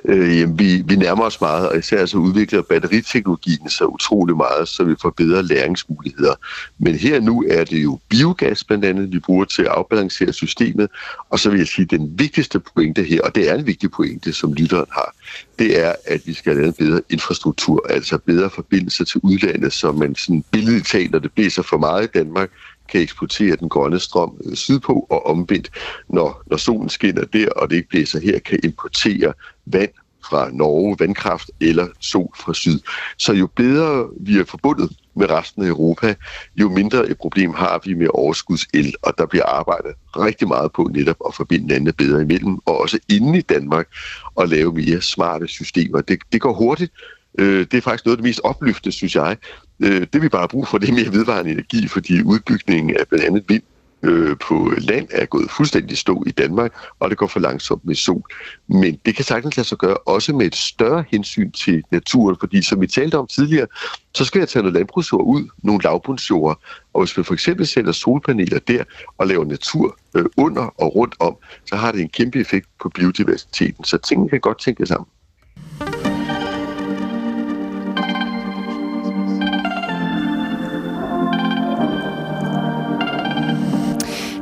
Øh, 0.05 0.39
jamen, 0.39 0.59
vi, 0.59 0.83
vi 0.87 0.97
nærmer 0.97 1.25
os 1.25 1.41
meget, 1.41 1.69
og 1.69 1.79
især 1.79 2.07
så 2.07 2.19
udvikler 2.19 2.63
batteriteknologien 2.63 3.71
så 3.71 3.85
utrolig 3.85 4.37
meget, 4.37 4.69
så 4.69 4.85
vi 4.85 4.95
får 5.03 5.11
bedre 5.11 5.43
læringsmuligheder. 5.43 6.35
Men 6.79 6.95
her 6.95 7.21
nu 7.21 7.45
er 7.51 7.65
det 7.65 7.83
jo 7.83 7.99
biogas 8.09 8.65
blandt 8.65 8.85
andet, 8.85 9.13
vi 9.13 9.19
bruger 9.19 9.45
til 9.45 9.63
at 9.63 9.69
afbalancere 9.69 10.33
systemet, 10.33 10.89
og 11.31 11.39
så 11.39 11.51
vil 11.51 11.59
jeg 11.59 11.67
sige, 11.67 11.85
at 11.85 11.91
den 11.91 12.19
vigtigste 12.19 12.61
pointe 12.61 13.03
her, 13.03 13.23
og 13.23 13.35
det 13.35 13.51
er 13.51 13.55
en 13.55 13.67
vigtig 13.67 13.91
pointe, 13.91 14.33
som 14.33 14.53
lytteren 14.53 14.87
har, 14.93 15.15
det 15.59 15.85
er, 15.85 15.95
at 16.07 16.21
vi 16.27 16.35
skal 16.35 16.55
have 16.55 16.67
en 16.67 16.73
bedre 16.73 17.01
infrastruktur, 17.11 17.87
altså 17.91 18.19
bedre 18.19 18.51
forbindelser 18.51 19.05
til 19.05 19.21
udlandet, 19.23 19.73
så 19.73 19.93
man 19.93 20.15
sådan 20.15 20.45
billedligt 20.51 20.87
talt, 20.87 21.11
når 21.11 21.19
det 21.19 21.33
blæser 21.33 21.63
for 21.63 21.79
meget 21.79 22.05
i 22.05 22.19
Danmark, 22.19 22.51
kan 22.89 23.01
eksportere 23.01 23.57
den 23.57 23.69
grønne 23.69 23.99
strøm 23.99 24.41
øh, 24.45 24.55
sydpå, 24.55 25.07
og 25.11 25.27
omvendt, 25.27 25.71
når, 26.09 26.43
når 26.47 26.57
solen 26.57 26.89
skinner 26.89 27.25
der, 27.25 27.49
og 27.51 27.71
det 27.71 27.77
ikke 27.77 27.89
blæser 27.89 28.21
her, 28.21 28.39
kan 28.39 28.59
importere 28.65 29.33
vand 29.67 29.91
fra 30.29 30.51
Norge, 30.53 30.97
vandkraft 30.99 31.51
eller 31.61 31.87
sol 32.01 32.31
fra 32.37 32.55
syd. 32.55 32.81
Så 33.19 33.33
jo 33.33 33.47
bedre 33.47 34.09
vi 34.21 34.39
er 34.39 34.45
forbundet 34.45 34.91
med 35.15 35.31
resten 35.31 35.63
af 35.63 35.69
Europa, 35.69 36.15
jo 36.57 36.69
mindre 36.69 37.09
et 37.09 37.19
problem 37.19 37.55
har 37.55 37.81
vi 37.85 37.95
med 37.95 38.09
overskudsel, 38.15 38.95
og 39.03 39.19
der 39.19 39.27
bliver 39.27 39.45
arbejdet 39.45 39.93
rigtig 40.17 40.49
meget 40.49 40.73
på 40.73 40.91
netop 40.95 41.17
at 41.29 41.35
forbinde 41.35 41.69
landene 41.69 41.93
bedre 41.93 42.23
imellem, 42.23 42.59
og 42.67 42.81
også 42.81 42.99
inde 43.09 43.39
i 43.39 43.43
Danmark, 43.43 43.89
og 44.35 44.49
lave 44.49 44.73
mere 44.73 45.01
smarte 45.01 45.49
systemer. 45.49 46.01
Det, 46.01 46.19
det 46.33 46.41
går 46.41 46.53
hurtigt, 46.53 46.93
Øh, 47.39 47.67
det 47.71 47.75
er 47.75 47.81
faktisk 47.81 48.05
noget 48.05 48.17
af 48.17 48.23
det 48.23 48.29
mest 48.29 48.41
opløftende, 48.45 48.93
synes 48.93 49.15
jeg. 49.17 49.37
Øh, 49.81 50.07
det 50.13 50.23
vi 50.23 50.29
bare 50.29 50.41
har 50.41 50.47
brug 50.47 50.69
for, 50.69 50.79
det 50.79 50.89
er 50.89 50.93
mere 50.93 51.13
vedvarende 51.13 51.51
energi, 51.51 51.89
fordi 51.89 52.23
udbygningen 52.23 52.97
af 52.97 53.09
blandt 53.09 53.25
andet 53.25 53.45
vind 53.49 53.63
øh, 54.03 54.37
på 54.49 54.73
land 54.79 55.09
er 55.11 55.27
gået 55.27 55.51
fuldstændig 55.51 55.99
stå 55.99 56.25
i 56.27 56.31
Danmark, 56.31 56.73
og 57.01 57.11
det 57.11 57.19
går 57.19 57.27
for 57.27 57.41
langsomt 57.41 57.85
med 57.85 57.95
sol. 57.95 58.23
Men 58.69 58.99
det 59.07 59.17
kan 59.17 59.25
sagtens 59.25 59.57
lade 59.57 59.69
sig 59.69 59.79
gøre 59.79 59.97
også 59.97 60.33
med 60.33 60.47
et 60.47 60.57
større 60.57 61.05
hensyn 61.11 61.51
til 61.51 61.83
naturen, 61.91 62.37
fordi 62.41 62.63
som 62.63 62.81
vi 62.81 62.87
talte 62.87 63.19
om 63.19 63.27
tidligere, 63.27 63.67
så 64.15 64.25
skal 64.25 64.39
jeg 64.39 64.49
tage 64.49 64.63
noget 64.63 64.75
landbrugsjord 64.75 65.25
ud, 65.27 65.49
nogle 65.63 65.83
lavbundsjord, 65.83 66.61
og 66.95 67.01
hvis 67.03 67.19
vi 67.19 67.23
for 67.23 67.35
eksempel 67.35 67.67
sætter 67.67 67.93
solpaneler 67.93 68.59
der 68.59 68.85
og 69.19 69.27
laver 69.27 69.45
natur 69.45 69.99
øh, 70.15 70.25
under 70.37 70.63
og 70.63 70.97
rundt 70.97 71.15
om, 71.21 71.37
så 71.67 71.77
har 71.77 71.93
det 71.93 72.01
en 72.01 72.09
kæmpe 72.09 72.41
effekt 72.41 72.67
på 72.83 72.89
biodiversiteten. 72.89 73.85
Så 73.85 73.99
tingene 73.99 74.31
kan 74.31 74.41
godt 74.41 74.61
tænke 74.61 74.87
sammen. 74.87 75.07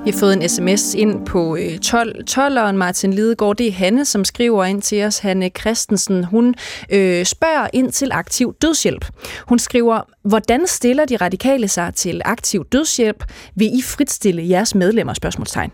Vi 0.07 0.11
har 0.11 0.19
fået 0.19 0.43
en 0.43 0.49
sms 0.49 0.95
ind 0.95 1.27
på 1.27 1.57
øh, 1.57 1.79
12. 1.79 2.25
12'eren 2.31 2.73
Martin 2.73 3.13
Lidegaard. 3.13 3.57
Det 3.57 3.67
er 3.69 3.73
Hanne, 3.73 4.05
som 4.05 4.25
skriver 4.25 4.65
ind 4.65 4.83
til 4.83 5.05
os. 5.05 5.19
Hanne 5.19 5.51
Christensen, 5.61 6.25
hun 6.25 6.55
øh, 6.91 7.25
spørger 7.25 7.69
ind 7.73 7.93
til 7.93 8.13
aktiv 8.13 8.55
dødshjælp. 8.63 9.05
Hun 9.49 9.59
skriver, 9.59 10.01
hvordan 10.29 10.67
stiller 10.67 11.05
de 11.05 11.17
radikale 11.17 11.69
sig 11.69 11.95
til 11.95 12.23
aktiv 12.25 12.65
dødshjælp? 12.73 13.25
Vil 13.55 13.79
I 13.79 13.83
fritstille 13.83 14.49
jeres 14.49 14.75
medlemmer? 14.75 15.15
Spørgsmålstegn. 15.15 15.71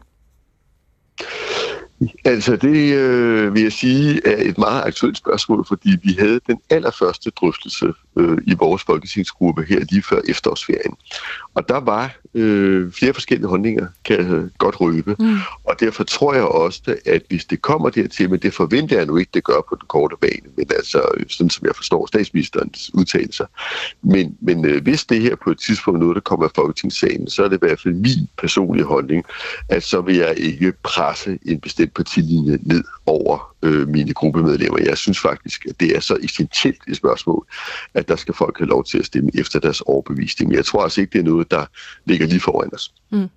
Altså 2.25 2.57
det 2.57 2.95
øh, 2.95 3.55
vil 3.55 3.63
jeg 3.63 3.73
sige 3.73 4.21
er 4.27 4.49
et 4.49 4.59
meget 4.59 4.83
aktuelt 4.85 5.19
spørgsmål, 5.19 5.65
fordi 5.69 5.91
vi 6.03 6.17
havde 6.19 6.41
den 6.47 6.59
allerførste 6.71 7.31
drøftelse 7.31 7.93
øh, 8.17 8.39
i 8.47 8.55
vores 8.55 8.83
folketingsgruppe 8.83 9.65
her 9.69 9.81
lige 9.91 10.03
før 10.03 10.21
efterårsferien. 10.29 10.95
Og 11.55 11.69
der 11.69 11.81
var 11.81 12.17
øh, 12.35 12.93
flere 12.93 13.15
forskellige 13.15 13.49
holdninger, 13.49 13.87
kan 14.05 14.19
jeg 14.19 14.49
godt 14.59 14.81
røbe. 14.81 15.17
Mm. 15.19 15.37
Og 15.65 15.81
derfor 15.81 16.05
tror 16.05 16.35
jeg 16.35 16.45
også, 16.45 16.97
at 17.07 17.23
hvis 17.29 17.45
det 17.45 17.63
kommer 17.63 17.91
dertil, 17.91 18.31
men 18.31 18.41
det 18.41 18.55
forventer 18.55 18.97
jeg 18.97 19.07
nu 19.07 19.17
ikke, 19.17 19.31
det 19.35 19.45
gør 19.45 19.67
på 19.69 19.75
den 19.75 19.87
korte 19.89 20.17
bane, 20.21 20.49
men 20.57 20.67
altså 20.77 21.03
sådan 21.29 21.51
som 21.51 21.67
jeg 21.67 21.77
forstår 21.77 22.07
statsministerens 22.07 22.91
udtalelser. 22.95 23.47
Men, 24.03 24.37
men 24.41 24.65
øh, 24.65 24.83
hvis 24.83 25.05
det 25.05 25.21
her 25.21 25.37
på 25.45 25.51
et 25.51 25.59
tidspunkt 25.59 26.01
noget, 26.01 26.15
der 26.15 26.21
kommer 26.21 26.47
af 26.47 26.53
folketingssalen, 26.55 27.31
så 27.31 27.45
er 27.45 27.49
det 27.49 27.57
i 27.57 27.67
hvert 27.67 27.81
fald 27.81 27.95
min 27.95 28.29
personlige 28.39 28.85
holdning, 28.85 29.25
at 29.69 29.83
så 29.83 30.01
vil 30.01 30.17
jeg 30.17 30.35
ikke 30.39 30.73
presse 30.83 31.39
en 31.47 31.61
bestemt 31.61 31.92
partilinje 31.95 32.59
ned 32.63 32.85
over 33.07 33.55
øh, 33.63 33.89
mine 33.89 34.15
gruppemedlemmer. 34.15 34.79
Jeg 34.85 34.99
synes 34.99 35.21
faktisk, 35.21 35.67
at 35.67 35.81
det 35.81 35.97
er 35.97 36.01
så 36.01 36.17
essentielt 36.23 36.83
et 36.89 36.97
spørgsmål, 36.97 37.47
at 37.95 38.09
der 38.09 38.17
skal 38.17 38.35
folk 38.35 38.59
have 38.59 38.69
lov 38.69 38.85
til 38.85 38.99
at 38.99 39.07
stemme 39.07 39.31
efter 39.35 39.59
deres 39.59 39.81
overbevisning. 39.81 40.49
Men 40.49 40.57
jeg 40.57 40.65
tror 40.65 40.83
altså 40.83 41.01
ikke, 41.01 41.13
det 41.13 41.19
er 41.19 41.25
noget, 41.25 41.51
der 41.51 41.67
ligger 42.05 42.27
lige 42.27 42.41
foran 42.41 42.71
os. 42.75 42.93
Mm. 43.11 43.29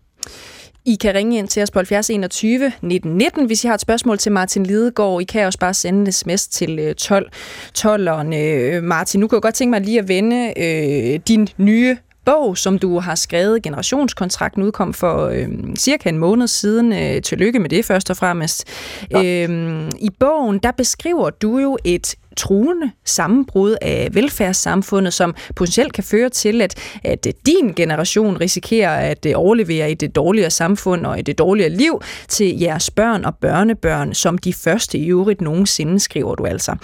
I 0.88 0.96
kan 0.96 1.16
ringe 1.16 1.38
ind 1.38 1.48
til 1.48 1.64
os 1.64 1.72
på 1.72 1.80
70 1.80 2.10
21 2.10 2.66
1919, 2.66 3.46
hvis 3.46 3.64
I 3.64 3.68
har 3.68 3.74
et 3.74 3.82
spørgsmål 3.82 4.18
til 4.18 4.32
Martin 4.32 4.66
Lidegaard. 4.66 5.22
I 5.22 5.24
kan 5.24 5.46
også 5.46 5.60
bare 5.60 5.74
sende 5.74 6.00
en 6.00 6.12
sms 6.12 6.48
til 6.48 6.80
øh, 6.80 6.96
12 6.96 7.30
12. 7.74 8.08
Øh, 8.08 8.84
Martin, 8.84 9.20
nu 9.20 9.28
kan 9.28 9.36
jeg 9.36 9.42
godt 9.42 9.56
tænke 9.56 9.70
mig 9.70 9.82
lige 9.82 10.00
at 10.00 10.08
vende 10.08 10.54
øh, 10.58 11.20
din 11.28 11.48
nye 11.58 11.98
bog, 12.26 12.58
som 12.58 12.80
du 12.80 13.00
har 13.00 13.16
skrevet. 13.16 13.64
Generationskontrakten 13.64 14.64
udkom 14.64 14.94
for 14.94 15.26
øh, 15.28 15.48
cirka 15.78 16.10
en 16.10 16.18
måned 16.18 16.48
siden. 16.48 16.94
Øh, 16.94 17.22
tillykke 17.22 17.60
med 17.60 17.70
det 17.70 17.86
først 17.86 18.10
og 18.10 18.18
fremmest. 18.18 18.68
Ja. 19.12 19.48
Øh, 19.50 19.92
I 20.00 20.10
bogen, 20.20 20.60
der 20.60 20.72
beskriver 20.72 21.30
du 21.30 21.58
jo 21.58 21.78
et 21.84 22.16
truende 22.38 22.92
sammenbrud 23.06 23.76
af 23.82 24.10
velfærdssamfundet, 24.12 25.14
som 25.14 25.36
potentielt 25.56 25.94
kan 25.94 26.04
føre 26.04 26.30
til, 26.30 26.62
at, 26.62 26.76
at 27.04 27.28
din 27.46 27.74
generation 27.76 28.38
risikerer 28.38 28.96
at 28.96 29.26
øh, 29.26 29.34
overlevere 29.36 29.66
overlevere 29.66 29.92
et 29.92 30.16
dårligere 30.16 30.50
samfund 30.50 31.06
og 31.06 31.20
et 31.20 31.38
dårligere 31.38 31.70
liv 31.70 32.02
til 32.28 32.60
jeres 32.60 32.92
børn 32.92 33.26
og 33.26 33.36
børnebørn, 33.36 34.14
som 34.14 34.38
de 34.38 34.54
første 34.54 34.98
i 34.98 35.08
øvrigt 35.08 35.42
nogensinde, 35.42 36.00
skriver 36.00 36.36
du 36.36 36.46
altså. 36.46 36.76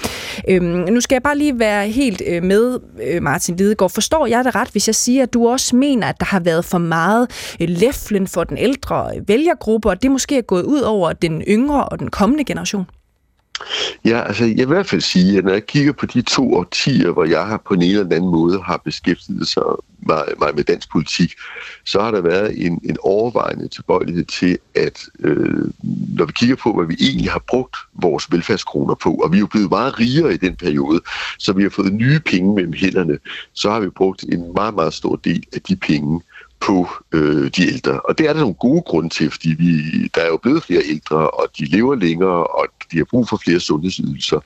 Øhm, 0.48 0.66
nu 0.66 1.02
skal 1.02 1.16
jeg 1.16 1.24
bare 1.24 1.38
lige 1.38 1.60
være 1.60 1.88
helt 1.88 2.22
øh, 2.28 2.44
med, 2.44 2.80
øh, 3.04 3.24
Martin 3.24 3.56
Lidegaard. 3.56 3.92
Forstår 3.92 4.26
jeg 4.28 4.46
det 4.46 4.56
ret, 4.56 4.70
hvis 4.72 4.88
jeg 4.88 4.96
siger, 4.96 5.24
at 5.24 5.34
du 5.34 5.48
også 5.48 5.76
mener, 5.76 6.08
at 6.08 6.20
der 6.20 6.26
har 6.26 6.40
været 6.40 6.66
for 6.66 6.78
meget 6.78 7.28
læflen 7.60 8.28
for 8.28 8.44
den 8.44 8.58
ældre 8.58 9.12
vælgergruppe, 9.28 9.90
og 9.90 10.02
det 10.02 10.12
måske 10.12 10.38
er 10.38 10.42
gået 10.42 10.64
ud 10.64 10.82
over 10.82 11.14
den 11.14 11.42
yngre 11.42 11.86
og 11.86 12.00
den 12.00 12.10
kommende 12.10 12.44
generation? 12.44 12.86
Ja, 14.06 14.22
altså 14.28 14.46
jeg 14.46 14.56
vil 14.56 14.62
i 14.62 14.66
hvert 14.66 14.88
fald 14.88 15.02
sige, 15.02 15.38
at 15.38 15.44
når 15.44 15.52
jeg 15.52 15.66
kigger 15.66 15.94
på 15.94 16.06
de 16.06 16.22
to 16.22 16.54
årtier, 16.54 17.12
hvor 17.12 17.26
jeg 17.26 17.46
har 17.46 17.62
på 17.68 17.74
en 17.74 17.82
eller 17.82 18.02
anden 18.02 18.32
måde 18.32 18.62
har 18.62 18.82
beskæftiget 18.86 19.48
sig 19.48 19.64
mig, 20.08 20.24
mig 20.40 20.56
med 20.56 20.64
dansk 20.64 20.92
politik, 20.92 21.34
så 21.86 22.02
har 22.02 22.12
der 22.12 22.22
været 22.22 22.66
en, 22.66 22.82
en 22.84 22.98
overvejende 23.04 23.68
tilbøjelighed 23.68 24.26
til, 24.26 24.58
at 24.76 25.00
øh, 25.20 25.66
når 26.18 26.26
vi 26.26 26.32
kigger 26.36 26.56
på, 26.56 26.74
hvad 26.74 26.86
vi 26.86 26.98
egentlig 27.00 27.32
har 27.32 27.44
brugt 27.48 27.76
vores 27.94 28.32
velfærdskroner 28.32 28.96
på, 28.96 29.14
og 29.14 29.32
vi 29.32 29.38
er 29.38 29.40
jo 29.40 29.48
blevet 29.48 29.70
meget 29.70 30.00
rigere 30.00 30.34
i 30.34 30.38
den 30.38 30.56
periode, 30.56 31.02
så 31.40 31.54
vi 31.54 31.64
har 31.64 31.70
fået 31.70 31.94
nye 31.94 32.20
penge 32.20 32.56
mellem 32.56 32.74
hænderne, 32.74 33.18
så 33.54 33.72
har 33.72 33.80
vi 33.80 33.90
brugt 33.90 34.24
en 34.24 34.54
meget, 34.56 34.74
meget 34.74 34.94
stor 34.94 35.16
del 35.16 35.44
af 35.54 35.62
de 35.62 35.76
penge 35.76 36.22
på 36.62 36.88
øh, 37.12 37.52
de 37.56 37.68
ældre. 37.68 38.02
Og 38.02 38.18
det 38.18 38.30
er 38.30 38.34
der 38.34 38.40
nogle 38.40 38.56
gode 38.56 38.82
grunde 38.82 39.10
til, 39.10 39.32
fordi 39.32 39.50
vi, 39.50 39.82
der 40.16 40.22
er 40.22 40.28
jo 40.28 40.38
blevet 40.38 40.64
flere 40.64 40.82
ældre, 40.86 41.30
og 41.30 41.48
de 41.58 41.66
lever 41.66 41.96
længere, 41.96 42.48
og 42.48 42.68
de 42.92 42.98
har 42.98 43.06
brug 43.06 43.30
for 43.30 43.38
flere 43.44 43.60
sundhedsydelser. 43.60 44.40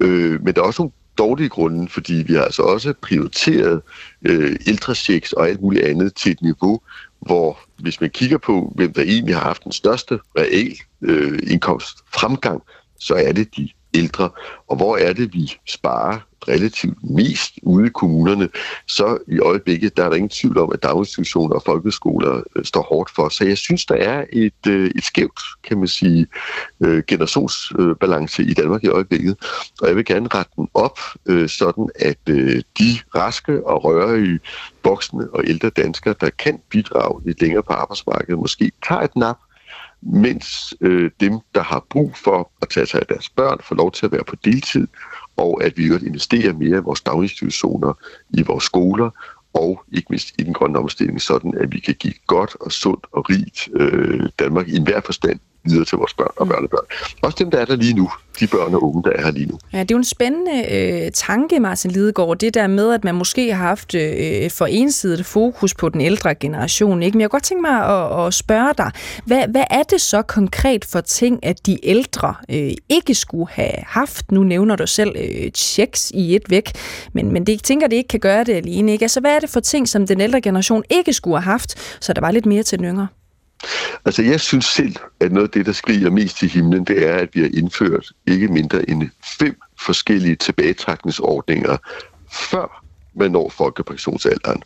Øh, 0.00 0.44
men 0.44 0.54
der 0.54 0.60
er 0.60 0.66
også 0.66 0.82
nogle 0.82 0.92
dårlige 1.18 1.48
grunde, 1.48 1.88
fordi 1.88 2.14
vi 2.26 2.34
har 2.34 2.42
altså 2.42 2.62
også 2.62 2.94
prioriteret 3.02 3.82
øh, 4.24 4.56
ældrechecks 4.66 5.32
og 5.32 5.48
alt 5.48 5.60
muligt 5.60 5.84
andet 5.84 6.14
til 6.14 6.32
et 6.32 6.42
niveau, 6.42 6.80
hvor 7.20 7.58
hvis 7.78 8.00
man 8.00 8.10
kigger 8.10 8.38
på, 8.38 8.72
hvem 8.76 8.92
der 8.92 9.02
egentlig 9.02 9.34
har 9.36 9.44
haft 9.44 9.64
den 9.64 9.72
største 9.72 10.18
real 10.38 10.76
øh, 11.02 11.38
indkomstfremgang, 11.46 12.62
så 13.00 13.14
er 13.14 13.32
det 13.32 13.56
de 13.56 13.68
ældre. 13.94 14.30
Og 14.68 14.76
hvor 14.76 14.96
er 14.96 15.12
det, 15.12 15.34
vi 15.34 15.52
sparer 15.66 16.18
relativt 16.48 16.98
mest 17.10 17.52
ude 17.62 17.86
i 17.86 17.90
kommunerne, 17.90 18.48
så 18.86 19.18
i 19.28 19.38
øjeblikket, 19.38 19.96
der 19.96 20.04
er 20.04 20.08
der 20.08 20.16
ingen 20.16 20.28
tvivl 20.28 20.58
om, 20.58 20.72
at 20.72 20.82
daginstitutioner 20.82 21.54
og 21.54 21.62
folkeskoler 21.66 22.42
øh, 22.56 22.64
står 22.64 22.82
hårdt 22.82 23.10
for. 23.10 23.28
Så 23.28 23.44
jeg 23.44 23.58
synes, 23.58 23.86
der 23.86 23.94
er 23.94 24.24
et, 24.32 24.66
øh, 24.66 24.90
et 24.96 25.04
skævt, 25.04 25.40
kan 25.64 25.78
man 25.78 25.88
sige, 25.88 26.26
øh, 26.80 27.02
generationsbalance 27.06 28.42
i 28.42 28.54
Danmark 28.54 28.84
i 28.84 28.88
øjeblikket. 28.88 29.36
Og 29.80 29.88
jeg 29.88 29.96
vil 29.96 30.04
gerne 30.04 30.28
rette 30.34 30.52
den 30.56 30.68
op, 30.74 30.98
sådan 31.46 31.88
at 31.94 32.18
de 32.78 32.98
raske 33.14 33.66
og 33.66 33.84
rørige 33.84 34.40
voksne 34.84 35.30
og 35.32 35.44
ældre 35.46 35.70
danskere, 35.70 36.14
der 36.20 36.30
kan 36.30 36.60
bidrage 36.70 37.22
lidt 37.24 37.40
længere 37.40 37.62
på 37.62 37.72
arbejdsmarkedet, 37.72 38.38
måske 38.38 38.72
tager 38.88 39.00
et 39.00 39.16
nap, 39.16 39.36
mens 40.06 40.74
øh, 40.80 41.10
dem, 41.20 41.38
der 41.54 41.62
har 41.62 41.86
brug 41.90 42.16
for 42.16 42.50
at 42.62 42.68
tage 42.68 42.86
sig 42.86 43.00
af 43.00 43.06
deres 43.06 43.28
børn, 43.28 43.58
får 43.62 43.74
lov 43.76 43.92
til 43.92 44.06
at 44.06 44.12
være 44.12 44.24
på 44.24 44.36
deltid, 44.44 44.86
og 45.36 45.64
at 45.64 45.72
vi 45.76 45.84
investerer 45.84 46.52
mere 46.52 46.78
i 46.78 46.82
vores 46.82 47.00
daginstitutioner, 47.00 47.92
i 48.30 48.42
vores 48.42 48.64
skoler, 48.64 49.10
og 49.54 49.84
ikke 49.92 50.06
mindst 50.10 50.34
i 50.38 50.42
den 50.42 50.52
grønne 50.52 50.78
omstilling, 50.78 51.20
sådan 51.22 51.54
at 51.60 51.72
vi 51.72 51.80
kan 51.80 51.94
give 51.94 52.14
godt 52.26 52.56
og 52.60 52.72
sundt 52.72 53.06
og 53.12 53.30
rigt 53.30 53.68
øh, 53.74 54.28
Danmark 54.38 54.68
i 54.68 54.76
enhver 54.76 55.00
forstand 55.00 55.40
videre 55.64 55.84
til 55.84 55.98
vores 55.98 56.14
børn 56.14 56.32
og 56.36 56.46
mm. 56.46 56.52
børnebørn. 56.52 56.84
Også 57.22 57.36
dem, 57.38 57.50
der 57.50 57.58
er 57.58 57.64
der 57.64 57.76
lige 57.76 57.94
nu, 57.94 58.10
de 58.40 58.46
børn 58.46 58.74
og 58.74 58.82
unge, 58.82 59.02
der 59.02 59.10
er 59.10 59.24
her 59.24 59.30
lige 59.30 59.46
nu. 59.46 59.58
Ja, 59.72 59.78
det 59.78 59.90
er 59.90 59.94
jo 59.94 59.98
en 59.98 60.04
spændende 60.04 60.74
øh, 60.74 61.10
tanke, 61.12 61.60
Martin 61.60 61.90
Lidegaard, 61.90 62.38
det 62.38 62.54
der 62.54 62.66
med, 62.66 62.92
at 62.92 63.04
man 63.04 63.14
måske 63.14 63.54
har 63.54 63.66
haft 63.66 63.94
øh, 63.94 64.50
for 64.50 64.66
ensidigt 64.66 65.26
fokus 65.26 65.74
på 65.74 65.88
den 65.88 66.00
ældre 66.00 66.34
generation. 66.34 67.02
Ikke? 67.02 67.16
Men 67.16 67.20
jeg 67.20 67.30
kunne 67.30 67.38
godt 67.38 67.44
tænke 67.44 67.62
mig 67.62 67.84
at, 67.84 68.26
at 68.26 68.34
spørge 68.34 68.74
dig, 68.78 68.90
hvad, 69.24 69.48
hvad 69.48 69.64
er 69.70 69.82
det 69.82 70.00
så 70.00 70.22
konkret 70.22 70.84
for 70.84 71.00
ting, 71.00 71.46
at 71.46 71.66
de 71.66 71.78
ældre 71.82 72.34
øh, 72.50 72.72
ikke 72.88 73.14
skulle 73.14 73.48
have 73.50 73.74
haft? 73.86 74.32
Nu 74.32 74.42
nævner 74.42 74.76
du 74.76 74.86
selv 74.86 75.16
øh, 75.16 75.50
checks 75.50 76.10
i 76.14 76.36
et 76.36 76.42
væk, 76.50 76.72
men, 77.12 77.32
men 77.32 77.46
det, 77.46 77.62
tænker, 77.62 77.86
det 77.86 77.96
ikke 77.96 78.08
kan 78.08 78.20
gøre 78.20 78.44
det 78.44 78.52
alene. 78.52 78.92
Ikke? 78.92 79.04
Altså, 79.04 79.20
hvad 79.20 79.36
er 79.36 79.40
det 79.40 79.50
for 79.50 79.60
ting, 79.60 79.88
som 79.88 80.06
den 80.06 80.20
ældre 80.20 80.40
generation 80.40 80.82
ikke 80.90 81.12
skulle 81.12 81.36
have 81.36 81.52
haft, 81.52 81.98
så 82.00 82.12
der 82.12 82.20
var 82.20 82.30
lidt 82.30 82.46
mere 82.46 82.62
til 82.62 82.78
den 82.78 82.86
yngre? 82.86 83.06
Altså, 84.04 84.22
jeg 84.22 84.40
synes 84.40 84.64
selv, 84.64 84.96
at 85.20 85.32
noget 85.32 85.48
af 85.48 85.50
det, 85.50 85.66
der 85.66 85.72
skriger 85.72 86.10
mest 86.10 86.36
til 86.36 86.48
himlen, 86.48 86.84
det 86.84 87.08
er, 87.08 87.14
at 87.14 87.28
vi 87.32 87.40
har 87.40 87.50
indført 87.54 88.06
ikke 88.26 88.48
mindre 88.48 88.90
end 88.90 89.10
fem 89.38 89.60
forskellige 89.80 90.36
tilbagetrækningsordninger, 90.36 91.76
før 92.32 92.84
man 93.16 93.30
når 93.30 93.48
folkepensionsalderen. 93.48 94.62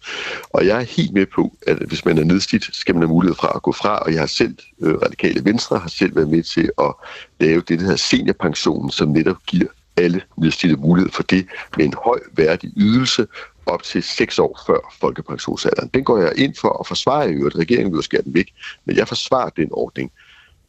Og 0.50 0.66
jeg 0.66 0.76
er 0.76 0.84
helt 0.84 1.12
med 1.12 1.26
på, 1.26 1.56
at 1.66 1.76
hvis 1.76 2.04
man 2.04 2.18
er 2.18 2.24
nedslidt, 2.24 2.76
skal 2.76 2.94
man 2.94 3.02
have 3.02 3.08
mulighed 3.08 3.36
fra 3.36 3.52
at 3.54 3.62
gå 3.62 3.72
fra, 3.72 3.98
og 3.98 4.12
jeg 4.12 4.20
har 4.20 4.26
selv, 4.26 4.56
øh, 4.82 4.94
Radikale 4.94 5.44
Venstre, 5.44 5.78
har 5.78 5.88
selv 5.88 6.16
været 6.16 6.28
med 6.28 6.42
til 6.42 6.70
at 6.78 6.94
lave 7.40 7.60
det, 7.60 7.78
der 7.78 7.84
hedder 7.84 7.96
seniorpensionen, 7.96 8.90
som 8.90 9.08
netop 9.08 9.36
giver 9.46 9.68
alle 9.96 10.20
nedslidte 10.36 10.76
mulighed 10.76 11.12
for 11.12 11.22
det 11.22 11.46
med 11.76 11.84
en 11.84 11.94
høj 12.04 12.20
værdig 12.36 12.70
ydelse, 12.76 13.26
op 13.68 13.82
til 13.82 14.02
seks 14.02 14.38
år 14.38 14.60
før 14.66 14.94
folkepensionsalderen. 15.00 15.90
Den 15.94 16.04
går 16.04 16.18
jeg 16.18 16.32
ind 16.36 16.54
for 16.54 16.80
at 16.80 16.86
forsvare 16.86 17.32
i 17.32 17.34
at 17.34 17.58
Regeringen 17.58 17.92
vil 17.92 17.98
jo 17.98 18.02
skære 18.02 18.22
den 18.22 18.34
væk, 18.34 18.54
men 18.84 18.96
jeg 18.96 19.08
forsvarer 19.08 19.50
den 19.50 19.68
ordning. 19.70 20.12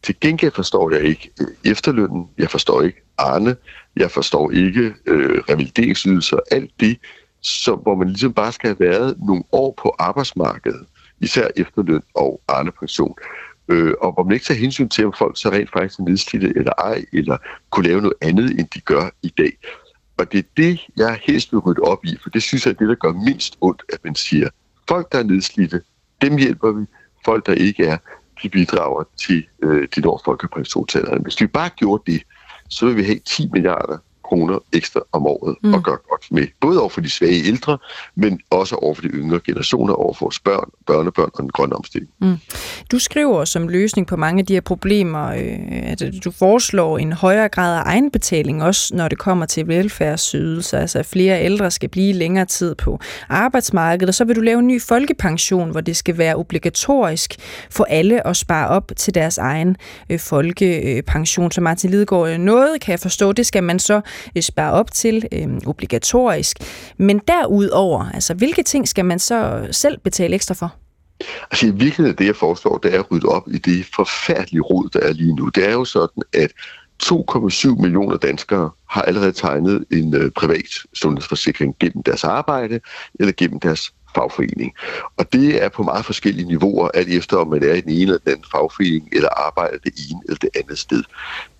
Til 0.04 0.16
gengæld 0.22 0.52
forstår 0.52 0.92
jeg 0.92 1.04
ikke 1.04 1.32
øh, 1.42 1.72
efterlønnen, 1.72 2.28
jeg 2.38 2.50
forstår 2.50 2.82
ikke 2.82 3.02
Arne, 3.18 3.56
jeg 3.96 4.12
forstår 4.12 4.52
ikke 4.52 4.94
øh, 5.06 5.44
revalideringsydelser, 5.50 6.38
alt 6.52 6.72
det, 6.80 6.98
så, 7.42 7.76
hvor 7.76 7.96
man 7.96 8.08
ligesom 8.08 8.34
bare 8.34 8.52
skal 8.52 8.68
have 8.68 8.80
været 8.80 9.18
nogle 9.28 9.44
år 9.52 9.74
på 9.82 9.96
arbejdsmarkedet, 10.00 10.86
især 11.22 11.48
efterløn 11.56 12.02
og 12.14 12.42
Arne 12.48 12.72
pension, 12.72 13.16
øh, 13.70 13.94
og 14.02 14.14
hvor 14.14 14.24
man 14.24 14.34
ikke 14.34 14.46
tager 14.46 14.60
hensyn 14.60 14.90
til, 14.90 15.06
om 15.06 15.14
folk 15.18 15.40
så 15.40 15.50
rent 15.50 15.72
faktisk 15.74 16.00
er 16.00 16.04
nedslidte 16.04 16.54
eller 16.56 16.74
ej, 16.78 17.06
eller 17.14 17.38
kunne 17.70 17.88
lave 17.88 18.02
noget 18.02 18.18
andet, 18.22 18.60
end 18.60 18.68
de 18.74 18.80
gør 18.80 19.10
i 19.24 19.34
dag. 19.38 19.52
Og 20.20 20.32
det 20.32 20.38
er 20.38 20.50
det, 20.58 20.80
jeg 20.98 21.20
helst 21.24 21.52
vil 21.52 21.60
rydde 21.60 21.82
op 21.82 22.06
i, 22.06 22.18
for 22.24 22.30
det 22.30 22.44
synes 22.44 22.66
jeg 22.66 22.72
er 22.72 22.76
det, 22.76 22.88
der 22.88 22.96
gør 22.96 23.12
mindst 23.12 23.58
ondt, 23.62 23.84
at 23.94 24.00
man 24.04 24.16
siger, 24.16 24.50
folk, 24.88 25.12
der 25.12 25.20
er 25.20 25.24
nedslidte, 25.24 25.82
dem 26.22 26.38
hjælper 26.38 26.72
vi. 26.72 26.86
Folk, 27.26 27.46
der 27.46 27.54
ikke 27.54 27.86
er, 27.86 27.98
de 28.44 28.50
bidrager 28.50 29.04
til 29.18 29.48
øh, 29.64 29.88
de 29.96 30.02
når 30.02 30.22
folkepensionsalderen. 30.26 31.24
Hvis 31.24 31.42
vi 31.42 31.48
bare 31.48 31.70
gjorde 31.70 32.12
det, 32.12 32.24
så 32.70 32.86
vil 32.86 32.98
vi 32.98 33.04
have 33.04 33.20
10 33.20 33.50
milliarder 33.54 33.98
kroner 34.30 34.60
ekstra 34.74 35.02
om 35.12 35.28
året 35.28 35.56
mm. 35.64 35.74
og 35.74 35.84
gøre 35.84 35.98
godt 36.10 36.26
med. 36.32 36.48
Både 36.62 36.80
over 36.80 36.90
for 36.90 37.02
de 37.02 37.10
svage 37.10 37.44
ældre, 37.48 37.78
men 38.16 38.40
også 38.50 38.76
over 38.76 38.94
for 38.94 39.02
de 39.02 39.08
yngre 39.08 39.40
generationer, 39.46 39.94
over 39.94 40.14
for 40.14 40.26
vores 40.26 40.40
børn, 40.40 40.70
børnebørn 40.88 41.30
og 41.34 41.42
den 41.42 41.50
grønne 41.50 41.76
omstilling. 41.76 42.12
Mm. 42.22 42.38
Du 42.92 43.00
skriver 43.00 43.46
som 43.46 43.68
løsning 43.68 44.08
på 44.08 44.16
mange 44.16 44.40
af 44.40 44.46
de 44.46 44.54
her 44.54 44.62
problemer, 44.62 45.28
øh, 45.28 45.92
at 45.92 46.04
du 46.24 46.32
foreslår 46.32 46.98
en 46.98 47.14
højere 47.14 47.50
grad 47.50 47.76
af 47.76 47.82
egenbetaling, 47.86 48.64
også 48.64 48.96
når 48.96 49.08
det 49.08 49.18
kommer 49.18 49.46
til 49.46 49.68
velfærdsydelser, 49.68 50.80
altså 50.80 51.00
at 51.00 51.06
flere 51.06 51.44
ældre 51.44 51.72
skal 51.72 51.90
blive 51.90 52.14
længere 52.14 52.46
tid 52.46 52.76
på 52.76 53.00
arbejdsmarkedet, 53.30 54.10
og 54.10 54.16
så 54.16 54.26
vil 54.26 54.36
du 54.36 54.42
lave 54.42 54.60
en 54.60 54.68
ny 54.68 54.82
folkepension, 54.82 55.72
hvor 55.72 55.82
det 55.82 55.98
skal 55.98 56.18
være 56.18 56.36
obligatorisk 56.36 57.36
for 57.70 57.84
alle 57.84 58.28
at 58.28 58.38
spare 58.38 58.68
op 58.68 58.92
til 58.98 59.16
deres 59.16 59.38
egen 59.38 59.76
øh, 60.10 60.20
folkepension. 60.20 61.52
Så 61.52 61.62
Martin 61.62 61.90
Lidegaard, 61.90 62.30
øh, 62.30 62.38
noget 62.38 62.82
kan 62.82 62.92
jeg 62.92 63.00
forstå, 63.00 63.32
det 63.32 63.46
skal 63.46 63.64
man 63.64 63.80
så 63.80 64.02
Øh, 64.36 64.44
spare 64.44 64.74
op 64.74 64.92
til 64.92 65.28
øh, 65.32 65.48
obligatorisk. 65.66 66.58
Men 66.98 67.22
derudover, 67.28 68.10
altså 68.14 68.34
hvilke 68.34 68.64
ting 68.64 68.88
skal 68.88 69.06
man 69.06 69.20
så 69.20 69.68
selv 69.72 70.00
betale 70.00 70.36
ekstra 70.36 70.54
for? 70.54 70.76
Altså 71.52 71.66
i 71.66 71.72
virkeligheden 71.72 72.18
det, 72.18 72.26
jeg 72.26 72.36
foreslår, 72.36 72.78
det 72.78 72.96
er 72.96 73.00
at 73.00 73.12
rydde 73.12 73.28
op 73.28 73.44
i 73.48 73.58
det 73.58 73.86
forfærdelige 73.96 74.62
rod, 74.62 74.90
der 74.94 75.00
er 75.00 75.14
lige 75.14 75.36
nu. 75.36 75.50
Det 75.50 75.68
er 75.68 75.72
jo 75.72 75.86
sådan, 75.86 76.24
at 76.34 76.52
2,7 77.04 77.82
millioner 77.82 78.18
danskere 78.18 78.70
har 78.90 79.02
allerede 79.02 79.32
tegnet 79.32 79.86
en 79.92 80.16
øh, 80.16 80.32
privat 80.32 80.66
sundhedsforsikring 80.94 81.76
gennem 81.80 82.04
deres 82.04 82.24
arbejde 82.24 82.80
eller 83.20 83.34
gennem 83.38 83.60
deres 83.60 83.94
fagforening. 84.16 84.74
Og 85.18 85.34
det 85.34 85.64
er 85.64 85.70
på 85.70 85.84
meget 85.84 86.06
forskellige 86.06 86.48
niveauer, 86.48 86.88
alt 86.94 87.10
efter 87.10 87.38
om 87.38 87.48
man 87.48 87.64
er 87.64 87.74
i 87.74 87.82
den 87.82 87.92
ene 87.92 88.02
eller 88.02 88.18
den 88.18 88.32
anden 88.32 88.46
fagforening, 88.52 89.10
eller 89.12 89.30
arbejder 89.30 89.78
det 89.78 89.94
ene 90.10 90.22
eller 90.26 90.38
det 90.38 90.50
andet 90.56 90.78
sted. 90.78 91.04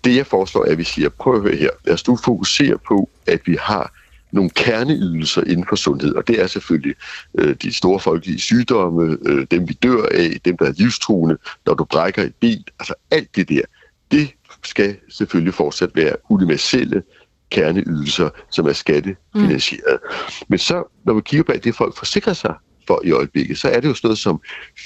Det 0.04 0.16
jeg 0.16 0.26
foreslår 0.26 0.64
er, 0.64 0.70
at 0.70 0.78
vi 0.78 0.84
siger, 0.84 1.08
prøv 1.08 1.34
at 1.34 1.42
høre 1.42 1.56
her, 1.56 1.70
lad 1.84 1.94
os 1.94 2.08
nu 2.08 2.16
fokusere 2.16 2.78
på, 2.78 3.08
at 3.26 3.40
vi 3.46 3.56
har 3.60 3.92
nogle 4.32 4.50
kerneydelser 4.50 5.42
inden 5.44 5.66
for 5.68 5.76
sundhed, 5.76 6.14
og 6.14 6.28
det 6.28 6.40
er 6.40 6.46
selvfølgelig 6.46 6.94
øh, 7.38 7.56
de 7.62 7.74
store 7.74 8.00
folkelige 8.00 8.40
sygdomme, 8.40 9.18
øh, 9.26 9.46
dem 9.50 9.68
vi 9.68 9.78
dør 9.82 10.02
af, 10.10 10.40
dem 10.44 10.56
der 10.56 10.66
er 10.66 10.72
livstruende, 10.72 11.38
når 11.66 11.74
du 11.74 11.84
brækker 11.84 12.22
et 12.22 12.34
ben, 12.40 12.64
altså 12.80 12.94
alt 13.10 13.36
det 13.36 13.48
der, 13.48 13.62
det 14.10 14.30
skal 14.64 14.96
selvfølgelig 15.08 15.54
fortsat 15.54 15.90
være 15.94 16.16
universelle 16.28 17.02
kerneydelser, 17.50 18.28
som 18.50 18.66
er 18.66 18.72
skattefinansieret. 18.72 19.98
Mm. 20.02 20.46
Men 20.48 20.58
så, 20.58 20.82
når 21.04 21.14
vi 21.14 21.20
kigger 21.24 21.44
på 21.44 21.52
alt 21.52 21.64
det, 21.64 21.74
folk 21.74 21.96
forsikrer 21.96 22.32
sig 22.32 22.54
for 22.86 23.00
i 23.04 23.10
øjeblikket, 23.10 23.58
så 23.58 23.68
er 23.68 23.80
det 23.80 23.88
jo 23.88 23.94
sådan 23.94 24.08
noget 24.08 24.18
som 24.18 24.40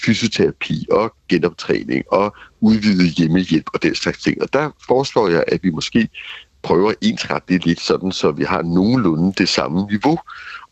fysioterapi 0.04 0.86
og 0.90 1.14
genoptræning 1.28 2.04
og 2.12 2.36
udvidet 2.60 3.10
hjemmehjælp 3.10 3.66
og 3.74 3.82
den 3.82 3.94
slags 3.94 4.22
ting. 4.22 4.42
Og 4.42 4.52
der 4.52 4.70
foreslår 4.86 5.28
jeg, 5.28 5.44
at 5.48 5.60
vi 5.62 5.70
måske 5.70 6.08
prøver 6.62 6.90
at 6.90 6.96
ensrette 7.02 7.54
det 7.54 7.66
lidt 7.66 7.80
sådan, 7.80 8.12
så 8.12 8.30
vi 8.30 8.44
har 8.44 8.62
nogenlunde 8.62 9.32
det 9.38 9.48
samme 9.48 9.86
niveau. 9.90 10.18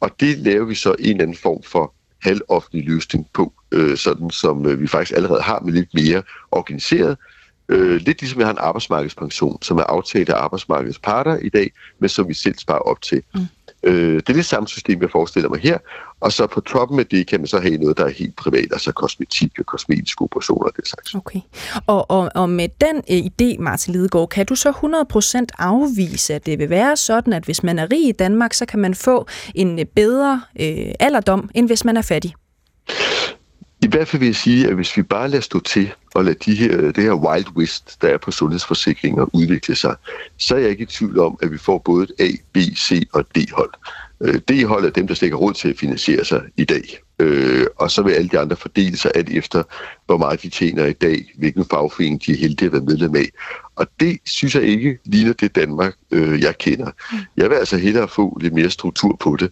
Og 0.01 0.11
det 0.21 0.39
laver 0.39 0.65
vi 0.65 0.75
så 0.75 0.95
en 0.99 1.11
eller 1.11 1.23
anden 1.23 1.37
form 1.37 1.63
for 1.63 1.95
halvoffentlig 2.23 2.89
løsning 2.89 3.27
på, 3.35 3.53
øh, 3.73 3.97
sådan 3.97 4.31
som 4.31 4.67
øh, 4.67 4.81
vi 4.81 4.87
faktisk 4.87 5.17
allerede 5.17 5.43
har 5.43 5.61
med 5.61 5.73
lidt 5.73 5.95
mere 5.95 6.23
organiseret, 6.51 7.19
Øh, 7.69 8.01
lidt 8.01 8.21
ligesom 8.21 8.39
vi 8.39 8.45
har 8.45 8.51
en 8.51 8.59
arbejdsmarkedspension, 8.59 9.63
som 9.63 9.79
er 9.79 9.83
aftalt 9.83 10.29
af 10.29 10.35
arbejdsmarkedets 10.35 10.99
parter 10.99 11.37
i 11.37 11.49
dag, 11.49 11.73
men 11.99 12.09
som 12.09 12.29
vi 12.29 12.35
selv 12.35 12.59
sparer 12.59 12.79
op 12.79 13.03
til. 13.03 13.23
Mm. 13.35 13.41
Øh, 13.83 14.15
det 14.15 14.29
er 14.29 14.33
det 14.33 14.45
samme 14.45 14.69
system, 14.69 15.03
jeg 15.03 15.11
forestiller 15.11 15.49
mig 15.49 15.61
her. 15.61 15.79
Og 16.21 16.33
så 16.33 16.47
på 16.47 16.61
toppen 16.61 17.01
af 17.01 17.07
det 17.07 17.27
kan 17.27 17.41
man 17.41 17.47
så 17.47 17.61
have 17.61 17.77
noget, 17.77 17.97
der 17.97 18.05
er 18.05 18.09
helt 18.11 18.37
privat, 18.37 18.69
altså 18.73 18.93
kosmetik 18.93 19.59
og 19.59 19.67
kosmetiske 19.67 20.23
operationer 20.23 20.65
og 20.65 20.73
det 20.77 20.89
slags. 20.89 21.15
Okay. 21.15 21.41
Og, 21.87 22.11
og, 22.11 22.31
og 22.35 22.51
med 22.51 22.69
den 22.81 22.97
uh, 22.97 23.27
idé, 23.27 23.63
Martin 23.63 23.93
Lidegaard, 23.93 24.29
kan 24.29 24.47
du 24.47 24.55
så 24.55 24.71
100% 24.71 25.47
afvise, 25.59 26.35
at 26.35 26.47
det 26.47 26.59
vil 26.59 26.71
være 26.71 26.97
sådan, 26.97 27.33
at 27.33 27.45
hvis 27.45 27.63
man 27.63 27.79
er 27.79 27.93
rig 27.93 28.09
i 28.09 28.13
Danmark, 28.13 28.53
så 28.53 28.67
kan 28.67 28.79
man 28.79 28.95
få 28.95 29.27
en 29.55 29.79
uh, 29.79 29.85
bedre 29.97 30.43
uh, 30.61 30.93
alderdom, 31.01 31.51
end 31.55 31.67
hvis 31.67 31.85
man 31.85 31.97
er 31.97 32.03
fattig? 32.03 32.35
I 33.83 33.87
hvert 33.87 34.09
fald 34.09 34.21
vil 34.21 34.27
jeg 34.27 34.37
sige, 34.37 34.69
at 34.69 34.75
hvis 34.75 34.97
vi 34.97 35.03
bare 35.03 35.29
lader 35.29 35.43
stå 35.43 35.61
til 35.61 35.93
og 36.15 36.25
lader 36.25 36.39
de 36.45 36.55
her, 36.55 36.77
det 36.93 37.05
her 37.05 37.15
wild 37.15 37.47
west, 37.57 38.03
der 38.03 38.09
er 38.09 38.19
på 38.19 38.31
sundhedsforsikringer, 38.31 39.35
udvikle 39.35 39.75
sig, 39.75 39.97
så 40.39 40.55
er 40.55 40.59
jeg 40.59 40.71
ikke 40.71 40.83
i 40.83 40.87
tvivl 40.87 41.19
om, 41.19 41.39
at 41.43 41.53
vi 41.53 41.59
får 41.59 41.79
både 41.79 42.03
et 42.03 42.13
A, 42.19 42.29
B, 42.53 42.57
C 42.57 43.09
og 43.13 43.25
D-hold. 43.35 43.71
Øh, 44.21 44.35
D-hold 44.35 44.85
er 44.85 44.91
dem, 44.91 45.07
der 45.07 45.15
stikker 45.15 45.37
råd 45.37 45.53
til 45.53 45.69
at 45.69 45.79
finansiere 45.79 46.25
sig 46.25 46.43
i 46.57 46.65
dag. 46.65 46.99
Øh, 47.19 47.67
og 47.77 47.91
så 47.91 48.03
vil 48.03 48.13
alle 48.13 48.29
de 48.29 48.39
andre 48.39 48.57
fordele 48.57 48.97
sig 48.97 49.11
alt 49.15 49.31
efter, 49.31 49.63
hvor 50.07 50.17
meget 50.17 50.43
de 50.43 50.49
tjener 50.49 50.87
i 50.87 50.93
dag, 50.93 51.33
hvilken 51.39 51.65
fagforening 51.65 52.27
de 52.27 52.33
er 52.33 52.37
heldige 52.37 52.67
at 52.67 52.73
være 52.73 52.83
medlem 52.83 53.17
af. 53.17 53.29
Og 53.77 53.87
det 54.01 54.19
synes 54.25 54.55
jeg 54.55 54.63
ikke 54.63 54.99
ligner 55.05 55.33
det 55.33 55.57
Danmark, 55.57 55.95
øh, 56.11 56.41
jeg 56.41 56.59
kender. 56.59 56.91
Jeg 57.37 57.51
vil 57.51 57.57
altså 57.57 57.77
hellere 57.77 58.09
få 58.09 58.39
lidt 58.41 58.55
mere 58.55 58.71
struktur 58.71 59.17
på 59.21 59.37
det. 59.41 59.51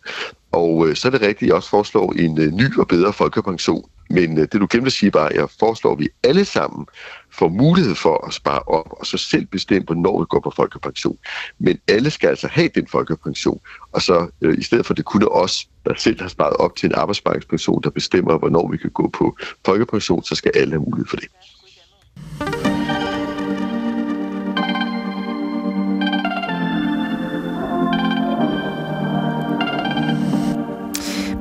Og 0.53 0.89
øh, 0.89 0.97
så 0.97 1.09
er 1.09 1.13
det 1.13 1.21
rigtigt, 1.21 1.43
at 1.43 1.47
jeg 1.47 1.55
også 1.55 1.71
foreslår 1.71 2.13
en 2.13 2.39
øh, 2.39 2.53
ny 2.53 2.79
og 2.79 2.89
bedre 2.89 3.13
folkepension, 3.13 3.85
men 4.11 4.39
øh, 4.39 4.49
det 4.53 4.61
du 4.61 4.67
glemte 4.71 4.87
at 4.87 4.93
sige 4.93 5.11
bare, 5.11 5.31
at 5.31 5.37
jeg 5.37 5.49
foreslår, 5.61 5.93
at 5.93 5.99
vi 5.99 6.09
alle 6.25 6.45
sammen 6.45 6.87
får 7.31 7.49
mulighed 7.49 7.95
for 7.95 8.27
at 8.27 8.33
spare 8.33 8.59
op, 8.59 8.87
og 8.91 9.07
så 9.07 9.17
selv 9.17 9.47
bestemme, 9.47 9.85
hvornår 9.85 10.21
vi 10.21 10.25
går 10.29 10.41
på 10.41 10.51
folkepension. 10.57 11.19
Men 11.59 11.79
alle 11.89 12.11
skal 12.11 12.29
altså 12.29 12.49
have 12.49 12.71
den 12.75 12.87
folkepension, 12.87 13.61
og 13.93 14.03
så 14.03 14.29
øh, 14.41 14.59
i 14.59 14.63
stedet 14.63 14.87
for 14.87 14.95
det 14.95 15.05
kunne 15.05 15.29
os, 15.29 15.69
der 15.85 15.95
selv 15.97 16.21
har 16.21 16.29
sparet 16.29 16.57
op 16.57 16.77
til 16.77 16.87
en 16.87 16.95
arbejdsmarkedspension, 16.95 17.83
der 17.83 17.91
bestemmer, 17.91 18.39
hvornår 18.39 18.71
vi 18.71 18.77
kan 18.77 18.91
gå 18.91 19.09
på 19.09 19.37
folkepension, 19.67 20.25
så 20.25 20.35
skal 20.35 20.53
alle 20.55 20.73
have 20.73 20.83
mulighed 20.83 21.07
for 21.07 21.17
det. 21.17 22.70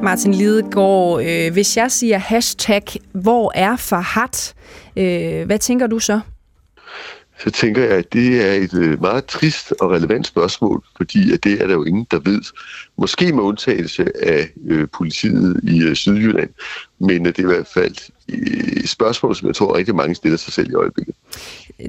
Martin 0.03 0.33
Lidegaard, 0.33 1.21
øh, 1.25 1.53
hvis 1.53 1.77
jeg 1.77 1.91
siger 1.91 2.17
hashtag, 2.17 2.83
hvor 3.11 3.51
er 3.55 3.75
Farhat, 3.75 4.53
øh, 4.97 5.45
hvad 5.45 5.59
tænker 5.59 5.87
du 5.87 5.99
så? 5.99 6.19
Så 7.39 7.51
tænker 7.51 7.83
jeg, 7.83 7.91
at 7.91 8.13
det 8.13 8.49
er 8.49 8.53
et 8.53 8.73
øh, 8.73 9.01
meget 9.01 9.25
trist 9.25 9.73
og 9.81 9.91
relevant 9.91 10.27
spørgsmål, 10.27 10.83
fordi 10.97 11.33
at 11.33 11.43
det 11.43 11.61
er 11.61 11.67
der 11.67 11.73
jo 11.73 11.83
ingen, 11.83 12.07
der 12.11 12.19
ved. 12.19 12.41
Måske 12.97 13.33
med 13.33 13.43
undtagelse 13.43 14.25
af 14.25 14.49
øh, 14.67 14.87
politiet 14.97 15.59
i 15.63 15.83
øh, 15.83 15.95
Sydjylland, 15.95 16.49
men 16.99 17.25
øh, 17.25 17.35
det 17.35 17.39
er 17.39 17.43
i 17.43 17.53
hvert 17.53 17.67
fald 17.73 17.95
øh, 18.29 18.83
et 18.83 18.89
spørgsmål, 18.89 19.35
som 19.35 19.47
jeg 19.47 19.55
tror 19.55 19.77
rigtig 19.77 19.95
mange 19.95 20.15
stiller 20.15 20.37
sig 20.37 20.53
selv 20.53 20.71
i 20.71 20.75
øjeblikket 20.75 21.15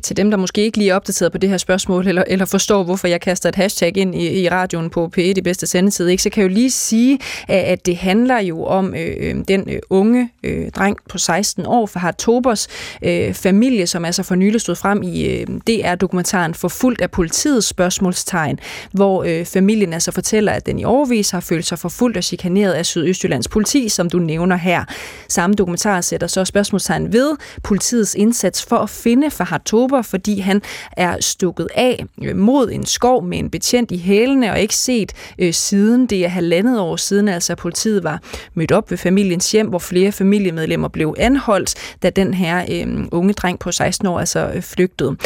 til 0.03 0.17
dem, 0.17 0.31
der 0.31 0.39
måske 0.39 0.63
ikke 0.63 0.79
lige 0.79 0.91
er 0.91 0.95
opdateret 0.95 1.33
på 1.33 1.39
det 1.39 1.51
her 1.51 1.57
spørgsmål, 1.57 2.09
eller, 2.09 2.25
eller 2.27 2.45
forstår, 2.45 2.83
hvorfor 2.83 3.09
jeg 3.09 3.21
kaster 3.21 3.49
et 3.49 3.55
hashtag 3.55 3.97
ind 3.97 4.15
i, 4.15 4.43
i 4.43 4.49
radioen 4.49 4.91
på 4.91 5.11
P1 5.19 5.21
i 5.21 5.41
bedste 5.45 5.67
sendetid, 5.67 6.07
ikke, 6.07 6.23
så 6.23 6.31
kan 6.31 6.43
jeg 6.43 6.51
jo 6.51 6.55
lige 6.55 6.71
sige, 6.71 7.19
at 7.49 7.87
det 7.87 7.97
handler 7.97 8.41
jo 8.41 8.65
om 8.65 8.95
øh, 8.95 9.17
øh, 9.21 9.35
den 9.49 9.71
øh, 9.71 9.79
unge 9.91 10.31
øh, 10.43 10.71
dreng 10.71 10.97
på 11.09 11.19
16 11.19 11.67
år 11.67 11.87
fra 11.87 12.01
Hartobers 12.01 12.69
øh, 13.03 13.35
familie, 13.35 13.87
som 13.87 14.05
altså 14.05 14.23
for 14.23 14.35
nylig 14.35 14.61
stod 14.61 14.75
frem 14.75 15.03
i 15.03 15.27
øh, 15.27 15.47
DR-dokumentaren 15.47 16.55
Forfulgt 16.55 17.01
af 17.01 17.11
politiets 17.11 17.67
spørgsmålstegn, 17.67 18.59
hvor 18.93 19.25
øh, 19.25 19.45
familien 19.45 19.93
altså 19.93 20.13
fortæller, 20.13 20.53
at 20.53 20.67
den 20.67 20.79
i 20.79 20.85
overvis 20.85 21.31
har 21.31 21.41
følt 21.41 21.67
sig 21.67 21.79
forfulgt 21.79 22.17
og 22.17 22.25
chikaneret 22.25 22.73
af 22.73 22.87
Sydøstjyllands 22.87 23.49
politi, 23.49 23.89
som 23.89 24.11
du 24.11 24.19
nævner 24.19 24.57
her. 24.57 24.85
Samme 25.29 25.55
dokumentar 25.55 26.01
sætter 26.01 26.27
så 26.27 26.45
spørgsmålstegn 26.45 27.13
ved 27.13 27.37
politiets 27.63 28.15
indsats 28.15 28.65
for 28.65 28.77
at 28.77 28.91
finde 28.91 29.31
Fahad 29.31 29.61
oktober, 29.81 30.03
fordi 30.03 30.41
han 30.41 30.63
er 30.93 31.17
stukket 31.21 31.69
af 31.75 32.05
øh, 32.23 32.37
mod 32.37 32.71
en 32.71 32.87
skov 32.87 33.25
med 33.25 33.39
en 33.39 33.51
betjent 33.51 33.91
i 33.91 33.97
hælene 33.97 34.53
og 34.53 34.61
ikke 34.61 34.77
set 34.77 35.13
øh, 35.39 35.53
siden. 35.53 36.07
Det 36.07 36.25
er 36.25 36.29
halvandet 36.29 36.81
år 36.81 36.97
siden, 36.97 37.29
altså 37.29 37.55
politiet 37.55 38.05
var 38.05 38.21
mødt 38.55 38.73
op 38.73 38.91
ved 38.91 38.99
familiens 38.99 39.53
hjem, 39.53 39.69
hvor 39.69 39.79
flere 39.79 40.13
familiemedlemmer 40.13 40.89
blev 40.89 41.15
anholdt, 41.19 41.75
da 42.03 42.11
den 42.11 42.35
her 42.35 42.65
øh, 42.71 43.07
unge 43.13 43.33
dreng 43.33 43.59
på 43.59 43.73
16 43.73 44.07
år 44.09 44.21
altså 44.21 44.51
øh, 44.55 44.63
flygtede. 44.63 45.17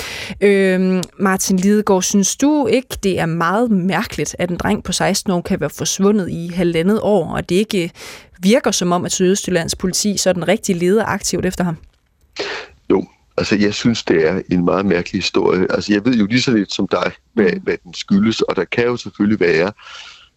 Øh, 0.40 1.02
Martin 1.18 1.57
Lidegaard, 1.57 2.02
synes 2.02 2.36
du 2.36 2.66
ikke, 2.66 2.96
det 3.02 3.20
er 3.20 3.26
meget 3.26 3.70
mærkeligt, 3.70 4.36
at 4.38 4.50
en 4.50 4.57
dreng 4.57 4.84
på 4.84 4.92
16 4.92 5.32
år 5.32 5.40
kan 5.40 5.61
være 5.61 5.70
forsvundet 5.70 6.30
i 6.30 6.50
halvandet 6.55 7.00
år, 7.02 7.34
og 7.34 7.48
det 7.48 7.55
ikke 7.55 7.84
øh, 7.84 7.90
virker 8.42 8.70
som 8.70 8.92
om, 8.92 9.05
at 9.05 9.12
Sydøstjyllands 9.12 9.76
politi 9.76 10.16
så 10.16 10.32
den 10.32 10.76
leder 10.76 11.05
aktivt 11.05 11.46
efter 11.46 11.64
ham? 11.64 11.76
Jo, 12.90 13.05
Altså, 13.37 13.57
jeg 13.57 13.74
synes, 13.74 14.05
det 14.05 14.26
er 14.28 14.43
en 14.51 14.64
meget 14.64 14.87
mærkelig 14.87 15.18
historie. 15.18 15.66
Altså, 15.70 15.93
jeg 15.93 16.05
ved 16.05 16.14
jo 16.14 16.26
lige 16.26 16.43
så 16.43 16.51
lidt 16.53 16.72
som 16.72 16.89
dig, 16.89 17.12
hvad, 17.32 17.53
mm. 17.53 17.61
hvad 17.61 17.76
den 17.85 17.95
skyldes, 17.95 18.43
og 18.43 18.57
der 18.57 18.64
kan 18.64 18.85
jo 18.85 18.97
selvfølgelig 18.97 19.41
være 19.41 19.72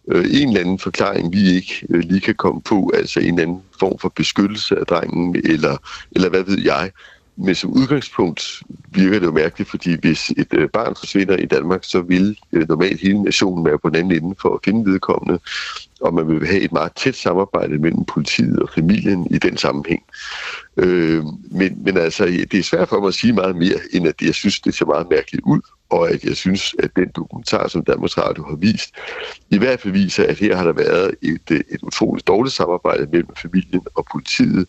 øh, 0.08 0.24
en 0.30 0.48
eller 0.48 0.60
anden 0.60 0.78
forklaring, 0.78 1.32
vi 1.32 1.50
ikke 1.50 1.86
øh, 1.90 2.00
lige 2.00 2.20
kan 2.20 2.34
komme 2.34 2.60
på, 2.60 2.90
altså 2.94 3.20
en 3.20 3.26
eller 3.26 3.42
anden 3.42 3.62
form 3.80 3.98
for 3.98 4.08
beskyttelse 4.08 4.78
af 4.78 4.86
drengen, 4.86 5.36
eller, 5.44 5.76
eller 6.12 6.28
hvad 6.28 6.42
ved 6.42 6.58
jeg. 6.64 6.90
Men 7.36 7.54
som 7.54 7.70
udgangspunkt 7.70 8.62
virker 8.88 9.18
det 9.18 9.26
jo 9.26 9.32
mærkeligt, 9.32 9.70
fordi 9.70 9.96
hvis 10.00 10.30
et 10.30 10.48
øh, 10.52 10.68
barn 10.68 10.94
forsvinder 10.96 11.36
i 11.36 11.46
Danmark, 11.46 11.84
så 11.84 12.00
vil 12.00 12.38
øh, 12.52 12.68
normalt 12.68 13.00
hele 13.00 13.22
nationen 13.22 13.64
være 13.64 13.78
på 13.78 13.88
den 13.88 13.96
anden 13.96 14.24
ende 14.24 14.34
for 14.42 14.54
at 14.54 14.60
finde 14.64 14.90
vedkommende, 14.90 15.40
og 16.00 16.14
man 16.14 16.28
vil 16.28 16.46
have 16.46 16.60
et 16.60 16.72
meget 16.72 16.92
tæt 16.92 17.14
samarbejde 17.14 17.78
mellem 17.78 18.04
politiet 18.04 18.58
og 18.58 18.68
familien 18.74 19.26
i 19.30 19.38
den 19.38 19.56
sammenhæng. 19.56 20.02
Øh, 20.76 21.24
men, 21.50 21.82
men 21.84 21.96
altså, 21.96 22.24
det 22.26 22.54
er 22.54 22.62
svært 22.62 22.88
for 22.88 23.00
mig 23.00 23.08
at 23.08 23.14
sige 23.14 23.32
meget 23.32 23.56
mere, 23.56 23.78
end 23.92 24.08
at 24.08 24.22
jeg 24.22 24.34
synes, 24.34 24.60
det 24.60 24.74
ser 24.74 24.86
meget 24.86 25.06
mærkeligt 25.10 25.42
ud 25.46 25.60
og 25.90 26.10
at 26.10 26.24
jeg 26.24 26.36
synes, 26.36 26.74
at 26.78 26.90
den 26.96 27.08
dokumentar, 27.16 27.68
som 27.68 27.84
Danmarks 27.84 28.18
Radio 28.18 28.44
har 28.48 28.56
vist, 28.56 28.90
i 29.50 29.58
hvert 29.58 29.80
fald 29.80 29.92
viser, 29.92 30.26
at 30.26 30.38
her 30.38 30.56
har 30.56 30.64
der 30.64 30.72
været 30.72 31.14
et, 31.22 31.50
øh, 31.50 31.60
et 31.70 31.82
utroligt 31.82 32.28
dårligt 32.28 32.54
samarbejde 32.54 33.06
mellem 33.12 33.28
familien 33.42 33.82
og 33.94 34.06
politiet, 34.12 34.66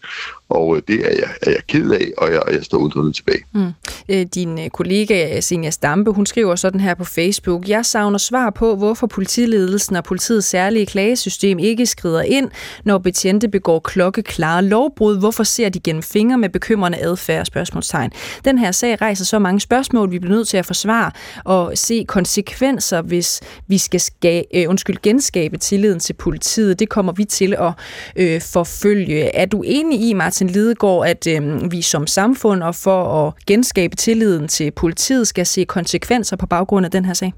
og 0.50 0.76
øh, 0.76 0.82
det 0.88 0.96
er 1.06 1.16
jeg, 1.16 1.30
er 1.42 1.52
jeg 1.52 1.68
ked 1.68 1.92
af, 1.92 2.12
og 2.18 2.32
jeg, 2.32 2.40
og 2.40 2.54
jeg 2.54 2.64
står 2.64 2.78
undrende 2.78 3.14
tilbage. 3.14 3.44
Mm. 3.54 3.72
Øh, 4.10 4.26
din 4.36 4.70
kollega 4.70 5.40
Senja 5.40 5.70
Stampe, 5.70 6.12
hun 6.12 6.26
skriver 6.26 6.56
sådan 6.56 6.80
her 6.80 6.94
på 6.94 7.04
Facebook, 7.04 7.70
Jeg 7.70 7.86
savner 7.86 8.18
svar 8.18 8.50
på, 8.50 8.76
hvorfor 8.76 9.08
politiledelsen 9.08 9.96
og 9.96 10.04
politiets 10.04 10.48
særlige 10.48 10.86
klagesystem 10.86 11.60
ikke 11.60 11.86
skrider 11.86 12.22
ind, 12.22 12.50
når 12.84 12.98
betjente 12.98 13.48
begår 13.48 13.80
klokkeklare 13.80 14.66
lovbrud. 14.66 15.20
Hvorfor 15.20 15.44
ser 15.44 15.70
de 15.70 15.80
gennem 15.80 16.04
fingre 16.04 16.38
med 16.38 16.50
bekymrende 16.50 16.98
adfærd? 16.98 17.46
Spørgsmålstegn. 17.46 18.12
Den 18.46 18.58
her 18.58 18.72
sag 18.72 19.02
rejser 19.02 19.26
så 19.26 19.40
mange 19.40 19.60
spørgsmål, 19.60 20.12
vi 20.12 20.20
bliver 20.20 20.36
nødt 20.36 20.48
til 20.48 20.58
at 20.58 20.66
forsvare 20.66 21.09
og 21.46 21.72
se 21.76 22.06
konsekvenser, 22.08 23.02
hvis 23.02 23.42
vi 23.68 23.78
skal 23.78 24.00
ska- 24.00 24.44
øh, 24.54 24.70
undskyld, 24.70 24.98
genskabe 25.04 25.58
tilliden 25.58 26.00
til 26.00 26.14
politiet. 26.14 26.80
Det 26.80 26.90
kommer 26.90 27.14
vi 27.14 27.26
til 27.26 27.56
at 27.60 27.72
øh, 28.16 28.42
forfølge. 28.42 29.36
Er 29.36 29.46
du 29.46 29.64
enig 29.66 30.02
i, 30.02 30.14
Martin 30.14 30.48
Lidegaard, 30.48 31.08
at 31.08 31.28
øh, 31.28 31.72
vi 31.72 31.82
som 31.82 32.08
samfund 32.08 32.64
og 32.64 32.76
for 32.76 33.28
at 33.28 33.34
genskabe 33.48 33.96
tilliden 33.96 34.48
til 34.48 34.72
politiet 34.72 35.28
skal 35.28 35.46
se 35.46 35.64
konsekvenser 35.64 36.36
på 36.36 36.46
baggrund 36.46 36.86
af 36.86 36.92
den 36.92 37.06
her 37.06 37.14
sag? 37.14 37.34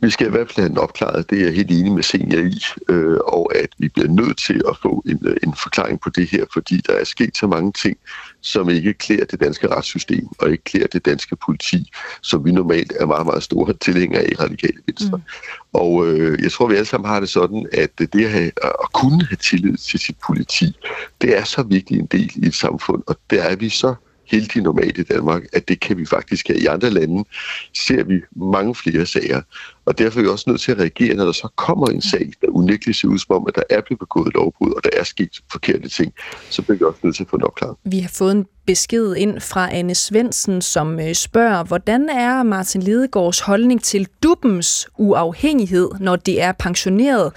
Vi 0.00 0.10
skal 0.10 0.26
i 0.26 0.30
hvert 0.30 0.46
fald 0.46 0.56
have 0.56 0.68
den 0.68 0.78
opklaret, 0.78 1.30
det 1.30 1.40
er 1.40 1.44
jeg 1.44 1.54
helt 1.54 1.70
enig 1.70 1.92
med 1.92 2.02
Senior 2.02 2.40
i, 2.40 2.60
øh, 2.88 3.18
og 3.26 3.52
at 3.54 3.68
vi 3.78 3.88
bliver 3.88 4.08
nødt 4.08 4.38
til 4.38 4.62
at 4.68 4.76
få 4.82 5.02
en, 5.06 5.20
øh, 5.24 5.36
en 5.42 5.54
forklaring 5.62 6.00
på 6.00 6.10
det 6.10 6.30
her, 6.30 6.44
fordi 6.52 6.76
der 6.86 6.92
er 6.92 7.04
sket 7.04 7.36
så 7.36 7.46
mange 7.46 7.72
ting, 7.72 7.96
som 8.46 8.70
ikke 8.70 8.94
klæder 8.94 9.24
det 9.24 9.40
danske 9.40 9.68
retssystem, 9.68 10.28
og 10.38 10.50
ikke 10.50 10.64
klæder 10.64 10.86
det 10.86 11.04
danske 11.04 11.36
politi, 11.36 11.90
som 12.22 12.44
vi 12.44 12.52
normalt 12.52 12.92
er 13.00 13.06
meget, 13.06 13.26
meget 13.26 13.42
store 13.42 13.72
tilhængere 13.72 14.22
af 14.22 14.28
i 14.32 14.34
radikale 14.34 14.78
venstre. 14.86 15.16
Mm. 15.16 15.22
Og 15.72 16.06
øh, 16.06 16.42
jeg 16.42 16.52
tror, 16.52 16.66
vi 16.66 16.74
alle 16.74 16.86
sammen 16.86 17.08
har 17.08 17.20
det 17.20 17.28
sådan, 17.28 17.66
at 17.72 17.98
det 17.98 18.24
at, 18.24 18.30
have, 18.30 18.52
at 18.64 18.92
kunne 18.92 19.24
have 19.26 19.36
tillid 19.36 19.76
til 19.76 20.00
sit 20.00 20.16
politi, 20.26 20.76
det 21.20 21.38
er 21.38 21.44
så 21.44 21.62
vigtig 21.62 21.98
en 21.98 22.06
del 22.06 22.32
i 22.36 22.46
et 22.46 22.54
samfund, 22.54 23.02
og 23.06 23.16
der 23.30 23.42
er 23.42 23.56
vi 23.56 23.68
så 23.68 23.94
heldig 24.26 24.62
normalt 24.62 24.98
i 24.98 25.02
Danmark, 25.02 25.42
at 25.52 25.68
det 25.68 25.80
kan 25.80 25.98
vi 25.98 26.06
faktisk 26.06 26.48
have. 26.48 26.60
I 26.60 26.66
andre 26.66 26.90
lande 26.90 27.24
ser 27.74 28.04
vi 28.04 28.20
mange 28.36 28.74
flere 28.74 29.06
sager, 29.06 29.42
og 29.84 29.98
derfor 29.98 30.18
er 30.18 30.22
vi 30.22 30.28
også 30.28 30.50
nødt 30.50 30.60
til 30.60 30.72
at 30.72 30.78
reagere, 30.78 31.14
når 31.14 31.24
der 31.24 31.32
så 31.32 31.48
kommer 31.56 31.86
en 31.86 32.02
sag, 32.02 32.32
der 32.40 32.48
unægteligt 32.48 32.98
ser 32.98 33.08
ud 33.08 33.18
som 33.18 33.36
om, 33.36 33.44
at 33.48 33.54
der 33.54 33.62
er 33.70 33.80
blevet 33.80 33.98
begået 33.98 34.34
lovbrud, 34.34 34.72
og 34.72 34.84
der 34.84 34.90
er 34.92 35.04
sket 35.04 35.40
forkerte 35.52 35.88
ting, 35.88 36.12
så 36.50 36.62
bliver 36.62 36.78
vi 36.78 36.84
også 36.84 37.00
nødt 37.02 37.16
til 37.16 37.24
at 37.24 37.30
få 37.30 37.36
nok 37.36 37.52
klar. 37.56 37.76
Vi 37.84 37.98
har 37.98 38.10
fået 38.14 38.32
en 38.32 38.46
besked 38.66 39.14
ind 39.14 39.40
fra 39.40 39.74
Anne 39.74 39.94
Svensen, 39.94 40.62
som 40.62 41.00
øh, 41.00 41.14
spørger, 41.14 41.64
hvordan 41.64 42.08
er 42.08 42.42
Martin 42.42 42.82
Lidegaards 42.82 43.40
holdning 43.40 43.82
til 43.82 44.08
dubbens 44.22 44.88
uafhængighed, 44.98 45.90
når 46.00 46.16
det 46.16 46.42
er 46.42 46.52
pensioneret 46.52 47.32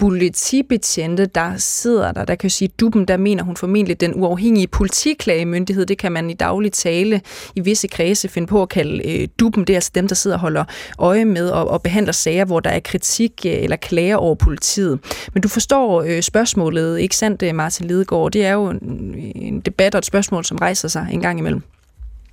politibetjente, 0.00 1.26
der 1.26 1.56
sidder 1.56 2.12
der. 2.12 2.24
Der 2.24 2.34
kan 2.34 2.50
sige, 2.50 2.68
duppen, 2.80 3.04
der 3.04 3.16
mener 3.16 3.42
hun 3.42 3.56
formentlig 3.56 4.00
den 4.00 4.14
uafhængige 4.14 4.66
politiklagemyndighed. 4.66 5.86
Det 5.86 5.98
kan 5.98 6.12
man 6.12 6.30
i 6.30 6.34
daglig 6.34 6.72
tale 6.72 7.20
i 7.56 7.60
visse 7.60 7.88
kredse 7.88 8.28
finde 8.28 8.48
på 8.48 8.62
at 8.62 8.68
kalde 8.68 9.22
øh, 9.22 9.28
Duben. 9.40 9.64
Det 9.64 9.72
er 9.72 9.76
altså 9.76 9.90
dem, 9.94 10.08
der 10.08 10.14
sidder 10.14 10.36
og 10.36 10.40
holder 10.40 10.64
øje 10.98 11.24
med 11.24 11.48
og, 11.48 11.68
og 11.68 11.82
behandler 11.82 12.12
sager, 12.12 12.44
hvor 12.44 12.60
der 12.60 12.70
er 12.70 12.80
kritik 12.80 13.32
øh, 13.46 13.52
eller 13.52 13.76
klager 13.76 14.16
over 14.16 14.34
politiet. 14.34 14.98
Men 15.34 15.42
du 15.42 15.48
forstår 15.48 16.02
øh, 16.02 16.22
spørgsmålet, 16.22 17.00
ikke 17.00 17.16
sandt, 17.16 17.42
øh, 17.42 17.54
Martin 17.54 17.86
Lidegaard? 17.86 18.30
Det 18.30 18.44
er 18.44 18.52
jo 18.52 18.70
en, 18.70 19.14
en 19.34 19.60
debat 19.60 19.94
og 19.94 19.98
et 19.98 20.06
spørgsmål, 20.06 20.44
som 20.44 20.58
rejser 20.58 20.88
sig 20.88 21.08
en 21.12 21.20
gang 21.20 21.38
imellem. 21.38 21.62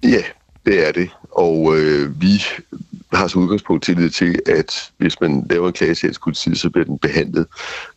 Ja, 0.04 0.22
det 0.66 0.88
er 0.88 0.92
det. 0.92 1.10
Og 1.32 1.78
øh, 1.78 2.22
vi 2.22 2.44
har 3.14 3.28
som 3.28 3.42
udgangspunkt 3.42 3.84
tillid 3.84 4.10
til, 4.10 4.40
at 4.46 4.92
hvis 4.98 5.22
man 5.22 5.46
laver 5.50 5.68
en 5.68 5.74
klage 5.74 5.96
til 5.96 6.16
politiet, 6.24 6.60
så 6.60 6.70
bliver 6.70 6.86
den 6.86 7.00
behandlet. 7.00 7.48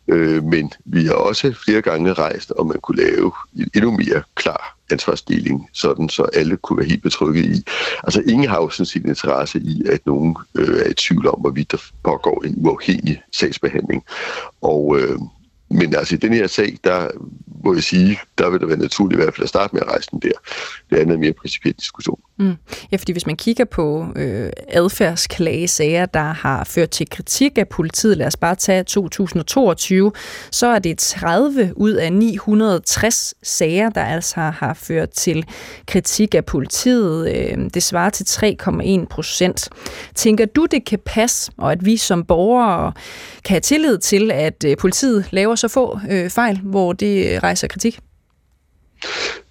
Øh, 0.07 0.43
men 0.43 0.71
vi 0.85 1.05
har 1.05 1.13
også 1.13 1.53
flere 1.65 1.81
gange 1.81 2.13
rejst, 2.13 2.51
om 2.51 2.67
man 2.67 2.79
kunne 2.79 3.03
lave 3.03 3.31
en 3.55 3.69
endnu 3.75 3.91
mere 3.91 4.23
klar 4.35 4.77
ansvarsdeling, 4.91 5.69
sådan 5.73 6.09
så 6.09 6.23
alle 6.23 6.57
kunne 6.57 6.77
være 6.77 6.87
helt 6.87 7.03
betrykket 7.03 7.45
i. 7.45 7.63
Altså 8.03 8.21
ingen 8.27 8.49
har 8.49 8.57
jo 8.57 8.69
sådan 8.69 8.85
sin 8.85 9.07
interesse 9.07 9.59
i, 9.59 9.83
at 9.89 10.05
nogen 10.05 10.37
øh, 10.55 10.79
er 10.79 10.89
i 10.89 10.93
tvivl 10.93 11.27
om, 11.27 11.39
hvorvidt 11.39 11.71
der 11.71 11.77
pågår 12.03 12.43
en 12.45 12.55
uafhængig 12.57 13.21
sagsbehandling. 13.31 14.03
Og 14.61 14.99
øh, 14.99 15.19
men 15.71 15.95
altså 15.95 16.15
i 16.15 16.17
den 16.17 16.33
her 16.33 16.47
sag, 16.47 16.77
der 16.83 17.07
må 17.63 17.73
jeg 17.73 17.83
sige, 17.83 18.19
der 18.37 18.49
vil 18.49 18.59
det 18.59 18.67
være 18.67 18.77
naturligt 18.77 19.19
i 19.19 19.23
hvert 19.23 19.35
fald 19.35 19.43
at 19.43 19.49
starte 19.49 19.75
med 19.75 19.81
at 19.81 19.87
rejse 19.87 20.09
den 20.11 20.19
der. 20.19 20.31
Det 20.89 20.97
andet 20.97 21.13
er 21.13 21.19
mere 21.19 21.33
principiel 21.33 21.73
diskussion. 21.73 22.19
Mm. 22.37 22.53
Ja, 22.91 22.97
fordi 22.97 23.11
hvis 23.11 23.25
man 23.25 23.35
kigger 23.35 23.65
på 23.65 24.07
øh, 24.15 24.49
adfærdsklagesager, 24.67 26.05
der 26.05 26.33
har 26.33 26.63
ført 26.63 26.89
til 26.89 27.09
kritik 27.09 27.57
af 27.57 27.67
politiet, 27.67 28.17
lad 28.17 28.27
os 28.27 28.37
bare 28.37 28.55
tage 28.55 28.83
2022, 28.83 30.11
så 30.51 30.67
er 30.67 30.79
det 30.79 30.97
30 30.97 31.73
ud 31.75 31.91
af 31.91 32.13
960 32.13 33.33
sager, 33.43 33.89
der 33.89 34.03
altså 34.03 34.39
har 34.39 34.73
ført 34.73 35.09
til 35.09 35.45
kritik 35.87 36.35
af 36.35 36.45
politiet. 36.45 37.35
Øh, 37.35 37.69
det 37.73 37.83
svarer 37.83 38.09
til 38.09 38.23
3,1 38.23 39.05
procent. 39.05 39.69
Tænker 40.15 40.45
du, 40.45 40.65
det 40.65 40.85
kan 40.85 40.99
passe, 41.05 41.51
og 41.57 41.71
at 41.71 41.85
vi 41.85 41.97
som 41.97 42.23
borgere 42.23 42.93
kan 43.45 43.53
have 43.53 43.61
tillid 43.61 43.97
til, 43.97 44.31
at 44.31 44.63
øh, 44.67 44.77
politiet 44.77 45.25
laver 45.31 45.55
så 45.61 45.67
få 45.67 45.99
øh, 46.11 46.29
fejl, 46.29 46.59
hvor 46.63 46.93
det 46.93 47.43
rejser 47.43 47.67
kritik? 47.67 47.99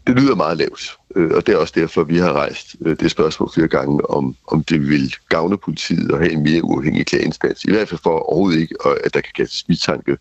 Det 0.06 0.16
lyder 0.20 0.34
meget 0.34 0.58
lavt, 0.58 0.96
øh, 1.16 1.30
og 1.30 1.46
det 1.46 1.52
er 1.52 1.56
også 1.56 1.72
derfor, 1.76 2.04
vi 2.04 2.18
har 2.18 2.32
rejst 2.32 2.76
øh, 2.86 2.96
det 3.00 3.10
spørgsmål 3.10 3.50
flere 3.54 3.68
gange, 3.68 4.10
om, 4.10 4.36
om 4.46 4.64
det 4.64 4.88
vil 4.88 5.14
gavne 5.28 5.58
politiet 5.58 6.12
at 6.12 6.18
have 6.18 6.32
en 6.32 6.42
mere 6.42 6.64
uafhængig 6.64 7.06
klageinstans. 7.06 7.64
I 7.64 7.70
hvert 7.70 7.88
fald 7.88 8.00
for 8.02 8.18
overhovedet 8.18 8.60
ikke, 8.60 8.74
at 9.04 9.14
der 9.14 9.20
kan 9.20 9.32
kastes 9.36 9.68
mistanke. 9.68 10.16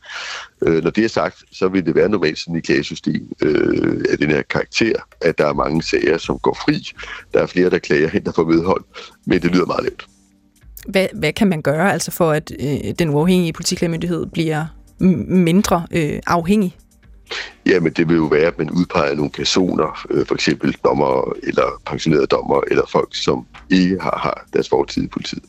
Øh, 0.62 0.84
når 0.84 0.90
det 0.90 1.04
er 1.04 1.10
sagt, 1.10 1.44
så 1.52 1.68
vil 1.68 1.86
det 1.86 1.96
være 1.96 2.10
normalt 2.10 2.40
sådan 2.40 2.56
i 2.56 2.60
klagesystem 2.60 3.28
af 4.12 4.18
den 4.18 4.30
her 4.30 4.42
karakter, 4.42 4.94
at 5.22 5.38
der 5.38 5.48
er 5.48 5.54
mange 5.54 5.84
sager, 5.84 6.18
som 6.18 6.40
går 6.40 6.58
fri. 6.66 6.92
Der 7.34 7.42
er 7.42 7.46
flere, 7.46 7.70
der 7.70 7.80
klager 7.80 8.10
hen, 8.10 8.24
der 8.24 8.32
får 8.32 8.46
medhold, 8.46 8.84
men 9.26 9.42
det 9.42 9.52
lyder 9.52 9.66
meget 9.66 9.84
lavt. 9.84 10.08
Hvad, 10.88 11.08
hvad 11.14 11.34
kan 11.34 11.48
man 11.48 11.62
gøre 11.62 11.94
altså 11.94 12.12
for, 12.12 12.32
at 12.32 12.52
øh, 12.60 12.94
den 13.00 13.10
uafhængige 13.10 13.54
politiklagemyndighed 13.54 14.26
bliver 14.26 14.66
mindre 15.00 15.88
øh, 15.92 16.20
afhængig? 16.28 16.78
Jamen, 17.66 17.94
det 17.94 18.10
vil 18.10 18.16
jo 18.16 18.26
være, 18.26 18.48
at 18.48 18.58
man 18.58 18.70
udpeger 18.70 19.16
nogle 19.16 19.32
personer, 19.32 20.06
øh, 20.10 20.26
for 20.26 20.36
eksempel 20.36 20.76
dommer 20.84 21.34
eller 21.44 21.82
pensionerede 21.86 22.28
dommer, 22.28 22.62
eller 22.68 22.84
folk, 22.88 23.16
som 23.16 23.46
ikke 23.70 24.00
har, 24.02 24.20
har 24.24 24.46
deres 24.54 24.70
fortid 24.70 25.04
i 25.04 25.08
politiet. 25.08 25.44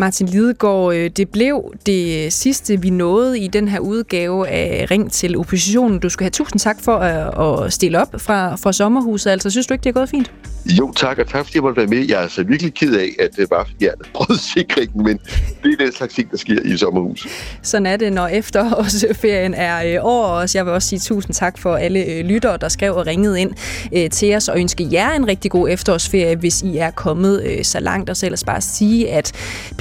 Martin 0.00 0.26
Lidegaard, 0.26 0.94
øh, 0.94 1.10
det 1.10 1.28
blev 1.28 1.74
det 1.86 2.32
sidste, 2.32 2.80
vi 2.80 2.90
nåede 2.90 3.40
i 3.40 3.48
den 3.48 3.68
her 3.68 3.78
udgave 3.78 4.48
af 4.48 4.86
Ring 4.90 5.12
til 5.12 5.38
oppositionen. 5.38 5.98
Du 5.98 6.08
skal 6.08 6.24
have 6.24 6.30
tusind 6.30 6.60
tak 6.60 6.76
for 6.80 6.96
at 6.96 7.72
stille 7.72 8.00
op 8.00 8.14
fra, 8.18 8.56
fra 8.56 8.72
sommerhuset. 8.72 9.30
Altså, 9.30 9.50
synes 9.50 9.66
du 9.66 9.74
ikke, 9.74 9.84
det 9.84 9.88
er 9.88 9.94
gået 9.94 10.08
fint? 10.08 10.32
Jo, 10.66 10.92
tak, 10.92 11.18
og 11.18 11.26
tak 11.28 11.44
fordi 11.44 11.56
jeg 11.56 11.62
måtte 11.62 11.76
være 11.76 11.86
med. 11.86 12.06
Jeg 12.08 12.14
er 12.14 12.22
altså 12.22 12.42
virkelig 12.42 12.74
ked 12.74 12.94
af, 12.94 13.08
at 13.18 13.36
det 13.36 13.50
var 13.50 13.68
ja, 13.80 13.88
brødsikringen, 14.14 15.04
men 15.04 15.18
det 15.62 15.72
er 15.72 15.84
den 15.84 15.92
slags 15.92 16.14
ting, 16.14 16.30
der 16.30 16.36
sker 16.36 16.62
i 16.64 16.76
sommerhus. 16.76 17.26
Sådan 17.62 17.86
er 17.86 17.96
det, 17.96 18.12
når 18.12 18.26
efterårsferien 18.26 19.54
er 19.54 19.94
øh, 19.94 20.04
over 20.06 20.26
os. 20.26 20.54
Jeg 20.54 20.66
vil 20.66 20.72
også 20.72 20.88
sige 20.88 20.98
tusind 20.98 21.34
tak 21.34 21.58
for 21.58 21.76
alle 21.76 22.04
øh, 22.04 22.24
lyttere, 22.24 22.56
der 22.60 22.68
skrev 22.68 22.94
og 22.94 23.06
ringede 23.06 23.40
ind 23.40 23.50
øh, 23.94 24.10
til 24.10 24.36
os, 24.36 24.48
og 24.48 24.58
ønske 24.58 24.88
jer 24.92 25.10
en 25.10 25.28
rigtig 25.28 25.50
god 25.50 25.68
efterårsferie, 25.68 26.36
hvis 26.36 26.62
I 26.62 26.76
er 26.76 26.90
kommet 26.90 27.42
øh, 27.44 27.64
så 27.64 27.80
langt. 27.80 28.10
Og 28.10 28.16
så 28.16 28.26
ellers 28.26 28.44
bare 28.44 28.60
sige, 28.60 29.10
at 29.10 29.32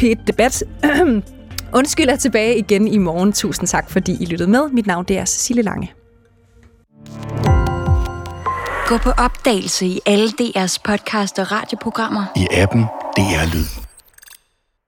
P1 0.08 0.24
Debat 0.28 0.64
Undskyld 1.74 2.10
er 2.10 2.16
tilbage 2.16 2.58
igen 2.58 2.88
i 2.88 2.98
morgen. 2.98 3.34
Tusind 3.34 3.68
tak, 3.68 3.90
fordi 3.90 4.18
I 4.24 4.26
lyttede 4.26 4.50
med. 4.50 4.70
Mit 4.70 4.88
navn 4.88 5.06
det 5.06 5.18
er 5.18 5.26
Cecilie 5.26 5.64
Lange. 5.64 5.92
Gå 8.88 8.98
på 8.98 9.10
opdagelse 9.10 9.86
i 9.86 10.00
alle 10.06 10.30
DR's 10.42 10.78
podcast 10.84 11.40
og 11.40 11.52
radioprogrammer. 11.52 12.26
I 12.36 12.48
appen 12.52 12.82
DR 13.18 13.54
Lyd. 13.54 13.87